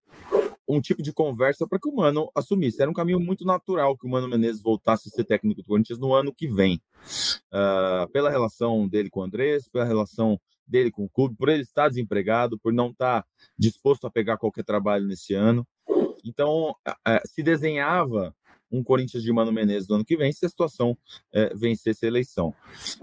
um 0.68 0.80
tipo 0.80 1.02
de 1.02 1.12
conversa 1.12 1.66
para 1.66 1.78
que 1.78 1.88
o 1.88 1.94
Mano 1.94 2.30
assumisse. 2.34 2.80
Era 2.80 2.90
um 2.90 2.94
caminho 2.94 3.20
muito 3.20 3.44
natural 3.44 3.96
que 3.96 4.06
o 4.06 4.10
Mano 4.10 4.28
Menezes 4.28 4.62
voltasse 4.62 5.08
a 5.08 5.10
ser 5.10 5.24
técnico 5.24 5.62
do 5.62 5.68
Corinthians 5.68 5.98
no 5.98 6.14
ano 6.14 6.32
que 6.32 6.46
vem. 6.46 6.80
Uh, 7.52 8.10
pela 8.12 8.30
relação 8.30 8.88
dele 8.88 9.10
com 9.10 9.20
o 9.20 9.24
Andrés, 9.24 9.68
pela 9.68 9.84
relação 9.84 10.40
dele 10.66 10.90
com 10.90 11.04
o 11.04 11.08
clube, 11.08 11.36
por 11.36 11.48
ele 11.48 11.62
estar 11.62 11.88
desempregado, 11.88 12.58
por 12.58 12.72
não 12.72 12.90
estar 12.90 13.24
disposto 13.58 14.06
a 14.06 14.10
pegar 14.10 14.38
qualquer 14.38 14.64
trabalho 14.64 15.06
nesse 15.06 15.34
ano. 15.34 15.66
Então, 16.24 16.70
uh, 16.70 17.28
se 17.28 17.42
desenhava 17.42 18.34
um 18.72 18.82
Corinthians 18.82 19.22
de 19.22 19.32
Mano 19.32 19.52
Menezes 19.52 19.88
no 19.88 19.96
ano 19.96 20.04
que 20.04 20.16
vem, 20.16 20.32
se 20.32 20.44
a 20.44 20.48
situação 20.48 20.92
uh, 20.92 21.56
vencesse 21.56 22.04
a 22.04 22.08
eleição. 22.08 22.54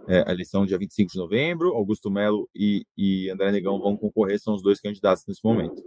É, 0.08 0.24
a 0.28 0.34
eleição 0.34 0.66
dia 0.66 0.78
25 0.78 1.12
de 1.12 1.18
novembro, 1.18 1.70
Augusto 1.70 2.10
Melo 2.12 2.50
e, 2.54 2.86
e 2.98 3.30
André 3.30 3.52
Negão 3.52 3.80
vão 3.80 3.96
concorrer, 3.96 4.40
são 4.40 4.54
os 4.54 4.62
dois 4.62 4.82
candidatos 4.82 5.24
nesse 5.28 5.44
momento. 5.44 5.82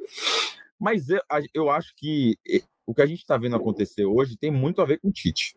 Mas 0.78 1.08
eu, 1.08 1.20
eu 1.54 1.70
acho 1.70 1.92
que 1.96 2.36
eh, 2.48 2.62
o 2.86 2.94
que 2.94 3.02
a 3.02 3.06
gente 3.06 3.20
está 3.20 3.36
vendo 3.36 3.56
acontecer 3.56 4.04
hoje 4.04 4.36
tem 4.36 4.50
muito 4.50 4.82
a 4.82 4.84
ver 4.84 4.98
com 4.98 5.08
o 5.08 5.12
Tite. 5.12 5.54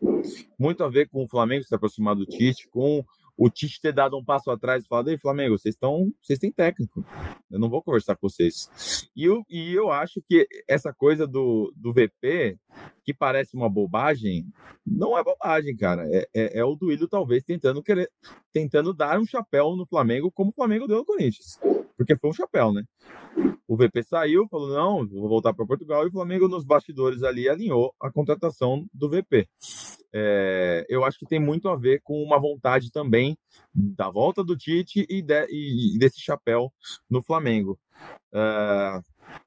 Muito 0.58 0.82
a 0.82 0.88
ver 0.88 1.08
com 1.08 1.22
o 1.22 1.28
Flamengo 1.28 1.64
se 1.64 1.74
aproximar 1.74 2.14
do 2.14 2.24
Tite, 2.26 2.68
com 2.68 3.04
o 3.36 3.48
Tite 3.48 3.80
ter 3.80 3.92
dado 3.92 4.16
um 4.18 4.24
passo 4.24 4.50
atrás 4.50 4.84
e 4.84 4.88
falado, 4.88 5.10
ei, 5.10 5.18
Flamengo, 5.18 5.56
vocês 5.56 5.74
estão. 5.74 6.10
Vocês 6.20 6.38
têm 6.38 6.50
técnico. 6.50 7.04
Eu 7.50 7.58
não 7.58 7.68
vou 7.70 7.82
conversar 7.82 8.16
com 8.16 8.28
vocês. 8.28 9.08
E 9.14 9.24
eu, 9.24 9.44
e 9.48 9.72
eu 9.72 9.92
acho 9.92 10.20
que 10.26 10.46
essa 10.66 10.92
coisa 10.92 11.26
do, 11.26 11.72
do 11.76 11.92
VP, 11.92 12.58
que 13.04 13.14
parece 13.14 13.56
uma 13.56 13.68
bobagem, 13.68 14.46
não 14.86 15.16
é 15.16 15.24
bobagem, 15.24 15.76
cara. 15.76 16.06
É, 16.10 16.28
é, 16.34 16.58
é 16.60 16.64
o 16.64 16.74
Duílio, 16.74 17.08
talvez, 17.08 17.44
tentando 17.44 17.82
querer, 17.82 18.10
tentando 18.52 18.92
dar 18.92 19.18
um 19.18 19.26
chapéu 19.26 19.76
no 19.76 19.86
Flamengo, 19.86 20.30
como 20.30 20.50
o 20.50 20.54
Flamengo 20.54 20.86
deu 20.86 20.98
no 20.98 21.04
Corinthians. 21.04 21.58
Porque 21.96 22.16
foi 22.16 22.30
um 22.30 22.34
chapéu, 22.34 22.72
né? 22.72 22.84
O 23.66 23.76
VP 23.76 24.02
saiu, 24.02 24.48
falou: 24.48 24.68
não, 24.68 25.06
vou 25.06 25.28
voltar 25.28 25.52
para 25.52 25.66
Portugal, 25.66 26.04
e 26.04 26.08
o 26.08 26.12
Flamengo, 26.12 26.48
nos 26.48 26.64
bastidores 26.64 27.22
ali, 27.22 27.48
alinhou 27.48 27.94
a 28.00 28.10
contratação 28.10 28.86
do 28.94 29.10
VP. 29.10 29.48
É, 30.12 30.86
eu 30.88 31.04
acho 31.04 31.18
que 31.18 31.26
tem 31.26 31.38
muito 31.38 31.68
a 31.68 31.76
ver 31.76 32.00
com 32.02 32.22
uma 32.22 32.38
vontade 32.38 32.90
também 32.90 33.36
da 33.74 34.08
volta 34.08 34.42
do 34.42 34.56
Tite 34.56 35.06
e, 35.08 35.20
de, 35.20 35.46
e 35.50 35.98
desse 35.98 36.20
chapéu 36.20 36.72
no 37.10 37.22
Flamengo. 37.22 37.78
É, 38.32 39.00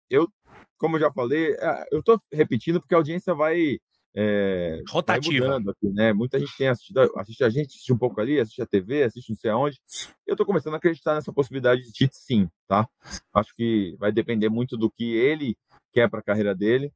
eu, 0.10 0.28
como 0.82 0.96
eu 0.96 1.02
já 1.02 1.12
falei, 1.12 1.54
é, 1.54 1.86
eu 1.92 2.00
estou 2.00 2.20
repetindo 2.34 2.82
porque 2.82 2.96
a 2.96 2.98
audiência 2.98 3.36
vai 3.36 3.78
é, 4.14 4.82
Rotativa. 4.90 5.58
Aqui, 5.58 5.88
né? 5.94 6.12
Muita 6.12 6.38
gente 6.38 6.58
tem 6.58 6.68
assistido, 6.68 7.00
assiste 7.16 7.44
a 7.44 7.50
gente, 7.50 7.68
assiste 7.68 7.94
um 7.94 7.98
pouco 7.98 8.20
ali, 8.20 8.40
assiste 8.40 8.62
a 8.62 8.66
TV, 8.66 9.04
assiste 9.04 9.30
não 9.30 9.38
sei 9.38 9.52
aonde. 9.52 9.80
Eu 10.28 10.34
estou 10.34 10.46
começando 10.46 10.74
a 10.74 10.78
acreditar 10.78 11.14
nessa 11.14 11.32
possibilidade 11.32 11.84
de 11.84 11.92
Tite 11.92 12.18
sim, 12.18 12.50
tá? 12.68 12.86
Acho 13.34 13.56
que 13.56 13.96
vai 14.00 14.12
depender 14.12 14.50
muito 14.50 14.76
do 14.76 14.92
que 14.92 15.16
ele 15.16 15.56
quer 15.92 16.10
para 16.10 16.20
a 16.20 16.24
carreira 16.24 16.56
dele, 16.56 16.92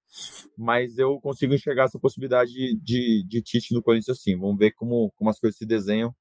mas 0.57 0.97
eu 0.97 1.19
consigo 1.19 1.53
enxergar 1.53 1.85
essa 1.85 1.99
possibilidade 1.99 2.51
de, 2.51 2.80
de, 2.81 3.26
de 3.27 3.41
Tite 3.41 3.73
no 3.73 3.81
Corinthians 3.81 4.22
sim. 4.22 4.38
Vamos 4.38 4.57
ver 4.57 4.72
como, 4.72 5.11
como 5.15 5.30
as 5.30 5.39
coisas 5.39 5.57
se 5.57 5.65
desenham. 5.65 6.13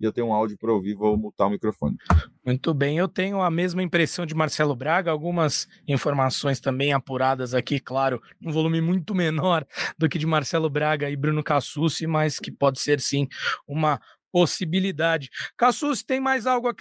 E 0.00 0.04
eu 0.04 0.12
tenho 0.12 0.26
um 0.26 0.32
áudio 0.32 0.58
para 0.58 0.72
ouvir, 0.72 0.94
vou 0.94 1.16
mutar 1.16 1.46
o 1.46 1.50
microfone. 1.50 1.96
Muito 2.44 2.74
bem, 2.74 2.98
eu 2.98 3.06
tenho 3.06 3.40
a 3.40 3.50
mesma 3.50 3.82
impressão 3.82 4.26
de 4.26 4.34
Marcelo 4.34 4.74
Braga, 4.74 5.10
algumas 5.12 5.68
informações 5.86 6.58
também 6.58 6.92
apuradas 6.92 7.54
aqui, 7.54 7.78
claro, 7.78 8.20
um 8.44 8.50
volume 8.50 8.80
muito 8.80 9.14
menor 9.14 9.64
do 9.96 10.08
que 10.08 10.18
de 10.18 10.26
Marcelo 10.26 10.68
Braga 10.68 11.08
e 11.08 11.16
Bruno 11.16 11.42
Cassucci, 11.42 12.06
mas 12.06 12.40
que 12.40 12.50
pode 12.50 12.80
ser 12.80 13.00
sim 13.00 13.28
uma 13.68 14.00
possibilidade. 14.32 15.28
Cassus, 15.56 16.02
tem 16.02 16.20
mais 16.20 16.46
algo 16.46 16.68
a, 16.68 16.72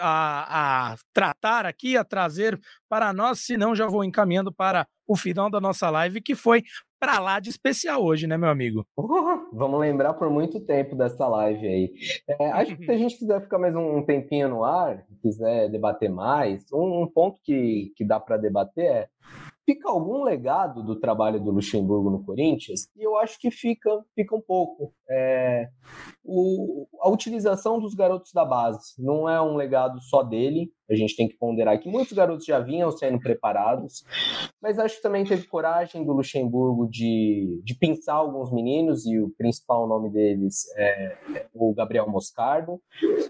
a, 0.00 0.92
a, 0.92 0.96
tratar 1.12 1.66
aqui, 1.66 1.96
a 1.96 2.04
trazer 2.04 2.58
para 2.88 3.12
nós? 3.12 3.40
Senão, 3.40 3.74
já 3.74 3.86
vou 3.86 4.04
encaminhando 4.04 4.52
para 4.52 4.86
o 5.06 5.16
final 5.16 5.50
da 5.50 5.60
nossa 5.60 5.90
live, 5.90 6.20
que 6.20 6.34
foi 6.34 6.62
para 6.98 7.18
lá 7.18 7.38
de 7.38 7.50
especial 7.50 8.02
hoje, 8.02 8.26
né, 8.26 8.36
meu 8.38 8.48
amigo? 8.48 8.86
Vamos 9.52 9.78
lembrar 9.78 10.14
por 10.14 10.30
muito 10.30 10.58
tempo 10.60 10.96
dessa 10.96 11.28
live 11.28 11.66
aí. 11.66 11.92
É, 12.40 12.50
acho 12.52 12.76
que 12.76 12.86
se 12.86 12.90
a 12.90 12.96
gente 12.96 13.18
quiser 13.18 13.42
ficar 13.42 13.58
mais 13.58 13.76
um 13.76 14.02
tempinho 14.02 14.48
no 14.48 14.64
ar, 14.64 15.04
quiser 15.20 15.68
debater 15.68 16.08
mais, 16.08 16.64
um, 16.72 17.02
um 17.02 17.06
ponto 17.06 17.38
que, 17.44 17.92
que 17.94 18.04
dá 18.04 18.18
para 18.18 18.38
debater 18.38 18.84
é 18.84 19.08
Fica 19.66 19.88
algum 19.88 20.22
legado 20.22 20.82
do 20.82 21.00
trabalho 21.00 21.40
do 21.40 21.50
Luxemburgo 21.50 22.10
no 22.10 22.22
Corinthians? 22.22 22.86
E 22.94 23.02
eu 23.02 23.16
acho 23.16 23.38
que 23.38 23.50
fica, 23.50 23.90
fica 24.14 24.36
um 24.36 24.40
pouco. 24.40 24.92
É, 25.08 25.68
o, 26.22 26.86
a 27.00 27.08
utilização 27.08 27.80
dos 27.80 27.94
garotos 27.94 28.32
da 28.32 28.44
base 28.44 28.94
não 28.98 29.28
é 29.28 29.40
um 29.40 29.56
legado 29.56 30.00
só 30.02 30.22
dele, 30.22 30.70
a 30.88 30.94
gente 30.94 31.16
tem 31.16 31.28
que 31.28 31.36
ponderar 31.36 31.78
que 31.80 31.88
muitos 31.88 32.12
garotos 32.12 32.44
já 32.44 32.58
vinham 32.60 32.90
sendo 32.90 33.18
preparados, 33.18 34.04
mas 34.60 34.78
acho 34.78 34.96
que 34.96 35.02
também 35.02 35.24
teve 35.24 35.46
coragem 35.46 36.04
do 36.04 36.12
Luxemburgo 36.12 36.88
de, 36.88 37.60
de 37.64 37.74
pensar 37.74 38.14
alguns 38.14 38.52
meninos, 38.52 39.06
e 39.06 39.18
o 39.18 39.30
principal 39.36 39.86
nome 39.86 40.10
deles 40.10 40.64
é, 40.76 41.16
é 41.34 41.46
o 41.54 41.72
Gabriel 41.74 42.08
Moscardo, 42.08 42.80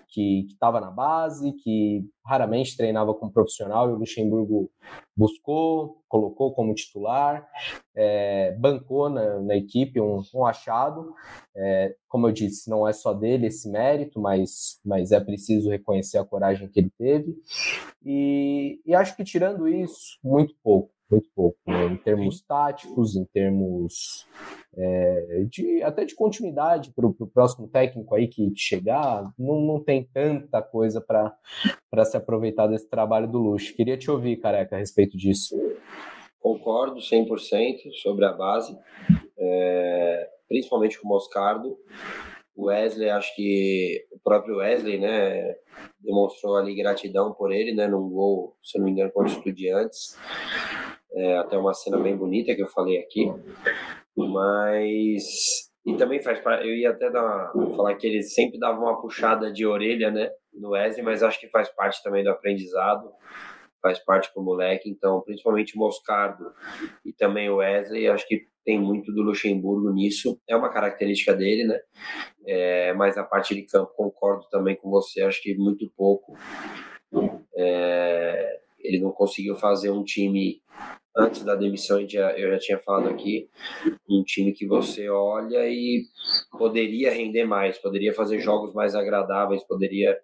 que 0.08 0.46
estava 0.46 0.80
na 0.80 0.90
base, 0.90 1.52
que 1.52 2.04
raramente 2.24 2.76
treinava 2.76 3.14
como 3.14 3.32
profissional, 3.32 3.90
e 3.90 3.92
o 3.92 3.98
Luxemburgo 3.98 4.70
buscou, 5.16 6.02
colocou 6.08 6.54
como 6.54 6.74
titular, 6.74 7.46
é, 7.96 8.52
bancou 8.58 9.08
na, 9.08 9.40
na 9.40 9.56
equipe 9.56 10.00
um, 10.00 10.22
um 10.34 10.46
achado. 10.46 11.12
É, 11.56 11.94
como 12.08 12.28
eu 12.28 12.32
disse, 12.32 12.70
não 12.70 12.86
é 12.86 12.92
só 12.92 13.12
dele 13.12 13.46
esse 13.46 13.68
mérito, 13.70 14.20
mas, 14.20 14.80
mas 14.84 15.12
é 15.12 15.20
preciso 15.20 15.70
reconhecer 15.70 16.18
a 16.18 16.24
coragem 16.24 16.68
que 16.68 16.80
ele 16.80 16.90
teve. 16.96 17.34
E, 18.04 18.80
e 18.84 18.94
acho 18.94 19.16
que 19.16 19.24
tirando 19.24 19.68
isso, 19.68 20.18
muito 20.22 20.54
pouco, 20.62 20.90
muito 21.10 21.28
pouco, 21.34 21.58
né? 21.66 21.86
em 21.86 21.96
termos 21.96 22.42
táticos, 22.42 23.16
em 23.16 23.24
termos 23.26 24.26
é, 24.76 25.44
de, 25.48 25.82
até 25.82 26.04
de 26.04 26.14
continuidade 26.14 26.92
para 26.92 27.06
o 27.06 27.26
próximo 27.26 27.68
técnico 27.68 28.14
aí 28.14 28.28
que 28.28 28.52
chegar, 28.56 29.32
não, 29.38 29.60
não 29.60 29.82
tem 29.82 30.08
tanta 30.12 30.60
coisa 30.62 31.00
para 31.00 32.04
se 32.04 32.16
aproveitar 32.16 32.66
desse 32.66 32.88
trabalho 32.88 33.30
do 33.30 33.38
Luxo. 33.38 33.74
Queria 33.74 33.96
te 33.96 34.10
ouvir, 34.10 34.36
careca, 34.36 34.76
a 34.76 34.78
respeito 34.78 35.16
disso. 35.16 35.56
Concordo 36.40 37.00
100% 37.00 37.90
sobre 38.02 38.26
a 38.26 38.32
base, 38.32 38.76
é, 39.38 40.28
principalmente 40.46 41.00
com 41.00 41.06
o 41.06 41.10
Moscardo. 41.10 41.78
O 42.56 42.66
Wesley, 42.66 43.10
acho 43.10 43.34
que 43.34 44.06
o 44.12 44.18
próprio 44.18 44.58
Wesley, 44.58 44.98
né, 44.98 45.56
demonstrou 45.98 46.56
ali 46.56 46.74
gratidão 46.74 47.32
por 47.32 47.52
ele, 47.52 47.74
né, 47.74 47.88
num 47.88 48.08
gol, 48.08 48.56
se 48.62 48.78
não 48.78 48.84
me 48.84 48.92
engano, 48.92 49.10
contra 49.10 49.32
o 49.32 49.36
Estudiantes. 49.36 50.16
É, 51.12 51.38
até 51.38 51.56
uma 51.56 51.74
cena 51.74 51.98
bem 51.98 52.16
bonita 52.16 52.54
que 52.54 52.62
eu 52.62 52.68
falei 52.68 52.98
aqui. 52.98 53.32
Mas. 54.16 55.70
E 55.86 55.96
também 55.96 56.22
faz 56.22 56.40
parte. 56.40 56.66
Eu 56.66 56.74
ia 56.74 56.90
até 56.90 57.10
dar 57.10 57.52
falar 57.76 57.94
que 57.96 58.06
ele 58.06 58.22
sempre 58.22 58.58
dava 58.58 58.80
uma 58.80 59.00
puxada 59.00 59.52
de 59.52 59.66
orelha, 59.66 60.10
né, 60.10 60.30
no 60.52 60.70
Wesley, 60.70 61.04
mas 61.04 61.22
acho 61.22 61.38
que 61.38 61.48
faz 61.48 61.68
parte 61.68 62.02
também 62.02 62.24
do 62.24 62.30
aprendizado 62.30 63.12
faz 63.84 63.98
parte 63.98 64.32
com 64.32 64.40
o 64.40 64.44
moleque, 64.44 64.88
então 64.88 65.20
principalmente 65.20 65.76
o 65.76 65.78
Moscardo 65.78 66.54
e 67.04 67.12
também 67.12 67.50
o 67.50 67.56
Wesley, 67.56 68.08
acho 68.08 68.26
que 68.26 68.46
tem 68.64 68.80
muito 68.80 69.12
do 69.12 69.22
Luxemburgo 69.22 69.90
nisso, 69.92 70.40
é 70.48 70.56
uma 70.56 70.70
característica 70.70 71.34
dele, 71.34 71.64
né? 71.64 71.78
É, 72.46 72.92
mas 72.94 73.16
a 73.18 73.24
parte 73.24 73.54
de 73.54 73.62
campo 73.62 73.92
concordo 73.96 74.46
também 74.50 74.76
com 74.76 74.90
você, 74.90 75.22
acho 75.22 75.42
que 75.42 75.54
muito 75.56 75.90
pouco. 75.96 76.36
É, 77.56 78.60
ele 78.80 79.00
não 79.00 79.12
conseguiu 79.12 79.54
fazer 79.56 79.90
um 79.90 80.02
time 80.02 80.62
antes 81.16 81.44
da 81.44 81.54
demissão, 81.54 82.00
eu 82.00 82.08
já 82.08 82.58
tinha 82.58 82.78
falado 82.78 83.08
aqui, 83.08 83.48
um 84.08 84.24
time 84.24 84.52
que 84.52 84.66
você 84.66 85.08
olha 85.08 85.68
e 85.68 86.06
poderia 86.58 87.12
render 87.12 87.44
mais, 87.44 87.78
poderia 87.78 88.12
fazer 88.12 88.40
jogos 88.40 88.74
mais 88.74 88.96
agradáveis, 88.96 89.62
poderia 89.62 90.18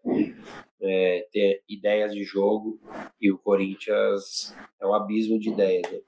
é, 0.83 1.27
ter 1.33 1.63
ideias 1.69 2.13
de 2.13 2.25
jogo, 2.25 2.79
e 3.21 3.31
o 3.31 3.39
Corinthians 3.39 4.55
é 4.81 4.87
um 4.87 4.95
abismo 4.95 5.39
de 5.39 5.51
ideias. 5.51 5.91
Né? 5.91 6.01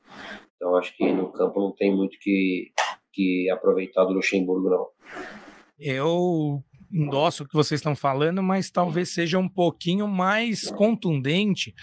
Então 0.57 0.77
acho 0.77 0.97
que 0.97 1.11
no 1.13 1.31
campo 1.33 1.61
não 1.61 1.73
tem 1.73 1.95
muito 1.95 2.19
que, 2.19 2.73
que 3.13 3.51
aproveitar 3.51 4.05
do 4.05 4.13
Luxemburgo, 4.13 4.71
não. 4.71 4.89
Eu 5.79 6.63
endosso 6.93 7.45
o 7.45 7.49
que 7.49 7.55
vocês 7.55 7.81
estão 7.81 7.97
falando, 7.97 8.43
mas 8.43 8.71
talvez 8.71 9.15
seja 9.15 9.39
um 9.39 9.49
pouquinho 9.49 10.07
mais 10.07 10.71
contundente. 10.71 11.75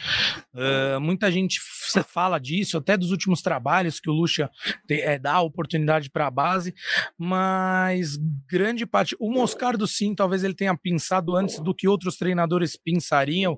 Uh, 0.53 0.99
muita 0.99 1.31
gente 1.31 1.60
fala 2.07 2.38
disso, 2.38 2.77
até 2.77 2.95
dos 2.95 3.11
últimos 3.11 3.41
trabalhos 3.41 3.99
que 3.99 4.10
o 4.10 4.14
Lucha 4.14 4.49
te, 4.88 5.02
é, 5.02 5.18
dá 5.18 5.41
oportunidade 5.41 6.10
para 6.10 6.27
a 6.27 6.31
base, 6.31 6.73
mas 7.18 8.18
grande 8.48 8.86
parte. 8.86 9.15
O 9.19 9.31
Moscardo, 9.31 9.88
sim, 9.88 10.14
talvez 10.14 10.44
ele 10.44 10.53
tenha 10.53 10.77
pensado 10.77 11.36
antes 11.36 11.60
do 11.60 11.73
que 11.73 11.88
outros 11.88 12.18
treinadores 12.18 12.77
pensariam, 12.77 13.57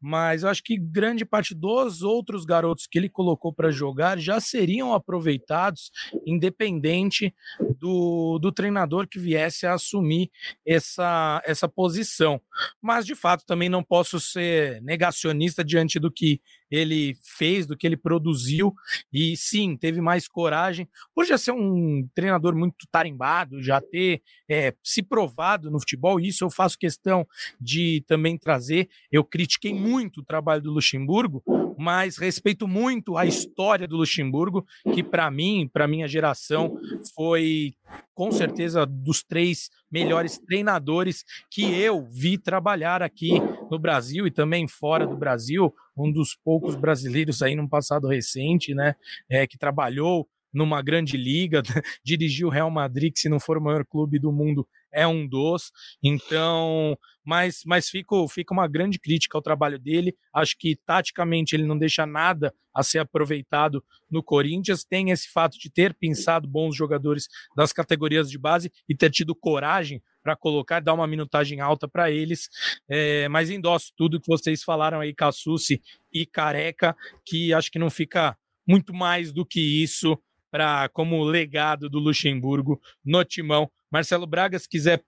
mas 0.00 0.42
eu 0.42 0.48
acho 0.48 0.62
que 0.62 0.78
grande 0.78 1.24
parte 1.24 1.54
dos 1.54 2.02
outros 2.02 2.44
garotos 2.44 2.86
que 2.86 2.98
ele 2.98 3.08
colocou 3.08 3.52
para 3.52 3.70
jogar 3.70 4.18
já 4.18 4.40
seriam 4.40 4.94
aproveitados, 4.94 5.90
independente 6.24 7.34
do, 7.80 8.38
do 8.38 8.52
treinador 8.52 9.08
que 9.08 9.18
viesse 9.18 9.66
a 9.66 9.74
assumir 9.74 10.30
essa, 10.76 11.42
essa 11.44 11.68
posição. 11.68 12.40
Mas, 12.80 13.04
de 13.04 13.14
fato, 13.14 13.44
também 13.44 13.68
não 13.68 13.82
posso 13.82 14.20
ser 14.20 14.80
negacionista 14.82 15.64
diante 15.64 15.98
do 15.98 16.10
que 16.10 16.40
ele 16.70 17.16
fez, 17.22 17.66
do 17.66 17.76
que 17.76 17.86
ele 17.86 17.96
produziu. 17.96 18.74
E 19.12 19.36
sim, 19.36 19.76
teve 19.76 20.00
mais 20.00 20.28
coragem. 20.28 20.88
Por 21.14 21.24
já 21.24 21.38
ser 21.38 21.52
um 21.52 22.08
treinador 22.14 22.54
muito 22.54 22.86
tarimbado, 22.90 23.62
já 23.62 23.80
ter 23.80 24.22
é, 24.48 24.74
se 24.82 25.02
provado 25.02 25.70
no 25.70 25.80
futebol, 25.80 26.20
isso 26.20 26.44
eu 26.44 26.50
faço 26.50 26.78
questão 26.78 27.26
de 27.60 28.04
também 28.06 28.36
trazer. 28.38 28.88
Eu 29.10 29.24
critiquei 29.24 29.74
muito 29.74 30.20
o 30.20 30.24
trabalho 30.24 30.62
do 30.62 30.72
Luxemburgo, 30.72 31.42
mas 31.78 32.16
respeito 32.16 32.66
muito 32.66 33.16
a 33.16 33.26
história 33.26 33.86
do 33.86 33.96
Luxemburgo, 33.96 34.66
que 34.94 35.02
para 35.02 35.30
mim, 35.30 35.68
para 35.72 35.86
minha 35.86 36.08
geração, 36.08 36.78
foi 37.14 37.74
com 38.14 38.32
certeza 38.32 38.86
dos 38.86 39.22
três 39.22 39.70
melhores 39.90 40.38
treinadores 40.38 41.24
que 41.50 41.62
eu 41.62 42.06
vi 42.06 42.38
trabalhar 42.38 43.02
aqui 43.02 43.32
no 43.70 43.78
Brasil 43.78 44.26
e 44.26 44.30
também 44.30 44.66
fora 44.66 45.06
do 45.06 45.16
Brasil, 45.16 45.72
um 45.96 46.12
dos 46.12 46.34
poucos 46.34 46.74
brasileiros 46.74 47.42
aí 47.42 47.54
no 47.56 47.68
passado 47.68 48.08
recente, 48.08 48.74
né, 48.74 48.94
é, 49.28 49.46
que 49.46 49.56
trabalhou 49.56 50.28
numa 50.52 50.80
grande 50.80 51.16
liga, 51.16 51.62
dirigiu 52.02 52.48
o 52.48 52.50
Real 52.50 52.70
Madrid, 52.70 53.12
que 53.12 53.20
se 53.20 53.28
não 53.28 53.38
for 53.38 53.58
o 53.58 53.60
maior 53.60 53.84
clube 53.84 54.18
do 54.18 54.32
mundo, 54.32 54.66
é 54.90 55.06
um 55.06 55.28
dos. 55.28 55.70
Então, 56.02 56.96
mas, 57.22 57.60
mas 57.66 57.90
fica, 57.90 58.16
fica 58.30 58.54
uma 58.54 58.66
grande 58.66 58.98
crítica 58.98 59.36
ao 59.36 59.42
trabalho 59.42 59.78
dele. 59.78 60.16
Acho 60.32 60.56
que 60.58 60.74
taticamente 60.86 61.54
ele 61.54 61.64
não 61.64 61.76
deixa 61.76 62.06
nada 62.06 62.54
a 62.74 62.82
ser 62.82 63.00
aproveitado 63.00 63.84
no 64.10 64.22
Corinthians. 64.22 64.84
Tem 64.84 65.10
esse 65.10 65.28
fato 65.30 65.58
de 65.58 65.70
ter 65.70 65.92
pensado 65.92 66.48
bons 66.48 66.74
jogadores 66.74 67.28
das 67.54 67.72
categorias 67.72 68.30
de 68.30 68.38
base 68.38 68.72
e 68.88 68.96
ter 68.96 69.10
tido 69.10 69.34
coragem 69.34 70.02
para 70.26 70.34
colocar, 70.34 70.80
dar 70.80 70.92
uma 70.92 71.06
minutagem 71.06 71.60
alta 71.60 71.86
para 71.86 72.10
eles. 72.10 72.48
É, 72.88 73.28
mas 73.28 73.48
endosso 73.48 73.92
tudo 73.96 74.20
que 74.20 74.26
vocês 74.26 74.64
falaram 74.64 74.98
aí, 74.98 75.14
Cassucci 75.14 75.80
e 76.12 76.26
Careca, 76.26 76.96
que 77.24 77.54
acho 77.54 77.70
que 77.70 77.78
não 77.78 77.88
fica 77.88 78.36
muito 78.66 78.92
mais 78.92 79.32
do 79.32 79.46
que 79.46 79.60
isso 79.60 80.18
para 80.50 80.88
como 80.88 81.22
legado 81.22 81.88
do 81.88 82.00
Luxemburgo 82.00 82.80
no 83.04 83.22
timão. 83.24 83.70
Marcelo 83.88 84.26
Braga, 84.26 84.58
se 84.58 84.68
quiser 84.68 85.00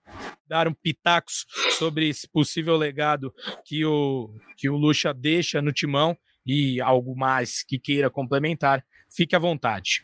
dar 0.47 0.69
um 0.69 0.73
pitacos 0.73 1.45
sobre 1.77 2.07
esse 2.07 2.25
possível 2.25 2.77
legado 2.77 3.33
que 3.65 3.83
o, 3.83 4.33
que 4.55 4.69
o 4.69 4.77
Luxa 4.77 5.13
deixa 5.13 5.61
no 5.61 5.73
timão 5.73 6.17
e 6.45 6.79
algo 6.79 7.13
mais 7.13 7.61
que 7.61 7.77
queira 7.77 8.09
complementar, 8.09 8.85
fique 9.13 9.35
à 9.35 9.39
vontade. 9.39 10.01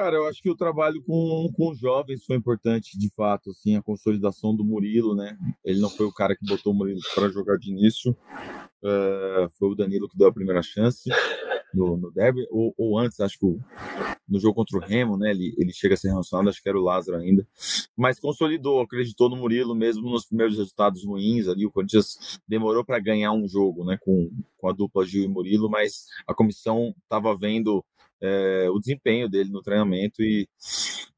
Cara, 0.00 0.16
eu 0.16 0.26
acho 0.26 0.40
que 0.40 0.48
o 0.48 0.56
trabalho 0.56 1.02
com, 1.02 1.52
com 1.54 1.74
jovens 1.74 2.24
foi 2.24 2.34
importante, 2.34 2.98
de 2.98 3.10
fato, 3.10 3.50
assim, 3.50 3.76
a 3.76 3.82
consolidação 3.82 4.56
do 4.56 4.64
Murilo, 4.64 5.14
né? 5.14 5.36
Ele 5.62 5.78
não 5.78 5.90
foi 5.90 6.06
o 6.06 6.12
cara 6.12 6.34
que 6.34 6.42
botou 6.42 6.72
o 6.72 6.74
Murilo 6.74 7.02
para 7.14 7.28
jogar 7.28 7.58
de 7.58 7.70
início, 7.70 8.12
uh, 8.82 9.50
foi 9.58 9.68
o 9.68 9.74
Danilo 9.74 10.08
que 10.08 10.16
deu 10.16 10.28
a 10.28 10.32
primeira 10.32 10.62
chance. 10.62 11.10
no, 11.74 11.98
no 11.98 12.10
derby, 12.10 12.46
ou, 12.50 12.74
ou 12.78 12.98
antes, 12.98 13.20
acho 13.20 13.38
que 13.38 13.46
no 14.26 14.40
jogo 14.40 14.54
contra 14.54 14.78
o 14.78 14.80
Remo, 14.80 15.18
né? 15.18 15.32
Ele, 15.32 15.54
ele 15.58 15.70
chega 15.70 15.92
a 15.92 15.98
ser 15.98 16.08
relacionado, 16.08 16.48
acho 16.48 16.62
que 16.62 16.68
era 16.70 16.78
o 16.78 16.82
Lázaro 16.82 17.18
ainda. 17.18 17.46
Mas 17.94 18.18
consolidou, 18.18 18.80
acreditou 18.80 19.28
no 19.28 19.36
Murilo 19.36 19.74
mesmo 19.74 20.08
nos 20.08 20.24
primeiros 20.24 20.56
resultados 20.56 21.04
ruins 21.04 21.46
ali. 21.46 21.66
O 21.66 21.70
Corinthians 21.70 22.40
demorou 22.48 22.82
para 22.82 22.98
ganhar 22.98 23.32
um 23.32 23.46
jogo, 23.46 23.84
né? 23.84 23.98
Com, 24.00 24.30
com 24.56 24.70
a 24.70 24.72
dupla 24.72 25.04
Gil 25.04 25.24
e 25.24 25.28
Murilo, 25.28 25.68
mas 25.68 26.06
a 26.26 26.32
comissão 26.32 26.94
estava 27.04 27.36
vendo 27.36 27.84
é, 28.20 28.68
o 28.70 28.78
desempenho 28.78 29.28
dele 29.28 29.50
no 29.50 29.62
treinamento 29.62 30.22
e, 30.22 30.48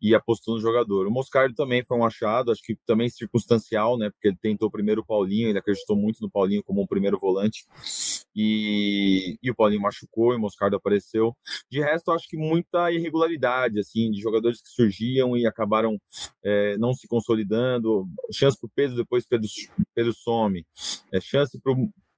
e 0.00 0.14
apostou 0.14 0.54
no 0.54 0.60
jogador. 0.60 1.06
O 1.06 1.10
Moscardo 1.10 1.54
também 1.54 1.84
foi 1.84 1.96
um 1.96 2.04
achado, 2.04 2.50
acho 2.50 2.62
que 2.62 2.76
também 2.86 3.08
circunstancial, 3.08 3.98
né? 3.98 4.10
Porque 4.10 4.28
ele 4.28 4.38
tentou 4.40 4.70
primeiro 4.70 5.00
o 5.00 5.06
Paulinho, 5.06 5.48
ele 5.48 5.58
acreditou 5.58 5.96
muito 5.96 6.20
no 6.20 6.30
Paulinho 6.30 6.62
como 6.62 6.82
um 6.82 6.86
primeiro 6.86 7.18
volante 7.18 7.66
e, 8.34 9.38
e 9.42 9.50
o 9.50 9.54
Paulinho 9.54 9.82
machucou 9.82 10.32
e 10.32 10.36
o 10.36 10.40
Moscardo 10.40 10.76
apareceu. 10.76 11.36
De 11.70 11.80
resto, 11.80 12.10
acho 12.10 12.28
que 12.28 12.36
muita 12.36 12.90
irregularidade, 12.90 13.78
assim, 13.78 14.10
de 14.10 14.20
jogadores 14.20 14.60
que 14.60 14.68
surgiam 14.68 15.36
e 15.36 15.46
acabaram 15.46 16.00
é, 16.42 16.76
não 16.78 16.94
se 16.94 17.06
consolidando. 17.06 18.06
Chance 18.32 18.58
para 18.58 18.66
o 18.66 18.70
Pedro, 18.74 18.96
depois 18.96 19.26
Pedro, 19.26 19.48
Pedro 19.94 20.12
some. 20.14 20.66
É, 21.12 21.20
chance 21.20 21.60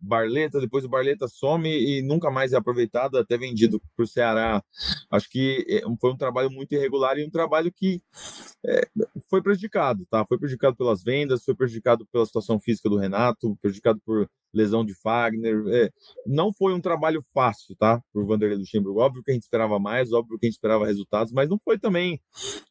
Barleta, 0.04 0.60
depois 0.60 0.84
o 0.84 0.88
Barleta 0.88 1.26
some 1.28 1.68
e 1.68 2.02
nunca 2.02 2.30
mais 2.30 2.52
é 2.52 2.56
aproveitado, 2.56 3.16
até 3.16 3.36
vendido 3.36 3.80
para 3.96 4.04
o 4.04 4.06
Ceará. 4.06 4.62
Acho 5.10 5.28
que 5.30 5.64
é, 5.68 5.82
foi 6.00 6.12
um 6.12 6.16
trabalho 6.16 6.50
muito 6.50 6.74
irregular 6.74 7.18
e 7.18 7.24
um 7.24 7.30
trabalho 7.30 7.72
que 7.72 8.02
é, 8.66 8.88
foi 9.28 9.42
prejudicado, 9.42 10.06
tá? 10.10 10.24
Foi 10.26 10.38
prejudicado 10.38 10.76
pelas 10.76 11.02
vendas, 11.02 11.44
foi 11.44 11.54
prejudicado 11.54 12.06
pela 12.12 12.26
situação 12.26 12.58
física 12.58 12.88
do 12.88 12.98
Renato, 12.98 13.56
prejudicado 13.60 14.00
por 14.04 14.28
lesão 14.54 14.84
de 14.84 14.94
Fagner. 14.94 15.62
É, 15.68 15.90
não 16.26 16.52
foi 16.52 16.72
um 16.72 16.80
trabalho 16.80 17.22
fácil, 17.34 17.74
tá? 17.76 18.00
Por 18.12 18.24
Vanderlei 18.24 18.58
Luxemburgo. 18.58 19.00
Óbvio 19.00 19.22
que 19.22 19.30
a 19.30 19.34
gente 19.34 19.42
esperava 19.42 19.78
mais, 19.78 20.12
óbvio 20.12 20.38
que 20.38 20.46
a 20.46 20.48
gente 20.48 20.54
esperava 20.54 20.86
resultados, 20.86 21.32
mas 21.32 21.48
não 21.48 21.58
foi 21.58 21.78
também. 21.78 22.20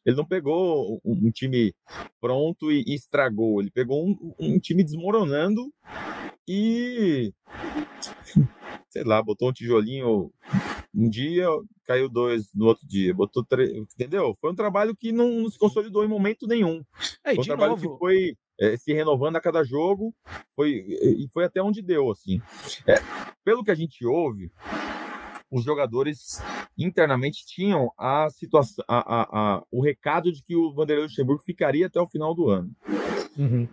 Ele 0.04 0.16
não 0.16 0.24
pegou 0.24 1.00
um, 1.04 1.26
um 1.26 1.30
time 1.30 1.74
pronto 2.20 2.72
e, 2.72 2.82
e, 2.86 2.94
estragou. 2.94 3.60
Ele 3.60 3.70
pegou 3.70 4.04
um, 4.04 4.34
um 4.38 4.58
time 4.58 4.82
desmoronando 4.82 5.72
e 6.46 7.32
sei 8.94 9.02
lá, 9.02 9.22
botou 9.22 9.48
um 9.48 9.52
tijolinho 9.52 10.30
um 10.94 11.08
dia, 11.08 11.48
caiu 11.84 12.08
dois 12.08 12.54
no 12.54 12.66
outro 12.66 12.86
dia, 12.86 13.12
botou 13.12 13.44
três, 13.44 13.72
entendeu? 13.72 14.36
Foi 14.40 14.52
um 14.52 14.54
trabalho 14.54 14.94
que 14.94 15.10
não, 15.10 15.50
se 15.50 15.58
consolidou 15.58 16.04
em 16.04 16.08
momento 16.08 16.46
nenhum. 16.46 16.84
É, 17.24 17.34
foi 17.34 17.42
um 17.42 17.46
trabalho 17.46 17.70
novo... 17.72 17.90
que 17.90 17.98
foi 17.98 18.36
é, 18.60 18.76
se 18.76 18.92
renovando 18.92 19.34
a 19.34 19.40
cada 19.40 19.64
jogo, 19.64 20.14
foi 20.54 20.70
e 20.70 21.26
foi 21.32 21.44
até 21.44 21.60
onde 21.60 21.82
deu, 21.82 22.10
assim. 22.10 22.40
É, 22.86 22.94
pelo 23.44 23.64
que 23.64 23.72
a 23.72 23.74
gente 23.74 24.06
ouve, 24.06 24.52
os 25.50 25.64
jogadores 25.64 26.40
internamente 26.78 27.44
tinham 27.44 27.90
a 27.98 28.28
situação, 28.30 28.84
a, 28.86 28.98
a, 28.98 29.22
a, 29.22 29.62
o 29.72 29.82
recado 29.82 30.30
de 30.30 30.42
que 30.42 30.54
o 30.54 30.72
Vanderlei 30.72 31.06
Luxemburgo 31.06 31.42
ficaria 31.42 31.86
até 31.86 32.00
o 32.00 32.06
final 32.06 32.32
do 32.32 32.48
ano. 32.48 32.70
Uhum 33.36 33.68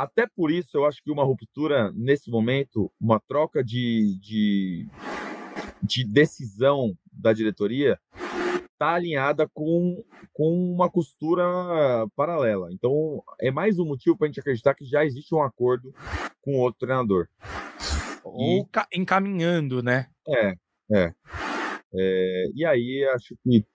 até 0.00 0.26
por 0.26 0.50
isso 0.50 0.78
eu 0.78 0.86
acho 0.86 1.02
que 1.02 1.10
uma 1.10 1.24
ruptura 1.24 1.92
nesse 1.92 2.30
momento, 2.30 2.90
uma 2.98 3.20
troca 3.20 3.62
de, 3.62 4.18
de, 4.18 4.88
de 5.82 6.04
decisão 6.04 6.96
da 7.12 7.34
diretoria 7.34 8.00
está 8.72 8.94
alinhada 8.94 9.46
com, 9.52 10.02
com 10.32 10.72
uma 10.72 10.88
costura 10.88 11.44
paralela. 12.16 12.72
Então 12.72 13.22
é 13.38 13.50
mais 13.50 13.78
um 13.78 13.84
motivo 13.84 14.16
para 14.16 14.24
a 14.24 14.28
gente 14.28 14.40
acreditar 14.40 14.74
que 14.74 14.86
já 14.86 15.04
existe 15.04 15.34
um 15.34 15.42
acordo 15.42 15.94
com 16.40 16.58
outro 16.58 16.78
treinador. 16.86 17.28
Ou 18.24 18.40
e... 18.40 18.98
encaminhando, 18.98 19.82
né? 19.82 20.06
É, 20.26 20.54
é, 20.94 21.12
é. 21.94 22.44
E 22.54 22.64
aí 22.64 23.06
acho 23.12 23.36
que 23.44 23.66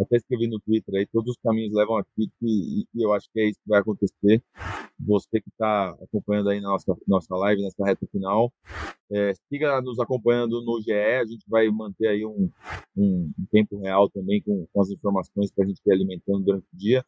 até 0.00 0.16
escrevi 0.16 0.46
no 0.46 0.60
Twitter 0.60 0.94
aí, 0.94 1.06
todos 1.06 1.30
os 1.30 1.36
caminhos 1.42 1.74
levam 1.74 1.96
aqui 1.96 2.30
e, 2.42 2.86
e 2.94 3.02
eu 3.02 3.12
acho 3.12 3.28
que 3.32 3.40
é 3.40 3.48
isso 3.48 3.58
que 3.62 3.68
vai 3.68 3.80
acontecer. 3.80 4.42
Você 4.98 5.40
que 5.40 5.48
está 5.48 5.90
acompanhando 6.02 6.50
aí 6.50 6.60
na 6.60 6.68
nossa, 6.68 6.96
nossa 7.06 7.36
live, 7.36 7.62
nessa 7.62 7.84
reta 7.84 8.06
final, 8.10 8.52
é, 9.10 9.32
siga 9.48 9.80
nos 9.80 9.98
acompanhando 9.98 10.62
no 10.62 10.80
GE, 10.80 10.92
a 10.92 11.24
gente 11.24 11.44
vai 11.48 11.68
manter 11.68 12.08
aí 12.08 12.24
um, 12.24 12.50
um, 12.96 13.30
um 13.38 13.46
tempo 13.50 13.78
real 13.78 14.08
também 14.10 14.42
com, 14.42 14.66
com 14.72 14.80
as 14.80 14.90
informações 14.90 15.50
que 15.50 15.62
a 15.62 15.66
gente 15.66 15.80
vai 15.84 15.94
alimentando 15.94 16.44
durante 16.44 16.66
o 16.72 16.76
dia. 16.76 17.04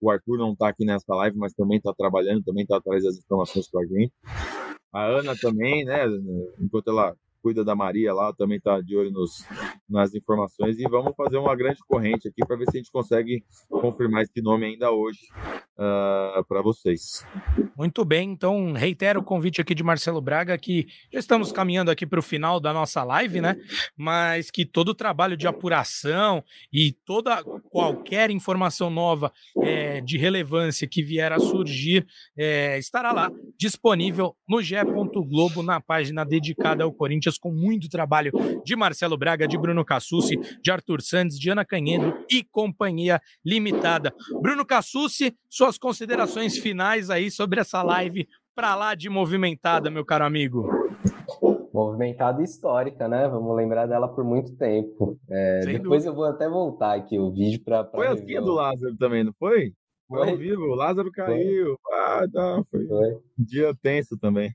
O 0.00 0.10
Arthur 0.10 0.38
não 0.38 0.52
está 0.52 0.68
aqui 0.68 0.84
nessa 0.84 1.14
live, 1.14 1.36
mas 1.36 1.52
também 1.52 1.78
está 1.78 1.92
trabalhando, 1.92 2.44
também 2.44 2.62
está 2.62 2.76
atrás 2.76 3.02
das 3.02 3.18
informações 3.18 3.68
para 3.68 3.82
a 3.82 3.86
gente. 3.86 4.12
A 4.92 5.04
Ana 5.04 5.36
também, 5.36 5.84
né, 5.84 6.04
enquanto 6.60 6.88
ela 6.90 7.16
cuida 7.42 7.64
da 7.64 7.74
Maria 7.74 8.14
lá, 8.14 8.32
também 8.32 8.58
está 8.58 8.80
de 8.80 8.96
olho 8.96 9.10
nos, 9.10 9.44
nas 9.88 10.14
informações 10.14 10.78
e 10.78 10.84
vamos 10.84 11.14
fazer 11.16 11.36
uma 11.36 11.54
grande 11.56 11.80
corrente 11.86 12.28
aqui 12.28 12.46
para 12.46 12.56
ver 12.56 12.70
se 12.70 12.76
a 12.76 12.80
gente 12.80 12.92
consegue 12.92 13.44
confirmar 13.68 14.22
esse 14.22 14.40
nome 14.40 14.66
ainda 14.66 14.90
hoje 14.92 15.20
uh, 15.78 16.38
ah, 16.38 16.44
para 16.46 16.62
vocês. 16.62 17.24
Muito 17.76 18.04
bem, 18.04 18.30
então 18.30 18.72
reitero 18.72 19.20
o 19.20 19.24
convite 19.24 19.60
aqui 19.60 19.74
de 19.74 19.82
Marcelo 19.82 20.20
Braga 20.20 20.56
que 20.58 20.86
já 21.12 21.18
estamos 21.18 21.50
caminhando 21.52 21.90
aqui 21.90 22.06
para 22.06 22.20
o 22.20 22.22
final 22.22 22.60
da 22.60 22.72
nossa 22.72 23.02
live, 23.02 23.40
né? 23.40 23.56
Mas 23.96 24.50
que 24.50 24.64
todo 24.64 24.90
o 24.90 24.94
trabalho 24.94 25.36
de 25.36 25.46
apuração 25.46 26.44
e 26.72 26.92
toda 27.04 27.42
qualquer 27.70 28.30
informação 28.30 28.90
nova 28.90 29.32
é, 29.62 30.00
de 30.00 30.18
relevância 30.18 30.86
que 30.86 31.02
vier 31.02 31.32
a 31.32 31.38
surgir 31.38 32.06
é, 32.36 32.78
estará 32.78 33.12
lá 33.12 33.30
disponível 33.58 34.36
no 34.48 34.62
ge. 34.62 34.76
Globo 35.28 35.62
na 35.62 35.80
página 35.80 36.24
dedicada 36.24 36.84
ao 36.84 36.92
Corinthians 36.92 37.38
com 37.38 37.52
muito 37.52 37.88
trabalho 37.88 38.32
de 38.64 38.74
Marcelo 38.74 39.16
Braga, 39.16 39.46
de 39.46 39.58
Bruno 39.58 39.84
Cassucci, 39.84 40.38
de 40.62 40.70
Arthur 40.70 41.02
Santos, 41.02 41.38
de 41.38 41.50
Ana 41.50 41.64
Canhedo 41.64 42.14
e 42.30 42.42
Companhia 42.42 43.20
Limitada. 43.44 44.14
Bruno 44.40 44.64
Cassucci, 44.64 45.34
suas 45.62 45.78
considerações 45.78 46.58
finais 46.58 47.08
aí 47.08 47.30
sobre 47.30 47.60
essa 47.60 47.84
live 47.84 48.28
para 48.52 48.74
lá 48.74 48.96
de 48.96 49.08
movimentada, 49.08 49.92
meu 49.92 50.04
caro 50.04 50.24
amigo. 50.24 50.68
Movimentada 51.72 52.42
histórica, 52.42 53.06
né? 53.06 53.28
Vamos 53.28 53.54
lembrar 53.54 53.86
dela 53.86 54.08
por 54.08 54.24
muito 54.24 54.56
tempo. 54.56 55.16
É, 55.30 55.60
depois 55.60 55.82
dúvida. 55.82 56.08
eu 56.08 56.14
vou 56.14 56.24
até 56.24 56.48
voltar 56.48 56.94
aqui 56.94 57.16
o 57.16 57.30
vídeo 57.30 57.62
para. 57.64 57.84
Foi 57.84 58.08
a 58.08 58.16
filha 58.16 58.42
do 58.42 58.52
Lázaro 58.52 58.96
também, 58.96 59.22
não 59.22 59.32
foi? 59.38 59.72
Foi, 60.08 60.18
foi 60.18 60.30
ao 60.30 60.36
vivo, 60.36 60.62
o 60.62 60.74
Lázaro 60.74 61.12
caiu. 61.12 61.78
Foi. 61.80 61.96
Ah, 61.96 62.26
tá, 62.30 62.62
foi. 62.68 62.86
foi. 62.88 63.18
Dia 63.38 63.72
tenso 63.80 64.18
também. 64.18 64.52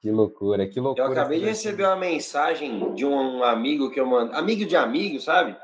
Que 0.00 0.10
loucura, 0.10 0.66
que 0.66 0.80
loucura. 0.80 1.08
Eu 1.08 1.12
acabei 1.12 1.40
de 1.40 1.44
receber 1.44 1.84
uma 1.84 1.96
mensagem 1.96 2.94
de 2.94 3.04
um 3.04 3.44
amigo 3.44 3.90
que 3.90 4.00
eu 4.00 4.06
mando, 4.06 4.32
amigo 4.32 4.64
de 4.64 4.76
amigo, 4.76 5.20
sabe? 5.20 5.54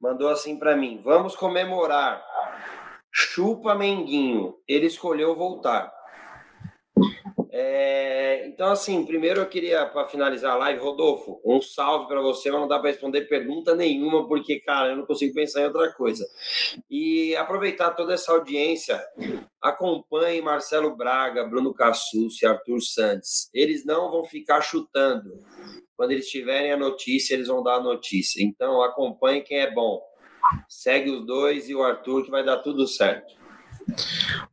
Mandou 0.00 0.28
assim 0.28 0.56
para 0.56 0.76
mim: 0.76 1.00
"Vamos 1.02 1.34
comemorar. 1.34 2.30
Chupa 3.12 3.74
Menguinho, 3.74 4.54
ele 4.68 4.86
escolheu 4.86 5.34
voltar". 5.34 5.92
É, 7.52 8.46
então, 8.46 8.68
assim, 8.68 9.04
primeiro 9.04 9.40
eu 9.40 9.48
queria, 9.48 9.84
para 9.86 10.06
finalizar 10.06 10.52
a 10.52 10.56
live, 10.56 10.80
Rodolfo, 10.80 11.40
um 11.44 11.60
salve 11.60 12.06
para 12.06 12.20
você, 12.20 12.50
mas 12.50 12.60
não 12.60 12.68
dá 12.68 12.78
para 12.78 12.90
responder 12.90 13.22
pergunta 13.22 13.74
nenhuma, 13.74 14.26
porque, 14.28 14.60
cara, 14.60 14.90
eu 14.90 14.96
não 14.96 15.06
consigo 15.06 15.34
pensar 15.34 15.62
em 15.62 15.64
outra 15.64 15.92
coisa. 15.92 16.24
E 16.88 17.34
aproveitar 17.36 17.90
toda 17.90 18.14
essa 18.14 18.32
audiência, 18.32 19.02
acompanhe 19.60 20.40
Marcelo 20.40 20.94
Braga, 20.96 21.44
Bruno 21.44 21.74
Cassus 21.74 22.40
e 22.40 22.46
Arthur 22.46 22.80
Santos. 22.80 23.50
Eles 23.52 23.84
não 23.84 24.10
vão 24.10 24.24
ficar 24.24 24.60
chutando. 24.60 25.30
Quando 25.96 26.12
eles 26.12 26.28
tiverem 26.28 26.72
a 26.72 26.76
notícia, 26.76 27.34
eles 27.34 27.48
vão 27.48 27.62
dar 27.62 27.76
a 27.76 27.82
notícia. 27.82 28.42
Então, 28.42 28.82
acompanhe 28.82 29.42
quem 29.42 29.58
é 29.58 29.70
bom. 29.70 30.00
Segue 30.68 31.10
os 31.10 31.26
dois 31.26 31.68
e 31.68 31.74
o 31.74 31.82
Arthur, 31.82 32.24
que 32.24 32.30
vai 32.30 32.44
dar 32.44 32.58
tudo 32.58 32.86
certo. 32.86 33.34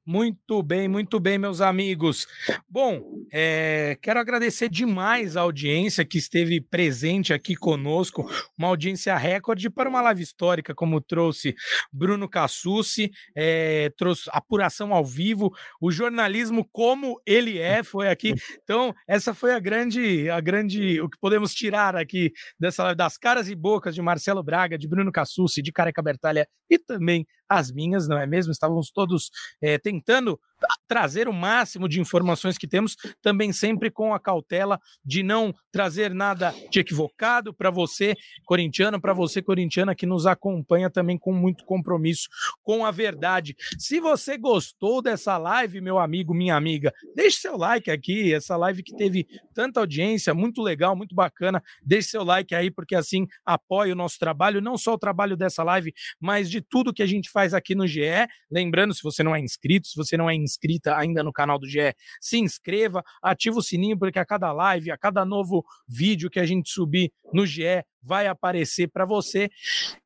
Muito 0.09 0.63
bem, 0.63 0.88
muito 0.88 1.19
bem, 1.19 1.38
meus 1.38 1.59
amigos. 1.59 2.25
Bom, 2.69 3.25
é, 3.29 3.97
quero 4.01 4.21
agradecer 4.21 4.69
demais 4.69 5.35
a 5.35 5.41
audiência 5.41 6.05
que 6.05 6.17
esteve 6.17 6.61
presente 6.61 7.34
aqui 7.34 7.57
conosco, 7.57 8.25
uma 8.57 8.69
audiência 8.69 9.17
recorde 9.17 9.69
para 9.69 9.89
uma 9.89 9.99
live 9.99 10.23
histórica, 10.23 10.73
como 10.73 11.01
trouxe 11.01 11.53
Bruno 11.91 12.29
Cassucci, 12.29 13.11
é, 13.35 13.91
trouxe 13.97 14.29
apuração 14.31 14.93
ao 14.93 15.03
vivo, 15.03 15.51
o 15.81 15.91
jornalismo 15.91 16.65
como 16.71 17.21
ele 17.25 17.59
é, 17.59 17.84
foi 17.84 18.07
aqui. 18.07 18.34
Então, 18.63 18.95
essa 19.05 19.34
foi 19.34 19.53
a 19.53 19.59
grande, 19.59 20.29
a 20.29 20.39
grande, 20.39 21.01
o 21.01 21.09
que 21.09 21.19
podemos 21.19 21.53
tirar 21.53 21.97
aqui 21.97 22.31
dessa 22.57 22.84
live, 22.84 22.97
das 22.97 23.17
caras 23.17 23.49
e 23.49 23.55
bocas 23.55 23.93
de 23.93 24.01
Marcelo 24.01 24.41
Braga, 24.41 24.77
de 24.77 24.88
Bruno 24.88 25.11
Cassucci, 25.11 25.61
de 25.61 25.73
Careca 25.73 26.01
Bertalha 26.01 26.47
e 26.69 26.79
também 26.79 27.27
as 27.49 27.72
minhas, 27.72 28.07
não 28.07 28.18
é 28.18 28.26
mesmo? 28.26 28.52
Estávamos 28.52 28.91
todos 28.91 29.30
é, 29.61 29.78
tentando 29.78 30.40
trazer 30.88 31.27
o 31.27 31.34
máximo 31.34 31.88
de 31.88 31.99
informações 31.99 32.57
que 32.57 32.67
temos, 32.67 32.95
também 33.21 33.51
sempre 33.51 33.91
com 33.91 34.13
a 34.13 34.19
cautela 34.19 34.79
de 35.03 35.21
não 35.21 35.53
trazer 35.71 36.13
nada 36.13 36.53
de 36.71 36.79
equivocado 36.79 37.53
para 37.53 37.69
você, 37.69 38.15
corintiano, 38.45 38.99
para 38.99 39.13
você, 39.13 39.41
corintiana, 39.41 39.93
que 39.93 40.05
nos 40.05 40.25
acompanha 40.25 40.89
também 40.89 41.17
com 41.17 41.34
muito 41.34 41.65
compromisso 41.65 42.27
com 42.63 42.85
a 42.85 42.91
verdade. 42.91 43.55
Se 43.77 43.99
você 43.99 44.38
gostou 44.38 45.01
dessa 45.01 45.38
live, 45.38 45.81
meu 45.81 45.99
amigo, 45.99 46.34
minha 46.34 46.55
amiga, 46.55 46.93
deixe 47.15 47.38
seu 47.38 47.57
like 47.57 47.91
aqui, 47.91 48.34
essa 48.34 48.55
live 48.55 48.81
que 48.81 48.95
teve 48.95 49.27
tanta 49.53 49.79
audiência, 49.79 50.34
muito 50.34 50.61
legal, 50.61 50.95
muito 50.95 51.13
bacana. 51.13 51.61
Deixe 51.84 52.09
seu 52.09 52.23
like 52.23 52.55
aí, 52.55 52.71
porque 52.71 52.95
assim 52.95 53.27
apoia 53.45 53.93
o 53.93 53.95
nosso 53.95 54.17
trabalho, 54.17 54.61
não 54.61 54.77
só 54.77 54.93
o 54.93 54.97
trabalho 54.97 55.35
dessa 55.35 55.63
live, 55.63 55.93
mas 56.19 56.49
de 56.49 56.61
tudo 56.61 56.93
que 56.93 57.03
a 57.03 57.07
gente 57.07 57.29
faz 57.29 57.53
aqui 57.53 57.75
no 57.75 57.88
GE. 57.88 58.01
Lembrando, 58.49 58.93
se 58.93 59.03
você 59.03 59.23
não 59.23 59.35
é 59.35 59.39
inscrito, 59.39 59.88
se 59.88 59.95
você 59.95 60.15
não 60.15 60.29
é 60.29 60.35
inscrita 60.48 60.98
ainda 60.98 61.24
no 61.24 61.32
canal 61.32 61.60
do 61.60 61.68
GE, 61.68 61.94
se 62.22 62.38
inscreva, 62.40 63.03
ativa 63.22 63.57
o 63.57 63.61
sininho, 63.61 63.98
porque 63.98 64.19
a 64.19 64.26
cada 64.26 64.52
live, 64.52 64.91
a 64.91 64.98
cada 64.98 65.26
novo 65.26 65.64
vídeo 65.88 66.30
que 66.30 66.40
a 66.40 66.45
gente 66.45 66.69
subir 66.69 67.11
no 67.34 67.45
GE, 67.45 67.84
vai 68.02 68.28
aparecer 68.28 68.88
para 68.88 69.06
você. 69.06 69.49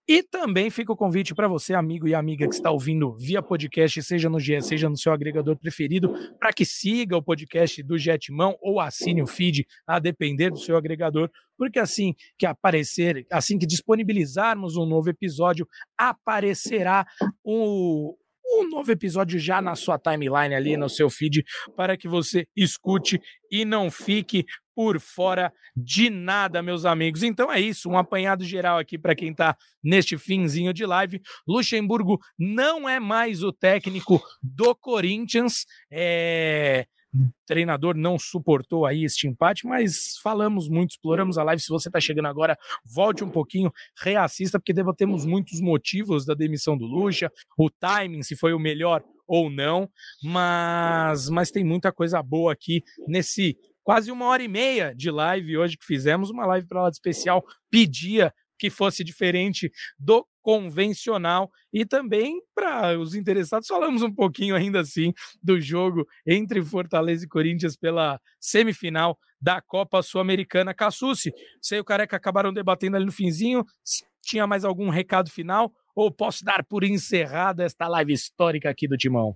E 0.07 0.23
também 0.23 0.69
fica 0.69 0.91
o 0.91 0.97
convite 0.97 1.34
para 1.34 1.47
você, 1.47 1.73
amigo 1.73 2.07
e 2.07 2.15
amiga 2.15 2.47
que 2.47 2.55
está 2.55 2.72
ouvindo 2.72 3.15
via 3.15 3.41
podcast, 3.41 4.01
seja 4.03 4.30
no 4.30 4.39
GE, 4.39 4.61
seja 4.61 4.89
no 4.89 4.97
seu 4.97 5.13
agregador 5.13 5.55
preferido, 5.55 6.11
para 6.39 6.51
que 6.51 6.65
siga 6.65 7.15
o 7.15 7.23
podcast 7.23 7.81
do 7.84 7.97
Jetmão 7.97 8.57
ou 8.59 8.80
assine 8.81 9.22
o 9.22 9.27
feed, 9.27 9.65
a 9.85 9.99
depender 9.99 10.49
do 10.49 10.57
seu 10.57 10.76
agregador, 10.76 11.30
porque 11.57 11.80
assim 11.80 12.15
que 12.38 12.45
aparecer, 12.45 13.26
assim 13.31 13.57
que 13.57 13.68
disponibilizarmos 13.68 14.76
um 14.76 14.85
novo 14.85 15.09
episódio, 15.09 15.68
aparecerá 15.97 17.05
o, 17.43 18.18
um 18.51 18.69
novo 18.69 18.91
episódio 18.91 19.39
já 19.39 19.61
na 19.61 19.75
sua 19.75 19.97
timeline 19.97 20.53
ali, 20.53 20.77
no 20.77 20.89
seu 20.89 21.09
feed, 21.09 21.43
para 21.75 21.95
que 21.95 22.07
você 22.07 22.47
escute 22.55 23.19
e 23.49 23.63
não 23.65 23.89
fique 23.89 24.45
por 24.75 24.99
fora 24.99 25.53
de 25.75 26.09
nada, 26.09 26.61
meus 26.61 26.85
amigos. 26.85 27.23
Então 27.23 27.51
é 27.51 27.59
isso, 27.59 27.89
um 27.89 27.97
apanhado 27.97 28.43
geral 28.43 28.77
aqui 28.77 28.97
para 28.97 29.15
quem 29.15 29.31
está 29.31 29.55
neste 29.83 30.17
finzinho 30.17 30.73
de 30.73 30.85
live. 30.85 31.21
Luxemburgo 31.47 32.19
não 32.37 32.87
é 32.87 32.99
mais 32.99 33.43
o 33.43 33.51
técnico 33.51 34.21
do 34.41 34.75
Corinthians. 34.75 35.65
É 35.91 36.85
treinador 37.45 37.95
não 37.95 38.17
suportou 38.17 38.85
aí 38.85 39.03
este 39.03 39.27
empate, 39.27 39.65
mas 39.65 40.17
falamos 40.21 40.69
muito, 40.69 40.91
exploramos 40.91 41.38
a 41.38 41.43
live. 41.43 41.61
Se 41.61 41.69
você 41.69 41.89
está 41.89 41.99
chegando 41.99 42.27
agora, 42.27 42.57
volte 42.85 43.23
um 43.23 43.29
pouquinho, 43.29 43.71
reassista, 43.97 44.59
porque 44.59 44.73
debatemos 44.73 45.25
muitos 45.25 45.59
motivos 45.59 46.25
da 46.25 46.33
demissão 46.33 46.77
do 46.77 46.85
Lucha, 46.85 47.31
o 47.57 47.69
timing, 47.69 48.23
se 48.23 48.35
foi 48.35 48.53
o 48.53 48.59
melhor 48.59 49.03
ou 49.27 49.49
não, 49.49 49.89
mas, 50.23 51.29
mas 51.29 51.51
tem 51.51 51.63
muita 51.63 51.91
coisa 51.91 52.21
boa 52.21 52.51
aqui 52.51 52.83
nesse 53.07 53.57
quase 53.83 54.11
uma 54.11 54.25
hora 54.25 54.43
e 54.43 54.47
meia 54.47 54.93
de 54.95 55.09
live 55.09 55.57
hoje 55.57 55.77
que 55.77 55.85
fizemos, 55.85 56.29
uma 56.29 56.45
live 56.45 56.67
para 56.67 56.83
lá 56.83 56.89
de 56.89 56.95
especial, 56.95 57.43
pedia 57.69 58.33
que 58.61 58.69
fosse 58.69 59.03
diferente 59.03 59.71
do 59.97 60.23
convencional. 60.39 61.51
E 61.73 61.83
também 61.83 62.39
para 62.53 62.99
os 62.99 63.15
interessados 63.15 63.67
falamos 63.67 64.03
um 64.03 64.13
pouquinho 64.13 64.55
ainda 64.55 64.81
assim 64.81 65.13
do 65.41 65.59
jogo 65.59 66.07
entre 66.27 66.63
Fortaleza 66.63 67.25
e 67.25 67.27
Corinthians 67.27 67.75
pela 67.75 68.21
semifinal 68.39 69.17
da 69.41 69.59
Copa 69.59 70.03
Sul-Americana. 70.03 70.75
Cassucci, 70.75 71.33
sei 71.59 71.79
o 71.79 71.83
Careca 71.83 72.15
acabaram 72.15 72.53
debatendo 72.53 72.97
ali 72.97 73.05
no 73.05 73.11
finzinho, 73.11 73.65
tinha 74.21 74.45
mais 74.45 74.63
algum 74.63 74.89
recado 74.89 75.31
final 75.31 75.73
ou 75.95 76.11
posso 76.11 76.43
dar 76.43 76.63
por 76.63 76.84
encerrada 76.84 77.63
esta 77.63 77.88
live 77.88 78.13
histórica 78.13 78.69
aqui 78.69 78.88
do 78.88 78.97
Timão? 78.97 79.35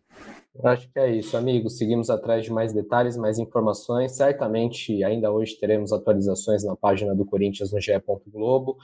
Acho 0.63 0.89
que 0.89 0.97
é 0.99 1.13
isso, 1.13 1.35
amigos. 1.35 1.77
Seguimos 1.77 2.09
atrás 2.09 2.45
de 2.45 2.51
mais 2.51 2.71
detalhes, 2.71 3.17
mais 3.17 3.37
informações. 3.37 4.13
Certamente, 4.13 5.03
ainda 5.03 5.29
hoje 5.31 5.55
teremos 5.59 5.91
atualizações 5.91 6.63
na 6.63 6.75
página 6.75 7.13
do 7.13 7.25
Corinthians 7.25 7.73
no 7.73 7.81
GE. 7.81 7.91
Globo. 8.27 8.77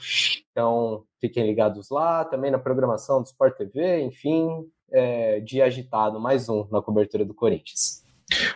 Então, 0.51 1.03
fiquem 1.19 1.45
ligados 1.45 1.89
lá. 1.89 2.25
Também 2.25 2.51
na 2.51 2.59
programação 2.59 3.21
do 3.21 3.25
Sport 3.25 3.55
TV, 3.55 4.01
enfim, 4.01 4.49
é, 4.91 5.39
dia 5.39 5.65
agitado, 5.65 6.19
mais 6.19 6.49
um 6.49 6.67
na 6.69 6.81
cobertura 6.81 7.23
do 7.23 7.33
Corinthians. 7.33 8.00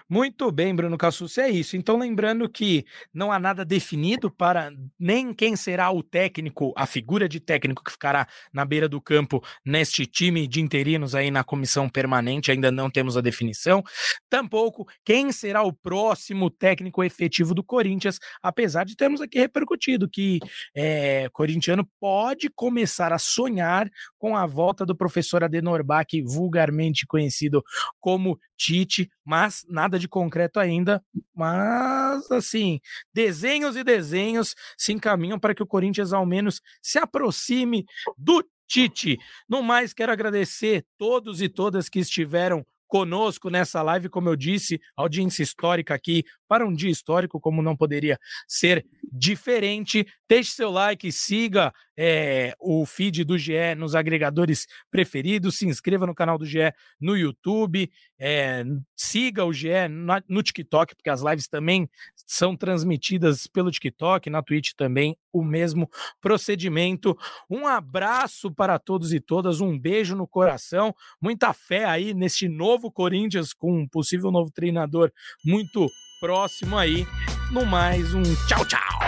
Muito 0.09 0.51
bem, 0.51 0.75
Bruno 0.75 0.97
Cassus, 0.97 1.37
é 1.37 1.49
isso. 1.49 1.75
Então, 1.75 1.97
lembrando 1.97 2.47
que 2.49 2.85
não 3.13 3.31
há 3.31 3.39
nada 3.39 3.65
definido 3.65 4.31
para 4.31 4.71
nem 4.99 5.33
quem 5.33 5.55
será 5.55 5.91
o 5.91 6.01
técnico, 6.01 6.73
a 6.77 6.85
figura 6.85 7.27
de 7.27 7.39
técnico 7.39 7.83
que 7.83 7.91
ficará 7.91 8.27
na 8.53 8.63
beira 8.63 8.87
do 8.87 9.01
campo 9.01 9.43
neste 9.65 10.05
time 10.05 10.47
de 10.47 10.61
interinos 10.61 11.15
aí 11.15 11.31
na 11.31 11.43
comissão 11.43 11.89
permanente, 11.89 12.51
ainda 12.51 12.71
não 12.71 12.89
temos 12.89 13.17
a 13.17 13.21
definição. 13.21 13.83
Tampouco 14.29 14.85
quem 15.03 15.31
será 15.31 15.63
o 15.63 15.73
próximo 15.73 16.49
técnico 16.49 17.03
efetivo 17.03 17.53
do 17.53 17.63
Corinthians, 17.63 18.19
apesar 18.41 18.85
de 18.85 18.95
termos 18.95 19.21
aqui 19.21 19.39
repercutido 19.39 20.09
que 20.09 20.39
é, 20.75 21.29
corintiano 21.33 21.87
pode 21.99 22.49
começar 22.49 23.11
a 23.11 23.17
sonhar 23.17 23.89
com 24.17 24.37
a 24.37 24.45
volta 24.45 24.85
do 24.85 24.95
professor 24.95 25.43
Adenor 25.43 25.83
Bach, 25.83 26.07
vulgarmente 26.25 27.05
conhecido 27.05 27.63
como 27.99 28.39
Tite, 28.57 29.09
mas 29.25 29.65
nada 29.67 29.97
de 29.97 30.07
concreto 30.07 30.59
ainda. 30.59 31.03
Mas, 31.33 32.29
assim, 32.31 32.79
desenhos 33.13 33.75
e 33.75 33.83
desenhos 33.83 34.55
se 34.77 34.93
encaminham 34.93 35.39
para 35.39 35.55
que 35.55 35.63
o 35.63 35.67
Corinthians, 35.67 36.13
ao 36.13 36.25
menos, 36.25 36.61
se 36.81 36.99
aproxime 36.99 37.85
do 38.17 38.45
Tite. 38.67 39.17
No 39.47 39.61
mais, 39.61 39.93
quero 39.93 40.11
agradecer 40.11 40.85
todos 40.97 41.41
e 41.41 41.49
todas 41.49 41.89
que 41.89 41.99
estiveram 41.99 42.65
conosco 42.87 43.49
nessa 43.49 43.81
live, 43.81 44.09
como 44.09 44.29
eu 44.29 44.35
disse, 44.35 44.79
audiência 44.95 45.43
histórica 45.43 45.93
aqui 45.93 46.23
para 46.47 46.65
um 46.65 46.73
dia 46.73 46.89
histórico, 46.89 47.39
como 47.39 47.61
não 47.61 47.75
poderia 47.75 48.17
ser 48.47 48.85
diferente. 49.11 50.05
Deixe 50.27 50.51
seu 50.51 50.71
like, 50.71 51.11
siga 51.11 51.71
é, 51.97 52.55
o 52.59 52.85
feed 52.85 53.23
do 53.23 53.37
GE 53.37 53.75
nos 53.77 53.95
agregadores 53.95 54.65
preferidos, 54.89 55.57
se 55.57 55.67
inscreva 55.67 56.05
no 56.05 56.15
canal 56.15 56.37
do 56.37 56.45
GE 56.45 56.73
no 56.99 57.15
YouTube, 57.15 57.91
é, 58.19 58.63
siga 58.95 59.45
o 59.45 59.53
GE 59.53 59.87
no 60.27 60.41
TikTok, 60.41 60.95
porque 60.95 61.09
as 61.09 61.21
lives 61.21 61.47
também 61.47 61.89
são 62.15 62.55
transmitidas 62.55 63.45
pelo 63.47 63.69
TikTok, 63.71 64.29
na 64.29 64.41
Twitch 64.41 64.71
também 64.75 65.15
o 65.31 65.43
mesmo 65.43 65.89
procedimento. 66.19 67.15
Um 67.49 67.67
abraço 67.67 68.51
para 68.51 68.79
todos 68.79 69.13
e 69.13 69.19
todas, 69.19 69.61
um 69.61 69.77
beijo 69.77 70.15
no 70.15 70.27
coração, 70.27 70.93
muita 71.21 71.53
fé 71.53 71.85
aí 71.85 72.13
neste 72.13 72.49
novo 72.49 72.91
Corinthians 72.91 73.53
com 73.53 73.81
um 73.81 73.87
possível 73.87 74.31
novo 74.31 74.51
treinador 74.51 75.11
muito 75.43 75.87
próximo 76.19 76.77
aí. 76.77 77.05
No 77.51 77.65
mais, 77.65 78.13
um 78.13 78.23
tchau, 78.47 78.65
tchau. 78.65 79.04